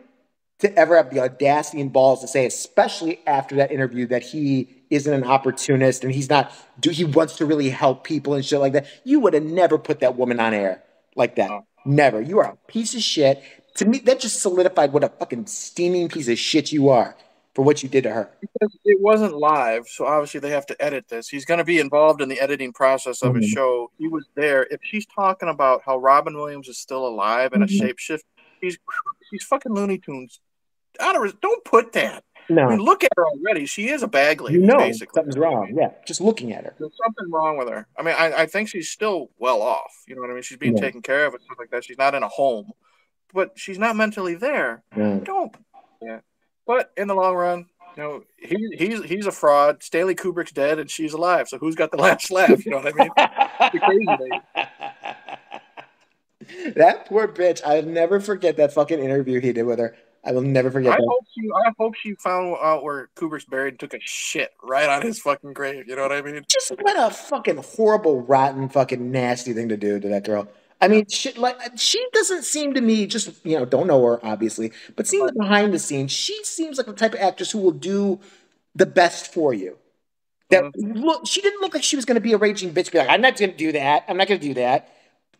to 0.58 0.76
ever 0.76 0.96
have 0.96 1.10
the 1.10 1.20
audacity 1.20 1.80
and 1.80 1.92
balls 1.92 2.20
to 2.20 2.26
say, 2.26 2.44
especially 2.44 3.20
after 3.26 3.54
that 3.56 3.70
interview, 3.70 4.06
that 4.08 4.24
he 4.24 4.68
isn't 4.90 5.12
an 5.12 5.22
opportunist 5.22 6.02
and 6.02 6.12
he's 6.12 6.28
not. 6.28 6.52
Do 6.80 6.90
he 6.90 7.04
wants 7.04 7.36
to 7.36 7.46
really 7.46 7.70
help 7.70 8.02
people 8.02 8.34
and 8.34 8.44
shit 8.44 8.58
like 8.58 8.72
that? 8.72 8.86
You 9.04 9.20
would 9.20 9.34
have 9.34 9.44
never 9.44 9.78
put 9.78 10.00
that 10.00 10.16
woman 10.16 10.40
on 10.40 10.52
air 10.54 10.82
like 11.14 11.36
that. 11.36 11.48
No. 11.48 11.64
Never. 11.86 12.20
You 12.20 12.40
are 12.40 12.46
a 12.52 12.56
piece 12.70 12.94
of 12.96 13.02
shit. 13.02 13.40
To 13.78 13.84
me, 13.84 13.98
that 14.00 14.18
just 14.20 14.40
solidified 14.42 14.92
what 14.92 15.04
a 15.04 15.08
fucking 15.08 15.46
steaming 15.46 16.08
piece 16.08 16.26
of 16.28 16.36
shit 16.38 16.72
you 16.72 16.88
are 16.88 17.14
for 17.54 17.64
what 17.64 17.80
you 17.82 17.88
did 17.88 18.02
to 18.04 18.10
her. 18.10 18.28
it 18.84 19.00
wasn't 19.00 19.36
live, 19.36 19.86
so 19.88 20.04
obviously 20.04 20.40
they 20.40 20.50
have 20.50 20.66
to 20.66 20.82
edit 20.82 21.06
this. 21.08 21.28
He's 21.28 21.44
going 21.44 21.58
to 21.58 21.64
be 21.64 21.78
involved 21.78 22.20
in 22.20 22.28
the 22.28 22.40
editing 22.40 22.72
process 22.72 23.22
of 23.22 23.36
his 23.36 23.46
Mhm. 23.46 23.54
show. 23.54 23.90
He 23.96 24.08
was 24.08 24.26
there. 24.34 24.66
If 24.70 24.80
she's 24.82 25.06
talking 25.06 25.48
about 25.48 25.82
how 25.86 25.96
Robin 25.96 26.36
Williams 26.36 26.68
is 26.68 26.76
still 26.78 27.06
alive 27.06 27.52
and 27.52 27.62
Mhm. 27.62 27.66
a 27.66 27.84
shapeshift, 27.94 28.22
he's 28.60 28.78
he's 29.30 29.44
fucking 29.44 29.72
Looney 29.72 29.98
Tunes. 29.98 30.40
Out 30.98 31.14
of 31.14 31.22
his, 31.22 31.34
don't 31.34 31.62
put 31.64 31.92
that. 31.92 32.24
I 32.50 32.52
No, 32.54 32.70
mean, 32.70 32.78
look 32.80 33.04
at 33.04 33.10
her 33.16 33.26
already. 33.28 33.66
She 33.66 33.88
is 33.90 34.02
a 34.02 34.08
bag 34.08 34.40
lady, 34.40 34.58
you 34.58 34.64
know 34.66 34.78
basically. 34.78 35.12
something's 35.14 35.38
wrong. 35.38 35.72
Yeah, 35.78 35.90
just 36.06 36.20
looking 36.20 36.52
at 36.52 36.64
her. 36.64 36.74
There's 36.80 36.96
something 37.04 37.30
wrong 37.30 37.56
with 37.58 37.68
her. 37.68 37.86
I 37.96 38.02
mean, 38.02 38.14
I, 38.18 38.42
I 38.42 38.46
think 38.46 38.70
she's 38.70 38.88
still 38.90 39.30
well 39.38 39.62
off. 39.62 40.02
You 40.08 40.14
know 40.16 40.22
what 40.22 40.30
I 40.30 40.34
mean? 40.34 40.42
She's 40.42 40.56
being 40.58 40.74
Yeah. 40.76 40.82
taken 40.82 41.02
care 41.02 41.26
of 41.26 41.34
and 41.34 41.42
stuff 41.44 41.58
like 41.60 41.70
that. 41.70 41.84
She's 41.84 41.98
not 41.98 42.14
in 42.16 42.22
a 42.24 42.28
home, 42.28 42.72
but 43.32 43.52
she's 43.56 43.78
not 43.78 43.96
mentally 43.96 44.34
there. 44.34 44.82
Yeah. 44.96 45.18
Don't. 45.22 45.54
Yeah. 46.02 46.20
But 46.66 46.92
in 46.96 47.08
the 47.08 47.14
long 47.14 47.34
run, 47.34 47.66
you 47.96 48.02
know, 48.02 48.22
he, 48.36 48.56
he's 48.76 49.02
he's 49.04 49.26
a 49.26 49.32
fraud. 49.32 49.82
Stanley 49.82 50.14
Kubrick's 50.14 50.52
dead 50.52 50.78
and 50.78 50.90
she's 50.90 51.12
alive. 51.14 51.48
So 51.48 51.58
who's 51.58 51.74
got 51.74 51.90
the 51.90 51.96
last 52.02 52.30
laugh? 52.30 52.64
You 52.64 52.72
know 52.72 52.78
what 52.78 52.94
I 52.94 53.72
mean? 53.72 53.80
Crazy 53.80 54.06
lady. 54.06 54.42
that 56.76 57.06
poor 57.06 57.26
bitch. 57.28 57.60
I'll 57.64 57.82
never 57.82 58.20
forget 58.20 58.56
that 58.56 58.72
fucking 58.72 58.98
interview 58.98 59.40
he 59.40 59.52
did 59.52 59.64
with 59.64 59.78
her. 59.78 59.96
I 60.24 60.32
will 60.32 60.42
never 60.42 60.70
forget 60.70 60.92
I 60.92 60.96
that. 60.96 61.06
hope 61.08 61.24
she 61.34 61.48
I 61.66 61.72
hope 61.78 61.94
she 61.94 62.14
found 62.14 62.56
out 62.62 62.82
where 62.82 63.08
Kubrick's 63.16 63.44
buried 63.44 63.74
and 63.74 63.80
took 63.80 63.94
a 63.94 64.00
shit 64.00 64.50
right 64.62 64.88
on 64.88 65.02
his 65.02 65.20
fucking 65.20 65.52
grave. 65.52 65.88
You 65.88 65.96
know 65.96 66.02
what 66.02 66.12
I 66.12 66.22
mean? 66.22 66.44
Just 66.48 66.70
what 66.80 66.96
a 66.98 67.14
fucking 67.14 67.56
horrible, 67.56 68.20
rotten, 68.20 68.68
fucking 68.68 69.10
nasty 69.10 69.52
thing 69.52 69.68
to 69.70 69.76
do 69.76 69.98
to 70.00 70.08
that 70.08 70.24
girl. 70.24 70.48
I 70.80 70.88
mean, 70.88 71.06
shit, 71.08 71.38
like 71.38 71.58
she 71.76 72.04
doesn't 72.12 72.44
seem 72.44 72.74
to 72.74 72.80
me 72.80 73.06
just 73.06 73.44
you 73.44 73.58
know 73.58 73.64
don't 73.64 73.86
know 73.86 74.04
her 74.04 74.24
obviously, 74.24 74.72
but 74.96 75.06
seeing 75.06 75.26
the 75.26 75.32
behind 75.32 75.74
the 75.74 75.78
scenes, 75.78 76.12
she 76.12 76.42
seems 76.44 76.78
like 76.78 76.86
the 76.86 76.92
type 76.92 77.14
of 77.14 77.20
actress 77.20 77.50
who 77.50 77.58
will 77.58 77.72
do 77.72 78.20
the 78.74 78.86
best 78.86 79.32
for 79.32 79.52
you. 79.52 79.76
That 80.50 80.64
mm-hmm. 80.64 80.92
look, 81.00 81.26
she 81.26 81.40
didn't 81.40 81.60
look 81.60 81.74
like 81.74 81.82
she 81.82 81.96
was 81.96 82.04
going 82.04 82.14
to 82.14 82.20
be 82.20 82.32
a 82.32 82.38
raging 82.38 82.72
bitch. 82.72 82.92
Be 82.92 82.98
like, 82.98 83.08
I'm 83.08 83.20
not 83.20 83.36
going 83.36 83.50
to 83.50 83.56
do 83.56 83.72
that. 83.72 84.04
I'm 84.08 84.16
not 84.16 84.28
going 84.28 84.40
to 84.40 84.46
do 84.46 84.54
that. 84.54 84.88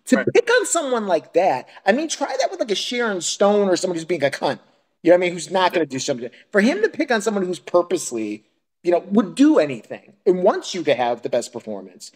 To 0.07 0.17
Right. 0.17 0.27
pick 0.35 0.51
on 0.51 0.67
someone 0.67 1.07
like 1.07 1.35
that, 1.35 1.69
I 1.87 1.93
mean, 1.93 2.09
try 2.09 2.35
that 2.41 2.51
with 2.51 2.61
like 2.61 2.71
a 2.71 2.75
Sharon 2.75 3.21
Stone 3.21 3.69
or 3.69 3.77
somebody 3.77 4.01
who's 4.01 4.07
being 4.07 4.25
a 4.25 4.31
cunt. 4.31 4.59
You 5.03 5.11
know 5.11 5.15
what 5.15 5.19
I 5.19 5.21
mean? 5.21 5.33
Who's 5.33 5.51
not 5.51 5.73
going 5.73 5.87
to 5.87 5.91
do 5.91 5.99
something. 5.99 6.31
For 6.51 6.61
him 6.61 6.83
to 6.83 6.89
pick 6.89 7.11
on 7.11 7.23
someone 7.23 7.45
who's 7.45 7.59
purposely, 7.59 8.45
you 8.83 8.91
know, 8.91 9.01
would 9.11 9.35
do 9.35 9.59
anything 9.59 10.15
and 10.27 10.43
wants 10.43 10.75
you 10.75 10.83
to 10.85 10.95
have 10.95 11.23
the 11.23 11.29
best 11.29 11.53
performance. 11.53 12.11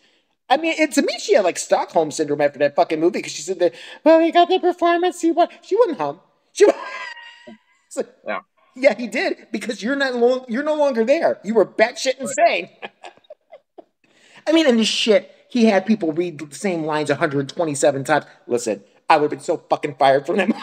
I 0.48 0.56
mean, 0.58 0.90
to 0.90 1.02
me, 1.02 1.14
she 1.18 1.34
had 1.34 1.44
like 1.44 1.58
Stockholm 1.58 2.10
syndrome 2.10 2.40
after 2.40 2.58
that 2.58 2.76
fucking 2.76 3.00
movie 3.00 3.18
because 3.20 3.32
she 3.32 3.42
said 3.42 3.58
that, 3.60 3.74
well, 4.04 4.20
he 4.20 4.30
got 4.30 4.48
the 4.48 4.58
performance. 4.58 5.20
He 5.20 5.32
won. 5.32 5.48
She 5.62 5.76
wouldn't 5.76 5.98
hum. 5.98 6.20
She. 6.52 6.66
like, 7.96 8.14
Yeah. 8.26 8.40
Yeah, 8.74 8.94
he 8.94 9.06
did 9.06 9.48
because 9.52 9.82
you're 9.82 9.96
not 9.96 10.14
lo- 10.14 10.46
you're 10.48 10.62
no 10.62 10.74
longer 10.74 11.04
there. 11.04 11.38
You 11.44 11.54
were 11.54 11.66
batshit 11.66 12.18
insane. 12.18 12.70
I 14.46 14.52
mean, 14.52 14.66
in 14.66 14.76
this 14.78 14.88
shit, 14.88 15.30
he 15.48 15.66
had 15.66 15.84
people 15.84 16.12
read 16.12 16.38
the 16.38 16.54
same 16.54 16.84
lines 16.84 17.10
127 17.10 18.04
times. 18.04 18.24
Listen, 18.46 18.82
I 19.08 19.16
would 19.16 19.24
have 19.24 19.30
been 19.30 19.40
so 19.40 19.58
fucking 19.58 19.96
fired 19.96 20.26
from 20.26 20.38
them. 20.38 20.54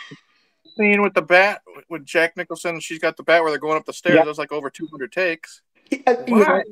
Scene 0.76 1.02
with 1.02 1.14
the 1.14 1.22
bat 1.22 1.60
with 1.88 2.04
Jack 2.04 2.36
Nicholson. 2.36 2.80
She's 2.80 2.98
got 2.98 3.16
the 3.16 3.22
bat 3.22 3.42
where 3.42 3.52
they're 3.52 3.60
going 3.60 3.76
up 3.76 3.84
the 3.84 3.92
stairs. 3.92 4.26
Was 4.26 4.38
like 4.38 4.50
over 4.50 4.70
200 4.70 5.12
takes. 5.12 5.60
Uh, 6.06 6.16
you 6.26 6.36
know, 6.36 6.44
Why? 6.44 6.62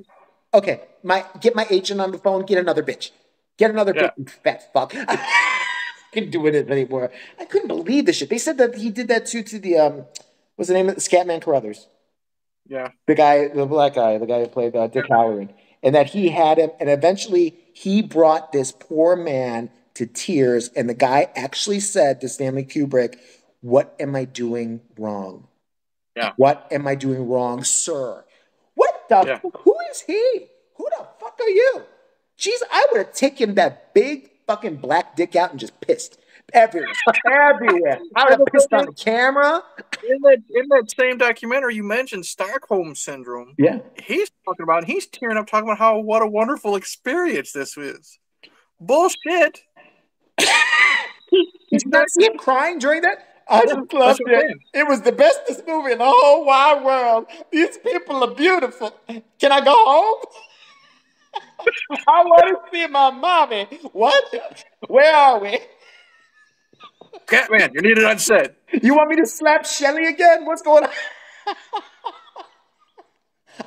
Okay, 0.55 0.83
my 1.03 1.25
get 1.41 1.55
my 1.55 1.67
agent 1.71 2.01
on 2.01 2.11
the 2.13 2.19
phone. 2.19 2.45
Get 2.45 2.59
another 2.59 2.83
bitch. 2.83 3.11
Get 3.59 3.71
another 3.71 3.93
Yeah. 3.95 4.11
bitch. 4.19 4.31
Fat 4.31 4.73
fuck. 4.73 4.93
I 4.97 5.19
couldn't 6.13 6.31
do 6.31 6.47
it 6.47 6.69
anymore. 6.71 7.11
I 7.39 7.45
couldn't 7.45 7.69
believe 7.69 8.07
this 8.07 8.17
shit. 8.17 8.29
They 8.29 8.39
said 8.39 8.59
that 8.59 8.75
he 8.75 8.91
did 8.91 9.09
that 9.09 9.27
too 9.27 9.43
to 9.45 9.59
the 9.59 9.79
um, 9.79 10.05
what's 10.57 10.69
the 10.69 10.75
name 10.75 10.89
of 10.89 10.97
Scatman 10.97 11.43
Crothers. 11.43 11.87
Yeah. 12.69 12.89
the 13.07 13.15
guy, 13.17 13.49
the 13.49 13.67
black 13.67 13.95
guy, 13.95 14.19
the 14.19 14.27
guy 14.27 14.41
who 14.41 14.47
played 14.47 14.77
uh, 14.77 14.87
Dick 14.87 15.07
Hallorann, 15.07 15.51
and 15.83 15.95
that 15.95 16.07
he 16.07 16.29
had 16.29 16.59
him, 16.59 16.71
and 16.79 16.89
eventually 16.89 17.57
he 17.75 18.03
brought 18.03 18.53
this 18.53 18.71
poor 18.73 19.17
man 19.17 19.69
to 19.95 20.07
tears, 20.07 20.69
and 20.77 20.89
the 20.89 20.95
guy 20.95 21.29
actually 21.35 21.81
said 21.81 22.21
to 22.21 22.29
Stanley 22.29 22.65
Kubrick, 22.65 23.17
"What 23.63 23.95
am 23.99 24.15
I 24.15 24.25
doing 24.25 24.81
wrong? 24.97 25.49
Yeah. 26.17 26.33
What 26.37 26.67
am 26.71 26.87
I 26.87 26.95
doing 26.95 27.29
wrong, 27.29 27.65
sir? 27.65 28.25
What 29.09 29.25
the? 29.25 29.31
Yeah. 29.31 29.39
fuck? 29.39 29.61
Who 29.63 29.75
is 29.91 30.01
he? 30.03 30.47
Who 30.77 30.89
the 30.99 31.07
fuck 31.21 31.39
are 31.41 31.49
you? 31.49 31.83
Jeez, 32.39 32.61
I 32.71 32.87
would 32.91 32.99
have 32.99 33.15
taken 33.15 33.55
that 33.55 33.95
big 33.95 34.31
fucking 34.47 34.77
black 34.77 35.17
dick 35.17 35.37
out 35.37 35.51
and 35.51 35.61
just 35.61 35.81
pissed 35.81 36.19
everywhere, 36.53 36.93
everywhere. 37.31 38.01
I 38.17 38.25
would 38.25 38.39
have 38.39 38.47
pissed 38.53 38.73
on 38.73 38.87
the 38.87 38.93
camera. 38.93 39.63
In 40.09 40.19
that, 40.23 40.39
in 40.55 40.69
that 40.69 40.93
same 40.97 41.19
documentary, 41.19 41.77
you 41.77 41.85
mentioned 41.85 42.27
Stockholm 42.27 42.95
Syndrome. 42.95 43.55
Yeah. 43.59 43.79
He's 44.03 44.31
talking 44.45 44.65
about, 44.65 44.85
he's 44.85 45.07
tearing 45.07 45.37
up 45.37 45.47
talking 45.47 45.69
about 45.69 45.79
how 45.79 45.99
what 45.99 46.23
a 46.23 46.27
wonderful 46.27 46.75
experience 46.77 47.53
this 47.53 47.77
is. 47.77 48.19
Bullshit. 48.81 49.63
Did 50.39 50.49
you 51.71 51.91
not 51.91 52.11
see 52.11 52.27
him 52.27 52.37
crying 52.37 52.79
during 52.79 53.03
that? 53.03 53.32
I 53.49 53.63
just 53.63 53.75
That's 53.75 53.95
loved 53.95 54.21
it. 54.27 54.59
It 54.75 54.89
was 54.89 55.03
the 55.03 55.13
bestest 55.13 55.67
movie 55.67 55.93
in 55.93 55.99
the 55.99 56.05
whole 56.07 56.45
wide 56.47 56.85
world. 56.85 57.27
These 57.51 57.79
people 57.79 58.25
are 58.25 58.35
beautiful. 58.35 58.95
Can 59.41 59.53
I 59.53 59.61
go 59.65 59.75
home? 59.75 60.23
I 62.09 62.25
want 62.25 62.45
to 62.49 62.71
see 62.73 62.87
my 62.89 63.11
mommy. 63.11 63.67
What? 63.93 64.25
Where 64.89 65.15
are 65.15 65.41
we? 65.41 65.61
Scatman, 67.27 67.73
you're 67.75 67.83
needed 67.83 68.05
on 68.05 68.19
set. 68.19 68.57
You 68.83 68.95
want 68.95 69.11
me 69.11 69.17
to 69.17 69.27
slap 69.27 69.67
Shelley 69.67 70.07
again? 70.07 70.45
What's 70.47 70.63
going 70.63 70.85
on? 70.85 70.91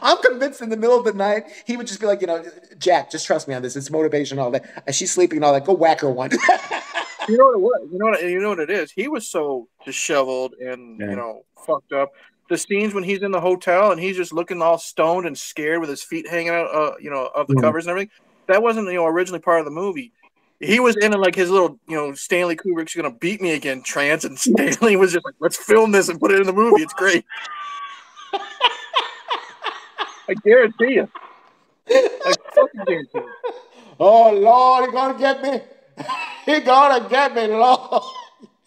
I'm 0.01 0.17
convinced 0.21 0.61
in 0.61 0.69
the 0.69 0.77
middle 0.77 0.97
of 0.97 1.05
the 1.05 1.13
night 1.13 1.45
he 1.65 1.77
would 1.77 1.87
just 1.87 1.99
be 1.99 2.07
like, 2.07 2.21
you 2.21 2.27
know, 2.27 2.43
Jack, 2.77 3.11
just 3.11 3.25
trust 3.25 3.47
me 3.47 3.53
on 3.53 3.61
this. 3.61 3.75
It's 3.75 3.91
motivation, 3.91 4.39
all 4.39 4.51
that. 4.51 4.83
And 4.87 4.95
she's 4.95 5.11
sleeping 5.13 5.37
and 5.37 5.45
all 5.45 5.53
that. 5.53 5.65
Go 5.65 5.73
whack 5.73 6.01
her 6.01 6.09
one. 6.09 6.31
You 7.27 7.37
know 7.37 7.45
what 7.45 7.55
it 7.55 7.59
was? 7.61 7.89
You 7.91 7.99
know 7.99 8.05
what? 8.05 8.23
You 8.23 8.39
know 8.39 8.49
what 8.49 8.59
it 8.59 8.69
is? 8.69 8.91
He 8.91 9.07
was 9.07 9.27
so 9.27 9.67
disheveled 9.85 10.53
and 10.53 10.99
Yeah. 10.99 11.09
you 11.11 11.15
know 11.15 11.43
fucked 11.65 11.93
up. 11.93 12.11
The 12.49 12.57
scenes 12.57 12.93
when 12.93 13.03
he's 13.03 13.23
in 13.23 13.31
the 13.31 13.41
hotel 13.41 13.91
and 13.91 13.99
he's 13.99 14.15
just 14.15 14.31
looking 14.31 14.61
all 14.61 14.77
stoned 14.77 15.25
and 15.25 15.35
scared 15.37 15.79
with 15.79 15.89
his 15.89 16.03
feet 16.03 16.27
hanging 16.29 16.49
out, 16.49 16.67
uh, 16.75 16.91
you 16.99 17.09
know, 17.09 17.25
of 17.33 17.47
the 17.47 17.55
Mhm. 17.55 17.61
covers 17.61 17.85
and 17.85 17.91
everything. 17.91 18.11
That 18.47 18.61
wasn't 18.61 18.87
you 18.87 18.93
know 18.95 19.05
originally 19.07 19.39
part 19.39 19.59
of 19.59 19.65
the 19.65 19.71
movie. 19.71 20.11
He 20.59 20.79
was 20.79 20.95
in 20.97 21.11
like 21.13 21.35
his 21.35 21.49
little, 21.49 21.79
you 21.87 21.95
know, 21.97 22.13
Stanley 22.13 22.55
Kubrick's 22.55 22.93
gonna 22.95 23.09
beat 23.11 23.41
me 23.41 23.51
again 23.53 23.81
trance, 23.81 24.23
and 24.23 24.37
Stanley 24.79 24.95
was 24.95 25.11
just 25.13 25.25
like, 25.25 25.35
"Let's 25.39 25.57
film 25.57 25.91
this 25.91 26.07
and 26.09 26.19
put 26.19 26.31
it 26.31 26.39
in 26.39 26.45
the 26.47 26.53
movie. 26.53 26.83
It's 26.83 26.93
great." 26.93 27.25
I 30.27 30.33
guarantee 30.43 30.93
you. 30.95 31.09
I 31.89 32.33
fucking 32.55 32.81
guarantee 32.85 33.09
you. 33.15 33.29
Oh 33.99 34.31
Lord, 34.31 34.85
he 34.85 34.91
gonna 34.91 35.17
get 35.17 35.41
me. 35.41 35.61
He 36.55 36.59
gonna 36.59 37.09
get 37.09 37.33
me, 37.33 37.47
Lord. 37.47 38.03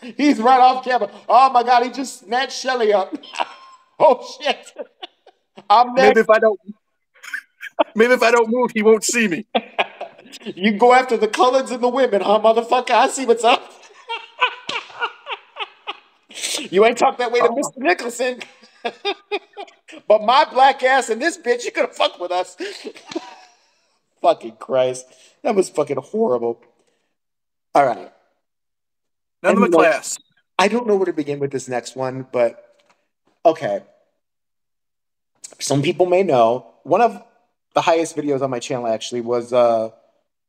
He's 0.16 0.41
right 0.41 0.61
off 0.61 0.85
camera. 0.85 1.11
Oh 1.29 1.51
my 1.51 1.62
God, 1.62 1.85
he 1.85 1.91
just 1.91 2.20
snatched 2.20 2.53
Shelley 2.61 2.93
up. 2.93 3.14
oh 3.99 4.39
shit. 4.41 4.72
I'm 5.70 5.95
Maybe 5.95 6.20
if 6.20 6.31
I 6.31 6.39
don't, 6.39 6.61
maybe 7.95 8.14
if 8.14 8.22
I 8.22 8.31
don't 8.31 8.51
move, 8.51 8.70
he 8.74 8.83
won't 8.83 9.05
see 9.05 9.29
me. 9.29 9.47
You 10.45 10.72
go 10.79 10.93
after 10.93 11.16
the 11.16 11.26
Cullens 11.29 11.70
and 11.70 11.83
the 11.83 11.89
women, 11.89 12.20
huh, 12.20 12.41
motherfucker? 12.41 12.91
I 12.91 13.09
see 13.09 13.26
what's 13.26 13.45
up. 13.45 13.72
you 16.70 16.85
ain't 16.85 16.99
talk 16.99 17.18
that 17.18 17.33
way 17.33 17.41
to 17.41 17.47
uh-huh. 17.47 17.55
Mr. 17.55 17.79
Nicholson. 17.79 18.41
but 20.07 20.22
my 20.22 20.45
black 20.53 20.83
ass 20.83 21.09
and 21.11 21.20
this 21.20 21.39
bitch, 21.39 21.64
you 21.64 21.72
could 21.72 21.87
have 21.87 21.97
fucked 21.97 22.20
with 22.20 22.31
us. 22.31 22.57
fucking 24.22 24.57
Christ. 24.57 25.07
That 25.43 25.55
was 25.55 25.68
fucking 25.68 25.97
horrible. 25.97 26.61
All 27.79 27.87
right. 27.87 28.11
None 29.45 29.57
of 29.57 29.62
And 29.62 29.72
the 29.72 29.79
like- 29.79 29.91
class. 29.93 30.18
I 30.59 30.66
don't 30.66 30.89
know 30.89 30.97
where 30.97 31.07
to 31.07 31.12
begin 31.12 31.39
with 31.39 31.53
this 31.53 31.68
next 31.68 31.95
one, 31.95 32.26
but 32.33 32.76
okay. 33.47 33.83
Some 35.61 35.83
people 35.83 36.07
may 36.07 36.24
know 36.24 36.66
one 36.83 37.01
of 37.01 37.22
the 37.74 37.81
highest 37.81 38.16
videos 38.16 38.43
on 38.43 38.51
my 38.51 38.59
channel 38.59 38.89
actually 38.89 39.20
was 39.20 39.53
uh, 39.53 39.91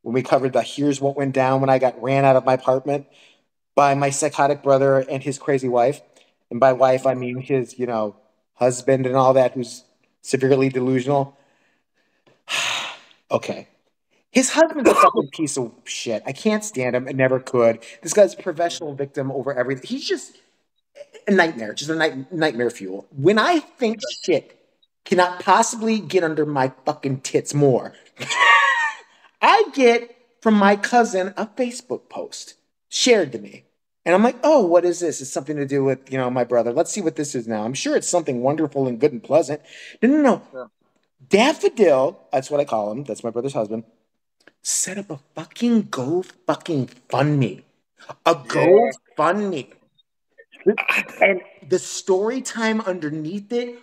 when 0.01 0.15
we 0.15 0.23
covered 0.23 0.53
the 0.53 0.63
"Here's 0.63 0.99
What 0.99 1.15
Went 1.15 1.35
Down" 1.35 1.61
when 1.61 1.69
I 1.69 1.77
got 1.77 2.01
ran 2.01 2.25
out 2.25 2.35
of 2.35 2.45
my 2.45 2.53
apartment 2.53 3.05
by 3.75 3.93
my 3.93 4.09
psychotic 4.09 4.63
brother 4.63 4.97
and 4.97 5.21
his 5.21 5.37
crazy 5.37 5.69
wife, 5.69 6.01
and 6.49 6.59
by 6.59 6.73
wife 6.73 7.05
I 7.05 7.13
mean 7.13 7.37
his 7.37 7.77
you 7.77 7.85
know 7.85 8.15
husband 8.55 9.05
and 9.05 9.15
all 9.15 9.33
that 9.33 9.51
who's 9.51 9.83
severely 10.23 10.69
delusional. 10.69 11.37
okay. 13.31 13.67
His 14.31 14.51
husband's 14.51 14.89
a 14.89 14.93
fucking 14.93 15.29
piece 15.31 15.57
of 15.57 15.73
shit. 15.85 16.21
I 16.25 16.33
can't 16.33 16.63
stand 16.63 16.95
him. 16.95 17.07
I 17.07 17.13
never 17.13 17.39
could. 17.39 17.79
This 18.01 18.13
guy's 18.13 18.35
a 18.35 18.37
professional 18.37 18.93
victim 18.93 19.31
over 19.31 19.53
everything. 19.53 19.87
He's 19.87 20.07
just 20.07 20.37
a 21.27 21.31
nightmare, 21.31 21.73
just 21.73 21.89
a 21.89 21.95
night, 21.95 22.31
nightmare 22.31 22.69
fuel. 22.69 23.07
When 23.11 23.39
I 23.39 23.59
think 23.59 23.99
shit 24.23 24.55
cannot 25.03 25.39
possibly 25.39 25.99
get 25.99 26.23
under 26.23 26.45
my 26.45 26.71
fucking 26.85 27.21
tits 27.21 27.53
more, 27.53 27.93
I 29.41 29.65
get 29.73 30.15
from 30.41 30.53
my 30.53 30.75
cousin 30.75 31.33
a 31.35 31.47
Facebook 31.47 32.09
post 32.09 32.55
shared 32.87 33.31
to 33.31 33.39
me. 33.39 33.65
And 34.05 34.15
I'm 34.15 34.23
like, 34.23 34.37
oh, 34.43 34.65
what 34.65 34.85
is 34.85 34.99
this? 34.99 35.21
It's 35.21 35.31
something 35.31 35.57
to 35.57 35.65
do 35.65 35.83
with, 35.83 36.11
you 36.11 36.17
know, 36.17 36.29
my 36.29 36.43
brother. 36.43 36.71
Let's 36.71 36.91
see 36.91 37.01
what 37.01 37.15
this 37.15 37.35
is 37.35 37.47
now. 37.47 37.63
I'm 37.63 37.73
sure 37.73 37.95
it's 37.95 38.07
something 38.07 38.41
wonderful 38.41 38.87
and 38.87 38.99
good 38.99 39.11
and 39.11 39.23
pleasant. 39.23 39.61
No, 40.01 40.09
no, 40.09 40.21
no. 40.21 40.41
Yeah. 40.53 40.65
Daffodil, 41.27 42.19
that's 42.31 42.49
what 42.49 42.59
I 42.59 42.65
call 42.65 42.91
him. 42.91 43.03
That's 43.03 43.23
my 43.23 43.29
brother's 43.29 43.53
husband. 43.53 43.83
Set 44.61 44.97
up 44.97 45.09
a 45.09 45.19
fucking 45.35 45.83
go 45.89 46.23
fucking 46.45 46.87
fund 47.09 47.39
me. 47.39 47.63
A 48.25 48.35
go 48.47 48.85
Yeah. 48.85 48.91
fund 49.15 49.49
me. 49.49 49.69
And 51.21 51.41
the 51.67 51.79
story 51.79 52.41
time 52.41 52.81
underneath 52.81 53.51
it, 53.51 53.79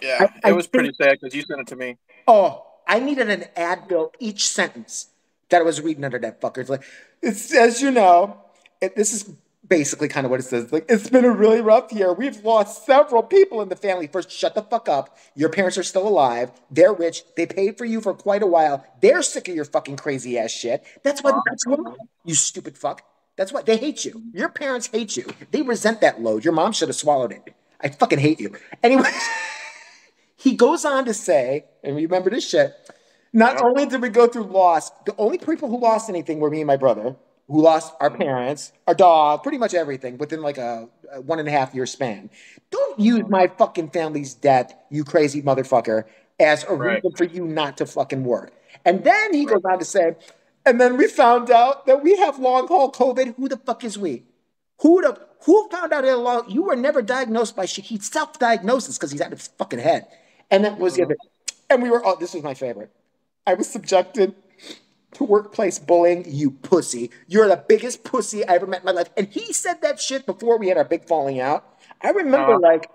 Yeah, 0.00 0.26
I- 0.44 0.48
I 0.48 0.50
it 0.50 0.56
was 0.56 0.66
pretty 0.66 0.88
think- 0.88 1.02
sad 1.10 1.18
because 1.20 1.34
you 1.34 1.42
sent 1.42 1.60
it 1.60 1.66
to 1.68 1.76
me. 1.76 1.98
oh, 2.26 2.64
I 2.88 3.00
needed 3.00 3.28
an 3.30 3.44
ad 3.56 3.88
Advil 3.88 4.12
each 4.20 4.48
sentence 4.48 5.08
that 5.50 5.60
I 5.60 5.64
was 5.64 5.80
reading 5.80 6.04
under 6.04 6.18
that 6.18 6.40
fucker. 6.40 6.58
It's 6.58 6.70
like, 6.70 6.84
it's 7.22 7.52
as 7.54 7.82
you 7.82 7.90
know, 7.90 8.40
it, 8.80 8.96
this 8.96 9.12
is 9.12 9.30
basically 9.68 10.08
kind 10.08 10.24
of 10.24 10.30
what 10.30 10.40
it 10.40 10.44
says. 10.44 10.72
Like, 10.72 10.86
it's 10.88 11.10
been 11.10 11.24
a 11.24 11.30
really 11.30 11.60
rough 11.60 11.92
year. 11.92 12.12
We've 12.12 12.42
lost 12.44 12.86
several 12.86 13.22
people 13.22 13.60
in 13.62 13.68
the 13.68 13.76
family. 13.76 14.06
First, 14.06 14.30
shut 14.30 14.54
the 14.54 14.62
fuck 14.62 14.88
up. 14.88 15.16
Your 15.34 15.48
parents 15.48 15.78
are 15.78 15.82
still 15.82 16.06
alive. 16.06 16.50
They're 16.70 16.92
rich. 16.92 17.22
They 17.36 17.46
paid 17.46 17.78
for 17.78 17.84
you 17.84 18.00
for 18.00 18.14
quite 18.14 18.42
a 18.42 18.46
while. 18.46 18.84
They're 19.00 19.22
sick 19.22 19.48
of 19.48 19.54
your 19.54 19.64
fucking 19.64 19.96
crazy 19.96 20.38
ass 20.38 20.50
shit. 20.50 20.84
That's 21.02 21.22
why 21.22 21.32
that's 21.46 21.66
why 21.66 21.76
you 22.24 22.34
stupid 22.34 22.76
fuck. 22.78 23.02
That's 23.36 23.52
why 23.52 23.62
they 23.62 23.76
hate 23.76 24.04
you. 24.04 24.22
Your 24.32 24.48
parents 24.48 24.88
hate 24.88 25.16
you. 25.16 25.26
They 25.50 25.62
resent 25.62 26.00
that 26.00 26.20
load. 26.22 26.44
Your 26.44 26.54
mom 26.54 26.72
should 26.72 26.88
have 26.88 26.96
swallowed 26.96 27.32
it. 27.32 27.54
I 27.80 27.88
fucking 27.88 28.18
hate 28.18 28.40
you. 28.40 28.54
Anyway, 28.82 29.10
he 30.36 30.56
goes 30.56 30.84
on 30.84 31.04
to 31.04 31.14
say, 31.14 31.66
and 31.84 31.96
remember 31.96 32.30
this 32.30 32.48
shit. 32.48 32.74
Not 33.32 33.62
only 33.62 33.84
did 33.84 34.00
we 34.00 34.08
go 34.08 34.26
through 34.26 34.44
loss, 34.44 34.90
the 35.04 35.14
only 35.18 35.36
people 35.36 35.68
who 35.68 35.78
lost 35.78 36.08
anything 36.08 36.40
were 36.40 36.48
me 36.48 36.60
and 36.60 36.66
my 36.66 36.78
brother, 36.78 37.16
who 37.48 37.62
lost 37.62 37.94
our 38.00 38.10
parents, 38.10 38.72
our 38.86 38.94
dog, 38.94 39.42
pretty 39.42 39.58
much 39.58 39.74
everything 39.74 40.18
within 40.18 40.42
like 40.42 40.58
a, 40.58 40.88
a 41.12 41.20
one 41.20 41.38
and 41.38 41.48
a 41.48 41.50
half 41.50 41.74
year 41.74 41.86
span. 41.86 42.28
Don't 42.70 42.98
use 42.98 43.22
my 43.28 43.46
fucking 43.46 43.90
family's 43.90 44.34
death, 44.34 44.74
you 44.90 45.04
crazy 45.04 45.42
motherfucker, 45.42 46.04
as 46.40 46.64
a 46.64 46.74
Right. 46.74 46.96
reason 46.96 47.12
for 47.16 47.24
you 47.24 47.46
not 47.46 47.76
to 47.78 47.86
fucking 47.86 48.24
work. 48.24 48.52
And 48.84 49.04
then 49.04 49.32
he 49.32 49.44
goes 49.44 49.62
on 49.64 49.78
to 49.78 49.84
say, 49.84 50.16
and 50.64 50.80
then 50.80 50.96
we 50.96 51.06
found 51.06 51.50
out 51.50 51.86
that 51.86 52.02
we 52.02 52.16
have 52.16 52.38
long 52.38 52.66
haul 52.66 52.90
COVID. 52.90 53.36
Who 53.36 53.48
the 53.48 53.56
fuck 53.56 53.84
is 53.84 53.96
we? 53.96 54.24
Who 54.80 55.00
the 55.00 55.18
who 55.44 55.68
found 55.68 55.92
out 55.92 56.02
that 56.02 56.18
long? 56.18 56.50
You 56.50 56.64
were 56.64 56.74
never 56.74 57.02
diagnosed 57.02 57.54
by 57.54 57.66
shit. 57.66 57.84
He 57.84 57.98
self 57.98 58.38
diagnosis 58.38 58.98
because 58.98 59.12
he's 59.12 59.20
out 59.20 59.32
of 59.32 59.38
his 59.38 59.48
fucking 59.48 59.78
head. 59.78 60.08
And 60.50 60.64
that 60.64 60.78
was 60.78 60.94
mm-hmm. 60.94 61.02
the 61.02 61.06
other. 61.06 61.16
And 61.70 61.82
we 61.82 61.90
were. 61.90 62.04
Oh, 62.04 62.16
this 62.18 62.34
was 62.34 62.42
my 62.42 62.54
favorite. 62.54 62.90
I 63.46 63.54
was 63.54 63.68
subjected 63.68 64.34
to 65.16 65.24
workplace 65.24 65.78
bullying. 65.78 66.24
You 66.26 66.50
pussy. 66.50 67.10
You're 67.26 67.48
the 67.48 67.62
biggest 67.68 68.04
pussy 68.04 68.46
I 68.46 68.54
ever 68.54 68.66
met 68.66 68.80
in 68.80 68.86
my 68.86 68.92
life. 68.92 69.10
And 69.16 69.28
he 69.28 69.52
said 69.52 69.82
that 69.82 70.00
shit 70.00 70.26
before 70.26 70.58
we 70.58 70.68
had 70.68 70.76
our 70.76 70.84
big 70.84 71.06
falling 71.06 71.40
out. 71.40 71.64
I 72.02 72.10
remember 72.10 72.54
Uh-huh. 72.54 72.60
like 72.60 72.90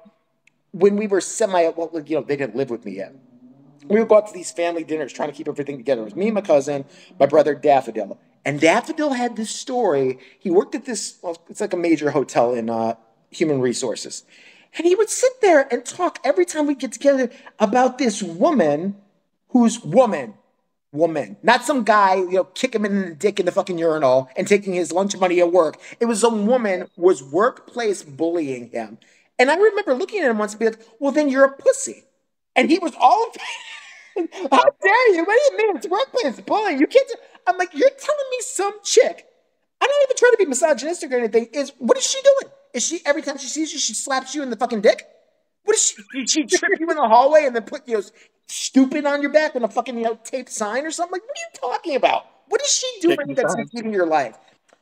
when 0.71 0.95
we 0.95 1.07
were 1.07 1.21
semi, 1.21 1.67
well, 1.69 1.91
you 2.05 2.15
know, 2.17 2.23
they 2.23 2.35
didn't 2.37 2.55
live 2.55 2.69
with 2.69 2.85
me 2.85 2.93
yet. 2.97 3.13
We 3.87 3.99
would 3.99 4.07
go 4.07 4.17
out 4.17 4.27
to 4.27 4.33
these 4.33 4.51
family 4.51 4.83
dinners 4.83 5.11
trying 5.11 5.29
to 5.29 5.35
keep 5.35 5.47
everything 5.47 5.77
together. 5.77 6.01
It 6.01 6.05
was 6.05 6.15
me 6.15 6.27
and 6.27 6.35
my 6.35 6.41
cousin, 6.41 6.85
my 7.19 7.25
brother 7.25 7.55
Daffodil. 7.55 8.17
And 8.45 8.59
Daffodil 8.59 9.13
had 9.13 9.35
this 9.35 9.49
story. 9.49 10.19
He 10.39 10.49
worked 10.49 10.75
at 10.75 10.85
this, 10.85 11.17
well, 11.21 11.37
it's 11.49 11.61
like 11.61 11.73
a 11.73 11.77
major 11.77 12.11
hotel 12.11 12.53
in 12.53 12.69
uh, 12.69 12.95
human 13.31 13.59
resources. 13.59 14.23
And 14.77 14.85
he 14.87 14.95
would 14.95 15.09
sit 15.09 15.41
there 15.41 15.67
and 15.73 15.83
talk 15.83 16.19
every 16.23 16.45
time 16.45 16.67
we 16.67 16.75
get 16.75 16.93
together 16.93 17.29
about 17.59 17.97
this 17.97 18.23
woman 18.23 18.95
who's 19.49 19.83
woman, 19.83 20.35
woman, 20.91 21.37
not 21.43 21.63
some 21.63 21.83
guy, 21.83 22.15
you 22.15 22.31
know, 22.31 22.43
kick 22.43 22.75
him 22.75 22.85
in 22.85 23.01
the 23.01 23.15
dick 23.15 23.39
in 23.39 23.45
the 23.45 23.51
fucking 23.51 23.77
urinal 23.77 24.29
and 24.35 24.47
taking 24.47 24.73
his 24.73 24.91
lunch 24.91 25.17
money 25.17 25.39
at 25.39 25.51
work. 25.51 25.79
It 25.99 26.05
was 26.05 26.23
a 26.23 26.29
woman 26.29 26.87
was 26.97 27.23
workplace 27.23 28.03
bullying 28.03 28.69
him. 28.69 28.97
And 29.39 29.49
I 29.49 29.55
remember 29.55 29.93
looking 29.93 30.21
at 30.21 30.29
him 30.29 30.37
once 30.37 30.53
and 30.53 30.59
be 30.59 30.65
like, 30.65 30.79
well, 30.99 31.11
then 31.11 31.29
you're 31.29 31.45
a 31.45 31.51
pussy. 31.51 32.03
And 32.55 32.69
he 32.69 32.79
was 32.79 32.93
all, 32.99 33.31
how 34.51 34.63
dare 34.83 35.15
you? 35.15 35.23
What 35.23 35.39
do 35.39 35.55
you 35.55 35.57
mean? 35.57 35.77
It's 35.77 35.87
workplace 35.87 36.39
bullying. 36.41 36.79
You 36.79 36.87
can't. 36.87 37.09
I'm 37.47 37.57
like, 37.57 37.73
you're 37.73 37.89
telling 37.89 38.25
me 38.31 38.37
some 38.41 38.73
chick. 38.83 39.25
I'm 39.81 39.87
not 39.89 40.03
even 40.03 40.17
trying 40.17 40.31
to 40.33 40.37
be 40.37 40.45
misogynistic 40.45 41.11
or 41.11 41.15
anything. 41.17 41.47
Is 41.53 41.71
what 41.79 41.97
is 41.97 42.05
she 42.05 42.21
doing? 42.21 42.53
Is 42.73 42.85
she 42.85 42.99
every 43.05 43.21
time 43.21 43.37
she 43.37 43.47
sees 43.47 43.73
you, 43.73 43.79
she 43.79 43.93
slaps 43.93 44.35
you 44.35 44.43
in 44.43 44.49
the 44.49 44.57
fucking 44.57 44.81
dick? 44.81 45.07
What 45.63 45.75
is 45.75 45.83
she? 45.83 46.03
Did 46.19 46.29
she 46.29 46.45
trip 46.45 46.79
you 46.79 46.89
in 46.89 46.97
the 46.97 47.07
hallway 47.07 47.45
and 47.45 47.55
then 47.55 47.63
put 47.63 47.87
you 47.87 47.95
know 47.95 48.03
stupid 48.47 49.05
on 49.05 49.21
your 49.21 49.31
back 49.31 49.53
with 49.53 49.63
a 49.63 49.67
fucking 49.67 49.97
you 49.97 50.03
know 50.03 50.19
taped 50.23 50.51
sign 50.51 50.85
or 50.85 50.91
something? 50.91 51.13
Like, 51.13 51.23
what 51.23 51.37
are 51.37 51.41
you 51.41 51.73
talking 51.73 51.95
about? 51.95 52.25
What 52.47 52.61
is 52.61 52.73
she 52.73 52.87
doing 53.01 53.35
that's 53.35 53.55
impeding 53.55 53.93
your 53.93 54.05
life? 54.05 54.37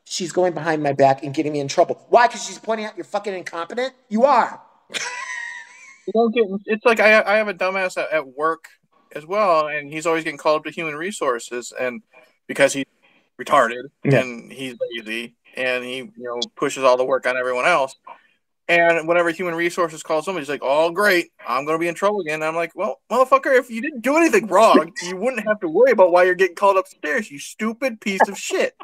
She's 0.06 0.32
going 0.32 0.54
behind 0.54 0.82
my 0.82 0.94
back 0.94 1.24
and 1.24 1.34
getting 1.34 1.54
me 1.54 1.60
in 1.60 1.68
trouble. 1.68 2.04
Why? 2.10 2.28
Because 2.28 2.46
she's 2.46 2.58
pointing 2.58 2.88
out 2.88 2.98
you're 2.98 3.04
fucking 3.04 3.34
incompetent. 3.34 3.94
You 4.10 4.26
are. 4.26 4.60
you 4.92 6.14
don't 6.14 6.34
get. 6.34 6.46
It's 6.66 6.86
like 6.86 7.00
I 7.00 7.22
I 7.22 7.38
have 7.38 7.48
a 7.48 7.54
dumbass 7.54 7.98
at, 7.98 8.12
at 8.12 8.28
work 8.28 8.66
as 9.16 9.26
well, 9.26 9.68
and 9.68 9.92
he's 9.92 10.06
always 10.06 10.24
getting 10.24 10.38
called 10.38 10.60
up 10.60 10.64
to 10.66 10.72
human 10.72 10.96
resources, 10.96 11.74
and 11.80 12.02
because 12.48 12.74
he's 12.74 12.86
retarded 13.40 13.84
yeah. 14.04 14.20
and 14.20 14.52
he's 14.52 14.76
lazy 14.98 15.36
and 15.56 15.84
he 15.84 15.98
you 15.98 16.12
know 16.18 16.40
pushes 16.56 16.84
all 16.84 16.98
the 16.98 17.06
work 17.06 17.26
on 17.26 17.38
everyone 17.38 17.66
else. 17.66 17.96
And 18.70 19.08
whenever 19.08 19.32
human 19.32 19.56
resources 19.56 20.04
calls 20.04 20.26
somebody, 20.26 20.44
he's 20.44 20.50
like, 20.50 20.62
"Oh, 20.64 20.92
great, 20.92 21.32
I'm 21.48 21.66
going 21.66 21.76
to 21.76 21.80
be 21.80 21.88
in 21.88 21.96
trouble 21.96 22.22
again." 22.22 22.36
And 22.36 22.46
I'm 22.46 22.56
like, 22.56 22.72
"Well, 22.76 23.02
motherfucker, 23.12 23.58
if 23.58 23.72
you 23.72 23.82
didn't 23.82 24.02
do 24.02 24.16
anything 24.16 24.46
wrong, 24.46 24.94
you 25.04 25.18
wouldn't 25.18 25.46
have 25.48 25.60
to 25.62 25.68
worry 25.68 25.92
about 25.92 26.12
why 26.12 26.24
you're 26.24 26.36
getting 26.36 26.56
called 26.56 26.78
upstairs. 26.78 27.32
You 27.32 27.40
stupid 27.40 28.00
piece 28.00 28.28
of 28.30 28.38
shit." 28.38 28.76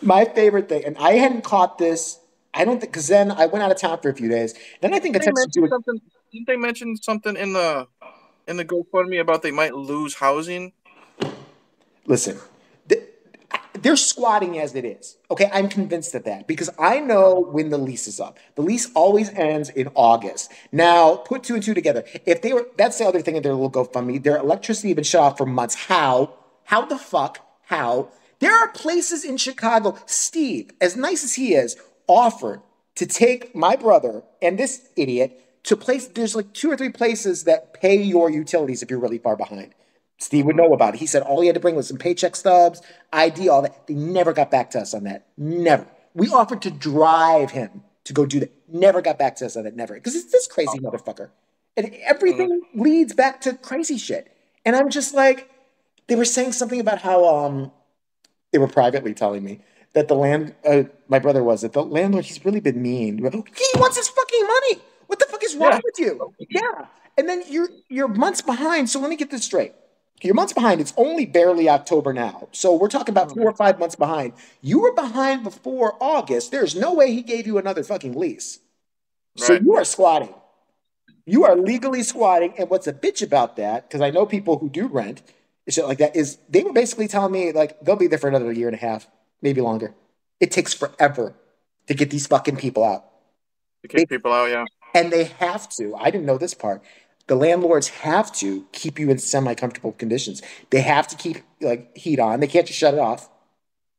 My 0.00 0.24
favorite 0.24 0.70
thing, 0.70 0.84
and 0.86 0.96
I 0.96 1.12
hadn't 1.12 1.44
caught 1.44 1.76
this. 1.76 2.20
I 2.54 2.64
don't 2.64 2.80
think 2.80 2.92
because 2.92 3.06
then 3.06 3.30
I 3.30 3.46
went 3.46 3.62
out 3.62 3.70
of 3.70 3.78
town 3.78 3.98
for 4.00 4.08
a 4.08 4.14
few 4.14 4.30
days. 4.30 4.54
Then 4.80 4.94
I 4.94 4.98
think 4.98 5.14
didn't 5.14 5.28
I 5.28 5.42
texted 5.42 5.68
Something, 5.68 6.00
didn't 6.32 6.46
they 6.46 6.56
mention 6.56 6.96
something 6.96 7.36
in 7.36 7.52
the 7.52 7.86
in 8.48 8.56
the 8.56 8.64
GoFundMe 8.64 9.20
about 9.20 9.42
they 9.42 9.50
might 9.50 9.74
lose 9.74 10.14
housing? 10.14 10.72
Listen, 12.06 12.38
they're 13.74 13.96
squatting 13.96 14.58
as 14.58 14.74
it 14.74 14.84
is. 14.84 15.16
Okay, 15.30 15.48
I'm 15.52 15.68
convinced 15.68 16.14
of 16.14 16.24
that 16.24 16.46
because 16.46 16.70
I 16.78 17.00
know 17.00 17.40
when 17.40 17.70
the 17.70 17.78
lease 17.78 18.06
is 18.06 18.20
up. 18.20 18.38
The 18.56 18.62
lease 18.62 18.90
always 18.94 19.30
ends 19.30 19.70
in 19.70 19.88
August. 19.94 20.52
Now, 20.72 21.16
put 21.16 21.42
two 21.42 21.54
and 21.54 21.62
two 21.62 21.74
together. 21.74 22.04
If 22.26 22.42
they 22.42 22.52
were, 22.52 22.66
that's 22.76 22.98
the 22.98 23.06
other 23.06 23.20
thing 23.20 23.36
in 23.36 23.42
their 23.42 23.54
little 23.54 23.70
GoFundMe. 23.70 24.22
Their 24.22 24.36
electricity 24.36 24.88
had 24.88 24.96
been 24.96 25.04
shut 25.04 25.22
off 25.22 25.38
for 25.38 25.46
months. 25.46 25.74
How? 25.74 26.34
How 26.64 26.84
the 26.84 26.98
fuck? 26.98 27.38
How? 27.66 28.10
There 28.40 28.52
are 28.52 28.68
places 28.68 29.24
in 29.24 29.36
Chicago. 29.36 29.98
Steve, 30.06 30.72
as 30.80 30.96
nice 30.96 31.24
as 31.24 31.34
he 31.34 31.54
is, 31.54 31.76
offered 32.06 32.62
to 32.96 33.06
take 33.06 33.54
my 33.54 33.76
brother 33.76 34.24
and 34.42 34.58
this 34.58 34.88
idiot 34.96 35.62
to 35.64 35.76
place. 35.76 36.06
There's 36.06 36.34
like 36.34 36.52
two 36.52 36.70
or 36.70 36.76
three 36.76 36.90
places 36.90 37.44
that 37.44 37.74
pay 37.74 38.02
your 38.02 38.30
utilities 38.30 38.82
if 38.82 38.90
you're 38.90 38.98
really 38.98 39.18
far 39.18 39.36
behind. 39.36 39.74
Steve 40.20 40.44
would 40.44 40.56
know 40.56 40.72
about 40.74 40.94
it. 40.94 41.00
He 41.00 41.06
said 41.06 41.22
all 41.22 41.40
he 41.40 41.46
had 41.46 41.54
to 41.54 41.60
bring 41.60 41.74
was 41.74 41.88
some 41.88 41.96
paycheck 41.96 42.36
stubs, 42.36 42.82
ID, 43.12 43.48
all 43.48 43.62
that. 43.62 43.86
They 43.86 43.94
never 43.94 44.32
got 44.34 44.50
back 44.50 44.70
to 44.72 44.78
us 44.78 44.92
on 44.92 45.04
that. 45.04 45.26
Never. 45.36 45.86
We 46.14 46.28
offered 46.28 46.62
to 46.62 46.70
drive 46.70 47.50
him 47.52 47.82
to 48.04 48.12
go 48.12 48.26
do 48.26 48.38
that. 48.40 48.52
Never 48.68 49.00
got 49.00 49.18
back 49.18 49.36
to 49.36 49.46
us 49.46 49.56
on 49.56 49.64
that. 49.64 49.74
Never. 49.74 49.94
Because 49.94 50.14
it's 50.14 50.30
this 50.30 50.46
crazy 50.46 50.78
oh. 50.78 50.90
motherfucker. 50.90 51.30
And 51.76 51.94
everything 52.04 52.60
mm-hmm. 52.60 52.80
leads 52.80 53.14
back 53.14 53.40
to 53.42 53.54
crazy 53.54 53.96
shit. 53.96 54.30
And 54.66 54.76
I'm 54.76 54.90
just 54.90 55.14
like, 55.14 55.50
they 56.06 56.16
were 56.16 56.26
saying 56.26 56.52
something 56.52 56.80
about 56.80 57.00
how 57.00 57.24
um 57.24 57.72
they 58.52 58.58
were 58.58 58.68
privately 58.68 59.14
telling 59.14 59.42
me 59.42 59.60
that 59.94 60.08
the 60.08 60.14
land 60.14 60.54
uh, 60.68 60.82
my 61.08 61.18
brother 61.18 61.42
was 61.42 61.62
that 61.62 61.72
the 61.72 61.82
landlord 61.82 62.26
he's 62.26 62.44
really 62.44 62.60
been 62.60 62.82
mean. 62.82 63.18
He 63.18 63.80
wants 63.80 63.96
his 63.96 64.08
fucking 64.08 64.46
money. 64.46 64.82
What 65.06 65.18
the 65.18 65.26
fuck 65.30 65.42
is 65.42 65.54
wrong 65.54 65.72
yeah. 65.72 65.80
with 65.82 65.98
you? 65.98 66.34
Yeah. 66.50 66.86
And 67.16 67.28
then 67.28 67.44
you're 67.48 67.70
you're 67.88 68.08
months 68.08 68.42
behind. 68.42 68.90
So 68.90 69.00
let 69.00 69.08
me 69.08 69.16
get 69.16 69.30
this 69.30 69.44
straight 69.44 69.72
you're 70.22 70.34
months 70.34 70.52
behind. 70.52 70.80
It's 70.80 70.92
only 70.96 71.26
barely 71.26 71.68
October 71.68 72.12
now. 72.12 72.48
So 72.52 72.74
we're 72.74 72.88
talking 72.88 73.12
about 73.12 73.32
four 73.32 73.44
or 73.44 73.52
mm-hmm. 73.52 73.56
five 73.56 73.78
months 73.78 73.96
behind. 73.96 74.34
You 74.60 74.80
were 74.80 74.92
behind 74.92 75.44
before 75.44 75.96
August. 76.00 76.50
There's 76.50 76.74
no 76.74 76.94
way 76.94 77.12
he 77.12 77.22
gave 77.22 77.46
you 77.46 77.58
another 77.58 77.82
fucking 77.82 78.18
lease. 78.18 78.58
Right. 79.38 79.46
So 79.46 79.54
you 79.54 79.74
are 79.76 79.84
squatting. 79.84 80.34
You 81.26 81.44
are 81.44 81.56
legally 81.56 82.02
squatting. 82.02 82.54
And 82.58 82.68
what's 82.68 82.86
a 82.86 82.92
bitch 82.92 83.22
about 83.22 83.56
that, 83.56 83.88
because 83.88 84.00
I 84.00 84.10
know 84.10 84.26
people 84.26 84.58
who 84.58 84.68
do 84.68 84.88
rent 84.88 85.22
and 85.66 85.74
shit 85.74 85.86
like 85.86 85.98
that, 85.98 86.16
is 86.16 86.38
they 86.48 86.62
were 86.62 86.72
basically 86.72 87.08
telling 87.08 87.32
me 87.32 87.52
like 87.52 87.80
they'll 87.80 87.96
be 87.96 88.06
there 88.06 88.18
for 88.18 88.28
another 88.28 88.52
year 88.52 88.68
and 88.68 88.76
a 88.76 88.80
half, 88.80 89.08
maybe 89.40 89.60
longer. 89.60 89.94
It 90.40 90.50
takes 90.50 90.74
forever 90.74 91.34
to 91.86 91.94
get 91.94 92.10
these 92.10 92.26
fucking 92.26 92.56
people 92.56 92.84
out. 92.84 93.04
To 93.82 93.88
kick 93.88 94.08
they, 94.08 94.16
people 94.16 94.32
out, 94.32 94.50
yeah. 94.50 94.64
And 94.94 95.12
they 95.12 95.24
have 95.24 95.68
to. 95.76 95.94
I 95.96 96.10
didn't 96.10 96.26
know 96.26 96.38
this 96.38 96.54
part 96.54 96.82
the 97.30 97.36
landlords 97.36 97.86
have 97.86 98.32
to 98.32 98.66
keep 98.72 98.98
you 98.98 99.08
in 99.08 99.16
semi 99.16 99.54
comfortable 99.54 99.92
conditions. 99.92 100.42
They 100.70 100.80
have 100.80 101.06
to 101.06 101.16
keep 101.16 101.36
like 101.60 101.96
heat 101.96 102.18
on. 102.18 102.40
They 102.40 102.48
can't 102.48 102.66
just 102.66 102.76
shut 102.76 102.92
it 102.92 102.98
off. 102.98 103.30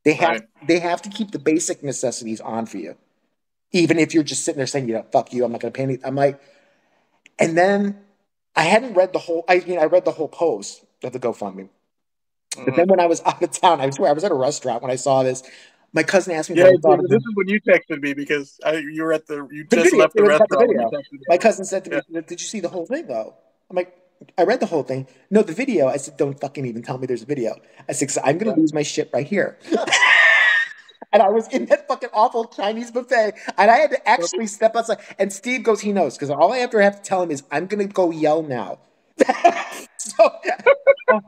They 0.03 0.15
have 0.15 0.29
right. 0.29 0.67
they 0.67 0.79
have 0.79 1.01
to 1.03 1.09
keep 1.09 1.31
the 1.31 1.39
basic 1.39 1.81
necessities 1.81 2.41
on 2.41 2.65
for 2.65 2.75
you, 2.75 2.97
even 3.71 3.99
if 3.99 4.13
you're 4.13 4.23
just 4.23 4.43
sitting 4.43 4.57
there 4.57 4.67
saying, 4.67 4.89
you 4.89 4.95
know, 4.95 5.05
fuck 5.13 5.31
you, 5.31 5.45
I'm 5.45 5.53
not 5.53 5.61
going 5.61 5.71
to 5.71 5.77
pay 5.77 5.83
any. 5.83 5.97
I'm 6.03 6.15
like, 6.15 6.41
and 7.39 7.57
then 7.57 8.01
I 8.53 8.63
hadn't 8.63 8.95
read 8.95 9.13
the 9.13 9.19
whole. 9.19 9.45
I 9.47 9.59
mean, 9.59 9.79
I 9.79 9.85
read 9.85 10.03
the 10.03 10.11
whole 10.11 10.27
post 10.27 10.83
of 11.01 11.13
the 11.13 11.19
GoFundMe. 11.19 11.69
Mm-hmm. 11.69 12.65
But 12.65 12.75
then 12.75 12.87
when 12.89 12.99
I 12.99 13.05
was 13.05 13.21
out 13.25 13.41
of 13.41 13.51
town, 13.51 13.79
I 13.79 13.89
swear 13.91 14.09
I 14.09 14.13
was 14.13 14.25
at 14.25 14.31
a 14.33 14.35
restaurant 14.35 14.81
when 14.81 14.91
I 14.91 14.97
saw 14.97 15.23
this. 15.23 15.41
My 15.93 16.03
cousin 16.03 16.33
asked 16.33 16.49
me. 16.49 16.57
Yeah, 16.57 16.71
dude, 16.71 17.09
this 17.09 17.21
is 17.21 17.35
when 17.35 17.49
you 17.49 17.59
texted 17.61 18.01
me 18.01 18.13
because 18.13 18.59
I, 18.65 18.77
you 18.77 19.03
were 19.03 19.13
at 19.13 19.27
the 19.27 19.47
you 19.51 19.65
the 19.69 19.75
just 19.75 19.91
video, 19.91 19.99
left 19.99 20.15
the 20.15 20.23
restaurant. 20.23 20.69
The 20.69 21.03
My 21.27 21.37
cousin 21.37 21.65
said 21.65 21.85
to 21.85 21.91
yeah. 21.91 22.01
me, 22.09 22.21
"Did 22.21 22.39
you 22.39 22.47
see 22.47 22.61
the 22.61 22.69
whole 22.69 22.85
thing 22.85 23.07
though?" 23.07 23.35
I'm 23.69 23.75
like, 23.75 23.93
"I 24.37 24.43
read 24.43 24.61
the 24.61 24.67
whole 24.67 24.83
thing." 24.83 25.07
No, 25.29 25.41
the 25.41 25.53
video. 25.53 25.87
I 25.87 25.97
said, 25.97 26.15
"Don't 26.17 26.39
fucking 26.39 26.65
even 26.65 26.81
tell 26.81 26.97
me 26.97 27.07
there's 27.07 27.23
a 27.23 27.25
video." 27.25 27.55
I 27.89 27.91
said, 27.91 28.09
"I'm 28.23 28.37
gonna 28.37 28.55
lose 28.55 28.73
my 28.73 28.83
shit 28.83 29.09
right 29.13 29.27
here." 29.27 29.57
and 31.13 31.21
I 31.21 31.29
was 31.29 31.47
in 31.49 31.65
that 31.65 31.87
fucking 31.87 32.09
awful 32.13 32.45
Chinese 32.45 32.91
buffet, 32.91 33.33
and 33.57 33.71
I 33.71 33.77
had 33.77 33.91
to 33.91 34.09
actually 34.09 34.47
step 34.47 34.75
outside. 34.75 34.99
And 35.19 35.31
Steve 35.31 35.63
goes, 35.63 35.81
he 35.81 35.91
knows, 35.91 36.15
because 36.15 36.29
all 36.29 36.53
I 36.53 36.59
ever 36.59 36.81
have 36.81 37.01
to 37.01 37.01
tell 37.01 37.21
him 37.21 37.31
is, 37.31 37.43
I'm 37.51 37.67
gonna 37.67 37.87
go 37.87 38.11
yell 38.11 38.43
now. 38.43 38.79
so, 39.97 40.31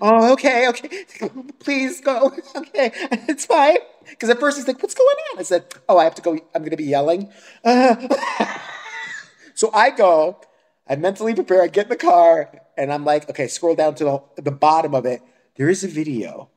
oh, 0.00 0.32
okay, 0.32 0.68
okay, 0.68 1.04
please 1.58 2.00
go. 2.00 2.32
Okay, 2.56 2.90
it's 3.28 3.46
fine. 3.46 3.78
Because 4.08 4.30
at 4.30 4.40
first 4.40 4.56
he's 4.56 4.66
like, 4.66 4.82
what's 4.82 4.94
going 4.94 5.16
on? 5.32 5.38
I 5.38 5.42
said, 5.42 5.66
oh, 5.88 5.98
I 5.98 6.04
have 6.04 6.14
to 6.16 6.22
go. 6.22 6.32
I'm 6.54 6.62
going 6.62 6.70
to 6.70 6.76
be 6.76 6.84
yelling. 6.84 7.30
Uh, 7.64 8.08
so 9.54 9.70
I 9.72 9.90
go, 9.90 10.40
I 10.88 10.96
mentally 10.96 11.34
prepare, 11.34 11.62
I 11.62 11.68
get 11.68 11.86
in 11.86 11.90
the 11.90 11.96
car, 11.96 12.50
and 12.76 12.92
I'm 12.92 13.04
like, 13.04 13.28
okay, 13.28 13.46
scroll 13.46 13.74
down 13.74 13.94
to 13.96 14.04
the, 14.04 14.42
the 14.42 14.50
bottom 14.52 14.94
of 14.94 15.06
it. 15.06 15.20
There 15.56 15.68
is 15.68 15.84
a 15.84 15.88
video 15.88 16.50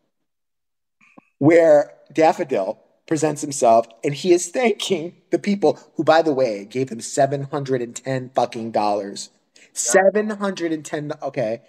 where 1.37 1.93
Daffodil 2.13 2.79
presents 3.07 3.41
himself 3.41 3.87
and 4.03 4.13
he 4.13 4.31
is 4.31 4.49
thanking 4.49 5.15
the 5.31 5.39
people 5.39 5.79
who, 5.95 6.03
by 6.03 6.21
the 6.21 6.33
way, 6.33 6.63
gave 6.65 6.89
him 6.89 7.01
710 7.01 8.29
fucking 8.35 8.71
dollars. 8.71 9.31
710, 9.73 11.13
okay. 11.23 11.61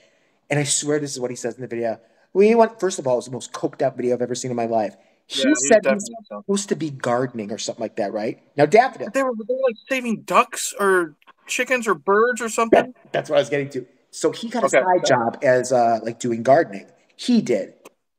And 0.51 0.59
I 0.59 0.65
swear 0.65 0.99
this 0.99 1.13
is 1.13 1.21
what 1.21 1.31
he 1.31 1.37
says 1.37 1.55
in 1.55 1.63
the 1.63 1.69
video. 1.69 2.01
We 2.33 2.55
went, 2.55 2.79
first 2.81 2.99
of 2.99 3.07
all, 3.07 3.15
it 3.15 3.17
was 3.17 3.25
the 3.27 3.31
most 3.31 3.53
coked 3.53 3.83
out 3.83 3.97
video 3.97 4.15
I've 4.15 4.23
ever 4.23 4.35
seen 4.35 4.51
in 4.51 4.57
my 4.57 4.67
life. 4.67 4.97
He 5.27 5.43
yeah, 5.43 5.55
said 5.55 5.87
he's 5.87 6.11
supposed 6.27 6.69
to 6.71 6.77
be 6.77 6.91
gardening 6.91 7.53
or 7.53 7.59
something 7.59 7.83
like 7.83 7.97
that, 7.97 8.13
right? 8.13 8.43
Now, 8.57 8.67
Daffodil. 8.67 9.11
They 9.15 9.23
were, 9.23 9.33
they 9.33 9.55
were 9.55 9.69
like 9.69 9.77
saving 9.89 10.23
ducks 10.23 10.75
or 10.79 11.15
chickens 11.47 11.87
or 11.87 11.95
birds 11.95 12.41
or 12.41 12.49
something. 12.49 12.93
That, 12.93 13.13
that's 13.13 13.31
what 13.31 13.37
I 13.37 13.41
was 13.41 13.49
getting 13.49 13.71
to. 13.71 13.87
So 14.11 14.33
he 14.33 14.49
got 14.49 14.65
a 14.65 14.67
okay. 14.67 14.81
side 14.81 15.07
job 15.07 15.39
as 15.43 15.73
uh, 15.73 16.01
like 16.03 16.19
doing 16.19 16.43
gardening. 16.43 16.87
He 17.15 17.41
did. 17.41 17.75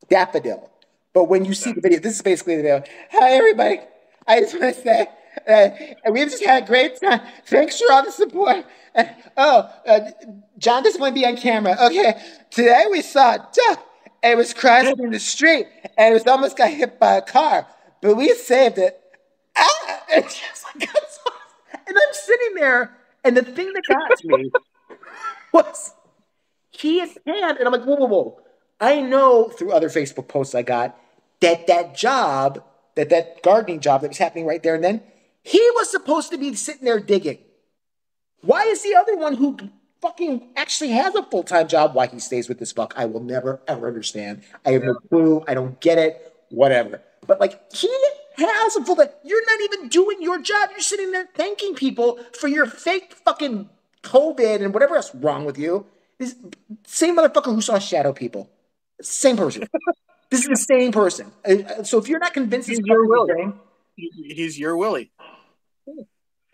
Daffodil. 0.10 0.70
But 1.14 1.26
when 1.26 1.44
you 1.44 1.54
see 1.54 1.74
the 1.74 1.82
video, 1.82 2.00
this 2.00 2.16
is 2.16 2.22
basically 2.22 2.56
the 2.56 2.62
video. 2.62 2.84
Hi, 3.12 3.32
everybody. 3.32 3.82
I 4.26 4.40
just 4.40 4.58
want 4.58 4.74
to 4.76 4.82
say, 4.82 5.08
uh, 5.48 6.12
we've 6.12 6.30
just 6.30 6.46
had 6.46 6.64
a 6.64 6.66
great 6.66 7.00
time. 7.02 7.22
Thanks 7.46 7.82
for 7.82 7.92
all 7.92 8.06
the 8.06 8.12
support. 8.12 8.66
Uh, 8.96 9.04
oh, 9.36 9.70
uh, 9.86 10.00
John 10.62 10.84
doesn't 10.84 11.02
want 11.02 11.16
to 11.16 11.20
be 11.20 11.26
on 11.26 11.38
camera. 11.38 11.76
Okay, 11.82 12.14
today 12.52 12.86
we 12.90 13.02
saw 13.02 13.38
Duh. 13.38 13.76
It 14.24 14.38
was 14.38 14.54
crossing 14.54 15.00
in 15.00 15.10
the 15.10 15.20
street 15.20 15.66
and 15.98 16.12
it 16.12 16.14
was 16.14 16.28
almost 16.28 16.56
got 16.56 16.70
hit 16.70 17.00
by 17.00 17.16
a 17.16 17.22
car, 17.24 17.68
but 18.00 18.16
we 18.16 18.34
saved 18.36 18.78
it. 18.78 18.98
Ah! 19.58 19.98
And, 20.14 20.26
like, 20.26 20.90
and 21.88 21.98
I'm 21.98 22.14
sitting 22.14 22.56
there, 22.56 22.98
and 23.24 23.38
the 23.38 23.44
thing 23.44 23.72
that 23.72 23.84
got 23.88 24.22
me 24.26 24.52
was 25.54 25.94
he 26.70 27.00
is 27.00 27.18
had, 27.26 27.56
and 27.56 27.66
I'm 27.66 27.72
like, 27.72 27.86
whoa, 27.86 27.96
whoa, 27.96 28.08
whoa. 28.08 28.42
I 28.82 29.00
know 29.00 29.48
through 29.48 29.72
other 29.72 29.88
Facebook 29.88 30.28
posts 30.28 30.54
I 30.54 30.64
got 30.64 31.00
that 31.40 31.66
that 31.68 31.96
job, 31.96 32.62
that 32.96 33.10
that 33.10 33.42
gardening 33.42 33.80
job 33.80 34.02
that 34.02 34.10
was 34.10 34.18
happening 34.18 34.46
right 34.46 34.62
there 34.62 34.76
and 34.76 34.84
then, 34.84 35.02
he 35.44 35.62
was 35.76 35.90
supposed 35.90 36.30
to 36.32 36.38
be 36.38 36.54
sitting 36.56 36.84
there 36.84 37.00
digging. 37.00 37.38
Why 38.42 38.64
is 38.64 38.84
the 38.84 38.96
other 38.96 39.16
one 39.16 39.36
who 39.36 39.58
fucking 40.02 40.50
actually 40.56 40.90
has 40.92 41.16
a 41.16 41.24
full 41.24 41.44
time 41.44 41.68
job, 41.68 41.94
why 41.96 42.08
he 42.08 42.20
stays 42.20 42.50
with 42.50 42.60
this 42.60 42.72
fuck? 42.72 42.94
I 42.98 43.06
will 43.06 43.22
never 43.24 43.62
ever 43.68 43.88
understand. 43.88 44.44
I 44.66 44.72
have 44.72 44.84
no 44.84 44.96
clue. 45.10 45.44
I 45.48 45.54
don't 45.54 45.80
get 45.80 45.98
it. 45.98 46.34
Whatever. 46.50 47.02
But 47.28 47.40
like 47.40 47.74
he 47.74 47.90
has 48.38 48.76
a 48.76 48.84
full 48.84 48.96
time. 48.96 49.10
You're 49.24 49.46
not 49.46 49.62
even 49.62 49.90
doing 49.90 50.22
your 50.22 50.40
job. 50.40 50.70
You're 50.72 50.80
sitting 50.80 51.12
there 51.12 51.28
thanking 51.36 51.76
people 51.76 52.20
for 52.40 52.48
your 52.48 52.66
fake 52.66 53.14
fucking 53.26 53.70
COVID 54.04 54.62
and 54.64 54.74
whatever 54.74 54.96
else 54.96 55.14
wrong 55.16 55.46
with 55.46 55.58
you. 55.58 55.86
This 56.18 56.36
same 56.86 57.18
motherfucker 57.18 57.46
who 57.54 57.62
saw 57.62 57.80
shadow 57.80 58.14
people. 58.14 58.50
Same 59.02 59.38
person. 59.38 59.68
this 60.30 60.42
is 60.42 60.48
the 60.48 60.56
same 60.56 60.92
person. 60.92 61.32
Uh, 61.46 61.84
So 61.84 61.98
if 61.98 62.08
you're 62.08 62.20
not 62.20 62.34
convinced 62.34 62.70
He's 62.70 62.80
your 62.84 63.06
Willie. 63.08 63.34
thing, 63.34 63.60
He's 63.96 64.58
your 64.60 64.78
Willie. 64.78 65.12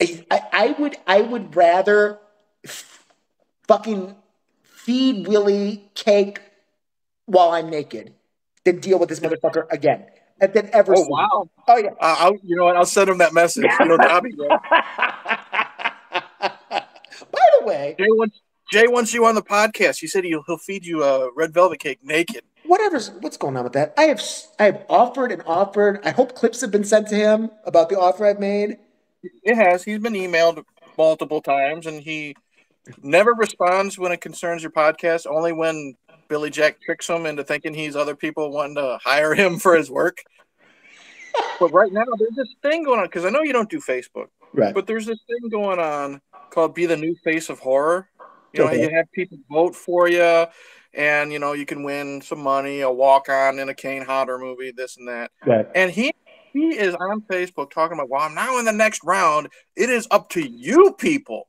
I, 0.02 0.42
I 0.54 0.76
would 0.80 0.96
I 1.08 1.22
would 1.22 1.56
rather 1.56 2.20
fucking 3.68 4.16
feed 4.64 5.28
Willie 5.28 5.90
cake 5.94 6.42
while 7.26 7.50
I'm 7.52 7.70
naked 7.70 8.14
than 8.64 8.80
deal 8.80 9.00
with 9.00 9.10
this 9.10 9.20
motherfucker 9.20 9.66
again. 9.72 10.06
And 10.40 10.54
then 10.54 10.70
ever. 10.72 10.94
Oh 10.96 11.08
wow! 11.08 11.50
Oh 11.68 11.78
yeah. 11.78 11.90
Uh, 12.00 12.16
I'll, 12.20 12.38
you 12.44 12.56
know 12.56 12.66
what? 12.66 12.78
I'll 12.78 12.86
send 12.86 13.10
him 13.10 13.18
that 13.18 13.34
message. 13.34 13.66
You 13.80 13.86
know. 13.86 13.98
By 13.98 14.12
the 17.60 17.66
way, 17.66 17.96
Jay 17.98 18.06
wants 18.08 18.40
Jay 18.72 18.88
wants 18.88 19.14
you 19.16 19.26
on 19.26 19.34
the 19.34 19.42
podcast. 19.42 20.00
He 20.00 20.06
said 20.06 20.26
he'll, 20.26 20.44
he'll 20.46 20.60
feed 20.60 20.86
you 20.86 21.04
a 21.04 21.32
red 21.36 21.54
velvet 21.54 21.80
cake 21.80 22.00
naked. 22.04 22.44
whatever's 22.66 23.10
what's 23.22 23.38
going 23.38 23.58
on 23.58 23.64
with 23.64 23.74
that? 23.74 23.96
I 23.98 24.04
have 24.04 24.22
I 24.60 24.66
have 24.66 24.86
offered 24.90 25.32
and 25.32 25.42
offered. 25.48 26.02
I 26.04 26.12
hope 26.12 26.36
clips 26.36 26.62
have 26.62 26.70
been 26.70 26.84
sent 26.84 27.08
to 27.08 27.16
him 27.16 27.50
about 27.66 27.90
the 27.90 28.00
offer 28.00 28.28
I've 28.28 28.40
made. 28.40 28.78
It 29.44 29.56
has. 29.56 29.84
He's 29.84 29.98
been 29.98 30.14
emailed 30.14 30.64
multiple 31.00 31.42
times, 31.42 31.88
and 31.88 32.00
he 32.00 32.36
never 33.04 33.34
responds 33.34 33.98
when 33.98 34.12
it 34.12 34.22
concerns 34.22 34.62
your 34.64 34.72
podcast. 34.72 35.26
Only 35.28 35.54
when 35.54 35.96
Billy 36.28 36.50
Jack 36.50 36.82
tricks 36.82 37.08
him 37.10 37.26
into 37.26 37.44
thinking 37.44 37.74
he's 37.74 37.96
other 37.96 38.16
people 38.16 38.52
wanting 38.52 38.76
to 38.76 39.00
hire 39.04 39.34
him 39.34 39.60
for 39.60 39.76
his 39.76 39.90
work. 39.90 40.18
but 41.60 41.72
right 41.72 41.92
now, 41.92 42.04
there's 42.18 42.36
this 42.36 42.56
thing 42.62 42.84
going 42.84 43.00
on 43.00 43.06
because 43.06 43.26
I 43.26 43.30
know 43.30 43.42
you 43.44 43.54
don't 43.54 43.70
do 43.70 43.80
Facebook, 43.80 44.28
Right. 44.54 44.74
but 44.74 44.88
there's 44.88 45.06
this 45.06 45.20
thing 45.28 45.50
going 45.50 45.80
on 45.80 46.22
called 46.50 46.74
"Be 46.76 46.86
the 46.86 46.98
New 46.98 47.16
Face 47.24 47.50
of 47.50 47.60
Horror." 47.60 48.10
You 48.54 48.62
know, 48.64 48.70
Okay. 48.70 48.82
you 48.84 48.90
have 48.96 49.12
people 49.12 49.38
vote 49.52 49.76
for 49.76 50.08
you, 50.10 50.46
and 50.94 51.32
you 51.32 51.38
know 51.40 51.54
you 51.54 51.66
can 51.66 51.84
win 51.84 52.22
some 52.22 52.40
money, 52.40 52.82
a 52.82 52.90
walk 52.92 53.30
on 53.30 53.60
in 53.60 53.70
a 53.70 53.74
Kane 53.74 54.04
Hodder 54.04 54.38
movie, 54.40 54.72
this 54.72 54.98
and 54.98 55.08
that. 55.08 55.32
right. 55.46 55.68
And 55.76 55.92
he 55.92 56.14
he 56.54 56.76
is 56.76 56.96
on 56.96 57.22
Facebook 57.30 57.70
talking 57.70 57.98
about, 58.00 58.10
well, 58.10 58.22
I'm 58.22 58.34
now 58.34 58.58
in 58.58 58.66
the 58.66 58.72
next 58.72 59.02
round. 59.04 59.48
It 59.76 59.90
is 59.92 60.08
up 60.10 60.30
to 60.30 60.42
you 60.42 60.96
people 60.98 61.48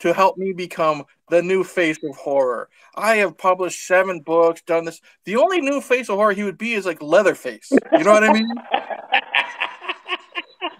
to 0.00 0.12
help 0.12 0.36
me 0.36 0.52
become 0.52 1.04
the 1.28 1.42
new 1.42 1.64
face 1.64 1.98
of 2.02 2.16
horror. 2.16 2.68
I 2.94 3.16
have 3.16 3.38
published 3.38 3.86
seven 3.86 4.20
books, 4.20 4.62
done 4.62 4.84
this. 4.84 5.00
The 5.24 5.36
only 5.36 5.60
new 5.60 5.80
face 5.80 6.08
of 6.08 6.16
horror 6.16 6.32
he 6.32 6.42
would 6.42 6.58
be 6.58 6.74
is 6.74 6.86
like 6.86 7.00
Leatherface. 7.00 7.70
You 7.92 8.04
know 8.04 8.12
what 8.12 8.24
I 8.24 8.32
mean? 8.32 8.48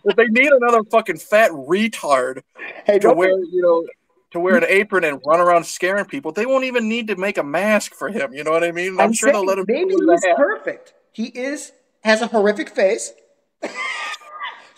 if 0.05 0.17
they 0.17 0.27
need 0.27 0.53
another 0.53 0.83
fucking 0.85 1.19
fat 1.19 1.51
retard 1.53 2.43
Hey, 2.85 2.99
to 2.99 3.13
wear, 3.13 3.31
you 3.31 3.63
know, 3.63 3.87
to 4.33 4.41
wear 4.41 4.57
an 4.57 4.65
apron 4.69 5.05
and 5.05 5.21
run 5.27 5.41
around 5.41 5.65
scaring 5.65 6.07
people, 6.07 6.33
they 6.33 6.47
won't 6.47 6.65
even 6.65 6.89
need 6.89 7.09
to 7.09 7.17
make 7.17 7.39
a 7.39 7.45
mask 7.45 7.95
for 7.95 8.09
him. 8.09 8.33
You 8.33 8.45
know 8.45 8.51
what 8.51 8.65
I 8.65 8.73
mean? 8.73 8.95
I'm, 8.95 9.01
I'm 9.01 9.13
sure 9.13 9.33
they'll 9.33 9.45
let 9.45 9.59
him. 9.59 9.67
Maybe 9.69 9.95
he's 9.95 10.25
perfect. 10.37 10.95
He 11.13 11.27
is 11.27 11.73
has 12.03 12.23
a 12.23 12.27
horrific 12.27 12.71
face. 12.71 13.13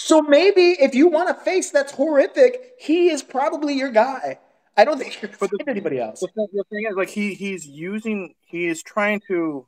So 0.02 0.20
maybe 0.20 0.72
if 0.80 0.94
you 0.94 1.06
want 1.08 1.30
a 1.30 1.34
face 1.34 1.70
that's 1.70 1.92
horrific, 1.92 2.72
he 2.78 3.08
is 3.10 3.22
probably 3.22 3.74
your 3.74 3.90
guy. 3.90 4.38
I 4.76 4.84
don't 4.84 4.98
think 4.98 5.20
you're 5.20 5.30
But 5.38 5.50
the- 5.50 5.64
anybody 5.68 6.00
else. 6.00 6.20
the 6.20 6.28
thing, 6.28 6.46
the 6.52 6.64
thing 6.70 6.86
is, 6.90 6.96
like 6.96 7.08
he 7.10 7.34
he's 7.34 7.66
using 7.66 8.34
he 8.44 8.66
is 8.66 8.82
trying 8.82 9.20
to 9.28 9.66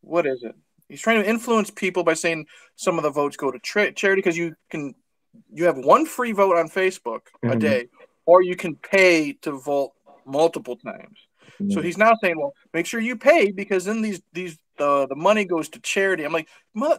what 0.00 0.26
is 0.26 0.42
it? 0.42 0.54
He's 0.88 1.00
trying 1.02 1.22
to 1.22 1.28
influence 1.28 1.70
people 1.70 2.02
by 2.02 2.14
saying 2.14 2.46
some 2.76 2.96
of 2.98 3.02
the 3.04 3.10
votes 3.10 3.36
go 3.36 3.50
to 3.50 3.58
tra- 3.58 3.92
charity 3.92 4.20
because 4.20 4.36
you 4.38 4.56
can 4.70 4.94
you 5.52 5.64
have 5.66 5.76
one 5.76 6.06
free 6.06 6.32
vote 6.32 6.56
on 6.56 6.68
Facebook 6.68 7.22
a 7.42 7.48
Mhm. 7.48 7.60
day, 7.60 7.88
or 8.26 8.42
you 8.42 8.56
can 8.56 8.74
pay 8.74 9.34
to 9.42 9.52
vote 9.52 9.92
multiple 10.24 10.76
times. 10.76 11.18
Mm-hmm. 11.60 11.70
So 11.72 11.82
he's 11.82 11.98
now 11.98 12.12
saying, 12.22 12.38
well, 12.38 12.54
make 12.72 12.86
sure 12.86 13.00
you 13.00 13.16
pay 13.16 13.50
because 13.52 13.84
then 13.84 14.00
these 14.02 14.20
these 14.32 14.58
the 14.78 15.06
the 15.08 15.16
money 15.16 15.44
goes 15.44 15.68
to 15.70 15.80
charity. 15.80 16.24
I'm 16.24 16.32
like, 16.32 16.48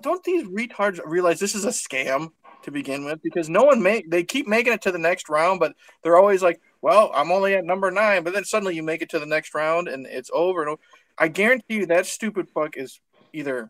don't 0.01 0.23
these 0.23 0.43
retards 0.43 0.99
realize 1.03 1.39
this 1.39 1.55
is 1.55 1.65
a 1.65 1.69
scam 1.69 2.31
to 2.63 2.71
begin 2.71 3.05
with? 3.05 3.21
Because 3.21 3.49
no 3.49 3.63
one 3.63 3.81
make 3.81 4.09
they 4.09 4.23
keep 4.23 4.47
making 4.47 4.73
it 4.73 4.81
to 4.83 4.91
the 4.91 4.99
next 4.99 5.29
round, 5.29 5.59
but 5.59 5.73
they're 6.03 6.17
always 6.17 6.41
like, 6.41 6.61
well, 6.81 7.11
I'm 7.13 7.31
only 7.31 7.55
at 7.55 7.65
number 7.65 7.91
nine, 7.91 8.23
but 8.23 8.33
then 8.33 8.45
suddenly 8.45 8.75
you 8.75 8.83
make 8.83 9.01
it 9.01 9.09
to 9.09 9.19
the 9.19 9.25
next 9.25 9.53
round 9.53 9.87
and 9.87 10.05
it's 10.05 10.31
over. 10.33 10.61
And 10.61 10.71
over. 10.71 10.81
I 11.17 11.27
guarantee 11.27 11.75
you 11.75 11.85
that 11.87 12.05
stupid 12.05 12.47
fuck 12.49 12.77
is 12.77 13.01
either 13.33 13.69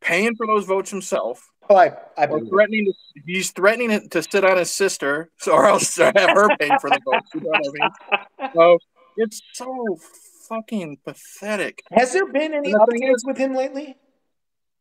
paying 0.00 0.34
for 0.36 0.46
those 0.46 0.64
votes 0.64 0.90
himself 0.90 1.50
Oh, 1.68 1.76
I, 1.76 1.92
I 2.16 2.26
or 2.26 2.44
threatening 2.46 2.86
to 2.86 3.22
he's 3.24 3.50
threatening 3.50 4.08
to 4.08 4.22
sit 4.22 4.44
on 4.44 4.56
his 4.56 4.72
sister, 4.72 5.30
so 5.38 5.52
or 5.52 5.66
else 5.66 5.96
have 5.96 6.14
her 6.14 6.56
pay 6.58 6.70
for 6.80 6.90
the 6.90 7.00
votes. 7.04 7.28
You 7.34 7.40
know 7.40 7.50
what 7.50 7.62
I 7.66 8.46
mean? 8.46 8.50
So 8.54 8.78
it's 9.16 9.42
so 9.52 9.98
fucking 10.48 10.98
pathetic. 11.04 11.82
Has 11.90 12.12
there 12.12 12.26
been 12.26 12.54
any 12.54 12.70
And 12.70 12.80
the 12.80 12.86
thing 12.90 13.02
updates 13.02 13.26
with 13.26 13.36
him 13.36 13.54
lately? 13.54 13.96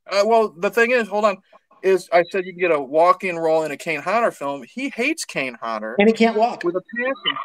Uh, 0.10 0.24
well, 0.26 0.50
the 0.50 0.70
thing 0.70 0.92
is, 0.92 1.08
hold 1.08 1.26
on, 1.26 1.38
is 1.84 2.10
I 2.12 2.24
said 2.32 2.46
you 2.46 2.54
can 2.54 2.60
get 2.60 2.72
a 2.72 2.80
walk-in 2.80 3.38
role 3.38 3.64
in 3.64 3.72
a 3.72 3.78
Kane 3.78 4.02
Hodder 4.02 4.32
film. 4.32 4.64
He 4.68 4.90
hates 4.90 5.26
Kane 5.26 5.58
Hodder 5.62 5.96
And 6.00 6.08
he 6.08 6.14
can't 6.14 6.38
walk. 6.38 6.64
with 6.64 6.76
a 6.76 6.82
passion. 6.82 7.38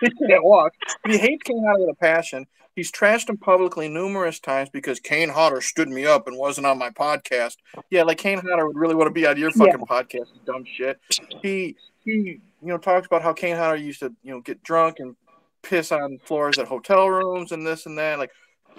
He, 0.00 0.06
he 0.06 0.26
can't 0.28 0.44
walk. 0.44 0.72
He 1.06 1.18
hates 1.18 1.42
Kane 1.44 1.64
Hodder 1.66 1.80
with 1.86 1.96
a 1.96 2.00
passion. 2.00 2.46
He's 2.76 2.90
trashed 2.90 3.28
him 3.28 3.36
publicly 3.36 3.88
numerous 3.88 4.40
times 4.40 4.68
because 4.68 4.98
Kane 4.98 5.28
Hodder 5.28 5.60
stood 5.60 5.88
me 5.88 6.06
up 6.06 6.26
and 6.26 6.36
wasn't 6.36 6.66
on 6.66 6.76
my 6.78 6.90
podcast. 6.90 7.56
Yeah, 7.90 8.02
like 8.02 8.18
Kane 8.18 8.38
Hodder 8.38 8.66
would 8.66 8.76
really 8.76 8.96
want 8.96 9.06
to 9.08 9.12
be 9.12 9.26
on 9.26 9.36
your 9.36 9.52
fucking 9.52 9.86
podcast, 9.86 10.26
dumb 10.44 10.64
shit. 10.64 10.98
He 11.40 11.76
he, 12.04 12.12
you 12.12 12.40
know, 12.62 12.76
talks 12.78 13.06
about 13.06 13.22
how 13.22 13.32
Kane 13.32 13.56
Hodder 13.56 13.76
used 13.76 14.00
to, 14.00 14.12
you 14.22 14.32
know, 14.32 14.40
get 14.40 14.62
drunk 14.62 14.98
and 14.98 15.14
piss 15.62 15.92
on 15.92 16.18
floors 16.24 16.58
at 16.58 16.66
hotel 16.66 17.08
rooms 17.08 17.52
and 17.52 17.64
this 17.66 17.86
and 17.86 17.96
that. 17.96 18.18
Like, 18.18 18.30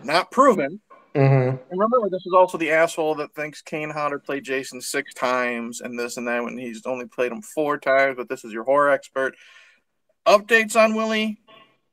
not 0.04 0.30
proven. 0.30 0.82
Mm-hmm. 1.16 1.58
And 1.72 1.80
remember, 1.80 2.10
this 2.10 2.26
is 2.26 2.34
also 2.36 2.58
the 2.58 2.72
asshole 2.72 3.16
that 3.16 3.34
thinks 3.34 3.62
Kane 3.62 3.90
Hodder 3.90 4.20
played 4.20 4.44
Jason 4.44 4.82
six 4.82 5.14
times 5.14 5.80
and 5.80 5.98
this 5.98 6.18
and 6.18 6.28
that 6.28 6.44
when 6.44 6.58
he's 6.58 6.86
only 6.86 7.08
played 7.08 7.32
him 7.32 7.42
four 7.42 7.78
times. 7.78 8.18
But 8.18 8.28
this 8.28 8.44
is 8.44 8.52
your 8.52 8.66
horror 8.66 8.90
expert. 8.90 9.36
Updates 10.28 10.76
on 10.76 10.94
Willie. 10.94 11.40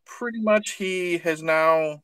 Pretty 0.04 0.40
much, 0.40 0.72
he 0.72 1.18
has 1.18 1.42
now. 1.42 2.02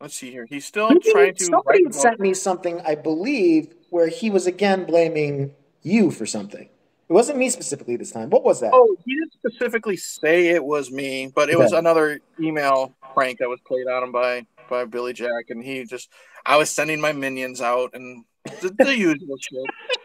Let's 0.00 0.14
see 0.14 0.30
here. 0.30 0.46
He's 0.48 0.64
still 0.64 0.88
trying 0.88 1.34
to. 1.34 1.44
Somebody 1.44 1.84
write 1.84 1.94
sent 1.94 2.20
me 2.20 2.32
something, 2.32 2.80
I 2.80 2.94
believe, 2.94 3.74
where 3.90 4.08
he 4.08 4.30
was 4.30 4.46
again 4.46 4.84
blaming 4.84 5.52
you 5.82 6.10
for 6.10 6.24
something. 6.24 6.64
It 7.08 7.12
wasn't 7.12 7.38
me 7.38 7.50
specifically 7.50 7.96
this 7.96 8.12
time. 8.12 8.30
What 8.30 8.44
was 8.44 8.60
that? 8.60 8.70
Oh, 8.72 8.96
he 9.04 9.14
didn't 9.14 9.32
specifically 9.32 9.96
say 9.96 10.48
it 10.48 10.64
was 10.64 10.90
me, 10.90 11.30
but 11.34 11.48
it 11.48 11.58
was 11.58 11.72
another 11.72 12.20
email 12.40 12.94
prank 13.14 13.38
that 13.38 13.48
was 13.48 13.60
played 13.66 13.86
on 13.86 14.04
him 14.04 14.12
by 14.12 14.46
by 14.68 14.84
Billy 14.84 15.12
Jack, 15.12 15.46
and 15.50 15.62
he 15.62 15.84
just 15.84 16.10
I 16.46 16.56
was 16.56 16.70
sending 16.70 17.00
my 17.00 17.12
minions 17.12 17.60
out 17.60 17.90
and 17.94 18.24
the, 18.60 18.74
the 18.78 18.96
usual 18.96 19.36
shit. 19.38 19.60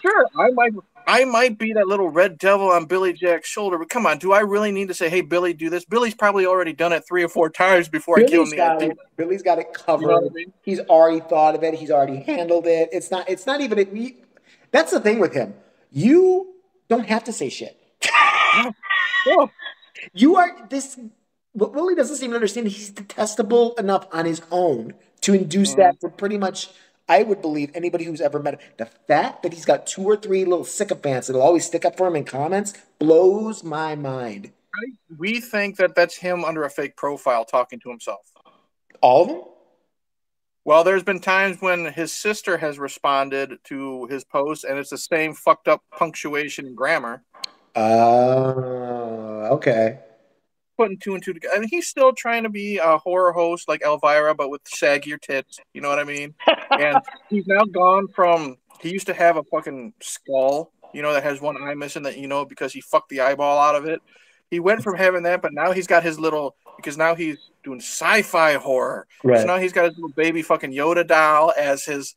Sure, 0.00 0.26
I 0.38 0.50
might 0.50 0.72
I 1.08 1.24
might 1.24 1.58
be 1.58 1.72
that 1.72 1.88
little 1.88 2.08
red 2.08 2.38
devil 2.38 2.68
on 2.70 2.84
Billy 2.84 3.12
Jack's 3.12 3.48
shoulder, 3.48 3.78
but 3.78 3.88
come 3.88 4.06
on, 4.06 4.18
do 4.18 4.32
I 4.32 4.40
really 4.40 4.70
need 4.70 4.88
to 4.88 4.94
say, 4.94 5.08
"Hey, 5.08 5.22
Billy, 5.22 5.52
do 5.52 5.70
this"? 5.70 5.84
Billy's 5.84 6.14
probably 6.14 6.46
already 6.46 6.72
done 6.72 6.92
it 6.92 7.04
three 7.08 7.24
or 7.24 7.28
four 7.28 7.50
times 7.50 7.88
before 7.88 8.20
I 8.20 8.24
kill 8.24 8.44
him 8.44 8.56
got 8.56 8.82
it. 8.82 8.96
Billy's 9.16 9.42
got 9.42 9.58
it 9.58 9.72
covered. 9.72 10.02
You 10.02 10.08
know 10.08 10.26
I 10.30 10.32
mean? 10.32 10.52
He's 10.62 10.80
already 10.80 11.20
thought 11.20 11.56
of 11.56 11.64
it. 11.64 11.74
He's 11.74 11.90
already 11.90 12.18
handled 12.18 12.66
it. 12.66 12.90
It's 12.92 13.10
not. 13.10 13.28
It's 13.28 13.46
not 13.46 13.60
even. 13.60 14.16
that's 14.70 14.92
the 14.92 15.00
thing 15.00 15.18
with 15.18 15.32
him. 15.32 15.54
You 15.90 16.54
don't 16.88 17.06
have 17.06 17.24
to 17.24 17.32
say 17.32 17.48
shit. 17.48 17.76
Oh, 19.26 19.50
You 20.12 20.36
are 20.36 20.66
this. 20.70 20.98
What 21.58 21.74
Willie 21.74 21.96
doesn't 21.96 22.16
seem 22.16 22.30
to 22.30 22.36
understand. 22.36 22.68
He's 22.68 22.90
detestable 22.90 23.74
enough 23.74 24.06
on 24.12 24.26
his 24.26 24.42
own 24.52 24.94
to 25.22 25.34
induce 25.34 25.74
that 25.74 26.00
for 26.00 26.08
pretty 26.08 26.38
much. 26.38 26.70
I 27.10 27.22
would 27.22 27.40
believe 27.40 27.70
anybody 27.74 28.04
who's 28.04 28.20
ever 28.20 28.38
met 28.38 28.54
him. 28.54 28.60
The 28.76 28.84
fact 28.84 29.42
that 29.42 29.54
he's 29.54 29.64
got 29.64 29.86
two 29.86 30.02
or 30.02 30.14
three 30.14 30.44
little 30.44 30.64
sycophants 30.64 31.26
that'll 31.26 31.40
always 31.40 31.64
stick 31.64 31.86
up 31.86 31.96
for 31.96 32.06
him 32.06 32.16
in 32.16 32.24
comments 32.24 32.74
blows 32.98 33.64
my 33.64 33.94
mind. 33.94 34.52
we 35.16 35.40
think 35.40 35.78
that 35.78 35.94
that's 35.94 36.18
him 36.18 36.44
under 36.44 36.64
a 36.64 36.70
fake 36.70 36.96
profile 36.96 37.46
talking 37.46 37.80
to 37.80 37.88
himself. 37.88 38.20
All 39.00 39.22
of 39.22 39.28
them. 39.28 39.42
Well, 40.66 40.84
there's 40.84 41.02
been 41.02 41.20
times 41.20 41.62
when 41.62 41.86
his 41.86 42.12
sister 42.12 42.58
has 42.58 42.78
responded 42.78 43.58
to 43.64 44.04
his 44.06 44.22
post, 44.22 44.64
and 44.64 44.78
it's 44.78 44.90
the 44.90 44.98
same 44.98 45.32
fucked 45.32 45.66
up 45.66 45.82
punctuation 45.90 46.66
and 46.66 46.76
grammar. 46.76 47.22
Oh, 47.74 49.48
okay. 49.52 50.00
Putting 50.78 50.96
two 50.98 51.14
and 51.14 51.22
two 51.22 51.34
together. 51.34 51.54
I 51.54 51.58
mean, 51.58 51.68
he's 51.68 51.88
still 51.88 52.12
trying 52.12 52.44
to 52.44 52.48
be 52.48 52.78
a 52.78 52.96
horror 52.96 53.32
host 53.32 53.68
like 53.68 53.82
Elvira, 53.82 54.34
but 54.34 54.48
with 54.48 54.64
saggier 54.64 55.20
tits. 55.20 55.60
You 55.74 55.82
know 55.82 55.88
what 55.88 55.98
I 55.98 56.04
mean? 56.04 56.34
and 56.70 56.96
he's 57.28 57.46
now 57.46 57.64
gone 57.64 58.08
from. 58.08 58.56
He 58.80 58.90
used 58.90 59.06
to 59.08 59.14
have 59.14 59.36
a 59.36 59.42
fucking 59.42 59.92
skull, 60.00 60.70
you 60.94 61.02
know, 61.02 61.12
that 61.12 61.24
has 61.24 61.40
one 61.40 61.60
eye 61.60 61.74
missing. 61.74 62.04
That 62.04 62.16
you 62.16 62.28
know 62.28 62.44
because 62.44 62.72
he 62.72 62.80
fucked 62.80 63.10
the 63.10 63.20
eyeball 63.20 63.58
out 63.58 63.74
of 63.74 63.84
it. 63.86 64.00
He 64.50 64.60
went 64.60 64.82
from 64.82 64.96
having 64.96 65.24
that, 65.24 65.42
but 65.42 65.52
now 65.52 65.72
he's 65.72 65.86
got 65.86 66.02
his 66.02 66.18
little 66.18 66.54
because 66.76 66.96
now 66.96 67.14
he's 67.14 67.38
doing 67.64 67.80
sci-fi 67.80 68.54
horror. 68.54 69.06
Right. 69.22 69.40
So 69.40 69.46
now 69.46 69.58
he's 69.58 69.72
got 69.72 69.86
his 69.86 69.94
little 69.96 70.14
baby 70.14 70.42
fucking 70.42 70.72
Yoda 70.72 71.06
doll 71.06 71.52
as 71.58 71.84
his 71.84 72.14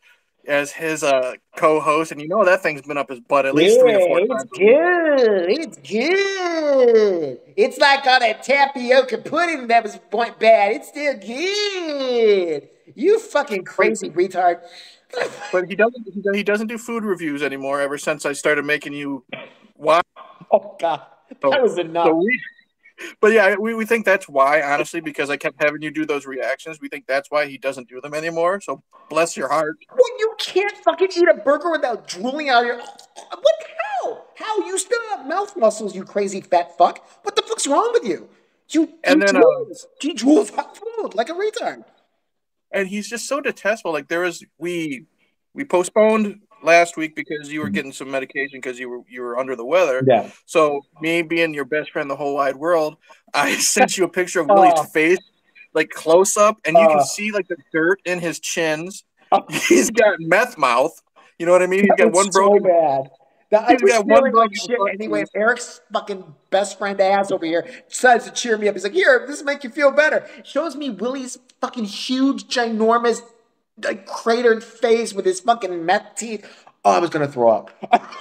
as 0.48 0.72
his 0.72 1.04
uh 1.04 1.34
co-host, 1.56 2.12
and 2.12 2.22
you 2.22 2.28
know 2.28 2.44
that 2.46 2.62
thing's 2.64 2.82
been 2.82 2.98
up 2.98 3.10
his 3.10 3.20
butt 3.20 3.46
at 3.46 3.54
least 3.56 3.80
three 3.80 3.96
or 3.96 4.00
four 4.00 4.20
it's 4.20 4.30
times. 4.30 4.50
good. 4.54 5.50
It's 5.50 5.78
good. 5.78 7.40
It's 7.56 7.78
like 7.78 8.06
all 8.08 8.20
that 8.20 8.44
tapioca 8.44 9.20
pudding 9.20 9.68
that 9.68 9.84
was 9.84 9.98
point 10.10 10.40
bad. 10.40 10.74
It's 10.74 10.88
still 10.90 11.14
good. 11.18 12.70
You 12.96 13.20
fucking 13.20 13.64
crazy 13.66 14.10
retard. 14.10 14.62
But 15.52 15.68
he 15.68 15.76
doesn't 15.76 16.06
he 16.14 16.22
do- 16.22 16.32
he 16.32 16.42
doesn't 16.42 16.68
do 16.68 16.78
food 16.78 17.04
reviews 17.04 17.44
anymore 17.44 17.82
ever 17.82 17.98
since 17.98 18.26
I 18.26 18.32
started 18.32 18.64
making 18.64 18.94
you 18.94 19.26
watch. 19.76 20.06
Oh 20.50 20.78
god, 20.80 21.02
that 21.42 21.62
was 21.62 21.78
enough. 21.78 22.06
So 22.06 22.14
we, 22.16 22.40
but 23.20 23.32
yeah, 23.32 23.56
we, 23.56 23.74
we 23.74 23.86
think 23.86 24.06
that's 24.06 24.28
why, 24.28 24.62
honestly, 24.62 25.02
because 25.02 25.30
I 25.30 25.38
kept 25.38 25.62
having 25.62 25.82
you 25.82 25.92
do 25.92 26.06
those 26.06 26.26
reactions. 26.26 26.80
We 26.82 26.90
think 26.90 27.08
that's 27.08 27.30
why 27.32 27.48
he 27.48 27.58
doesn't 27.58 27.90
do 27.90 28.02
them 28.02 28.14
anymore. 28.14 28.62
So 28.62 28.84
bless 29.10 29.36
your 29.36 29.50
heart. 29.50 29.78
Well, 29.90 30.20
you 30.20 30.36
can't 30.40 30.76
fucking 30.78 31.10
eat 31.16 31.28
a 31.28 31.36
burger 31.36 31.72
without 31.72 32.08
drooling 32.08 32.50
out 32.50 32.66
your. 32.66 32.78
What? 32.78 33.56
How? 34.04 34.24
How? 34.36 34.58
You 34.66 34.78
still 34.78 35.02
have 35.10 35.28
mouth 35.28 35.56
muscles, 35.58 35.96
you 35.96 36.04
crazy 36.04 36.42
fat 36.42 36.78
fuck. 36.78 37.06
What 37.24 37.36
the 37.36 37.42
fuck's 37.44 37.68
wrong 37.68 37.92
with 37.94 38.06
you? 38.06 38.30
You. 38.70 38.94
And 39.04 39.22
you 39.22 39.28
then, 39.28 39.38
uh, 39.38 39.42
drools. 39.42 39.86
you 40.02 40.14
drools 40.14 40.58
out 40.58 40.78
food 40.78 41.14
like 41.16 41.30
a 41.30 41.34
retard. 41.34 41.84
And 42.72 42.88
he's 42.88 43.10
just 43.10 43.28
so 43.28 43.42
detestable. 43.42 43.92
Like 43.92 44.08
there 44.08 44.22
was 44.22 44.44
we 44.58 45.06
we 45.54 45.66
postponed 45.66 46.42
last 46.64 46.98
week 46.98 47.16
because 47.16 47.52
you 47.52 47.60
were 47.60 47.68
mm-hmm. 47.68 47.74
getting 47.74 47.92
some 47.92 48.10
medication 48.10 48.60
because 48.60 48.80
you 48.80 48.90
were 48.90 49.02
you 49.10 49.22
were 49.22 49.38
under 49.38 49.56
the 49.56 49.66
weather. 49.66 50.04
Yeah. 50.06 50.30
So 50.46 50.82
me 51.02 51.22
being 51.22 51.54
your 51.54 51.66
best 51.66 51.92
friend 51.92 52.06
in 52.06 52.10
the 52.10 52.16
whole 52.16 52.36
wide 52.36 52.56
world, 52.56 52.98
I 53.34 53.58
sent 53.58 53.98
you 53.98 54.04
a 54.06 54.10
picture 54.10 54.40
of 54.42 54.48
oh. 54.50 54.56
Willie's 54.56 54.74
Oh. 54.78 54.84
face, 54.84 55.20
like 55.74 55.90
close 55.90 56.38
up, 56.38 56.58
and 56.66 56.76
you 56.78 56.84
Oh. 56.84 56.96
can 56.96 57.06
see 57.06 57.32
like 57.32 57.48
the 57.48 57.58
dirt 57.72 58.00
in 58.06 58.20
his 58.20 58.40
chins. 58.40 59.04
Oh. 59.34 59.46
He's 59.50 59.90
got 59.90 60.20
meth 60.20 60.58
mouth. 60.58 61.02
You 61.40 61.46
know 61.46 61.54
what 61.54 61.62
I 61.62 61.68
mean? 61.68 61.86
He's 61.86 61.94
got 61.98 62.12
one 62.12 62.30
so 62.34 62.50
broken. 62.50 62.64
bad. 62.64 63.10
That, 63.52 63.64
I 63.64 63.74
was 63.74 64.04
one 64.06 64.08
feeling 64.08 64.34
like 64.34 64.56
shit 64.56 64.78
anyway. 64.94 65.22
If 65.22 65.30
Eric's 65.36 65.82
fucking 65.92 66.24
best 66.50 66.78
friend 66.78 67.00
ass 67.00 67.32
over 67.32 67.46
here 67.46 67.66
decides 67.90 68.24
to 68.26 68.32
cheer 68.32 68.58
me 68.58 68.70
up, 68.70 68.76
he's 68.76 68.84
like, 68.84 68.94
"Here, 68.94 69.26
this 69.28 69.40
will 69.40 69.46
make 69.46 69.64
you 69.64 69.70
feel 69.70 69.92
better." 69.92 70.26
Shows 70.44 70.76
me 70.78 70.90
Willie's 70.90 71.38
fucking 71.60 71.84
huge, 71.84 72.46
ginormous, 72.54 73.22
like 73.84 74.06
cratered 74.06 74.64
face 74.64 75.14
with 75.14 75.26
his 75.26 75.40
fucking 75.40 75.86
meth 75.86 76.16
teeth. 76.16 76.46
Oh, 76.84 76.92
I 76.92 77.00
was 77.00 77.10
gonna 77.10 77.28
throw 77.28 77.50
up. 77.50 77.72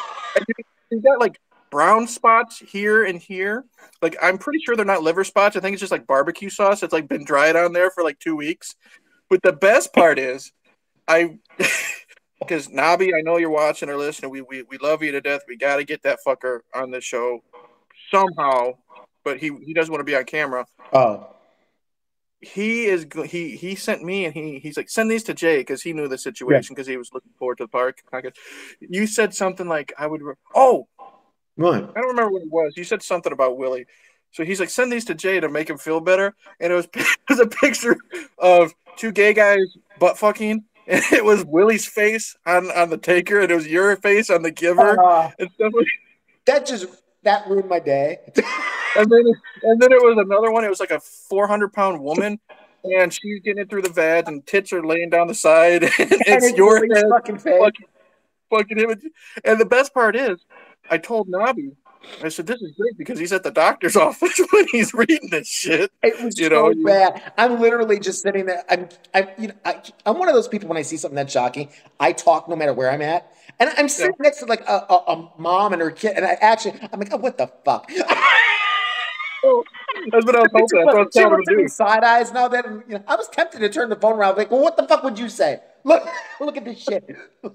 He's 0.91 1.03
got 1.03 1.21
like 1.21 1.39
brown 1.71 2.07
spots 2.07 2.59
here 2.59 3.05
and 3.05 3.21
here. 3.21 3.65
Like 4.03 4.17
I'm 4.21 4.39
pretty 4.39 4.59
sure 4.61 4.77
they're 4.77 4.85
not 4.85 5.03
liver 5.03 5.25
spots. 5.25 5.57
I 5.57 5.61
think 5.61 5.75
it's 5.75 5.81
just 5.81 5.93
like 5.93 6.07
barbecue 6.07 6.51
sauce. 6.51 6.83
It's 6.83 6.93
like 6.93 7.09
been 7.09 7.25
dried 7.25 7.57
on 7.57 7.73
there 7.73 7.91
for 7.91 8.03
like 8.03 8.19
two 8.19 8.37
weeks. 8.37 8.77
But 9.29 9.43
the 9.43 9.53
best 9.53 9.93
part 9.93 10.19
is, 10.19 10.53
I 11.07 11.39
because 12.41 12.69
Nabi, 12.69 13.15
I 13.17 13.21
know 13.23 13.37
you're 13.37 13.51
watching 13.51 13.89
or 13.89 13.97
listening. 13.97 14.31
We 14.31 14.43
we, 14.43 14.63
we 14.63 14.79
love 14.79 15.03
you 15.03 15.13
to 15.13 15.21
death. 15.21 15.43
We 15.49 15.57
got 15.57 15.77
to 15.77 15.85
get 15.85 16.03
that 16.03 16.19
fucker 16.27 16.61
on 16.75 16.91
the 16.91 17.01
show 17.01 17.43
somehow. 18.11 18.73
But 19.23 19.39
he 19.39 19.51
he 19.65 19.73
doesn't 19.75 19.93
want 19.93 20.01
to 20.01 20.05
be 20.05 20.17
on 20.17 20.25
camera. 20.25 20.67
Oh, 20.93 21.29
He 22.41 22.87
is 22.87 23.07
he 23.27 23.57
he 23.57 23.75
sent 23.75 24.03
me 24.03 24.25
and 24.25 24.35
he 24.35 24.59
he's 24.61 24.77
like 24.77 24.89
send 24.89 25.11
these 25.11 25.25
to 25.25 25.35
Jay 25.35 25.59
because 25.59 25.83
he 25.83 25.93
knew 25.93 26.09
the 26.09 26.17
situation 26.17 26.75
because 26.75 26.87
he 26.87 26.97
was 26.97 27.11
looking 27.13 27.33
forward 27.39 27.59
to 27.59 27.65
the 27.65 27.69
park. 27.69 28.01
You 28.81 29.07
said 29.07 29.35
something 29.35 29.69
like 29.69 29.93
I 29.99 30.07
would. 30.07 30.23
Re- 30.23 30.35
oh, 30.55 30.89
what? 31.57 31.75
I 31.75 32.01
don't 32.01 32.09
remember 32.09 32.31
what 32.31 32.43
it 32.43 32.51
was. 32.51 32.73
You 32.77 32.85
said 32.85 33.03
something 33.03 33.33
about 33.33 33.59
Willie. 33.59 33.87
So 34.33 34.45
he's 34.45 34.61
like, 34.61 34.71
send 34.71 34.93
these 34.93 35.05
to 35.07 35.15
Jay 35.15 35.41
to 35.41 35.49
make 35.49 35.69
him 35.69 35.79
feel 35.79 36.01
better. 36.01 36.35
And 36.61 36.73
it 36.73 36.77
was, 36.77 36.89
it 36.95 37.19
was 37.29 37.41
a 37.41 37.47
picture 37.47 37.97
of 38.39 38.75
two 38.97 39.13
gay 39.13 39.35
guys 39.35 39.77
butt 39.99 40.19
fucking. 40.19 40.65
And 40.87 41.05
it 41.13 41.25
was 41.25 41.45
Willie's 41.45 41.87
face 41.87 42.37
on, 42.47 42.71
on 42.71 42.91
the 42.91 42.97
taker, 42.97 43.41
and 43.41 43.51
it 43.51 43.55
was 43.55 43.69
your 43.69 43.95
face 43.97 44.29
on 44.31 44.43
the 44.43 44.51
giver 44.51 44.99
Uh, 44.99 45.31
and 45.39 45.51
stuff. 45.53 45.73
Like, 45.73 45.87
that 46.47 46.67
just 46.67 46.87
that 47.23 47.47
ruined 47.47 47.69
my 47.69 47.79
day. 47.79 48.19
and 48.97 49.11
then 49.11 49.25
and 49.63 49.81
then 49.81 49.93
it 49.93 50.03
was 50.03 50.19
another 50.19 50.51
one. 50.51 50.65
It 50.65 50.71
was 50.71 50.81
like 50.81 50.91
a 50.91 51.01
400 51.01 51.73
pound 51.73 52.01
woman, 52.03 52.39
and 52.85 53.13
she's 53.13 53.41
getting 53.43 53.63
it 53.63 53.71
through 53.71 53.83
the 53.83 53.91
vag, 53.91 54.29
and 54.29 54.47
tits 54.47 54.73
are 54.73 54.85
laying 54.85 55.11
down 55.11 55.27
the 55.29 55.35
side. 55.35 55.83
And 55.99 56.13
it's 56.13 56.49
And 56.49 56.57
your 56.57 56.81
Willie's 56.81 56.97
head 56.97 57.11
fucking 57.11 57.39
face. 57.39 57.61
fucking, 57.61 57.87
fucking 58.51 58.79
image. 58.79 59.03
And 59.45 59.61
the 59.61 59.65
best 59.67 59.95
part 59.95 60.17
is, 60.17 60.39
I 60.91 60.99
told 60.99 61.29
Nabi, 61.29 61.77
I 62.25 62.29
said, 62.31 62.47
this 62.47 62.61
is 62.63 62.73
great 62.79 62.97
because 62.97 63.19
he's 63.19 63.33
at 63.33 63.43
the 63.43 63.51
doctor's 63.51 63.95
office 64.09 64.41
when 64.53 64.67
he's 64.69 64.95
reading 64.95 65.29
this 65.31 65.47
shit. 65.49 65.93
It 66.03 66.23
was 66.23 66.39
You 66.39 66.49
so 66.49 66.71
know, 66.71 66.85
bad. 66.85 67.33
I'm 67.37 67.61
literally 67.61 68.01
just 68.01 68.23
sitting 68.23 68.47
there. 68.47 68.65
I'm, 68.71 68.89
I'm, 69.15 69.29
you 69.39 69.49
know, 69.49 69.55
I, 69.65 69.83
I'm 70.07 70.19
one 70.19 70.29
of 70.29 70.35
those 70.35 70.49
people 70.49 70.69
when 70.69 70.79
I 70.79 70.83
see 70.83 70.97
something 70.97 71.17
that's 71.17 71.33
shocking, 71.33 71.69
I 71.99 72.13
talk 72.13 72.49
no 72.49 72.57
matter 72.57 72.73
where 72.73 72.91
I'm 72.91 73.03
at, 73.03 73.31
and 73.59 73.71
I'm 73.77 73.89
sitting 73.89 74.17
next 74.19 74.39
to 74.39 74.47
like 74.47 74.63
a, 74.67 74.85
a, 74.89 74.95
a 75.13 75.31
mom 75.39 75.73
and 75.75 75.83
her 75.83 75.91
kid, 75.91 76.17
and 76.17 76.25
I 76.25 76.33
actually, 76.41 76.75
I'm 76.93 76.99
like, 76.99 77.13
oh, 77.13 77.19
what 77.19 77.37
the 77.39 77.49
fuck? 77.65 77.91
That's 80.13 80.27
what 80.27 80.37
I 80.37 80.41
was 80.41 80.51
hoping. 80.53 80.61
That's 80.63 80.73
what 80.73 80.95
I 80.95 80.99
was 80.99 81.15
telling 81.15 81.45
to 81.47 81.55
me 81.57 81.63
do. 81.65 81.69
side 81.69 82.05
eyes 82.05 82.33
now. 82.33 82.49
That 82.49 82.67
you 82.89 82.95
know, 82.95 83.05
I 83.07 83.17
was 83.17 83.29
tempted 83.29 83.61
to 83.61 83.69
turn 83.69 83.89
the 83.89 83.97
phone 83.97 84.15
around, 84.19 84.37
like, 84.37 84.51
well, 84.51 84.61
what 84.63 84.77
the 84.77 84.87
fuck 84.87 85.03
would 85.03 85.19
you 85.19 85.29
say? 85.29 85.61
Look, 85.83 86.07
look 86.41 86.57
at 86.59 86.65
this 86.65 86.79
shit. 86.79 87.05
The, 87.43 87.51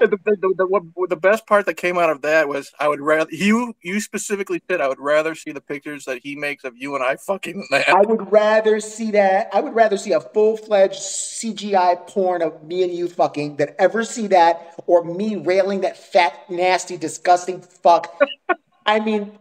the, 0.00 0.18
the, 0.24 0.54
the, 0.58 0.66
what- 0.66 1.08
the 1.08 1.16
best 1.16 1.46
part 1.46 1.66
that 1.66 1.74
came 1.74 1.96
out 1.98 2.10
of 2.10 2.22
that 2.22 2.46
was 2.48 2.72
I 2.78 2.88
would 2.88 3.00
rather 3.00 3.30
you 3.32 3.74
you 3.82 4.00
specifically 4.00 4.62
said 4.70 4.80
I 4.80 4.88
would 4.88 5.00
rather 5.00 5.34
see 5.34 5.52
the 5.52 5.60
pictures 5.62 6.04
that 6.04 6.20
he 6.22 6.36
makes 6.36 6.64
of 6.64 6.74
you 6.76 6.94
and 6.94 7.02
I 7.02 7.16
fucking 7.16 7.66
than 7.70 7.82
I 7.88 8.02
would 8.02 8.30
rather 8.30 8.80
see 8.80 9.10
that. 9.12 9.48
I 9.52 9.60
would 9.60 9.74
rather 9.74 9.96
see 9.96 10.12
a 10.12 10.20
full 10.20 10.56
fledged 10.56 11.00
CGI 11.00 12.06
porn 12.06 12.42
of 12.42 12.62
me 12.64 12.82
and 12.82 12.92
you 12.92 13.08
fucking 13.08 13.56
than 13.56 13.70
ever 13.78 14.04
see 14.04 14.26
that 14.28 14.74
or 14.86 15.02
me 15.04 15.36
railing 15.36 15.80
that 15.82 15.96
fat, 15.96 16.50
nasty, 16.50 16.96
disgusting 16.96 17.60
fuck. 17.62 18.14
I 18.86 19.00
mean, 19.00 19.38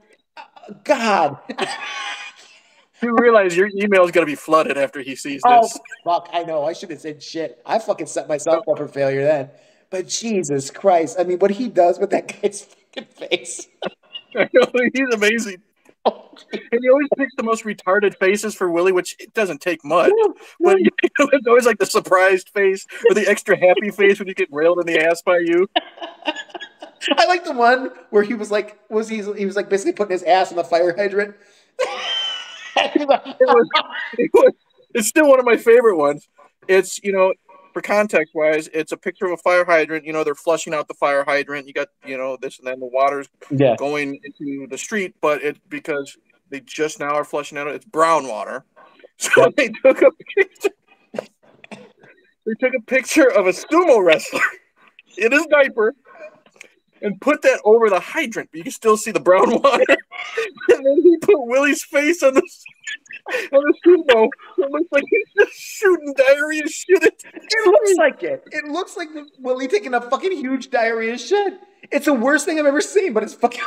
God. 0.83 1.37
You 3.01 3.15
realize 3.17 3.55
your 3.55 3.69
email 3.81 4.03
is 4.03 4.11
going 4.11 4.27
to 4.27 4.29
be 4.29 4.35
flooded 4.35 4.77
after 4.77 5.01
he 5.01 5.15
sees 5.15 5.41
Oh, 5.45 5.61
this. 5.61 5.79
fuck. 6.03 6.29
I 6.33 6.43
know. 6.43 6.65
I 6.65 6.73
should 6.73 6.89
have 6.89 6.99
said 6.99 7.23
shit. 7.23 7.61
I 7.65 7.79
fucking 7.79 8.07
set 8.07 8.27
myself 8.27 8.67
up 8.67 8.77
for 8.77 8.89
failure 8.89 9.23
then. 9.23 9.49
But 9.89 10.09
Jesus 10.09 10.69
Christ. 10.69 11.15
I 11.17 11.23
mean, 11.23 11.39
what 11.39 11.51
he 11.51 11.69
does 11.69 11.97
with 11.97 12.09
that 12.09 12.27
guy's 12.41 12.63
fucking 12.63 13.05
face. 13.13 13.67
He's 14.93 15.13
amazing. 15.13 15.61
Oh, 16.05 16.29
and 16.53 16.79
he 16.81 16.89
always 16.89 17.09
picks 17.17 17.35
the 17.35 17.43
most 17.43 17.65
retarded 17.65 18.15
faces 18.17 18.55
for 18.55 18.69
Willie, 18.71 18.93
which 18.93 19.17
it 19.19 19.33
doesn't 19.33 19.59
take 19.59 19.83
much. 19.83 20.09
But 20.61 20.79
you 20.79 20.89
know, 21.19 21.29
it's 21.33 21.45
always 21.45 21.65
like 21.65 21.77
the 21.77 21.85
surprised 21.85 22.49
face 22.53 22.87
or 23.09 23.13
the 23.13 23.27
extra 23.29 23.57
happy 23.59 23.91
face 23.91 24.17
when 24.17 24.29
you 24.29 24.33
get 24.33 24.47
railed 24.49 24.79
in 24.79 24.85
the 24.87 24.97
ass 24.97 25.21
by 25.21 25.39
you. 25.39 25.67
I 27.17 27.25
like 27.25 27.43
the 27.45 27.53
one 27.53 27.91
where 28.09 28.23
he 28.23 28.33
was 28.33 28.51
like, 28.51 28.79
was 28.89 29.07
he? 29.07 29.17
He 29.17 29.45
was 29.45 29.55
like 29.55 29.69
basically 29.69 29.93
putting 29.93 30.11
his 30.11 30.23
ass 30.23 30.51
in 30.51 30.57
the 30.57 30.63
fire 30.63 30.95
hydrant. 30.95 31.35
It 32.95 33.07
was, 33.07 33.67
it 34.17 34.29
was, 34.33 34.53
it's 34.93 35.07
still 35.07 35.27
one 35.27 35.39
of 35.39 35.45
my 35.45 35.57
favorite 35.57 35.97
ones. 35.97 36.29
It's 36.67 37.03
you 37.03 37.11
know, 37.11 37.33
for 37.73 37.81
context 37.81 38.33
wise, 38.33 38.69
it's 38.73 38.91
a 38.91 38.97
picture 38.97 39.25
of 39.25 39.31
a 39.31 39.37
fire 39.37 39.65
hydrant. 39.65 40.05
You 40.05 40.13
know, 40.13 40.23
they're 40.23 40.35
flushing 40.35 40.73
out 40.73 40.87
the 40.87 40.93
fire 40.93 41.23
hydrant. 41.23 41.67
You 41.67 41.73
got 41.73 41.89
you 42.05 42.17
know 42.17 42.37
this, 42.37 42.59
and 42.59 42.67
then 42.67 42.79
the 42.79 42.85
water's 42.85 43.27
yeah. 43.51 43.75
going 43.77 44.19
into 44.23 44.67
the 44.67 44.77
street, 44.77 45.15
but 45.21 45.41
it 45.41 45.57
because 45.69 46.17
they 46.49 46.61
just 46.61 46.99
now 46.99 47.15
are 47.15 47.23
flushing 47.23 47.57
out. 47.57 47.67
It's 47.67 47.85
brown 47.85 48.27
water, 48.27 48.65
so 49.17 49.51
they 49.57 49.69
took 49.69 50.01
a 50.01 50.11
picture. 50.11 50.69
They 52.45 52.53
took 52.59 52.73
a 52.73 52.81
picture 52.87 53.29
of 53.29 53.47
a 53.47 53.51
sumo 53.51 54.03
wrestler 54.03 54.41
in 55.17 55.31
his 55.31 55.45
diaper 55.47 55.93
and 57.01 57.19
put 57.21 57.41
that 57.43 57.61
over 57.63 57.89
the 57.89 57.99
hydrant, 57.99 58.49
but 58.51 58.57
you 58.57 58.63
can 58.63 58.71
still 58.71 58.97
see 58.97 59.11
the 59.11 59.19
brown 59.19 59.49
water. 59.61 59.85
and 60.69 60.85
then 60.85 61.01
he 61.03 61.17
put 61.17 61.45
Willie's 61.45 61.83
face 61.83 62.23
on 62.23 62.33
the 62.33 62.41
on 63.53 63.63
the 63.63 63.73
sumo. 63.85 64.27
It 64.57 64.71
looks 64.71 64.91
like 64.91 65.03
he's 65.09 65.27
just 65.37 65.59
shooting 65.59 66.13
diarrhea 66.15 66.67
shit. 66.67 67.03
It 67.03 67.65
looks 67.65 67.97
like 67.97 68.23
it. 68.23 68.43
It 68.51 68.65
looks 68.65 68.97
like 68.97 69.09
Willie 69.39 69.67
taking 69.67 69.93
a 69.93 70.01
fucking 70.01 70.31
huge 70.31 70.69
diarrhea 70.69 71.17
shit. 71.17 71.59
It's 71.91 72.05
the 72.05 72.13
worst 72.13 72.45
thing 72.45 72.59
I've 72.59 72.65
ever 72.65 72.81
seen, 72.81 73.13
but 73.13 73.23
it's 73.23 73.33
fucking. 73.33 73.61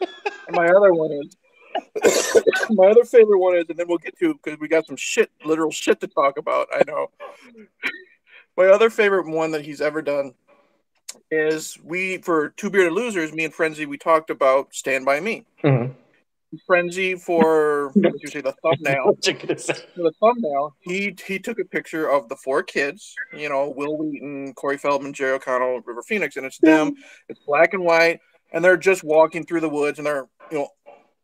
And 0.00 0.56
my 0.56 0.68
other 0.68 0.92
one 0.92 1.12
is 1.12 1.36
my 2.70 2.86
other 2.86 3.04
favorite 3.04 3.38
one 3.38 3.56
is, 3.56 3.64
and 3.68 3.78
then 3.78 3.88
we'll 3.88 3.98
get 3.98 4.18
to 4.18 4.34
because 4.34 4.58
we 4.58 4.68
got 4.68 4.86
some 4.86 4.96
shit, 4.96 5.30
literal 5.44 5.70
shit 5.70 6.00
to 6.00 6.06
talk 6.06 6.38
about. 6.38 6.68
I 6.72 6.82
know. 6.86 7.10
My 8.54 8.66
other 8.66 8.90
favorite 8.90 9.26
one 9.26 9.50
that 9.52 9.64
he's 9.64 9.80
ever 9.80 10.02
done 10.02 10.34
is 11.30 11.78
we 11.82 12.18
for 12.18 12.50
two 12.50 12.70
bearded 12.70 12.92
losers, 12.92 13.32
me 13.32 13.44
and 13.44 13.54
Frenzy, 13.54 13.86
we 13.86 13.98
talked 13.98 14.30
about 14.30 14.74
Stand 14.74 15.04
by 15.04 15.20
Me. 15.20 15.44
Mhm. 15.62 15.94
Frenzy 16.66 17.14
for 17.14 17.92
you 17.96 18.28
say 18.28 18.40
the 18.40 18.52
thumbnail. 18.62 19.06
What 19.06 19.26
you 19.26 19.34
gonna 19.34 19.58
say? 19.58 19.74
For 19.94 20.02
the 20.02 20.12
thumbnail, 20.20 20.76
he 20.80 21.16
he 21.26 21.38
took 21.38 21.58
a 21.58 21.64
picture 21.64 22.10
of 22.10 22.28
the 22.28 22.36
four 22.36 22.62
kids. 22.62 23.14
You 23.36 23.48
know, 23.48 23.70
Wil 23.70 23.96
Wheaton, 23.96 24.54
Corey 24.54 24.78
Feldman, 24.78 25.12
Jerry 25.12 25.32
O'Connell, 25.32 25.80
River 25.80 26.02
Phoenix, 26.02 26.36
and 26.36 26.44
it's 26.46 26.58
them. 26.58 26.94
It's 27.28 27.40
black 27.46 27.72
and 27.72 27.84
white, 27.84 28.20
and 28.52 28.64
they're 28.64 28.76
just 28.76 29.02
walking 29.02 29.44
through 29.44 29.60
the 29.60 29.68
woods, 29.68 29.98
and 29.98 30.06
they're 30.06 30.28
you 30.50 30.58
know 30.58 30.68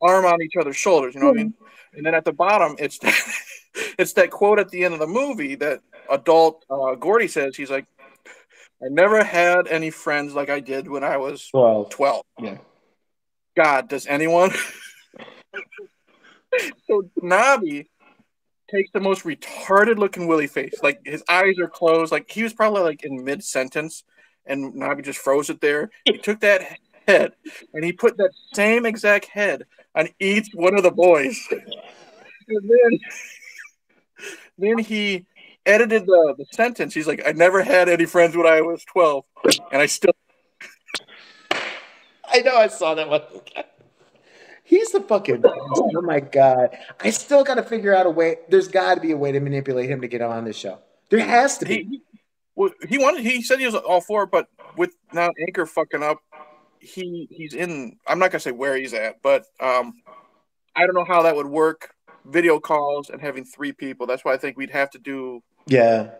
arm 0.01 0.24
on 0.24 0.41
each 0.43 0.55
other's 0.59 0.76
shoulders. 0.76 1.14
You 1.14 1.20
know 1.20 1.28
what 1.28 1.41
I 1.41 1.43
mean? 1.43 1.55
And 1.95 2.07
then 2.07 2.14
at 2.14 2.24
the 2.24 2.32
bottom, 2.32 2.76
it's 2.78 2.99
it's 3.99 4.12
that 4.14 4.30
quote 4.30 4.59
at 4.59 4.70
the 4.70 4.84
end 4.84 4.95
of 4.95 5.01
the 5.01 5.07
movie 5.07 5.55
that 5.57 5.80
adult 6.11 6.64
uh, 6.70 6.95
Gordie 6.95 7.28
says. 7.28 7.57
He's 7.57 7.70
like, 7.70 7.86
"I 8.82 8.88
never 8.88 9.24
had 9.24 9.66
any 9.68 9.90
friends 9.90 10.34
like 10.34 10.50
I 10.50 10.60
did 10.60 10.88
when 10.88 11.04
I 11.04 11.16
was 11.16 11.50
Well, 11.52 11.86
12." 11.86 12.22
yeah. 12.40 12.58
God, 13.56 13.88
does 13.88 14.06
anyone? 14.06 14.50
so 16.86 17.10
Nabi 17.20 17.86
takes 18.70 18.90
the 18.92 19.00
most 19.00 19.24
retarded 19.24 19.98
looking 19.98 20.26
Willie 20.26 20.46
face. 20.46 20.74
Like 20.82 21.00
his 21.04 21.24
eyes 21.28 21.58
are 21.58 21.68
closed. 21.68 22.12
Like 22.12 22.30
he 22.30 22.42
was 22.42 22.52
probably 22.52 22.82
like 22.82 23.04
in 23.04 23.24
mid 23.24 23.42
sentence, 23.42 24.04
and 24.46 24.74
Nabi 24.74 25.04
just 25.04 25.18
froze 25.18 25.50
it 25.50 25.60
there. 25.60 25.90
He 26.04 26.18
took 26.18 26.40
that 26.40 26.78
head 27.06 27.32
and 27.72 27.84
he 27.84 27.92
put 27.92 28.18
that 28.18 28.30
same 28.52 28.84
exact 28.86 29.24
head 29.26 29.64
on 29.94 30.08
each 30.20 30.50
one 30.54 30.76
of 30.76 30.82
the 30.82 30.90
boys. 30.90 31.40
and 32.48 32.70
then, 32.70 32.98
then 34.58 34.78
he 34.78 35.26
edited 35.68 36.06
the, 36.06 36.34
the 36.36 36.46
sentence. 36.52 36.94
He's 36.94 37.06
like, 37.06 37.22
I 37.26 37.32
never 37.32 37.62
had 37.62 37.88
any 37.88 38.06
friends 38.06 38.36
when 38.36 38.46
I 38.46 38.60
was 38.60 38.84
12, 38.84 39.24
and 39.70 39.82
I 39.82 39.86
still 39.86 40.12
I 42.30 42.40
know 42.40 42.56
I 42.56 42.68
saw 42.68 42.94
that 42.94 43.08
one. 43.08 43.22
He's 44.64 44.90
the 44.92 45.00
fucking. 45.00 45.42
Oh 45.46 46.02
my 46.02 46.20
god! 46.20 46.76
I 47.00 47.10
still 47.10 47.42
got 47.42 47.54
to 47.54 47.62
figure 47.62 47.94
out 47.94 48.04
a 48.04 48.10
way. 48.10 48.36
There's 48.50 48.68
got 48.68 48.96
to 48.96 49.00
be 49.00 49.12
a 49.12 49.16
way 49.16 49.32
to 49.32 49.40
manipulate 49.40 49.88
him 49.88 50.02
to 50.02 50.08
get 50.08 50.20
on 50.20 50.44
this 50.44 50.56
show. 50.56 50.78
There 51.08 51.20
has 51.20 51.56
to 51.58 51.64
be. 51.64 51.84
he 51.84 52.02
well, 52.54 52.70
he 52.88 52.98
wanted 52.98 53.22
he 53.22 53.40
said 53.40 53.60
he 53.60 53.66
was 53.66 53.74
all 53.74 54.00
for 54.00 54.24
it, 54.24 54.30
but 54.30 54.48
with 54.76 54.90
now 55.12 55.30
Anchor 55.46 55.64
fucking 55.64 56.02
up, 56.02 56.18
he 56.80 57.28
he's 57.30 57.54
in 57.54 57.96
I'm 58.06 58.18
not 58.18 58.30
gonna 58.30 58.40
say 58.40 58.50
where 58.50 58.76
he's 58.76 58.92
at, 58.92 59.22
but 59.22 59.46
um 59.60 59.94
I 60.76 60.84
don't 60.84 60.94
know 60.94 61.04
how 61.04 61.22
that 61.22 61.36
would 61.36 61.46
work. 61.46 61.94
Video 62.26 62.60
calls 62.60 63.08
and 63.08 63.22
having 63.22 63.44
three 63.44 63.72
people. 63.72 64.06
That's 64.06 64.24
why 64.24 64.34
I 64.34 64.36
think 64.36 64.58
we'd 64.58 64.70
have 64.70 64.90
to 64.90 64.98
do 64.98 65.42
Yeah. 65.68 66.10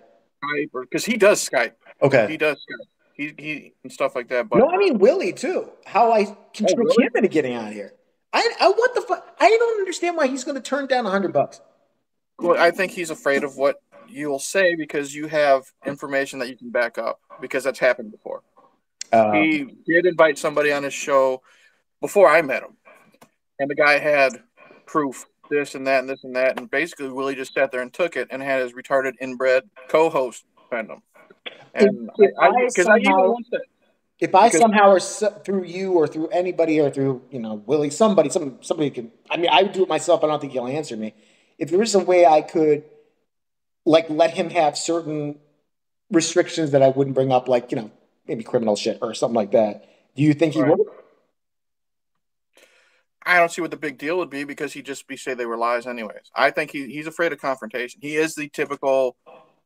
Skype 0.45 0.71
or 0.73 0.83
because 0.83 1.05
he 1.05 1.17
does 1.17 1.47
Skype. 1.47 1.73
Okay. 2.01 2.27
He 2.29 2.37
does 2.37 2.57
Skype. 2.57 2.87
He 3.15 3.35
he 3.37 3.73
and 3.83 3.93
stuff 3.93 4.15
like 4.15 4.29
that. 4.29 4.49
But 4.49 4.59
No, 4.59 4.71
I 4.71 4.77
mean 4.77 4.99
Willie 4.99 5.33
too. 5.33 5.71
How 5.87 6.13
I 6.13 6.25
can 6.53 6.67
Oh, 6.71 7.03
him 7.03 7.11
into 7.17 7.29
getting 7.29 7.57
on 7.57 7.73
here. 7.73 7.95
I, 8.33 8.49
I 8.61 8.69
what 8.69 8.95
the 8.95 9.01
fuck? 9.01 9.27
I 9.41 9.49
don't 9.49 9.81
understand 9.81 10.17
why 10.17 10.27
he's 10.29 10.45
going 10.45 10.55
to 10.55 10.61
turn 10.61 10.87
down 10.87 11.07
a 11.07 11.11
hundred 11.11 11.33
bucks. 11.33 11.61
well, 12.39 12.61
I 12.61 12.71
think 12.71 12.93
he's 12.93 13.11
afraid 13.11 13.43
of 13.43 13.57
what 13.57 13.77
you'll 14.07 14.39
say 14.39 14.75
because 14.77 15.15
you 15.15 15.27
have 15.27 15.65
information 15.85 16.39
that 16.39 16.49
you 16.49 16.57
can 16.57 16.71
back 16.71 16.99
up 16.99 17.21
because 17.41 17.65
that's 17.65 17.79
happened 17.79 18.13
before. 18.13 18.43
Uh, 19.13 19.33
he 19.33 19.67
did 19.87 20.07
invite 20.07 20.39
somebody 20.39 20.71
on 20.71 20.83
his 20.83 20.95
show 20.95 21.43
before 22.01 22.29
I 22.29 22.43
met 22.43 22.63
him, 22.63 22.77
and 23.59 23.71
the 23.71 23.75
guy 23.75 23.99
had 23.99 24.43
proof, 24.87 25.27
this 25.51 25.75
and 25.75 25.87
that 25.87 26.01
and 26.01 26.09
this 26.09 26.25
and 26.25 26.35
that, 26.37 26.59
and 26.59 26.71
basically 26.71 27.09
Willie 27.11 27.35
just 27.35 27.55
sat 27.55 27.71
there 27.73 27.81
and 27.81 27.93
took 27.93 28.17
it 28.17 28.29
and 28.31 28.43
had 28.43 28.63
his 28.63 28.73
retarded 28.73 29.13
inbred 29.21 29.65
co-host 29.89 30.45
defend 30.71 30.91
him. 30.91 31.03
And 31.75 32.11
If- 32.19 32.31
if 32.31 32.39
I, 32.39 32.47
I 32.47 32.51
I, 32.65 32.69
somehow- 32.69 33.35
said, 33.51 33.61
if 34.21 34.35
I 34.35 34.49
somehow 34.51 34.91
or 34.91 34.97
s 34.97 35.23
through 35.45 35.65
you 35.65 35.93
or 35.93 36.07
through 36.09 36.29
anybody 36.29 36.81
or 36.81 36.91
through 36.91 37.23
you 37.31 37.39
know 37.39 37.63
Willie, 37.67 37.91
somebody, 37.91 38.29
some 38.31 38.59
somebody 38.63 38.91
can. 38.91 39.13
I 39.31 39.37
mean, 39.37 39.49
I 39.51 39.63
would 39.63 39.73
do 39.73 39.83
it 39.85 39.89
myself. 39.89 40.25
I 40.25 40.27
don't 40.27 40.41
think 40.41 40.53
he'll 40.53 40.67
answer 40.67 40.97
me. 40.97 41.15
If 41.59 41.71
there 41.71 41.81
is 41.83 41.95
a 41.95 42.01
way 42.01 42.27
I 42.27 42.43
could, 42.43 42.83
like, 43.85 44.11
let 44.11 44.33
him 44.35 44.51
have 44.51 44.77
certain 44.77 45.39
restrictions 46.11 46.71
that 46.73 46.83
I 46.83 46.89
wouldn't 46.89 47.15
bring 47.15 47.31
up, 47.33 47.49
like 47.49 47.71
you 47.71 47.77
know 47.77 47.91
maybe 48.27 48.43
criminal 48.45 48.75
shit 48.77 48.99
or 49.03 49.15
something 49.15 49.35
like 49.37 49.53
that. 49.53 49.85
Do 50.17 50.23
you 50.23 50.35
think 50.35 50.55
he 50.55 50.63
Right. 50.63 50.77
would? 50.77 50.87
I 53.29 53.39
don't 53.39 53.53
see 53.53 53.61
what 53.61 53.71
the 53.71 53.77
big 53.77 53.99
deal 53.99 54.17
would 54.17 54.31
be 54.31 54.45
because 54.45 54.73
he'd 54.73 54.87
just 54.87 55.07
be 55.07 55.17
say 55.19 55.35
they 55.35 55.45
were 55.45 55.59
lies 55.59 55.87
anyways. 55.87 56.33
I 56.35 56.51
think 56.51 56.71
he, 56.71 56.87
he's 56.87 57.07
afraid 57.07 57.31
of 57.31 57.39
confrontation. 57.39 58.01
He 58.01 58.17
is 58.17 58.35
the 58.35 58.49
typical 58.49 59.17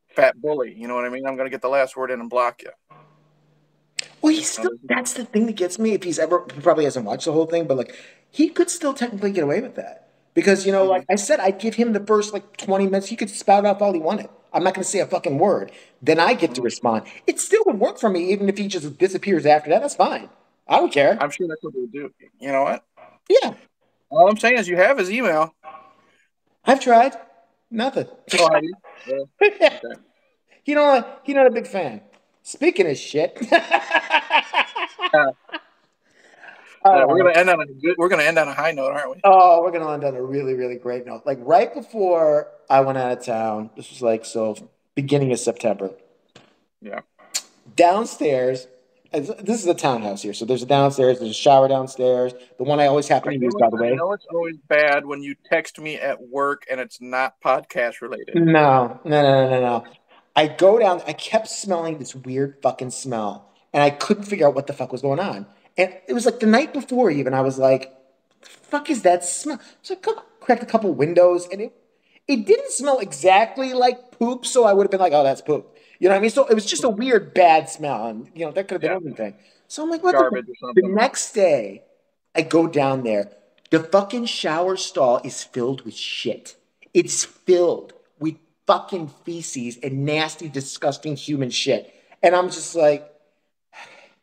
fat 0.09 0.39
bully. 0.41 0.73
You 0.73 0.89
know 0.89 0.95
what 0.95 1.05
I 1.05 1.09
mean? 1.09 1.25
I'm 1.25 1.37
going 1.37 1.45
to 1.45 1.49
get 1.49 1.61
the 1.61 1.69
last 1.69 1.95
word 1.95 2.11
in 2.11 2.19
and 2.19 2.29
block 2.29 2.61
you. 2.61 2.71
Well, 4.21 4.33
he's 4.33 4.51
still. 4.51 4.71
Um, 4.71 4.79
that's 4.83 5.13
the 5.13 5.23
thing 5.23 5.45
that 5.45 5.55
gets 5.55 5.79
me. 5.79 5.93
If 5.93 6.03
he's 6.03 6.19
ever, 6.19 6.45
he 6.53 6.59
probably 6.59 6.83
hasn't 6.83 7.05
watched 7.05 7.23
the 7.23 7.31
whole 7.31 7.45
thing, 7.45 7.65
but 7.65 7.77
like, 7.77 7.95
he 8.29 8.49
could 8.49 8.69
still 8.69 8.93
technically 8.93 9.31
get 9.31 9.45
away 9.45 9.61
with 9.61 9.75
that 9.75 10.09
because 10.33 10.65
you 10.65 10.73
know, 10.73 10.83
like 10.83 11.03
mm-hmm. 11.03 11.13
I 11.13 11.15
said, 11.15 11.39
I'd 11.39 11.59
give 11.59 11.75
him 11.75 11.93
the 11.93 12.01
first 12.01 12.33
like 12.33 12.57
twenty 12.57 12.85
minutes. 12.85 13.07
He 13.07 13.15
could 13.15 13.29
spout 13.29 13.65
off 13.65 13.81
all 13.81 13.93
he 13.93 13.99
wanted. 13.99 14.27
I'm 14.51 14.63
not 14.63 14.73
going 14.73 14.83
to 14.83 14.89
say 14.89 14.99
a 14.99 15.05
fucking 15.05 15.37
word. 15.37 15.71
Then 16.01 16.19
I 16.19 16.33
get 16.33 16.49
to 16.49 16.55
mm-hmm. 16.55 16.65
respond. 16.65 17.05
It 17.27 17.39
still 17.39 17.63
would 17.65 17.79
work 17.79 17.97
for 17.97 18.09
me, 18.09 18.31
even 18.33 18.49
if 18.49 18.57
he 18.57 18.67
just 18.67 18.97
disappears 18.97 19.45
after 19.45 19.69
that. 19.69 19.81
That's 19.81 19.95
fine. 19.95 20.29
I 20.67 20.77
don't 20.77 20.91
care. 20.91 21.17
I'm 21.19 21.29
sure 21.29 21.47
that's 21.47 21.63
what 21.63 21.73
they 21.73 21.79
would 21.79 21.91
do. 21.91 22.13
You 22.39 22.51
know 22.51 22.63
what? 22.63 22.85
Yeah, 23.29 23.53
All 24.09 24.29
I'm 24.29 24.37
saying 24.37 24.57
is 24.57 24.67
you 24.67 24.75
have 24.77 24.97
his 24.97 25.09
email. 25.09 25.53
I've 26.65 26.79
tried. 26.79 27.13
Nothing. 27.71 28.07
Oh, 28.39 28.49
you? 28.61 28.73
Yeah. 29.59 29.79
you 30.65 30.75
know, 30.75 31.05
he's 31.23 31.35
not 31.35 31.47
a 31.47 31.51
big 31.51 31.67
fan. 31.67 32.01
Speaking 32.43 32.87
of 32.89 32.97
shit. 32.97 33.37
Yeah, 36.85 37.05
we're 37.05 37.17
gonna 37.17 37.31
end 37.37 37.49
on 37.49 37.61
a 37.61 37.65
good. 37.65 37.95
We're 37.97 38.09
gonna 38.09 38.23
end 38.23 38.37
on 38.37 38.47
a 38.49 38.53
high 38.53 38.71
note, 38.71 38.91
aren't 38.91 39.11
we? 39.11 39.21
Oh, 39.23 39.61
we're 39.63 39.71
gonna 39.71 39.89
end 39.93 40.03
on 40.03 40.15
a 40.15 40.21
really, 40.21 40.53
really 40.53 40.75
great 40.75 41.05
note. 41.05 41.21
Like 41.25 41.39
right 41.41 41.73
before 41.73 42.49
I 42.69 42.81
went 42.81 42.97
out 42.97 43.17
of 43.17 43.23
town, 43.23 43.69
this 43.77 43.89
was 43.89 44.01
like 44.01 44.25
so 44.25 44.57
beginning 44.93 45.31
of 45.31 45.39
September. 45.39 45.91
Yeah. 46.81 46.99
Downstairs, 47.77 48.67
this 49.13 49.61
is 49.61 49.67
a 49.67 49.73
townhouse 49.73 50.21
here, 50.21 50.33
so 50.33 50.45
there's 50.45 50.63
a 50.63 50.65
downstairs, 50.65 51.19
there's 51.19 51.31
a 51.31 51.33
shower 51.33 51.67
downstairs. 51.67 52.33
The 52.57 52.63
one 52.63 52.79
I 52.79 52.87
always 52.87 53.07
happen 53.07 53.33
to 53.33 53.39
use, 53.39 53.53
by 53.59 53.69
the 53.69 53.77
way. 53.77 53.91
I 53.91 53.95
know 53.95 54.11
it's 54.13 54.25
always 54.31 54.57
bad 54.67 55.05
when 55.05 55.21
you 55.21 55.35
text 55.51 55.79
me 55.79 55.95
at 55.97 56.21
work 56.21 56.65
and 56.69 56.79
it's 56.79 56.99
not 56.99 57.39
podcast 57.41 58.01
related. 58.01 58.35
No, 58.35 58.99
no, 59.03 59.21
no, 59.21 59.21
no, 59.21 59.49
no, 59.49 59.61
no. 59.61 59.85
I 60.35 60.47
go 60.47 60.79
down. 60.79 61.01
I 61.05 61.13
kept 61.13 61.47
smelling 61.47 61.99
this 61.99 62.15
weird 62.15 62.57
fucking 62.63 62.89
smell, 62.89 63.49
and 63.71 63.83
I 63.83 63.91
couldn't 63.91 64.23
figure 64.23 64.47
out 64.47 64.55
what 64.55 64.67
the 64.67 64.73
fuck 64.73 64.91
was 64.91 65.01
going 65.01 65.19
on. 65.19 65.45
And 65.77 65.95
it 66.07 66.13
was 66.13 66.25
like 66.25 66.39
the 66.39 66.47
night 66.47 66.73
before, 66.73 67.11
even 67.11 67.33
I 67.33 67.41
was 67.41 67.59
like, 67.59 67.93
"The 68.41 68.49
fuck 68.49 68.89
is 68.89 69.03
that 69.03 69.23
smell?" 69.23 69.59
So 69.83 69.95
I 69.95 70.13
cracked 70.39 70.63
a 70.63 70.67
couple 70.67 70.91
windows, 70.93 71.47
and 71.51 71.61
it 71.61 71.73
it 72.27 72.45
didn't 72.45 72.71
smell 72.71 72.99
exactly 72.99 73.73
like 73.73 74.11
poop. 74.11 74.45
So 74.45 74.63
I 74.65 74.73
would 74.73 74.83
have 74.83 74.91
been 74.91 74.99
like, 74.99 75.13
"Oh, 75.13 75.23
that's 75.23 75.41
poop." 75.41 75.72
You 76.03 76.09
know 76.09 76.15
what 76.15 76.19
I 76.19 76.21
mean? 76.23 76.31
So 76.31 76.45
it 76.47 76.53
was 76.53 76.65
just 76.65 76.83
a 76.83 76.89
weird 76.89 77.33
bad 77.33 77.69
smell, 77.69 78.07
and 78.07 78.29
you 78.35 78.45
know 78.45 78.51
that 78.51 78.67
could 78.67 78.73
have 78.73 78.81
been 78.81 78.91
Yeah. 78.91 79.07
anything. 79.07 79.35
So 79.69 79.83
I'm 79.83 79.89
like, 79.89 80.03
"What 80.03 80.11
Garbage 80.11 80.47
the?" 80.47 80.81
The 80.81 80.89
next 80.89 81.31
day, 81.31 81.83
I 82.35 82.41
go 82.41 82.67
down 82.67 83.03
there. 83.03 83.31
The 83.69 83.79
fucking 83.79 84.25
shower 84.25 84.75
stall 84.75 85.21
is 85.23 85.45
filled 85.45 85.83
with 85.85 85.95
shit. 85.95 86.57
It's 86.93 87.23
filled 87.23 87.93
with 88.19 88.35
fucking 88.67 89.11
feces 89.23 89.77
and 89.81 90.03
nasty, 90.03 90.49
disgusting 90.49 91.15
human 91.15 91.49
shit. 91.49 91.93
And 92.21 92.35
I'm 92.35 92.49
just 92.49 92.75
like, 92.75 93.09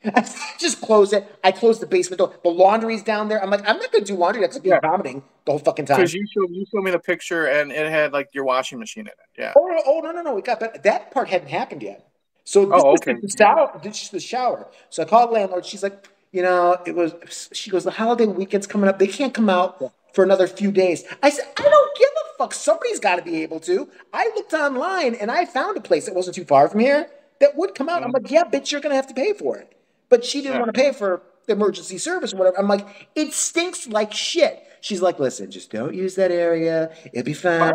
just 0.59 0.81
close 0.81 1.12
it. 1.12 1.27
I 1.44 1.52
close 1.52 1.78
the 1.78 1.86
basement 1.86 2.18
door. 2.18 2.35
The 2.43 2.48
laundry's 2.48 3.02
down 3.02 3.28
there. 3.28 3.43
I'm 3.43 3.51
like, 3.51 3.68
I'm 3.68 3.78
not 3.78 3.93
gonna 3.93 4.05
do 4.05 4.14
laundry. 4.14 4.40
That's 4.40 4.56
gonna 4.56 4.62
be 4.62 4.70
Yeah. 4.70 4.81
vomiting 4.81 5.22
the 5.44 5.52
whole 5.52 5.59
fucking 5.59 5.86
time. 5.86 5.98
Because 5.98 6.14
you 6.14 6.27
showed 6.27 6.51
you 6.51 6.64
showed 6.72 6.82
me 6.82 6.90
the 6.90 6.98
picture 6.98 7.47
and 7.47 7.70
it 7.70 7.90
had 7.90 8.12
like 8.12 8.28
your 8.32 8.44
washing 8.44 8.78
machine 8.78 9.02
in 9.02 9.09
it. 9.09 9.14
Yeah. 9.39 9.52
Oh, 9.56 9.66
no, 9.66 9.82
oh 9.86 10.01
no, 10.01 10.12
no, 10.12 10.22
no. 10.22 10.39
It 10.39 10.44
got 10.44 10.60
better. 10.60 10.78
That 10.78 11.10
part 11.10 11.28
hadn't 11.28 11.48
happened 11.48 11.82
yet. 11.82 12.09
So 12.44 12.62
oh, 12.62 12.66
this 12.66 12.82
Oh, 12.82 12.90
okay. 12.93 13.20
the 13.20 13.28
shower. 13.28 13.81
This 13.82 14.02
is 14.02 14.09
the 14.10 14.20
shower. 14.20 14.68
So 14.89 15.02
I 15.02 15.06
called 15.06 15.31
the 15.31 15.35
landlord. 15.35 15.66
She's 15.66 15.82
like, 15.82 16.09
you 16.32 16.43
know, 16.43 16.78
it 16.86 16.94
was. 16.94 17.51
She 17.52 17.70
goes, 17.70 17.85
the 17.85 17.90
holiday 17.90 18.27
weekend's 18.27 18.66
coming 18.66 18.89
up. 18.89 18.98
They 18.98 19.06
can't 19.06 19.35
come 19.35 19.51
out 19.51 19.93
for 20.14 20.24
another 20.24 20.47
few 20.47 20.72
days. 20.72 21.05
I 21.22 21.28
said, 21.28 21.44
I 21.59 21.62
don't 21.62 21.97
give 21.98 22.09
a 22.09 22.39
fuck. 22.39 22.55
Somebody's 22.55 23.01
got 23.01 23.16
to 23.16 23.22
be 23.22 23.43
able 23.43 23.60
to. 23.60 23.89
I 24.14 24.31
looked 24.35 24.55
online 24.55 25.14
and 25.14 25.31
I 25.31 25.44
found 25.44 25.77
a 25.77 25.81
place 25.81 26.06
that 26.06 26.14
wasn't 26.14 26.36
too 26.36 26.44
far 26.44 26.68
from 26.68 26.81
here 26.81 27.09
that 27.40 27.56
would 27.56 27.74
come 27.74 27.89
out. 27.89 28.02
I'm 28.02 28.12
mm-hmm. 28.12 28.22
like, 28.22 28.31
yeah, 28.31 28.44
bitch, 28.44 28.72
you're 28.72 28.81
gonna 28.81 28.94
have 28.94 29.09
to 29.09 29.14
pay 29.14 29.32
for 29.32 29.59
it. 29.59 29.74
But 30.11 30.24
she 30.24 30.43
didn't 30.43 30.55
Yeah. 30.55 30.61
want 30.61 30.74
to 30.74 30.78
pay 30.81 30.93
for 30.93 31.23
the 31.47 31.55
emergency 31.55 31.97
service 31.97 32.35
or 32.35 32.37
whatever. 32.37 32.59
I'm 32.59 32.69
like, 32.69 33.09
it 33.15 33.32
stinks 33.32 33.87
like 33.87 34.12
shit. 34.12 34.62
She's 34.82 35.01
like, 35.01 35.19
listen, 35.19 35.51
just 35.51 35.70
don't 35.70 35.95
use 35.95 36.15
that 36.16 36.31
area. 36.31 36.91
It'll 37.12 37.24
be 37.24 37.32
fine. 37.32 37.73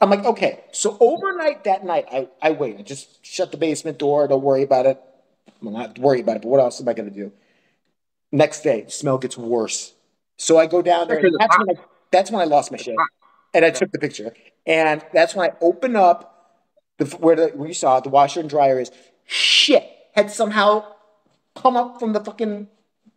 I'm 0.00 0.08
like, 0.08 0.24
okay. 0.24 0.60
So 0.72 0.96
overnight 1.00 1.64
that 1.64 1.84
night, 1.84 2.06
I, 2.10 2.28
I 2.40 2.52
wait. 2.52 2.78
I 2.78 2.82
just 2.82 3.24
shut 3.24 3.50
the 3.52 3.58
basement 3.58 3.98
door. 3.98 4.26
Don't 4.28 4.42
worry 4.42 4.62
about 4.62 4.86
it. 4.86 4.98
I'm 5.60 5.72
not 5.72 5.98
worry 5.98 6.20
about 6.20 6.36
it, 6.36 6.42
but 6.42 6.48
what 6.48 6.60
else 6.60 6.80
am 6.80 6.88
I 6.88 6.94
going 6.94 7.08
to 7.10 7.14
do? 7.14 7.32
Next 8.32 8.62
day, 8.62 8.86
smell 8.88 9.18
gets 9.18 9.36
worse. 9.36 9.92
So 10.38 10.56
I 10.58 10.66
go 10.66 10.80
down 10.80 11.08
there. 11.08 11.20
That's, 11.38 11.58
when 11.58 11.70
I, 11.70 11.80
that's 12.10 12.30
when 12.30 12.40
I 12.40 12.44
lost 12.44 12.70
my 12.70 12.78
shit. 12.78 12.96
And 13.52 13.64
I 13.64 13.70
took 13.70 13.90
the 13.92 13.98
picture. 13.98 14.32
And 14.66 15.04
that's 15.12 15.34
when 15.34 15.50
I 15.50 15.54
open 15.60 15.96
up 15.96 16.62
the, 16.98 17.04
where, 17.16 17.36
the, 17.36 17.48
where 17.48 17.68
you 17.68 17.74
saw 17.74 17.98
it, 17.98 18.04
the 18.04 18.10
washer 18.10 18.40
and 18.40 18.48
dryer 18.48 18.78
is. 18.78 18.90
Shit 19.26 19.86
had 20.14 20.30
somehow 20.30 20.84
come 21.54 21.76
up 21.76 21.98
from 22.00 22.12
the 22.12 22.20
fucking 22.20 22.68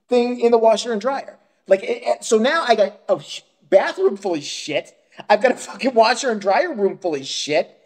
thing 0.10 0.40
in 0.40 0.52
the 0.52 0.58
washer 0.58 0.92
and 0.92 1.02
dryer. 1.02 1.38
Like, 1.68 1.84
it, 1.84 2.04
it- 2.04 2.24
so 2.24 2.38
now 2.38 2.64
I 2.68 2.76
got 2.76 3.00
a 3.10 3.20
sh- 3.22 3.42
bathroom 3.70 4.18
full 4.18 4.36
of 4.36 4.44
shit. 4.44 4.94
I've 5.30 5.42
got 5.42 5.52
a 5.52 5.56
fucking 5.56 5.94
washer 5.94 6.32
and 6.32 6.42
dryer 6.42 6.74
room 6.74 6.98
full 6.98 7.16
of 7.16 7.26
shit. 7.26 7.78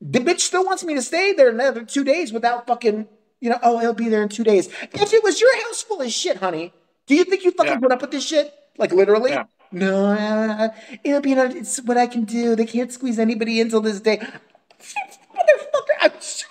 The 0.00 0.20
bitch 0.20 0.40
still 0.40 0.64
wants 0.64 0.84
me 0.84 0.94
to 0.94 1.02
stay 1.02 1.32
there 1.32 1.48
another 1.48 1.84
two 1.84 2.04
days 2.04 2.32
without 2.32 2.66
fucking, 2.66 3.08
you 3.40 3.50
know, 3.50 3.58
oh, 3.62 3.78
he'll 3.78 3.94
be 3.94 4.08
there 4.08 4.22
in 4.22 4.28
two 4.28 4.44
days. 4.44 4.68
If 4.92 5.12
it 5.12 5.24
was 5.24 5.40
your 5.40 5.54
house 5.64 5.82
full 5.82 6.00
of 6.02 6.10
shit, 6.12 6.36
honey, 6.36 6.72
do 7.06 7.14
you 7.16 7.24
think 7.24 7.44
you 7.44 7.50
fucking 7.50 7.72
Yeah. 7.72 7.78
put 7.80 7.90
up 7.92 8.02
with 8.02 8.10
this 8.12 8.24
shit? 8.24 8.52
Like 8.76 8.92
literally? 8.92 9.32
Yeah. 9.32 9.44
No, 9.72 10.06
uh, 10.06 10.68
it'll 11.04 11.20
be, 11.20 11.32
it's 11.32 11.78
what 11.82 11.96
I 11.98 12.06
can 12.06 12.24
do. 12.24 12.54
They 12.54 12.64
can't 12.64 12.92
squeeze 12.92 13.18
anybody 13.18 13.60
in 13.60 13.68
till 13.70 13.80
this 13.80 14.00
day. 14.00 14.18
Motherfucker, 14.80 15.96
I'm 16.00 16.10
pissed. 16.12 16.46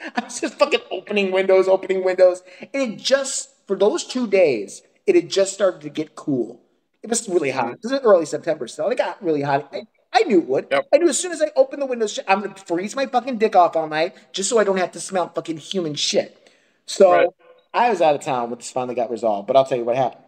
I 0.16 0.24
was 0.24 0.40
just 0.40 0.54
fucking 0.58 0.80
opening 0.90 1.30
windows, 1.32 1.68
opening 1.68 2.04
windows. 2.04 2.42
And 2.72 2.92
it 2.94 2.98
just, 2.98 3.50
for 3.66 3.76
those 3.76 4.04
two 4.04 4.26
days, 4.26 4.82
it 5.06 5.14
had 5.14 5.28
just 5.30 5.54
started 5.54 5.80
to 5.82 5.88
get 5.88 6.14
cool. 6.14 6.60
It 7.02 7.10
was 7.10 7.28
really 7.28 7.50
hot. 7.50 7.80
This 7.82 7.92
is 7.92 8.00
early 8.02 8.26
September 8.26 8.66
still. 8.68 8.88
It 8.88 8.98
got 8.98 9.22
really 9.22 9.42
hot. 9.42 9.68
I, 9.72 9.82
I 10.12 10.22
knew 10.22 10.38
it 10.38 10.48
would. 10.48 10.66
Yep. 10.70 10.88
I 10.92 10.98
knew 10.98 11.08
as 11.08 11.18
soon 11.18 11.32
as 11.32 11.40
I 11.42 11.50
opened 11.56 11.80
the 11.82 11.86
windows, 11.86 12.18
I'm 12.26 12.40
going 12.40 12.54
to 12.54 12.64
freeze 12.64 12.96
my 12.96 13.06
fucking 13.06 13.38
dick 13.38 13.54
off 13.56 13.76
all 13.76 13.88
night 13.88 14.14
just 14.32 14.48
so 14.48 14.58
I 14.58 14.64
don't 14.64 14.78
have 14.78 14.92
to 14.92 15.00
smell 15.00 15.28
fucking 15.34 15.58
human 15.58 15.94
shit. 15.94 16.50
So 16.86 17.12
Right. 17.12 17.28
I 17.74 17.90
was 17.90 18.00
out 18.00 18.14
of 18.14 18.20
town 18.22 18.50
when 18.50 18.58
this 18.58 18.70
finally 18.70 18.94
got 18.94 19.10
resolved, 19.10 19.46
but 19.46 19.56
I'll 19.56 19.64
tell 19.64 19.78
you 19.78 19.84
what 19.84 19.96
happened. 19.96 20.24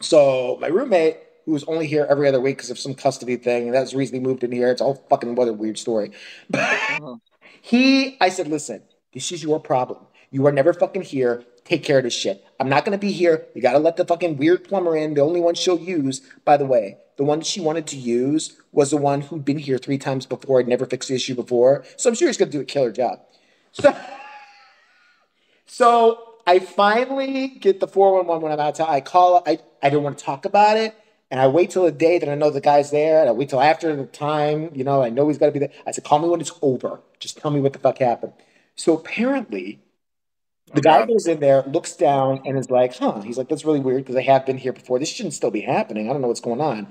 So 0.00 0.58
my 0.60 0.68
roommate, 0.68 1.18
who 1.44 1.52
was 1.52 1.64
only 1.64 1.86
here 1.86 2.06
every 2.08 2.28
other 2.28 2.40
week 2.40 2.56
because 2.56 2.70
of 2.70 2.78
some 2.78 2.94
custody 2.94 3.36
thing, 3.36 3.66
and 3.66 3.74
that's 3.74 3.92
the 3.92 3.98
reason 3.98 4.14
he 4.14 4.20
moved 4.20 4.44
in 4.44 4.52
here. 4.52 4.70
It's 4.70 4.80
all 4.80 4.94
fucking 5.10 5.34
what 5.34 5.48
a 5.48 5.52
weird 5.52 5.78
story. 5.78 6.10
Mhm. 6.52 7.20
he, 7.66 8.16
I 8.20 8.28
said, 8.28 8.46
listen, 8.46 8.80
this 9.12 9.32
is 9.32 9.42
your 9.42 9.58
problem. 9.58 10.06
You 10.30 10.46
are 10.46 10.52
never 10.52 10.72
fucking 10.72 11.02
here. 11.02 11.42
Take 11.64 11.82
care 11.82 11.98
of 11.98 12.04
this 12.04 12.14
shit. 12.14 12.44
I'm 12.60 12.68
not 12.68 12.84
gonna 12.84 12.96
be 12.96 13.10
here. 13.10 13.44
You 13.56 13.60
gotta 13.60 13.80
let 13.80 13.96
the 13.96 14.04
fucking 14.04 14.36
weird 14.36 14.62
plumber 14.62 14.96
in. 14.96 15.14
The 15.14 15.22
only 15.22 15.40
one 15.40 15.56
she'll 15.56 15.80
use, 15.80 16.20
by 16.44 16.58
the 16.58 16.64
way, 16.64 16.98
the 17.16 17.24
one 17.24 17.40
she 17.40 17.60
wanted 17.60 17.88
to 17.88 17.96
use 17.96 18.56
was 18.70 18.90
the 18.90 18.96
one 18.96 19.20
who'd 19.20 19.44
been 19.44 19.58
here 19.58 19.78
three 19.78 19.98
times 19.98 20.26
before 20.26 20.60
and 20.60 20.68
never 20.68 20.86
fixed 20.86 21.08
the 21.08 21.16
issue 21.16 21.34
before. 21.34 21.84
So 21.96 22.08
I'm 22.08 22.14
sure 22.14 22.28
he's 22.28 22.36
gonna 22.36 22.52
do 22.52 22.60
a 22.60 22.64
killer 22.64 22.92
job. 22.92 23.18
So, 23.72 23.96
so 25.66 26.34
I 26.46 26.60
finally 26.60 27.48
get 27.48 27.80
the 27.80 27.88
411 27.88 28.42
when 28.44 28.52
I'm 28.52 28.60
out 28.60 28.68
of 28.68 28.74
town. 28.76 28.94
I 28.94 29.00
call, 29.00 29.42
I, 29.44 29.58
I 29.82 29.90
don't 29.90 30.04
want 30.04 30.18
to 30.18 30.24
talk 30.24 30.44
about 30.44 30.76
it. 30.76 30.94
And 31.30 31.40
I 31.40 31.48
wait 31.48 31.70
till 31.70 31.84
the 31.84 31.92
day 31.92 32.18
that 32.18 32.28
I 32.28 32.34
know 32.36 32.50
the 32.50 32.60
guy's 32.60 32.90
there. 32.90 33.20
And 33.20 33.28
I 33.28 33.32
wait 33.32 33.48
till 33.48 33.60
after 33.60 33.94
the 33.94 34.06
time, 34.06 34.70
you 34.74 34.84
know, 34.84 35.02
I 35.02 35.10
know 35.10 35.26
he's 35.28 35.38
got 35.38 35.46
to 35.46 35.52
be 35.52 35.58
there. 35.58 35.72
I 35.86 35.90
said, 35.90 36.04
call 36.04 36.20
me 36.20 36.28
when 36.28 36.40
it's 36.40 36.52
over. 36.62 37.00
Just 37.18 37.38
tell 37.38 37.50
me 37.50 37.60
what 37.60 37.72
the 37.72 37.78
fuck 37.80 37.98
happened. 37.98 38.32
So 38.76 38.96
apparently, 38.96 39.80
the 40.74 40.80
guy 40.80 41.06
goes 41.06 41.26
in 41.26 41.40
there, 41.40 41.62
looks 41.62 41.94
down, 41.96 42.42
and 42.44 42.58
is 42.58 42.70
like, 42.70 42.96
huh. 42.96 43.20
He's 43.22 43.38
like, 43.38 43.48
that's 43.48 43.64
really 43.64 43.80
weird 43.80 44.04
because 44.04 44.16
I 44.16 44.22
have 44.22 44.46
been 44.46 44.58
here 44.58 44.72
before. 44.72 44.98
This 44.98 45.08
shouldn't 45.08 45.34
still 45.34 45.50
be 45.50 45.62
happening. 45.62 46.08
I 46.08 46.12
don't 46.12 46.22
know 46.22 46.28
what's 46.28 46.40
going 46.40 46.60
on. 46.60 46.88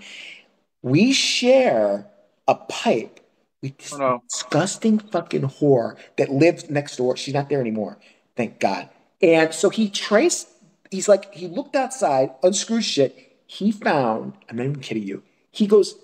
We 0.81 1.13
share 1.13 2.07
a 2.47 2.55
pipe 2.55 3.19
with 3.61 3.77
this 3.77 3.93
Oh, 3.93 3.97
no. 3.97 4.23
disgusting 4.29 4.99
fucking 4.99 5.41
whore 5.43 5.97
that 6.17 6.29
lives 6.29 6.69
next 6.69 6.97
door. 6.97 7.17
She's 7.17 7.33
not 7.33 7.49
there 7.49 7.61
anymore. 7.61 7.97
Thank 8.35 8.59
God. 8.59 8.89
And 9.21 9.53
so 9.53 9.69
he 9.69 9.89
traced, 9.89 10.47
he's 10.91 11.07
like, 11.07 11.33
he 11.33 11.47
looked 11.47 11.75
outside, 11.75 12.31
unscrewed 12.43 12.83
shit. 12.83 13.24
He 13.55 13.71
found, 13.71 14.33
I'm 14.49 14.57
not 14.57 14.65
even 14.65 14.81
kidding 14.81 15.03
you. 15.03 15.23
He 15.49 15.65
goes, 15.65 15.95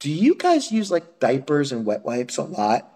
Do 0.00 0.10
you 0.10 0.34
guys 0.34 0.72
use 0.72 0.90
like 0.90 1.20
diapers 1.20 1.70
and 1.70 1.86
wet 1.86 2.04
wipes 2.04 2.38
a 2.38 2.42
lot? 2.42 2.92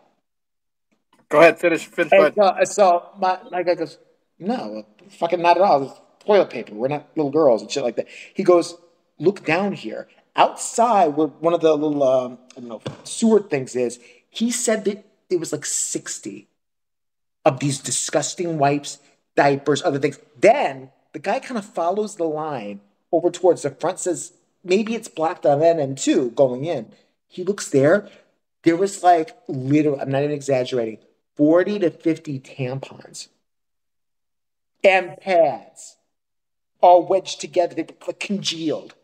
Go 1.28 1.38
ahead, 1.38 1.60
finish. 1.60 1.86
Finish. 1.86 2.34
And 2.36 2.68
so 2.68 3.10
my, 3.16 3.38
my 3.52 3.62
guy 3.62 3.76
goes, 3.76 3.98
No, 4.40 4.84
fucking 5.08 5.40
not 5.40 5.56
at 5.56 5.62
all. 5.62 5.84
It's 5.84 6.00
toilet 6.24 6.50
paper. 6.50 6.74
We're 6.74 6.88
not 6.88 7.06
little 7.14 7.30
girls 7.30 7.62
and 7.62 7.70
shit 7.70 7.84
like 7.84 7.94
that. 7.94 8.08
He 8.34 8.42
goes, 8.42 8.76
Look 9.20 9.44
down 9.44 9.70
here. 9.70 10.08
Outside, 10.34 11.16
where 11.16 11.28
one 11.28 11.54
of 11.54 11.60
the 11.60 11.72
little, 11.76 12.02
um, 12.02 12.38
I 12.56 12.60
don't 12.60 12.68
know, 12.68 12.82
sewer 13.04 13.40
things 13.40 13.76
is, 13.76 14.00
he 14.30 14.50
said 14.50 14.84
that 14.86 15.06
it 15.30 15.38
was 15.38 15.52
like 15.52 15.64
60 15.64 16.48
of 17.44 17.60
these 17.60 17.78
disgusting 17.78 18.58
wipes, 18.58 18.98
diapers, 19.36 19.84
other 19.84 20.00
things. 20.00 20.18
Then 20.36 20.90
the 21.12 21.20
guy 21.20 21.38
kind 21.38 21.56
of 21.56 21.64
follows 21.64 22.16
the 22.16 22.24
line 22.24 22.80
over 23.16 23.30
towards 23.30 23.62
the 23.62 23.70
front, 23.70 23.98
says, 23.98 24.32
maybe 24.62 24.94
it's 24.94 25.08
blocked 25.08 25.46
on 25.46 25.60
that 25.60 25.78
end 25.78 25.98
too, 25.98 26.30
going 26.30 26.64
in. 26.64 26.92
He 27.26 27.44
looks 27.44 27.68
there. 27.68 28.08
There 28.62 28.76
was 28.76 29.02
like 29.02 29.36
literally, 29.48 30.00
I'm 30.00 30.10
not 30.10 30.22
even 30.22 30.34
exaggerating, 30.34 30.98
40 31.36 31.80
to 31.80 31.90
50 31.90 32.40
tampons 32.40 33.28
and 34.82 35.16
pads 35.18 35.96
all 36.80 37.06
wedged 37.06 37.40
together. 37.40 37.74
They 37.74 37.86
were 38.06 38.12
congealed 38.14 38.94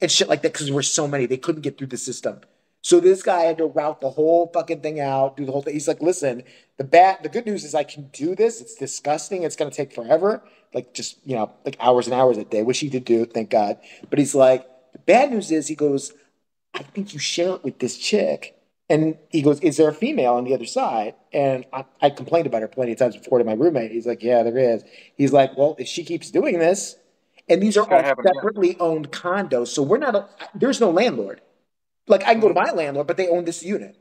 and 0.00 0.10
shit 0.10 0.28
like 0.28 0.42
that 0.42 0.52
because 0.52 0.66
there 0.66 0.74
were 0.74 0.82
so 0.82 1.08
many. 1.08 1.26
They 1.26 1.36
couldn't 1.36 1.62
get 1.62 1.78
through 1.78 1.88
the 1.88 1.96
system. 1.96 2.40
So 2.82 3.00
this 3.00 3.22
guy 3.22 3.42
had 3.42 3.58
to 3.58 3.66
route 3.66 4.00
the 4.00 4.10
whole 4.10 4.50
fucking 4.52 4.80
thing 4.80 5.00
out, 5.00 5.36
do 5.36 5.44
the 5.44 5.52
whole 5.52 5.62
thing. 5.62 5.74
He's 5.74 5.88
like, 5.88 6.00
listen, 6.00 6.44
the 6.76 6.84
bad, 6.84 7.22
the 7.22 7.28
good 7.28 7.44
news 7.44 7.64
is 7.64 7.74
I 7.74 7.84
can 7.84 8.08
do 8.12 8.34
this. 8.34 8.60
It's 8.60 8.74
disgusting. 8.74 9.42
It's 9.42 9.56
gonna 9.56 9.70
take 9.70 9.92
forever, 9.92 10.42
like 10.72 10.94
just 10.94 11.18
you 11.24 11.34
know, 11.34 11.52
like 11.64 11.76
hours 11.80 12.06
and 12.06 12.14
hours 12.14 12.38
a 12.38 12.44
day, 12.44 12.62
which 12.62 12.78
he 12.78 12.88
did 12.88 13.04
do, 13.04 13.24
thank 13.24 13.50
God. 13.50 13.78
But 14.10 14.18
he's 14.18 14.34
like, 14.34 14.66
the 14.92 15.00
bad 15.00 15.30
news 15.30 15.50
is, 15.50 15.66
he 15.66 15.74
goes, 15.74 16.12
I 16.74 16.82
think 16.82 17.12
you 17.12 17.18
share 17.18 17.54
it 17.54 17.64
with 17.64 17.78
this 17.80 17.98
chick. 17.98 18.54
And 18.90 19.18
he 19.28 19.42
goes, 19.42 19.60
Is 19.60 19.76
there 19.76 19.88
a 19.88 19.94
female 19.94 20.34
on 20.34 20.44
the 20.44 20.54
other 20.54 20.64
side? 20.64 21.14
And 21.32 21.66
I, 21.72 21.84
I 22.00 22.10
complained 22.10 22.46
about 22.46 22.62
her 22.62 22.68
plenty 22.68 22.92
of 22.92 22.98
times 22.98 23.16
before 23.16 23.38
to 23.38 23.44
my 23.44 23.52
roommate. 23.52 23.90
He's 23.90 24.06
like, 24.06 24.22
Yeah, 24.22 24.42
there 24.42 24.56
is. 24.56 24.82
He's 25.16 25.32
like, 25.32 25.56
Well, 25.58 25.76
if 25.78 25.88
she 25.88 26.04
keeps 26.04 26.30
doing 26.30 26.58
this, 26.58 26.96
and 27.48 27.62
these 27.62 27.76
are 27.76 27.90
all 27.90 28.14
separately 28.22 28.76
owned 28.78 29.10
condos, 29.10 29.68
so 29.68 29.82
we're 29.82 29.98
not, 29.98 30.14
a, 30.14 30.28
there's 30.54 30.80
no 30.80 30.90
landlord. 30.90 31.40
Like, 32.08 32.22
I 32.24 32.32
can 32.32 32.40
go 32.40 32.48
to 32.48 32.54
mm-hmm. 32.54 32.76
my 32.76 32.82
landlord, 32.82 33.06
but 33.06 33.16
they 33.16 33.28
own 33.28 33.44
this 33.44 33.62
unit. 33.62 33.96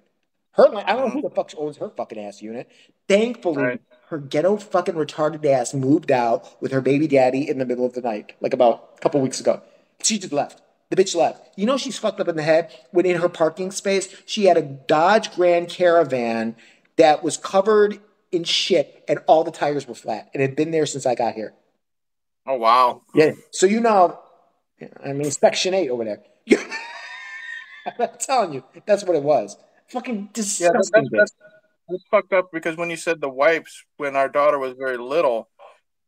Her, 0.53 0.75
I 0.75 0.93
don't 0.93 1.05
know 1.05 1.09
who 1.09 1.21
the 1.21 1.27
mm-hmm. 1.27 1.35
fuck 1.35 1.51
owns 1.57 1.77
her 1.77 1.89
fucking 1.89 2.19
ass 2.19 2.41
unit. 2.41 2.69
Thankfully, 3.07 3.63
Right. 3.63 3.81
her 4.09 4.17
ghetto 4.17 4.57
fucking 4.57 4.95
retarded 4.95 5.45
ass 5.45 5.73
moved 5.73 6.11
out 6.11 6.61
with 6.61 6.71
her 6.71 6.81
baby 6.81 7.07
daddy 7.07 7.47
in 7.47 7.59
the 7.59 7.65
middle 7.65 7.85
of 7.85 7.93
the 7.93 8.01
night, 8.01 8.33
like 8.41 8.53
about 8.53 8.95
a 8.97 9.01
couple 9.01 9.21
weeks 9.21 9.39
ago. 9.39 9.61
She 10.01 10.17
just 10.17 10.33
left. 10.33 10.61
The 10.89 10.95
bitch 10.95 11.15
left. 11.15 11.49
You 11.57 11.65
know 11.65 11.77
she's 11.77 11.99
fucked 11.99 12.19
up 12.19 12.27
in 12.27 12.37
the 12.37 12.43
head 12.43 12.71
when 12.91 13.05
in 13.05 13.19
her 13.21 13.29
parking 13.29 13.71
space 13.71 14.07
she 14.25 14.45
had 14.45 14.57
a 14.57 14.61
Dodge 14.61 15.35
Grand 15.35 15.69
Caravan 15.69 16.55
that 16.95 17.23
was 17.23 17.37
covered 17.37 17.99
in 18.31 18.43
shit 18.43 19.03
and 19.07 19.19
all 19.27 19.43
the 19.43 19.51
tires 19.51 19.87
were 19.87 19.95
flat 19.95 20.29
and 20.33 20.41
had 20.41 20.55
been 20.55 20.71
there 20.71 20.85
since 20.85 21.05
I 21.05 21.13
got 21.15 21.35
here. 21.35 21.53
Oh 22.45 22.55
wow. 22.55 23.01
Yeah. 23.13 23.31
So 23.51 23.65
you 23.65 23.81
know, 23.81 24.19
I 25.03 25.13
mean, 25.13 25.29
Section 25.29 25.73
Eight 25.73 25.89
over 25.89 26.05
there. 26.05 26.23
I'm 27.99 28.09
telling 28.19 28.53
you, 28.53 28.63
that's 28.85 29.03
what 29.03 29.15
it 29.15 29.23
was. 29.23 29.57
Fucking 29.89 30.15
Yeah, 30.15 30.21
that- 30.21 30.33
disgusting. 30.33 30.81
that's, 30.93 31.09
that's, 31.11 31.33
that's 31.89 32.03
fucked 32.11 32.33
up 32.33 32.51
because 32.51 32.75
when 32.75 32.89
you 32.89 32.97
said 32.97 33.21
the 33.21 33.29
wipes, 33.29 33.83
when 33.97 34.15
our 34.15 34.27
daughter 34.29 34.59
was 34.59 34.73
very 34.77 34.97
little, 34.97 35.49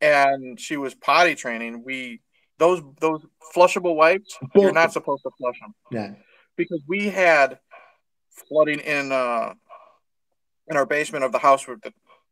and 0.01 0.59
she 0.59 0.77
was 0.77 0.95
potty 0.95 1.35
training, 1.35 1.83
we 1.85 2.21
those 2.57 2.81
those 2.99 3.21
flushable 3.55 3.95
wipes, 3.95 4.37
you're 4.55 4.71
not 4.71 4.91
supposed 4.93 5.23
to 5.23 5.31
flush 5.37 5.59
them 5.59 5.73
yeah. 5.91 6.11
because 6.57 6.81
we 6.87 7.09
had 7.09 7.59
flooding 8.47 8.79
in 8.79 9.11
uh 9.11 9.53
in 10.69 10.77
our 10.77 10.85
basement 10.85 11.23
of 11.23 11.31
the 11.31 11.39
house 11.39 11.67
where 11.67 11.77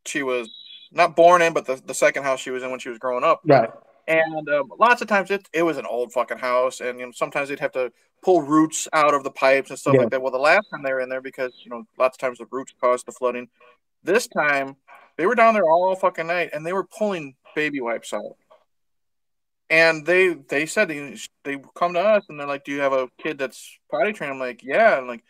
she 0.06 0.24
was 0.24 0.50
not 0.92 1.16
born 1.16 1.42
in, 1.42 1.54
but 1.54 1.66
the, 1.66 1.82
the 1.86 1.94
second 1.94 2.24
house 2.24 2.40
she 2.40 2.52
was 2.52 2.64
in 2.64 2.72
when 2.72 2.80
she 2.80 2.90
was 2.90 2.98
growing 3.00 3.24
up. 3.24 3.42
Right. 3.46 3.70
And 4.08 4.48
um, 4.50 4.72
lots 4.80 5.02
of 5.02 5.10
times 5.10 5.32
it, 5.32 5.48
it 5.52 5.64
was 5.64 5.78
an 5.78 5.86
old 5.86 6.14
fucking 6.14 6.38
house, 6.38 6.80
and 6.80 6.98
you 7.00 7.06
know 7.06 7.12
sometimes 7.12 7.50
they'd 7.50 7.60
have 7.60 7.74
to 7.74 7.92
pull 8.24 8.42
roots 8.42 8.88
out 8.94 9.14
of 9.14 9.24
the 9.24 9.32
pipes 9.32 9.70
and 9.70 9.78
stuff 9.78 9.96
Yeah. 9.96 10.02
like 10.02 10.12
that. 10.12 10.22
Well, 10.22 10.32
the 10.32 10.38
last 10.38 10.68
time 10.72 10.82
they 10.82 10.94
were 10.94 11.02
in 11.02 11.10
there, 11.10 11.22
because 11.22 11.54
you 11.64 11.70
know 11.70 11.84
lots 12.00 12.16
of 12.16 12.20
times 12.22 12.38
the 12.38 12.48
roots 12.50 12.74
caused 12.80 13.06
the 13.06 13.12
flooding. 13.12 13.50
This 14.04 14.28
time 14.28 14.78
they 15.18 15.26
were 15.26 15.36
down 15.36 15.54
there 15.56 15.66
all 15.70 15.94
fucking 15.96 16.28
night, 16.28 16.52
and 16.54 16.66
they 16.66 16.74
were 16.74 16.86
pulling 16.86 17.36
baby 17.54 17.82
wipes 17.82 18.14
out. 18.14 18.38
And 19.70 20.06
they 20.06 20.34
they 20.34 20.66
said 20.66 20.88
they, 20.88 21.18
they 21.44 21.58
come 21.76 21.94
to 21.94 22.00
us 22.00 22.24
and 22.30 22.40
they're 22.40 22.48
like, 22.48 22.64
"Do 22.64 22.72
you 22.72 22.80
have 22.80 22.94
a 22.94 23.10
kid 23.18 23.38
that's 23.38 23.78
potty 23.92 24.14
trained?" 24.14 24.32
I'm 24.34 24.40
like, 24.40 24.64
"Yeah." 24.64 24.98
And 25.00 25.08
like, 25.08 25.24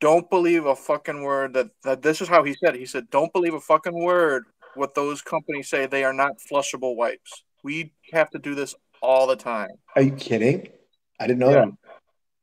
don't 0.00 0.28
believe 0.28 0.66
a 0.66 0.76
fucking 0.76 1.22
word 1.22 1.54
that, 1.54 1.70
that 1.84 2.02
this 2.02 2.20
is 2.20 2.28
how 2.28 2.42
he 2.44 2.52
said 2.52 2.74
it. 2.74 2.78
He 2.80 2.84
said, 2.86 3.08
"Don't 3.08 3.32
believe 3.32 3.54
a 3.54 3.60
fucking 3.60 3.94
word 3.94 4.44
what 4.76 4.94
those 4.94 5.22
companies 5.22 5.68
say. 5.68 5.86
They 5.86 6.04
are 6.04 6.12
not 6.12 6.38
flushable 6.38 6.96
wipes. 6.96 7.42
We 7.62 7.92
have 8.12 8.30
to 8.30 8.38
do 8.38 8.54
this 8.54 8.74
all 9.00 9.26
the 9.26 9.36
time." 9.36 9.70
Are 9.94 10.02
you 10.02 10.12
kidding? 10.12 10.68
I 11.18 11.26
didn't 11.26 11.40
know 11.40 11.50
Yeah. 11.50 11.64
that. 11.66 11.74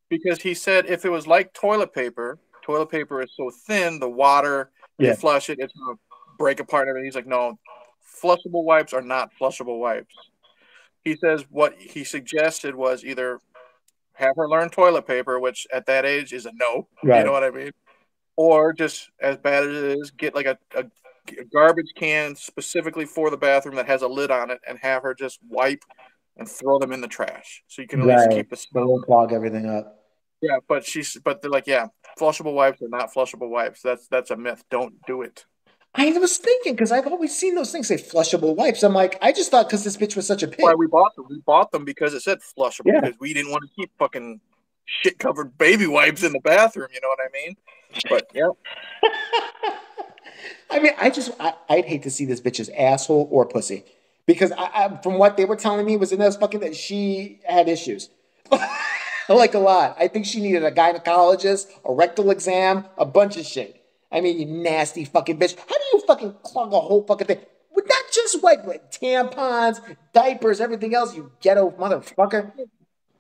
Because 0.10 0.42
he 0.42 0.54
said 0.54 0.86
if 0.88 1.06
it 1.06 1.10
was 1.10 1.28
like 1.28 1.54
toilet 1.54 1.94
paper, 1.94 2.40
toilet 2.62 2.88
paper 2.90 3.22
is 3.22 3.32
so 3.36 3.50
thin, 3.50 4.00
the 4.00 4.10
water 4.10 4.72
Yeah. 4.98 5.10
you 5.10 5.16
flush 5.16 5.50
it, 5.50 5.60
it's 5.60 5.74
gonna 5.74 5.98
break 6.38 6.60
apart 6.60 6.84
and 6.84 6.90
everything. 6.90 7.06
He's 7.06 7.16
like, 7.16 7.28
no, 7.28 7.58
flushable 8.22 8.64
wipes 8.64 8.94
are 8.94 9.02
not 9.02 9.32
flushable 9.40 9.80
wipes. 9.80 10.16
He 11.04 11.16
says 11.16 11.46
what 11.50 11.76
he 11.80 12.04
suggested 12.04 12.76
was 12.76 13.04
either 13.04 13.40
have 14.14 14.36
her 14.36 14.48
learn 14.48 14.70
toilet 14.70 15.08
paper, 15.08 15.40
which 15.40 15.66
at 15.74 15.86
that 15.88 16.06
age 16.06 16.32
is 16.34 16.46
a 16.46 16.52
no. 16.54 16.88
You 17.04 17.24
know 17.26 17.32
what 17.32 17.44
I 17.44 17.50
mean? 17.50 17.72
Or 18.36 18.72
just 18.74 19.10
as 19.20 19.38
bad 19.38 19.64
as 19.64 19.70
it 19.70 19.98
is, 20.00 20.12
get 20.12 20.36
like 20.36 20.46
a 20.46 20.58
a 20.76 20.86
garbage 21.54 21.92
can 21.96 22.36
specifically 22.36 23.06
for 23.06 23.30
the 23.30 23.38
bathroom 23.38 23.76
that 23.76 23.88
has 23.88 24.02
a 24.02 24.08
lid 24.08 24.32
on 24.32 24.52
it, 24.52 24.60
and 24.68 24.78
have 24.80 25.04
her 25.04 25.14
just 25.14 25.40
wipe 25.48 25.84
and 26.38 26.50
throw 26.50 26.80
them 26.80 26.92
in 26.92 27.02
the 27.02 27.08
trash, 27.08 27.64
so 27.68 27.82
you 27.82 27.88
can 27.88 28.02
at 28.02 28.08
least 28.08 28.30
keep 28.32 28.50
the 28.50 28.56
smell. 28.56 28.88
we'll 28.88 29.02
clog 29.02 29.32
everything 29.34 29.70
up. 29.70 30.00
Yeah, 30.42 30.58
but 30.68 30.86
she's 30.86 31.18
but 31.24 31.42
they're 31.42 31.52
like, 31.52 31.68
yeah, 31.68 31.88
flushable 32.20 32.54
wipes 32.54 32.82
are 32.82 32.90
not 32.90 33.14
flushable 33.14 33.50
wipes. 33.50 33.82
That's 33.82 34.08
that's 34.08 34.32
a 34.32 34.36
myth. 34.36 34.64
Don't 34.70 34.96
do 35.06 35.22
it. 35.22 35.46
I 35.96 36.10
was 36.18 36.38
thinking 36.38 36.74
because 36.74 36.92
I've 36.92 37.06
always 37.06 37.38
seen 37.38 37.54
those 37.54 37.72
things 37.72 37.88
say 37.88 37.98
flushable 37.98 38.56
wipes. 38.56 38.82
I'm 38.82 38.94
like, 38.94 39.18
I 39.22 39.32
just 39.32 39.52
thought 39.52 39.68
because 39.68 39.84
this 39.84 39.96
bitch 39.96 40.16
was 40.16 40.26
such 40.26 40.42
a 40.42 40.48
pig. 40.48 40.60
Why 40.60 40.74
we 40.74 40.88
bought 40.88 41.16
them? 41.16 41.26
We 41.30 41.40
bought 41.46 41.72
them 41.72 41.86
because 41.86 42.16
it 42.16 42.22
said 42.22 42.40
flushable 42.40 42.88
Yeah. 42.88 43.02
because 43.02 43.20
we 43.20 43.34
didn't 43.34 43.52
want 43.52 43.64
to 43.64 43.70
keep 43.76 43.92
fucking 44.00 44.42
shit 44.86 45.20
covered 45.20 45.56
baby 45.58 45.86
wipes 45.86 46.24
in 46.24 46.34
the 46.34 46.40
bathroom. 46.40 46.88
You 46.94 47.00
know 47.00 47.10
what 47.10 47.20
I 47.20 47.30
mean? 47.32 47.56
But 48.10 48.28
yeah, 48.34 48.50
I 50.70 50.80
mean, 50.80 50.94
I 51.00 51.10
just, 51.10 51.32
I, 51.40 51.54
I'd 51.70 51.86
hate 51.86 52.04
to 52.04 52.10
see 52.10 52.26
this 52.26 52.42
bitch's 52.42 52.70
asshole 52.70 53.28
or 53.32 53.46
pussy 53.46 53.84
because 54.26 54.52
I, 54.52 54.64
I, 54.74 55.00
from 55.02 55.18
what 55.18 55.38
they 55.38 55.46
were 55.46 55.56
telling 55.56 55.86
me 55.86 55.98
was 55.98 56.12
in 56.12 56.20
this 56.20 56.38
fucking 56.38 56.62
that 56.62 56.76
she 56.76 57.40
had 57.48 57.68
issues. 57.68 58.10
like 59.30 59.54
a 59.54 59.60
lot. 59.60 59.96
I 60.00 60.08
think 60.08 60.26
she 60.26 60.42
needed 60.42 60.64
a 60.64 60.72
gynecologist, 60.72 61.68
a 61.86 61.94
rectal 61.94 62.32
exam, 62.32 62.86
a 62.98 63.06
bunch 63.06 63.38
of 63.38 63.46
shit. 63.46 63.84
I 64.12 64.22
mean, 64.22 64.40
you 64.40 64.46
nasty 64.46 65.06
fucking 65.06 65.40
bitch. 65.40 65.58
How 65.58 65.76
do 65.76 65.84
you 65.94 66.04
fucking 66.06 66.36
clog 66.44 66.74
a 66.74 66.80
whole 66.80 67.04
fucking 67.04 67.28
thing? 67.28 67.40
With 67.72 67.88
not 67.88 68.04
just 68.12 68.44
wipe, 68.44 68.66
but 68.66 68.92
tampons, 68.92 69.82
diapers, 70.14 70.62
everything 70.62 70.94
else, 70.94 71.16
you 71.16 71.32
ghetto 71.42 71.72
motherfucker. 71.72 72.52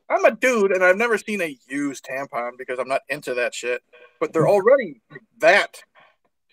I'm 0.10 0.26
a 0.26 0.32
dude 0.32 0.72
and 0.72 0.84
I've 0.84 0.98
never 0.98 1.18
seen 1.18 1.42
a 1.42 1.58
used 1.68 2.06
tampon 2.06 2.52
because 2.58 2.78
I'm 2.78 2.88
not 2.88 3.02
into 3.10 3.34
that 3.34 3.56
shit. 3.56 3.82
But 4.20 4.34
they're 4.34 4.48
already 4.48 5.02
that 5.40 5.82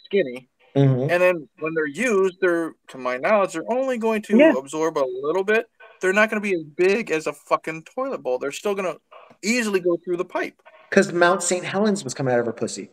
skinny. 0.05 0.50
Mm-hmm. 0.77 1.11
And 1.11 1.23
then 1.23 1.49
when 1.59 1.75
they're 1.75 1.87
used, 1.87 2.39
they're, 2.41 2.73
to 2.89 2.99
my 2.99 3.17
knowledge, 3.17 3.53
they're 3.55 3.71
only 3.71 3.99
going 3.99 4.23
to 4.23 4.37
Yeah. 4.37 4.55
absorb 4.57 4.99
a 4.99 5.07
little 5.23 5.45
bit. 5.45 5.67
They're 6.01 6.13
not 6.13 6.31
going 6.31 6.41
to 6.43 6.49
be 6.49 6.55
as 6.55 6.63
big 6.63 7.11
as 7.11 7.27
a 7.27 7.33
fucking 7.33 7.85
toilet 7.95 8.23
bowl. 8.23 8.39
They're 8.39 8.53
still 8.53 8.75
going 8.75 8.93
to 8.93 9.01
easily 9.43 9.81
go 9.81 9.99
through 10.05 10.17
the 10.17 10.25
pipe. 10.25 10.63
Because 10.89 11.13
Mount 11.13 11.43
St. 11.43 11.65
Helens 11.65 12.03
was 12.05 12.15
coming 12.15 12.33
out 12.33 12.41
of 12.41 12.47
her 12.47 12.53
pussy. 12.53 12.91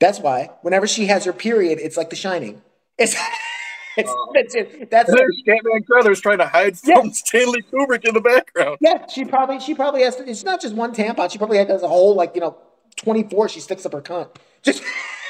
That's 0.00 0.18
why 0.20 0.50
whenever 0.62 0.86
she 0.86 1.06
has 1.06 1.24
her 1.24 1.32
period, 1.32 1.78
it's 1.80 1.96
like 1.96 2.10
The 2.10 2.16
Shining. 2.16 2.62
It's, 2.98 3.14
it's 3.96 4.10
Oh. 4.10 4.30
that's 4.34 4.54
it. 4.54 4.90
That's 4.90 5.10
Scatman 5.10 5.86
Crothers 5.86 6.20
trying 6.20 6.38
to 6.38 6.46
hide 6.46 6.76
Yeah. 6.84 6.96
from 7.00 7.12
Stanley 7.12 7.62
Kubrick 7.72 8.04
in 8.04 8.14
the 8.14 8.20
background. 8.20 8.78
yeah. 8.80 9.06
She 9.06 9.24
probably 9.24 9.58
she 9.60 9.74
probably 9.74 10.02
has. 10.02 10.16
To, 10.16 10.28
it's 10.28 10.44
not 10.44 10.60
just 10.60 10.74
one 10.74 10.94
tampon. 10.94 11.30
She 11.30 11.38
probably 11.38 11.58
has 11.58 11.82
a 11.82 11.88
whole 11.88 12.14
like 12.14 12.34
you 12.34 12.40
know 12.42 12.56
twenty 12.96 13.22
four. 13.22 13.48
She 13.48 13.60
sticks 13.60 13.86
up 13.86 13.92
her 13.92 14.02
cunt. 14.02 14.28
Just 14.62 14.82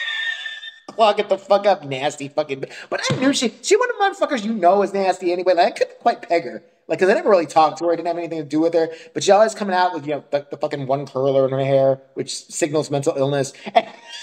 clog 0.96 1.28
the 1.28 1.38
fuck 1.38 1.66
up, 1.66 1.84
nasty 1.84 2.28
fucking. 2.28 2.64
But 2.90 3.00
I 3.10 3.16
knew 3.16 3.32
she 3.32 3.54
she 3.62 3.76
one 3.76 3.88
of 3.90 3.96
the 3.96 4.26
motherfuckers 4.26 4.44
you 4.44 4.52
know 4.52 4.82
is 4.82 4.92
nasty 4.92 5.32
anyway. 5.32 5.54
Like 5.54 5.66
I 5.66 5.70
couldn't 5.70 5.98
quite 6.00 6.28
peg 6.28 6.44
her. 6.44 6.64
Like, 6.88 7.00
cause 7.00 7.08
I 7.08 7.14
never 7.14 7.30
really 7.30 7.46
talked 7.46 7.78
to 7.78 7.86
her. 7.86 7.92
I 7.92 7.96
didn't 7.96 8.06
have 8.06 8.16
anything 8.16 8.38
to 8.38 8.44
do 8.44 8.60
with 8.60 8.72
her. 8.74 8.88
But 9.12 9.24
she 9.24 9.32
always 9.32 9.56
coming 9.56 9.74
out 9.74 9.92
with 9.92 10.06
you 10.06 10.14
know 10.14 10.24
the, 10.30 10.46
the 10.50 10.56
fucking 10.56 10.86
one 10.86 11.06
curler 11.06 11.44
in 11.44 11.50
her 11.50 11.64
hair, 11.64 12.00
which 12.14 12.32
signals 12.46 12.90
mental 12.90 13.14
illness. 13.16 13.52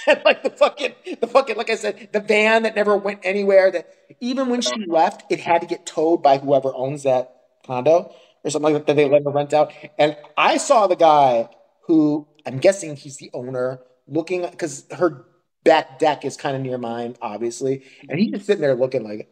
And, 0.05 0.21
like 0.25 0.43
the 0.43 0.49
fucking 0.49 0.95
the 1.21 1.27
fucking 1.27 1.55
like 1.55 1.69
I 1.69 1.75
said, 1.75 2.09
the 2.11 2.19
van 2.19 2.63
that 2.63 2.75
never 2.75 2.97
went 2.97 3.21
anywhere. 3.23 3.71
That 3.71 3.87
even 4.19 4.49
when 4.49 4.59
she 4.59 4.85
left, 4.85 5.31
it 5.31 5.39
had 5.39 5.61
to 5.61 5.67
get 5.67 5.85
towed 5.85 6.21
by 6.21 6.39
whoever 6.39 6.73
owns 6.75 7.03
that 7.03 7.33
condo 7.65 8.13
or 8.43 8.49
something 8.49 8.73
like 8.73 8.85
that. 8.85 8.87
That 8.87 8.95
they 8.97 9.07
let 9.07 9.23
her 9.23 9.29
rent 9.29 9.53
out. 9.53 9.71
And 9.97 10.17
I 10.37 10.57
saw 10.57 10.87
the 10.87 10.97
guy 10.97 11.47
who 11.87 12.27
I'm 12.45 12.57
guessing 12.57 12.97
he's 12.97 13.15
the 13.17 13.31
owner 13.33 13.79
looking 14.07 14.41
because 14.41 14.85
her 14.91 15.25
back 15.63 15.99
deck 15.99 16.25
is 16.25 16.37
kind 16.37 16.55
of 16.55 16.61
near 16.61 16.77
mine, 16.77 17.15
obviously, 17.21 17.83
and 18.09 18.19
he's 18.19 18.31
just 18.31 18.45
sitting 18.45 18.61
there 18.61 18.75
looking 18.75 19.03
like. 19.03 19.29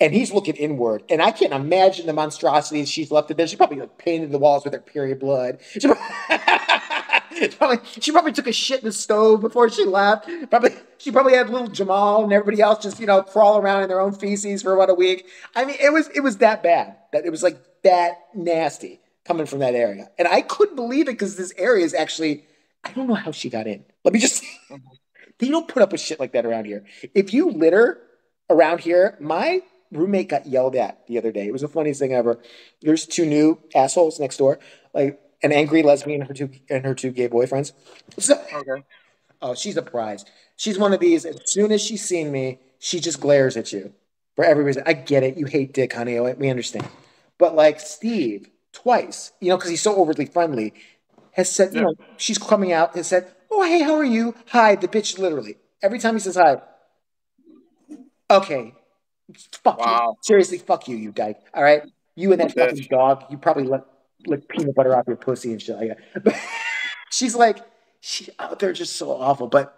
And 0.00 0.12
he's 0.12 0.32
looking 0.32 0.56
inward, 0.56 1.04
and 1.08 1.22
I 1.22 1.30
can't 1.30 1.52
imagine 1.52 2.06
the 2.06 2.12
monstrosities 2.12 2.88
she's 2.90 3.12
left 3.12 3.30
in 3.30 3.36
there. 3.36 3.46
She 3.46 3.54
probably 3.56 3.78
like 3.78 3.96
painted 3.96 4.32
the 4.32 4.38
walls 4.38 4.64
with 4.64 4.72
her 4.74 4.80
period 4.80 5.20
blood. 5.20 5.60
She 5.74 7.48
probably, 7.48 7.56
probably- 7.56 8.00
she 8.00 8.12
probably 8.12 8.32
took 8.32 8.46
a 8.46 8.52
shit 8.52 8.80
in 8.80 8.84
the 8.86 8.92
stove 8.92 9.40
before 9.40 9.68
she 9.68 9.84
left. 9.84 10.28
Probably 10.50 10.70
she 10.98 11.10
probably 11.10 11.34
had 11.34 11.50
little 11.50 11.66
Jamal 11.66 12.22
and 12.22 12.32
everybody 12.32 12.62
else 12.62 12.82
just 12.82 13.00
you 13.00 13.06
know 13.06 13.22
crawl 13.22 13.58
around 13.58 13.82
in 13.82 13.88
their 13.88 14.00
own 14.00 14.12
feces 14.12 14.62
for 14.62 14.72
about 14.72 14.90
a 14.90 14.94
week. 14.94 15.26
I 15.56 15.64
mean, 15.64 15.76
it 15.80 15.92
was 15.92 16.08
it 16.14 16.20
was 16.20 16.36
that 16.38 16.62
bad. 16.62 16.96
That 17.12 17.24
it 17.26 17.30
was 17.30 17.42
like 17.42 17.58
that 17.82 18.18
nasty 18.34 19.00
coming 19.24 19.46
from 19.46 19.58
that 19.60 19.74
area, 19.74 20.10
and 20.18 20.28
I 20.28 20.42
couldn't 20.42 20.76
believe 20.76 21.08
it 21.08 21.12
because 21.12 21.36
this 21.36 21.52
area 21.56 21.84
is 21.84 21.92
actually 21.94 22.44
I 22.84 22.92
don't 22.92 23.08
know 23.08 23.14
how 23.14 23.32
she 23.32 23.50
got 23.50 23.66
in. 23.66 23.84
Let 24.04 24.14
me 24.14 24.20
just. 24.20 24.42
Mm-hmm. 24.70 24.76
They 25.38 25.48
don't 25.48 25.68
put 25.68 25.82
up 25.82 25.92
with 25.92 26.00
shit 26.00 26.20
like 26.20 26.32
that 26.32 26.46
around 26.46 26.66
here. 26.66 26.84
If 27.14 27.34
you 27.34 27.50
litter 27.50 28.00
around 28.48 28.80
here, 28.80 29.16
my 29.20 29.62
roommate 29.90 30.28
got 30.28 30.46
yelled 30.46 30.76
at 30.76 31.06
the 31.06 31.18
other 31.18 31.32
day. 31.32 31.46
It 31.46 31.52
was 31.52 31.62
the 31.62 31.68
funniest 31.68 32.00
thing 32.00 32.12
ever. 32.12 32.40
There's 32.82 33.06
two 33.06 33.26
new 33.26 33.58
assholes 33.74 34.18
next 34.20 34.36
door, 34.38 34.58
like 34.92 35.20
an 35.42 35.52
angry 35.52 35.82
lesbian 35.82 36.20
and 36.22 36.28
her 36.28 36.34
two 36.34 36.50
and 36.70 36.84
her 36.84 36.94
two 36.94 37.10
gay 37.10 37.28
boyfriends. 37.28 37.72
So, 38.18 38.40
Okay. 38.52 38.84
oh, 39.42 39.54
she's 39.54 39.76
a 39.76 39.82
prize. 39.82 40.24
She's 40.56 40.78
one 40.78 40.92
of 40.92 41.00
these. 41.00 41.24
As 41.24 41.38
soon 41.46 41.72
as 41.72 41.82
she's 41.82 42.04
seen 42.04 42.30
me, 42.32 42.58
she 42.78 43.00
just 43.00 43.20
glares 43.20 43.56
at 43.56 43.72
you 43.72 43.92
for 44.36 44.44
every 44.44 44.64
reason. 44.64 44.82
I 44.86 44.92
get 44.94 45.22
it. 45.22 45.36
You 45.36 45.46
hate 45.46 45.72
dick, 45.74 45.92
honey. 45.92 46.16
Oh, 46.18 46.32
We 46.32 46.48
understand. 46.48 46.88
But 47.38 47.54
like 47.54 47.80
Steve, 47.80 48.48
twice, 48.72 49.32
you 49.40 49.48
know, 49.48 49.56
because 49.56 49.70
he's 49.70 49.82
so 49.82 49.96
overly 49.96 50.26
friendly, 50.26 50.72
has 51.32 51.50
said, 51.50 51.74
you 51.74 51.80
know, 51.82 51.94
she's 52.16 52.38
coming 52.38 52.72
out, 52.72 52.94
has 52.96 53.08
said, 53.08 53.26
Oh, 53.56 53.62
hey, 53.62 53.82
how 53.82 53.94
are 53.94 54.04
you? 54.04 54.34
Hi, 54.48 54.74
the 54.74 54.88
bitch 54.88 55.16
literally. 55.16 55.58
Every 55.80 56.00
time 56.00 56.16
he 56.16 56.18
says 56.18 56.34
hi. 56.34 56.56
Okay. 58.28 58.74
Fuck 59.62 59.78
you. 59.78 60.14
Seriously, 60.22 60.58
fuck 60.58 60.88
you, 60.88 60.96
you 60.96 61.12
dyke. 61.12 61.38
All 61.54 61.62
right. 61.62 61.82
You 62.16 62.32
and 62.32 62.40
that 62.40 62.50
Bitch. 62.50 62.70
fucking 62.70 62.88
dog, 62.90 63.24
you 63.30 63.38
probably 63.38 63.62
let 63.62 63.82
lick 64.26 64.48
peanut 64.48 64.74
butter 64.74 64.96
off 64.96 65.06
your 65.06 65.16
pussy 65.16 65.52
and 65.52 65.62
shit 65.62 65.76
like 65.76 65.88
that. 65.90 66.24
But 66.24 66.34
she's 67.12 67.36
like, 67.36 67.58
she 68.00 68.28
oh, 68.40 68.46
out 68.46 68.58
there 68.58 68.72
just 68.72 68.96
so 68.96 69.12
awful. 69.12 69.46
But 69.46 69.72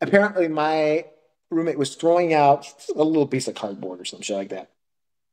apparently 0.00 0.48
my 0.48 1.04
roommate 1.50 1.78
was 1.78 1.96
throwing 1.96 2.32
out 2.32 2.72
a 2.96 3.04
little 3.04 3.26
piece 3.26 3.48
of 3.48 3.54
cardboard 3.54 4.00
or 4.00 4.06
some 4.06 4.22
shit 4.22 4.36
like 4.36 4.48
that. 4.48 4.70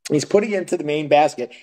And 0.10 0.16
he's 0.16 0.26
putting 0.26 0.52
it 0.52 0.58
into 0.58 0.76
the 0.76 0.84
main 0.84 1.08
basket, 1.08 1.54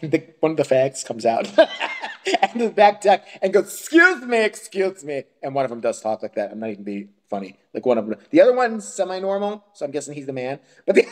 and 0.00 0.12
the, 0.12 0.24
one 0.38 0.52
of 0.52 0.56
the 0.58 0.62
fags 0.62 1.04
comes 1.04 1.26
out 1.26 1.52
and 2.42 2.60
the 2.60 2.70
back 2.70 3.00
deck 3.00 3.26
and 3.40 3.52
goes, 3.52 3.64
"Excuse 3.64 4.22
me, 4.22 4.44
excuse 4.44 5.04
me." 5.04 5.24
And 5.42 5.54
one 5.54 5.64
of 5.64 5.70
them 5.70 5.80
does 5.80 6.00
talk 6.00 6.22
like 6.22 6.34
that. 6.34 6.52
I'm 6.52 6.60
not 6.60 6.70
even 6.70 6.84
being 6.84 7.08
funny. 7.28 7.58
Like 7.74 7.86
one 7.86 7.98
of 7.98 8.06
them. 8.06 8.18
The 8.30 8.40
other 8.40 8.54
one's 8.54 8.86
semi-normal, 8.86 9.64
so 9.72 9.84
I'm 9.84 9.90
guessing 9.90 10.14
he's 10.14 10.26
the 10.26 10.32
man. 10.32 10.60
But 10.86 10.96
the, 10.96 11.06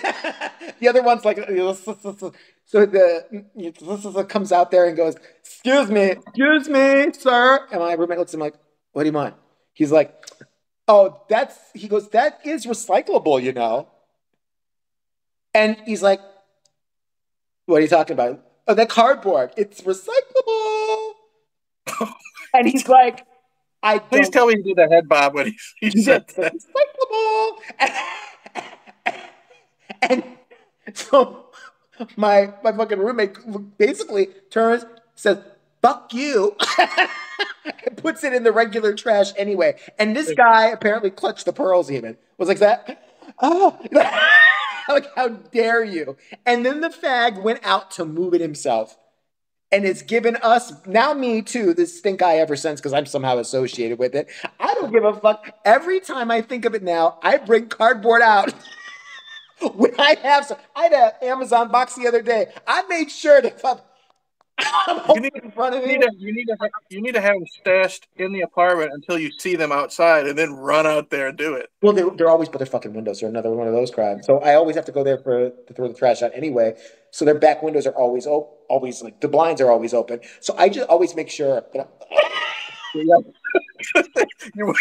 the 0.80 0.88
other 0.88 1.02
one's 1.02 1.24
like, 1.24 1.38
so 1.38 2.86
the 2.86 4.26
comes 4.28 4.52
out 4.52 4.70
there 4.70 4.86
and 4.86 4.96
goes, 4.96 5.16
"Excuse 5.42 5.90
me, 5.90 6.02
excuse 6.02 6.68
me, 6.68 7.12
sir." 7.12 7.66
And 7.72 7.80
my 7.80 7.94
roommate 7.94 8.18
looks 8.18 8.32
at 8.32 8.34
him 8.34 8.40
like, 8.40 8.54
"What 8.92 9.02
do 9.02 9.08
you 9.08 9.12
want?" 9.14 9.34
He's 9.72 9.92
like, 9.92 10.26
"Oh, 10.86 11.22
that's." 11.28 11.58
He 11.74 11.88
goes, 11.88 12.08
"That 12.10 12.40
is 12.44 12.66
recyclable, 12.66 13.42
you 13.42 13.52
know." 13.52 13.88
And 15.52 15.76
he's 15.86 16.02
like, 16.02 16.20
"What 17.66 17.78
are 17.78 17.82
you 17.82 17.88
talking 17.88 18.14
about?" 18.14 18.44
Oh, 18.70 18.74
that 18.74 18.88
cardboard. 18.88 19.52
It's 19.56 19.80
recyclable. 19.80 20.69
and 22.54 22.66
he's 22.68 22.88
like, 22.88 23.26
"I 23.82 23.98
Please 23.98 24.28
tell 24.28 24.46
me 24.46 24.56
he 24.56 24.62
did 24.74 24.78
a 24.78 24.88
head 24.88 25.08
bob 25.08 25.34
when 25.34 25.46
he, 25.46 25.56
he 25.90 26.02
said 26.02 26.26
that. 26.36 26.54
And, 30.02 30.24
and 30.86 30.96
so 30.96 31.46
my 32.16 32.52
my 32.62 32.72
fucking 32.72 32.98
roommate 32.98 33.36
basically 33.78 34.28
turns, 34.50 34.84
says, 35.14 35.38
fuck 35.82 36.12
you, 36.12 36.56
and 36.78 37.96
puts 37.96 38.24
it 38.24 38.32
in 38.32 38.42
the 38.44 38.52
regular 38.52 38.94
trash 38.94 39.32
anyway. 39.36 39.76
And 39.98 40.16
this 40.16 40.32
guy 40.34 40.68
apparently 40.68 41.10
clutched 41.10 41.46
the 41.46 41.52
pearls 41.52 41.90
even. 41.90 42.16
Was 42.38 42.48
like 42.48 42.58
that. 42.58 43.06
Oh, 43.40 43.78
like 44.88 45.14
how 45.14 45.28
dare 45.28 45.84
you? 45.84 46.16
And 46.46 46.64
then 46.64 46.80
the 46.80 46.88
fag 46.88 47.42
went 47.42 47.60
out 47.62 47.90
to 47.92 48.04
move 48.04 48.34
it 48.34 48.40
himself 48.40 48.96
and 49.72 49.84
it's 49.84 50.02
given 50.02 50.36
us 50.36 50.72
now 50.86 51.14
me 51.14 51.42
too 51.42 51.74
this 51.74 51.96
stink 51.96 52.22
eye 52.22 52.38
ever 52.38 52.56
since 52.56 52.80
because 52.80 52.92
i'm 52.92 53.06
somehow 53.06 53.38
associated 53.38 53.98
with 53.98 54.14
it. 54.14 54.28
I 54.58 54.74
don't 54.74 54.92
give 54.92 55.04
a 55.04 55.14
fuck. 55.14 55.54
Every 55.64 56.00
time 56.00 56.30
i 56.30 56.40
think 56.40 56.64
of 56.64 56.74
it 56.74 56.82
now 56.82 57.18
i 57.22 57.36
bring 57.36 57.68
cardboard 57.68 58.22
out 58.22 58.52
when 59.74 59.92
i 59.98 60.16
have 60.22 60.46
some 60.46 60.58
i 60.74 60.84
had 60.84 60.92
an 60.92 61.12
amazon 61.22 61.70
box 61.70 61.94
the 61.94 62.06
other 62.06 62.22
day. 62.22 62.46
I 62.66 62.82
made 62.88 63.10
sure 63.10 63.40
I'm 63.64 63.80
You 65.14 65.20
need- 65.20 65.32
in 65.42 65.50
front 65.52 65.74
of 65.74 65.82
You 65.82 65.88
need, 65.98 66.02
to, 66.02 66.10
you, 66.18 66.32
need 66.34 66.46
to, 66.46 66.56
you 66.90 67.00
need 67.02 67.14
to 67.14 67.20
have 67.20 67.34
them 67.34 67.46
stashed 67.60 68.06
in 68.16 68.32
the 68.32 68.40
apartment 68.42 68.92
until 68.92 69.18
you 69.18 69.30
see 69.38 69.56
them 69.56 69.72
outside 69.72 70.26
and 70.26 70.36
then 70.38 70.52
run 70.54 70.86
out 70.86 71.10
there 71.10 71.28
and 71.28 71.38
do 71.38 71.54
it. 71.54 71.70
well 71.82 71.92
they're, 71.92 72.10
they're 72.10 72.28
always 72.28 72.48
by 72.48 72.58
their 72.58 72.66
fucking 72.66 72.92
windows 72.92 73.20
they're 73.20 73.28
another 73.28 73.50
one 73.50 73.66
of 73.66 73.72
those 73.74 73.90
crimes 73.90 74.26
so 74.26 74.38
i 74.38 74.54
always 74.54 74.76
have 74.76 74.84
to 74.84 74.92
go 74.92 75.02
there 75.04 75.18
for 75.18 75.50
to 75.50 75.74
throw 75.74 75.88
the 75.88 75.94
trash 75.94 76.22
out 76.22 76.30
anyway 76.34 76.74
so 77.10 77.24
their 77.24 77.34
back 77.38 77.62
windows 77.62 77.86
are 77.86 77.94
always 77.94 78.26
op- 78.26 78.58
always 78.68 79.02
like 79.02 79.20
the 79.20 79.28
blinds 79.28 79.60
are 79.60 79.70
always 79.70 79.94
open 79.94 80.20
so 80.40 80.54
i 80.58 80.68
just 80.68 80.88
always 80.88 81.14
make 81.16 81.28
sure 81.30 81.62
that 81.74 81.88
I'm, 82.94 83.06
you 84.54 84.74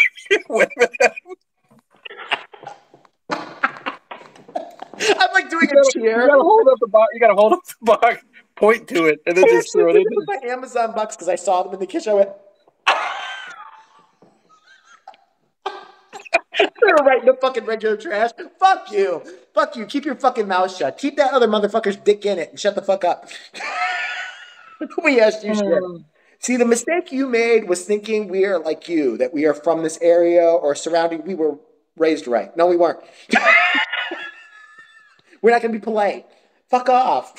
wave 0.48 0.68
at 0.80 0.90
them. 1.00 1.12
doing 5.50 5.62
You 5.62 5.68
a 5.70 5.74
gotta, 5.74 5.90
cheer. 5.92 6.20
you 6.22 6.26
gotta 6.28 6.40
hold 6.42 6.68
up 6.68 6.78
the 6.80 6.86
box. 6.88 7.08
You 7.14 7.20
gotta 7.20 7.34
hold 7.34 7.52
up 7.54 7.60
the 7.64 7.74
box, 7.82 8.24
point 8.60 8.86
to 8.88 9.06
it, 9.06 9.20
and 9.26 9.36
then 9.36 9.44
I 9.44 9.48
just 9.48 9.72
throw 9.72 9.86
it 9.86 9.96
actually 9.96 10.02
in. 10.02 10.06
picked 10.08 10.30
up 10.30 10.42
my 10.42 10.52
Amazon 10.52 10.94
box 10.94 11.16
because 11.16 11.28
I 11.28 11.36
saw 11.36 11.62
them 11.62 11.74
in 11.74 11.80
the 11.80 11.86
kitchen. 11.86 12.12
I 12.12 12.14
went. 12.14 12.30
They 16.58 16.92
were 16.92 17.06
right 17.06 17.20
in 17.20 17.26
the 17.26 17.38
fucking 17.40 17.64
regular 17.64 17.96
trash. 17.96 18.30
Fuck 18.58 18.92
you. 18.92 19.22
Fuck 19.54 19.76
you. 19.76 19.86
Keep 19.86 20.04
your 20.04 20.14
fucking 20.14 20.46
mouth 20.46 20.76
shut. 20.76 20.98
Keep 20.98 21.16
that 21.16 21.32
other 21.32 21.48
motherfucker's 21.48 21.96
dick 21.96 22.26
in 22.26 22.38
it 22.38 22.50
and 22.50 22.60
shut 22.60 22.74
the 22.74 22.82
fuck 22.82 23.02
up. 23.02 23.30
we 25.04 25.20
asked 25.20 25.42
you 25.42 25.54
shit. 25.54 25.64
Um, 25.64 26.04
See, 26.40 26.56
the 26.56 26.64
mistake 26.64 27.12
you 27.12 27.28
made 27.28 27.68
was 27.68 27.84
thinking 27.84 28.28
we 28.28 28.46
are 28.46 28.58
like 28.58 28.88
you, 28.88 29.18
that 29.18 29.32
we 29.32 29.44
are 29.44 29.52
from 29.52 29.82
this 29.82 29.98
area 30.00 30.42
or 30.42 30.74
surrounding. 30.74 31.22
We 31.24 31.34
were 31.34 31.58
raised 31.96 32.26
right. 32.26 32.54
No, 32.56 32.66
we 32.66 32.76
weren't. 32.76 32.98
we're 35.42 35.50
not 35.50 35.60
going 35.60 35.72
to 35.72 35.78
be 35.78 35.82
polite. 35.82 36.26
Fuck 36.70 36.88
off. 36.88 37.34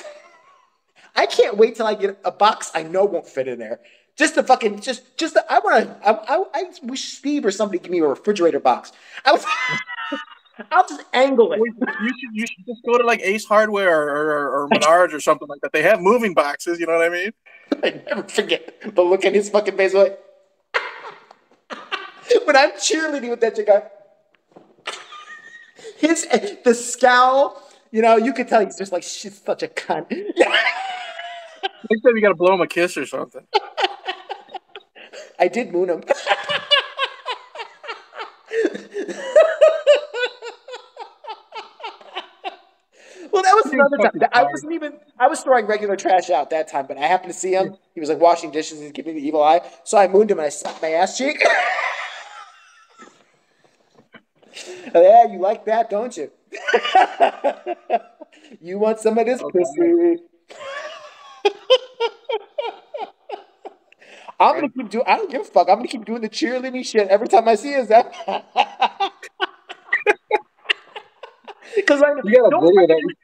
I 1.14 1.26
can't 1.26 1.56
wait 1.56 1.76
till 1.76 1.86
I 1.86 1.94
get 1.94 2.18
a 2.24 2.30
box 2.30 2.70
I 2.74 2.82
know 2.82 3.04
won't 3.04 3.26
fit 3.26 3.48
in 3.48 3.58
there. 3.58 3.80
Just 4.16 4.34
the 4.34 4.42
fucking, 4.42 4.80
just, 4.80 5.16
just 5.16 5.34
the, 5.34 5.44
I 5.50 5.58
want 5.60 5.86
to, 5.86 6.08
I, 6.08 6.36
I, 6.36 6.44
I 6.54 6.64
wish 6.82 7.16
Steve 7.16 7.46
or 7.46 7.50
somebody 7.50 7.78
give 7.78 7.90
me 7.90 8.00
a 8.00 8.06
refrigerator 8.06 8.60
box. 8.60 8.92
I 9.24 9.32
was, 9.32 9.44
I'll 10.70 10.86
just 10.86 11.02
angle 11.12 11.52
it. 11.52 11.58
You 11.58 11.72
should, 12.08 12.28
you 12.34 12.46
should 12.46 12.66
just 12.66 12.82
go 12.84 12.98
to 12.98 13.06
like 13.06 13.20
Ace 13.22 13.44
Hardware 13.44 14.02
or, 14.02 14.30
or, 14.30 14.62
or 14.64 14.68
Menards 14.68 15.14
or 15.14 15.20
something 15.20 15.48
like 15.48 15.60
that. 15.62 15.72
They 15.72 15.82
have 15.82 16.00
moving 16.00 16.34
boxes. 16.34 16.78
You 16.78 16.86
know 16.86 16.94
what 16.94 17.04
I 17.04 17.08
mean? 17.08 17.30
I 17.82 18.02
never 18.06 18.22
forget 18.24 18.94
the 18.94 19.02
look 19.02 19.24
in 19.24 19.34
his 19.34 19.48
fucking 19.48 19.76
face. 19.76 19.94
Like, 19.94 20.18
when 22.44 22.56
I'm 22.56 22.72
cheerleading 22.72 23.30
with 23.30 23.40
that 23.40 23.56
chick, 23.56 23.68
I, 23.68 23.84
his 25.96 26.26
the 26.64 26.74
scowl. 26.74 27.62
You 27.90 28.00
know, 28.00 28.16
you 28.16 28.32
could 28.32 28.48
tell 28.48 28.64
he's 28.64 28.76
just 28.76 28.90
like 28.90 29.02
she's 29.02 29.40
such 29.42 29.62
a 29.62 29.68
cunt. 29.68 30.10
Next 31.90 32.02
time 32.02 32.16
you 32.16 32.22
gotta 32.22 32.34
blow 32.34 32.54
him 32.54 32.60
a 32.60 32.66
kiss 32.66 32.96
or 32.96 33.06
something. 33.06 33.46
I 35.38 35.48
did 35.48 35.72
moon 35.72 35.90
him. 35.90 36.02
well, 43.32 43.42
that 43.42 43.54
was 43.54 43.72
another 43.72 43.96
time. 43.96 44.12
I 44.32 44.44
wasn't 44.44 44.72
even. 44.72 44.98
I 45.18 45.28
was 45.28 45.40
throwing 45.40 45.66
regular 45.66 45.96
trash 45.96 46.30
out 46.30 46.50
that 46.50 46.68
time, 46.68 46.86
but 46.86 46.98
I 46.98 47.06
happened 47.06 47.32
to 47.32 47.38
see 47.38 47.52
him. 47.52 47.76
He 47.94 48.00
was 48.00 48.08
like 48.08 48.20
washing 48.20 48.50
dishes 48.50 48.80
and 48.80 48.94
giving 48.94 49.14
me 49.14 49.20
the 49.20 49.26
evil 49.26 49.42
eye. 49.42 49.60
So 49.84 49.98
I 49.98 50.08
mooned 50.08 50.30
him 50.30 50.38
and 50.38 50.46
I 50.46 50.50
slapped 50.50 50.82
my 50.82 50.92
ass 50.92 51.18
cheek. 51.18 51.42
yeah, 54.94 55.26
you 55.26 55.40
like 55.40 55.64
that, 55.64 55.90
don't 55.90 56.16
you? 56.16 56.30
you 58.60 58.78
want 58.78 59.00
some 59.00 59.18
of 59.18 59.26
this 59.26 59.42
pussy? 59.42 60.18
I'm 64.40 64.54
gonna 64.56 64.68
keep 64.70 64.88
doing. 64.90 65.04
I 65.06 65.16
don't 65.16 65.30
give 65.30 65.42
a 65.42 65.44
fuck. 65.44 65.68
I'm 65.68 65.76
gonna 65.76 65.88
keep 65.88 66.04
doing 66.04 66.20
the 66.20 66.28
cheerleading 66.28 66.84
shit 66.84 67.08
every 67.08 67.28
time 67.28 67.46
I 67.48 67.54
see 67.54 67.72
his 67.72 67.90
ass. 67.90 68.06
Because 71.76 72.02
I 72.02 72.08
You 72.24 72.36
got 72.36 72.46
a 72.46 72.50
don't, 72.50 72.62
video 72.64 72.80
let 72.80 72.88
that 72.88 73.02
me, 73.02 73.14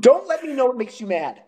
don't 0.00 0.28
let 0.28 0.42
me 0.44 0.52
know 0.52 0.66
what 0.66 0.76
makes 0.76 1.00
you 1.00 1.06
mad. 1.06 1.42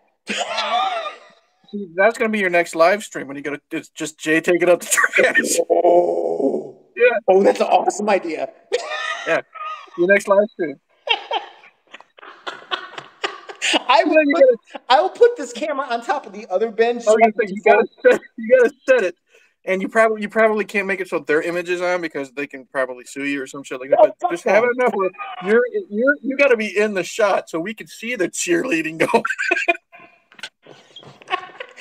that's 1.95 2.17
gonna 2.17 2.29
be 2.29 2.39
your 2.39 2.49
next 2.49 2.75
live 2.75 3.03
stream 3.03 3.27
when 3.27 3.37
you 3.37 3.43
go 3.43 3.51
to 3.55 3.61
it's 3.71 3.89
just 3.89 4.17
Jay 4.19 4.41
taking 4.41 4.69
out 4.69 4.79
the 4.81 4.87
trash. 4.87 5.57
Oh, 5.69 6.77
Yeah. 6.95 7.17
oh, 7.29 7.43
that's 7.43 7.59
an 7.59 7.67
awesome 7.67 8.09
idea. 8.09 8.49
Yeah, 9.27 9.41
your 9.97 10.07
next 10.07 10.27
live 10.27 10.47
stream. 10.51 10.75
I 13.87 14.03
will, 14.05 14.15
put, 14.15 14.33
gotta, 14.33 14.57
I 14.89 15.01
will 15.01 15.09
put 15.09 15.35
this 15.37 15.53
camera 15.53 15.85
on 15.89 16.03
top 16.03 16.25
of 16.25 16.33
the 16.33 16.47
other 16.49 16.71
bench. 16.71 16.97
Was 16.97 17.05
so 17.05 17.13
I 17.15 17.21
gonna 17.21 17.33
say, 17.39 17.45
can 17.47 17.55
you 17.55 17.61
gotta 17.63 17.87
set, 18.11 18.21
you 18.37 18.57
gotta 18.57 18.73
set 18.87 19.03
it, 19.03 19.15
and 19.65 19.81
you 19.81 19.89
probably 19.89 20.21
you 20.21 20.29
probably 20.29 20.65
can't 20.65 20.87
make 20.87 20.99
it 20.99 21.07
so 21.09 21.19
their 21.19 21.41
image 21.41 21.69
is 21.69 21.81
on 21.81 22.01
because 22.01 22.31
they 22.31 22.47
can 22.47 22.65
probably 22.65 23.05
sue 23.05 23.25
you 23.25 23.41
or 23.41 23.47
some 23.47 23.63
shit 23.63 23.79
like 23.79 23.89
that. 23.91 23.99
Oh, 24.01 24.11
But 24.19 24.31
just 24.31 24.43
that. 24.45 24.55
have 24.55 24.63
it 24.63 24.71
enough 24.75 24.93
where 24.93 25.09
you're 25.45 25.63
you're 25.89 26.15
you 26.21 26.37
gotta 26.37 26.57
be 26.57 26.77
in 26.77 26.93
the 26.93 27.03
shot 27.03 27.49
so 27.49 27.59
we 27.59 27.73
can 27.73 27.87
see 27.87 28.15
the 28.15 28.29
cheerleading 28.29 28.97
going. 28.97 29.23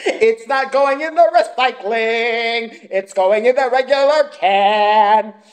It's 0.07 0.47
not 0.47 0.71
going 0.71 1.01
in 1.01 1.15
the 1.17 1.29
recycling. 1.57 2.87
It's 2.91 3.13
going 3.13 3.47
in 3.47 3.57
the 3.57 3.69
regular 3.71 4.29
can. 4.33 5.35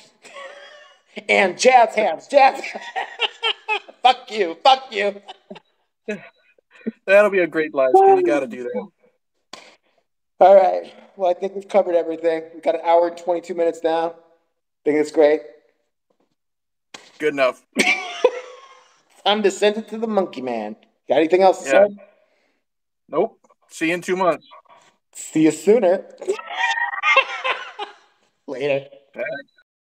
And 1.30 1.58
jazz 1.58 1.96
hands, 1.96 2.28
jazz. 2.28 2.62
fuck 4.04 4.30
you, 4.30 4.58
fuck 4.64 4.92
you. 4.92 5.22
That'll 7.06 7.32
be 7.32 7.40
a 7.40 7.48
great 7.48 7.74
live 7.74 7.92
stream. 7.96 8.18
You 8.18 8.26
gotta 8.26 8.48
do 8.48 8.64
that. 8.64 8.88
All 10.40 10.56
right. 10.56 10.94
Well, 11.16 11.30
I 11.30 11.34
think 11.34 11.56
we've 11.56 11.68
covered 11.68 11.96
everything. 11.96 12.44
We've 12.54 12.64
got 12.64 12.76
an 12.76 12.82
hour 12.84 13.08
and 13.08 13.18
22 13.18 13.54
minutes 13.56 13.80
now. 13.84 14.08
I 14.08 14.12
think 14.84 14.98
it's 15.00 15.12
great. 15.12 15.42
Good 17.20 17.34
enough. 17.34 17.66
Time 19.26 19.42
to 19.44 19.52
send 19.52 19.78
it 19.78 19.88
to 19.90 19.98
the 19.98 20.08
monkey 20.08 20.42
man. 20.42 20.76
Got 21.08 21.18
anything 21.18 21.42
else 21.42 21.64
to 21.64 21.70
Yeah. 21.70 21.88
say? 21.88 21.96
Nope. 23.10 23.40
See 23.70 23.88
you 23.88 23.94
in 23.94 24.02
two 24.02 24.16
months. 24.16 24.48
See 25.14 25.44
you 25.44 25.52
sooner. 25.52 26.06
Later. 28.48 28.88
Bye. 29.14 29.24